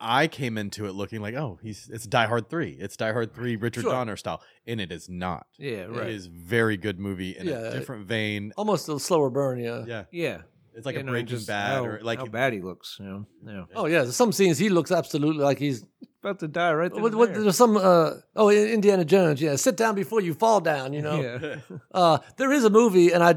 I 0.01 0.29
came 0.29 0.57
into 0.57 0.87
it 0.87 0.93
looking 0.93 1.21
like, 1.21 1.35
oh, 1.35 1.59
he's 1.63 1.89
it's 1.93 2.07
Die 2.07 2.27
Hard 2.27 2.49
Three. 2.49 2.77
It's 2.81 2.97
Die 2.97 3.13
Hard 3.13 3.35
Three, 3.35 3.57
Richard 3.57 3.83
Sure. 3.83 3.93
Donner 3.93 4.17
style, 4.17 4.43
and 4.67 4.81
it 4.81 4.91
is 4.91 5.09
not. 5.09 5.47
yeah. 5.59 5.71
It 5.85 5.91
Right. 5.91 6.09
is 6.11 6.27
very 6.27 6.77
good 6.77 6.99
movie 6.99 7.37
in 7.37 7.47
Yeah, 7.47 7.59
a 7.69 7.73
different 7.73 8.07
vein. 8.07 8.53
Almost 8.57 8.89
a 8.89 8.99
slower 8.99 9.29
burn, 9.31 9.59
yeah. 9.59 9.85
Yeah, 9.87 10.05
Yeah. 10.11 10.39
it's 10.75 10.87
like 10.87 10.95
You 10.95 11.01
a 11.01 11.05
know, 11.05 11.13
Breaking 11.13 11.27
just 11.29 11.47
Bad 11.47 11.77
how, 11.77 11.85
or 11.85 12.01
like 12.03 12.19
how 12.21 12.27
bad 12.27 12.53
he 12.55 12.61
looks. 12.61 12.97
You 12.99 13.07
know. 13.07 13.27
Yeah. 13.47 13.65
Oh 13.75 13.87
yeah, 13.87 14.03
there's 14.03 14.17
some 14.17 14.33
scenes 14.33 14.57
he 14.59 14.69
looks 14.71 14.91
absolutely 14.91 15.45
like 15.45 15.59
he's. 15.59 15.85
About 16.23 16.39
to 16.41 16.49
die 16.49 16.75
right 16.75 16.93
there. 16.93 17.03
What, 17.03 17.15
what, 17.15 17.33
there's 17.33 17.57
some. 17.57 17.79
Uh, 17.79 18.11
oh, 18.37 18.51
Indiana 18.51 19.07
Jones. 19.07 19.41
Yeah, 19.41 19.57
sit 19.57 19.75
down 19.79 19.95
before 19.95 20.21
you 20.21 20.35
fall 20.35 20.61
down. 20.61 20.93
You 20.93 21.01
know. 21.03 21.19
Yeah. 21.21 21.57
Uh, 21.93 22.19
there 22.37 22.53
is 22.53 22.63
a 22.65 22.69
movie, 22.71 23.11
and 23.13 23.23
I 23.25 23.37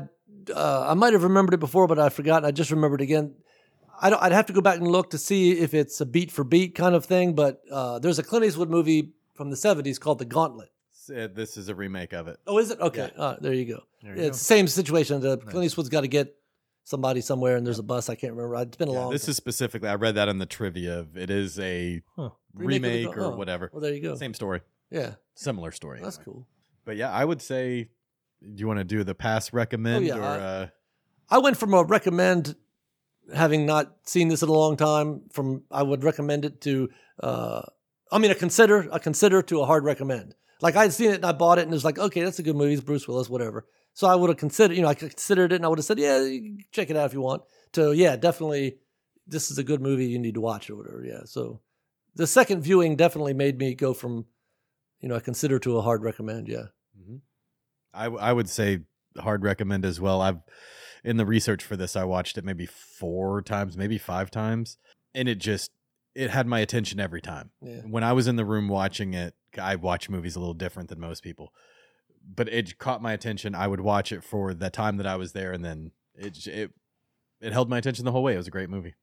uh, 0.54 0.88
I 0.90 0.94
might 0.94 1.14
have 1.14 1.24
remembered 1.24 1.54
it 1.54 1.62
before, 1.62 1.88
but 1.88 1.98
I 1.98 2.10
forgot. 2.10 2.38
And 2.38 2.46
I 2.48 2.52
just 2.52 2.72
remembered 2.72 3.00
again. 3.00 3.36
I 4.02 4.10
don't, 4.10 4.22
I'd 4.22 4.32
have 4.32 4.48
to 4.48 4.54
go 4.54 4.62
back 4.62 4.78
and 4.78 4.88
look 4.88 5.12
to 5.12 5.18
see 5.18 5.52
if 5.60 5.74
it's 5.74 6.02
a 6.02 6.06
beat 6.06 6.32
for 6.32 6.44
beat 6.44 6.76
kind 6.76 6.96
of 6.96 7.06
thing. 7.06 7.34
But 7.36 7.62
uh, 7.72 8.00
there's 8.00 8.20
a 8.20 8.24
Clint 8.24 8.46
Eastwood 8.46 8.70
movie 8.70 9.14
from 9.36 9.50
the 9.50 9.56
'70s 9.56 10.00
called 10.00 10.20
The 10.20 10.26
Gauntlet. 10.26 10.70
Uh, 11.10 11.28
this 11.34 11.58
is 11.58 11.68
a 11.70 11.76
remake 11.76 12.14
of 12.14 12.28
it. 12.28 12.38
Oh, 12.48 12.58
is 12.60 12.72
it? 12.72 12.80
Okay, 12.80 13.12
uh, 13.18 13.36
there 13.42 13.54
you 13.54 13.66
go. 13.66 13.84
There 14.02 14.16
you 14.16 14.24
it's 14.24 14.40
the 14.40 14.44
same 14.46 14.68
situation. 14.68 15.20
The 15.22 15.38
Clint 15.38 15.66
Eastwood's 15.66 15.90
got 15.90 16.02
to 16.02 16.08
get 16.08 16.36
somebody 16.86 17.22
somewhere, 17.22 17.56
and 17.58 17.66
there's 17.66 17.80
a 17.80 17.84
bus. 17.84 18.10
I 18.10 18.16
can't 18.16 18.34
remember. 18.34 18.56
It's 18.62 18.78
been 18.78 18.88
a 18.90 18.94
Yeah, 18.94 19.00
long. 19.00 19.12
this 19.12 19.28
is 19.28 19.36
specifically. 19.38 19.90
I 19.90 19.96
read 19.96 20.16
that 20.16 20.30
in 20.30 20.38
the 20.38 20.46
trivia. 20.46 21.00
Of 21.00 21.18
it 21.18 21.30
is 21.30 21.60
a 21.60 22.02
Huh. 22.16 22.30
Remake 22.54 22.84
remake 23.06 23.18
or 23.18 23.22
oh, 23.34 23.36
whatever. 23.36 23.70
Well, 23.74 23.82
there 23.82 23.94
you 23.94 24.02
go. 24.02 24.16
Same 24.16 24.34
story, 24.34 24.62
Yeah, 24.92 25.16
similar 25.36 25.72
story. 25.72 26.00
that's 26.02 26.18
anyway. 26.18 26.26
cool. 26.26 26.48
But 26.86 26.98
yeah, 26.98 27.12
I 27.12 27.24
would 27.26 27.42
say. 27.42 27.90
Do 28.42 28.60
you 28.60 28.68
want 28.68 28.80
to 28.80 28.84
do 28.84 29.06
the 29.06 29.16
pass 29.16 29.54
recommend 29.54 30.04
Oh, 30.04 30.08
yeah, 30.08 30.18
or? 30.18 30.24
I- 30.24 30.38
uh, 30.40 30.68
I 31.30 31.38
went 31.38 31.56
from 31.56 31.74
a 31.74 31.82
recommend, 31.84 32.56
having 33.34 33.66
not 33.66 33.96
seen 34.04 34.28
this 34.28 34.42
in 34.44 34.50
a 34.50 34.54
long 34.54 34.78
time. 34.78 35.22
From 35.32 35.64
I 35.72 35.84
would 35.84 36.04
recommend 36.04 36.46
it 36.46 36.62
to, 36.62 36.90
uh, 37.22 37.62
I 38.12 38.18
mean, 38.18 38.32
a 38.32 38.36
consider 38.36 38.88
a 38.92 39.00
consider 39.00 39.42
to 39.44 39.62
a 39.62 39.66
hard 39.66 39.84
recommend. 39.84 40.36
Like 40.62 40.76
I 40.76 40.84
had 40.84 40.94
seen 40.94 41.12
it 41.12 41.16
and 41.16 41.26
I 41.26 41.34
bought 41.34 41.60
it 41.60 41.64
and 41.64 41.72
it 41.72 41.76
was 41.76 41.86
like, 41.86 42.00
okay, 42.00 42.24
that's 42.24 42.40
a 42.40 42.44
good 42.44 42.56
movie. 42.56 42.74
It's 42.74 42.82
Bruce 42.82 43.08
Willis, 43.08 43.30
whatever. 43.30 43.66
So 43.94 44.08
I 44.08 44.16
would 44.16 44.30
have 44.30 44.38
considered, 44.38 44.76
you 44.76 44.82
know, 44.82 44.88
I 44.88 44.96
considered 44.96 45.52
it 45.52 45.58
and 45.58 45.66
I 45.66 45.68
would 45.68 45.78
have 45.78 45.86
said, 45.86 46.00
yeah, 46.00 46.26
check 46.72 46.90
it 46.90 46.96
out 46.96 47.06
if 47.06 47.14
you 47.14 47.22
want. 47.22 47.44
To 47.74 47.92
yeah, 47.92 48.16
definitely, 48.16 48.78
this 49.28 49.52
is 49.52 49.58
a 49.58 49.64
good 49.64 49.82
movie. 49.82 50.08
You 50.08 50.20
need 50.20 50.36
to 50.36 50.42
watch 50.42 50.70
or 50.70 50.76
whatever. 50.76 51.04
Yeah. 51.06 51.22
So 51.26 51.62
the 52.16 52.28
second 52.28 52.62
viewing 52.62 52.96
definitely 52.96 53.34
made 53.34 53.58
me 53.58 53.76
go 53.76 53.94
from, 53.94 54.26
you 55.00 55.10
know, 55.10 55.16
a 55.16 55.22
consider 55.22 55.60
to 55.60 55.78
a 55.78 55.82
hard 55.82 56.02
recommend. 56.02 56.48
Yeah. 56.48 56.68
Mhm. 56.98 57.22
I 57.94 58.06
I 58.06 58.32
would 58.34 58.50
say 58.50 58.80
hard 59.18 59.44
recommend 59.44 59.86
as 59.86 60.00
well. 60.00 60.22
I've 60.22 60.40
in 61.04 61.18
the 61.18 61.26
research 61.26 61.64
for 61.64 61.76
this, 61.76 61.96
I 61.96 62.04
watched 62.04 62.38
it 62.38 62.46
maybe 62.46 62.66
four 62.66 63.42
times, 63.42 63.78
maybe 63.78 63.98
five 63.98 64.32
times, 64.32 64.78
and 65.14 65.28
it 65.28 65.36
just 65.36 65.72
it 66.16 66.30
had 66.30 66.48
my 66.48 66.60
attention 66.60 67.00
every 67.00 67.22
time. 67.22 67.52
Yeah. 67.62 67.82
When 67.82 68.04
I 68.04 68.14
was 68.14 68.28
in 68.28 68.36
the 68.36 68.46
room 68.46 68.68
watching 68.68 69.14
it, 69.14 69.34
I 69.60 69.76
watch 69.76 70.10
movies 70.10 70.36
a 70.36 70.40
little 70.40 70.54
different 70.54 70.90
than 70.90 71.00
most 71.00 71.24
people, 71.24 71.54
but 72.24 72.48
it 72.50 72.78
caught 72.78 73.02
my 73.02 73.14
attention. 73.14 73.56
I 73.56 73.68
would 73.68 73.82
watch 73.82 74.12
it 74.12 74.24
for 74.24 74.54
the 74.54 74.70
time 74.70 74.98
that 74.98 75.08
I 75.08 75.16
was 75.16 75.34
there, 75.34 75.52
and 75.52 75.64
then 75.64 75.92
it 76.16 76.48
it 76.48 76.72
it 77.42 77.54
held 77.54 77.70
my 77.70 77.78
attention 77.78 78.06
the 78.06 78.12
whole 78.12 78.24
way. 78.24 78.34
It 78.34 78.38
was 78.38 78.48
a 78.48 78.52
great 78.52 78.70
movie. 78.70 78.94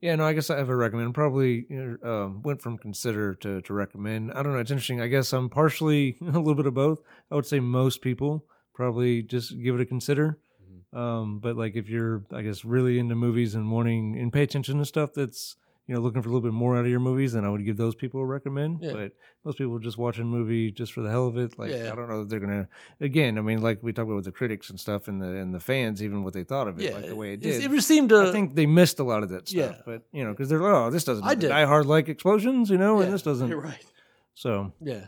Yeah, 0.00 0.14
no, 0.14 0.26
I 0.26 0.34
guess 0.34 0.50
I 0.50 0.58
have 0.58 0.68
a 0.68 0.76
recommend. 0.76 1.14
Probably 1.14 1.66
you 1.70 1.98
know, 2.02 2.10
um, 2.10 2.42
went 2.42 2.60
from 2.60 2.76
consider 2.76 3.34
to, 3.36 3.62
to 3.62 3.72
recommend. 3.72 4.32
I 4.32 4.42
don't 4.42 4.52
know. 4.52 4.58
It's 4.58 4.70
interesting. 4.70 5.00
I 5.00 5.08
guess 5.08 5.32
I'm 5.32 5.48
partially 5.48 6.16
a 6.20 6.24
little 6.24 6.54
bit 6.54 6.66
of 6.66 6.74
both. 6.74 7.00
I 7.30 7.34
would 7.34 7.46
say 7.46 7.60
most 7.60 8.02
people 8.02 8.44
probably 8.74 9.22
just 9.22 9.58
give 9.60 9.74
it 9.74 9.80
a 9.80 9.86
consider. 9.86 10.38
Um, 10.96 11.40
but 11.40 11.56
like 11.56 11.76
if 11.76 11.88
you're, 11.88 12.24
I 12.32 12.42
guess, 12.42 12.64
really 12.64 12.98
into 12.98 13.14
movies 13.14 13.54
and 13.54 13.70
wanting 13.70 14.16
and 14.18 14.32
pay 14.32 14.42
attention 14.42 14.78
to 14.78 14.84
stuff 14.86 15.12
that's 15.14 15.56
you 15.86 15.94
know 15.94 16.00
looking 16.00 16.22
for 16.22 16.28
a 16.28 16.32
little 16.32 16.48
bit 16.48 16.54
more 16.54 16.74
out 16.76 16.84
of 16.84 16.90
your 16.90 17.00
movies, 17.00 17.34
then 17.34 17.44
I 17.44 17.50
would 17.50 17.64
give 17.64 17.76
those 17.76 17.94
people 17.94 18.20
a 18.20 18.24
recommend. 18.24 18.80
Yeah. 18.82 18.92
But 18.92 19.12
most 19.44 19.58
people 19.58 19.78
just 19.78 19.98
watching 19.98 20.22
a 20.22 20.26
movie 20.26 20.72
just 20.72 20.92
for 20.92 21.02
the 21.02 21.10
hell 21.10 21.26
of 21.26 21.36
it. 21.36 21.58
Like 21.58 21.70
Yeah. 21.70 21.92
I 21.92 21.94
don't 21.94 22.08
know 22.08 22.20
that 22.20 22.28
they're 22.30 22.40
gonna. 22.40 22.66
Again, 23.00 23.36
I 23.38 23.42
mean, 23.42 23.60
like 23.60 23.82
we 23.82 23.92
talked 23.92 24.06
about 24.06 24.16
with 24.16 24.24
the 24.24 24.32
critics 24.32 24.70
and 24.70 24.80
stuff, 24.80 25.06
and 25.06 25.20
the 25.20 25.26
and 25.26 25.54
the 25.54 25.60
fans, 25.60 26.02
even 26.02 26.24
what 26.24 26.32
they 26.32 26.44
thought 26.44 26.66
of 26.66 26.80
it, 26.80 26.84
Yeah. 26.84 26.94
like 26.96 27.06
the 27.08 27.14
way 27.14 27.34
it 27.34 27.40
did. 27.40 27.62
It 27.62 27.70
just 27.70 27.86
seemed 27.86 28.08
to. 28.08 28.22
I 28.28 28.32
think 28.32 28.54
they 28.54 28.66
missed 28.66 28.98
a 28.98 29.04
lot 29.04 29.22
of 29.22 29.28
that 29.28 29.48
stuff. 29.48 29.76
Yeah. 29.76 29.82
But 29.84 30.02
you 30.12 30.24
know, 30.24 30.30
because 30.32 30.48
they're 30.48 30.60
like, 30.62 30.72
oh, 30.72 30.90
this 30.90 31.04
doesn't 31.04 31.24
I 31.24 31.34
did. 31.34 31.48
die 31.48 31.66
hard 31.66 31.86
like 31.86 32.08
explosions, 32.08 32.70
you 32.70 32.78
know, 32.78 33.00
and 33.00 33.12
this 33.12 33.22
doesn't. 33.22 33.52
right. 33.54 33.84
So 34.34 34.72
yeah. 34.80 35.06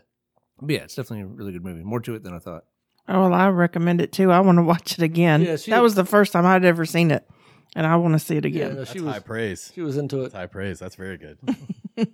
but 0.60 0.70
yeah, 0.70 0.80
it's 0.84 0.94
definitely 0.96 1.22
a 1.22 1.26
really 1.26 1.52
good 1.52 1.64
movie. 1.64 1.82
More 1.82 2.00
to 2.00 2.14
it 2.14 2.22
than 2.22 2.34
I 2.34 2.38
thought. 2.40 2.64
Oh, 3.08 3.22
well, 3.22 3.32
I 3.34 3.48
recommend 3.48 4.00
it 4.02 4.12
too. 4.12 4.30
I 4.30 4.40
want 4.40 4.58
to 4.58 4.62
watch 4.62 4.92
it 4.98 5.02
again. 5.02 5.42
Yeah, 5.42 5.56
she- 5.56 5.70
that 5.70 5.82
was 5.82 5.94
the 5.94 6.04
first 6.04 6.32
time 6.32 6.44
I'd 6.44 6.64
ever 6.64 6.84
seen 6.84 7.10
it, 7.10 7.26
and 7.74 7.86
I 7.86 7.96
want 7.96 8.14
to 8.14 8.18
see 8.18 8.36
it 8.36 8.44
Yeah. 8.44 8.48
again. 8.48 8.68
no, 8.74 8.78
That's 8.80 8.92
she 8.92 9.00
was. 9.00 9.14
high 9.14 9.20
praise. 9.20 9.72
She 9.74 9.80
was 9.80 9.96
into 9.96 10.18
it. 10.18 10.22
That's 10.24 10.34
high 10.34 10.46
praise. 10.46 10.78
That's 10.78 10.94
very 10.94 11.16
good. 11.16 11.38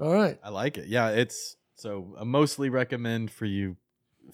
All 0.00 0.12
right. 0.12 0.38
I 0.44 0.50
like 0.50 0.76
it. 0.78 0.86
Yeah, 0.88 1.08
it's 1.08 1.56
so 1.76 2.14
a 2.18 2.24
mostly 2.24 2.68
recommend 2.68 3.30
for 3.30 3.46
you 3.46 3.76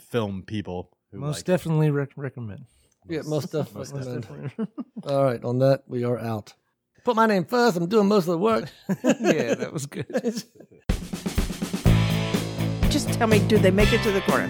film 0.01 0.43
people 0.43 0.91
who 1.13 1.19
Most 1.21 1.37
like 1.39 1.45
definitely 1.45 1.91
rec- 1.91 2.11
recommend. 2.17 2.65
Yeah, 3.09 3.21
most 3.27 3.53
definitely. 3.53 3.79
Most 3.79 3.93
recommend. 3.95 4.23
definitely. 4.23 4.67
All 5.07 5.25
right, 5.25 5.45
on 5.45 5.59
that 5.61 5.85
we 5.87 6.05
are 6.05 6.19
out. 6.19 6.55
Put 7.05 7.15
my 7.17 7.27
name 7.27 7.45
first. 7.45 7.77
I'm 7.77 7.87
doing 7.87 8.09
most 8.09 8.25
of 8.25 8.33
the 8.33 8.39
work. 8.39 8.69
yeah, 9.05 9.55
that 9.55 9.73
was 9.73 9.87
good. 9.87 10.07
Just 12.91 13.13
tell 13.13 13.27
me, 13.27 13.41
do 13.49 13.59
they 13.59 13.71
make 13.71 13.93
it 13.93 14.03
to 14.05 14.13
the 14.13 14.21
corner? 14.23 14.49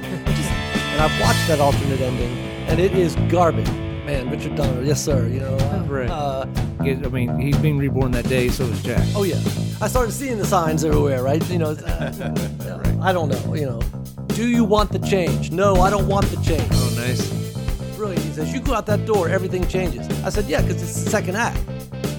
Just, 0.96 1.02
and 1.02 1.12
I've 1.12 1.20
watched 1.20 1.46
that 1.48 1.60
alternate 1.60 2.00
ending, 2.00 2.30
and 2.68 2.78
it 2.80 2.92
is 2.92 3.16
garbage. 3.28 3.70
Man, 4.04 4.28
Richard 4.30 4.54
Donner, 4.54 4.82
yes 4.82 5.02
sir. 5.02 5.26
You 5.28 5.40
know, 5.40 5.56
uh, 5.56 5.84
Right. 5.88 6.10
uh, 6.10 6.46
I 6.80 6.94
mean, 7.08 7.38
he's 7.38 7.56
being 7.58 7.78
reborn 7.78 8.10
that 8.12 8.28
day. 8.28 8.48
So 8.48 8.64
is 8.64 8.82
Jack. 8.82 9.02
oh 9.14 9.22
yeah, 9.22 9.36
I 9.80 9.88
started 9.88 10.12
seeing 10.12 10.36
the 10.38 10.44
signs 10.46 10.84
everywhere. 10.84 11.22
Right? 11.22 11.42
You 11.50 11.58
know, 11.58 11.70
uh, 11.70 12.98
I 13.02 13.12
don't 13.12 13.28
know. 13.30 13.54
You 13.54 13.66
know, 13.66 13.80
do 14.28 14.46
you 14.48 14.64
want 14.64 14.90
the 14.92 14.98
change? 14.98 15.50
No, 15.50 15.76
I 15.76 15.88
don't 15.90 16.06
want 16.06 16.26
the 16.26 16.36
change. 16.42 16.68
Oh, 16.72 16.92
nice. 16.96 17.32
Brilliant. 17.96 18.22
He 18.24 18.32
says, 18.32 18.52
you 18.52 18.60
go 18.60 18.74
out 18.74 18.84
that 18.86 19.06
door, 19.06 19.28
everything 19.30 19.66
changes. 19.68 20.06
I 20.24 20.28
said, 20.28 20.44
yeah, 20.46 20.60
because 20.60 20.82
it's 20.82 21.02
the 21.04 21.10
second 21.10 21.36
act. 21.36 21.58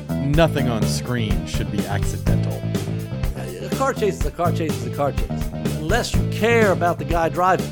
nothing 0.10 0.70
on 0.70 0.82
screen 0.84 1.46
should 1.46 1.72
be 1.72 1.86
accidental. 1.86 2.54
A 3.66 3.70
car 3.78 3.94
chase 3.94 4.20
is 4.22 4.26
a 4.26 4.32
car 4.32 4.52
chase 4.52 4.72
is 4.76 4.86
a 4.88 4.96
car 4.96 5.12
chase, 5.12 5.30
unless 5.78 6.16
you 6.16 6.28
care 6.32 6.72
about 6.72 6.98
the 6.98 7.06
guy 7.06 7.30
driving. 7.30 7.70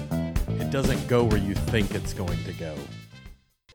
Doesn't 0.74 1.08
go 1.08 1.24
where 1.26 1.38
you 1.38 1.54
think 1.54 1.94
it's 1.94 2.16
going 2.16 2.44
to 2.46 2.54
go. 2.54 2.76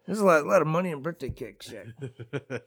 There's 0.04 0.18
a 0.18 0.24
lot, 0.24 0.42
a 0.42 0.48
lot 0.48 0.62
of 0.62 0.66
money 0.66 0.90
in 0.90 1.00
birthday 1.00 1.30
cakes, 1.30 1.66
Jack. 1.70 1.86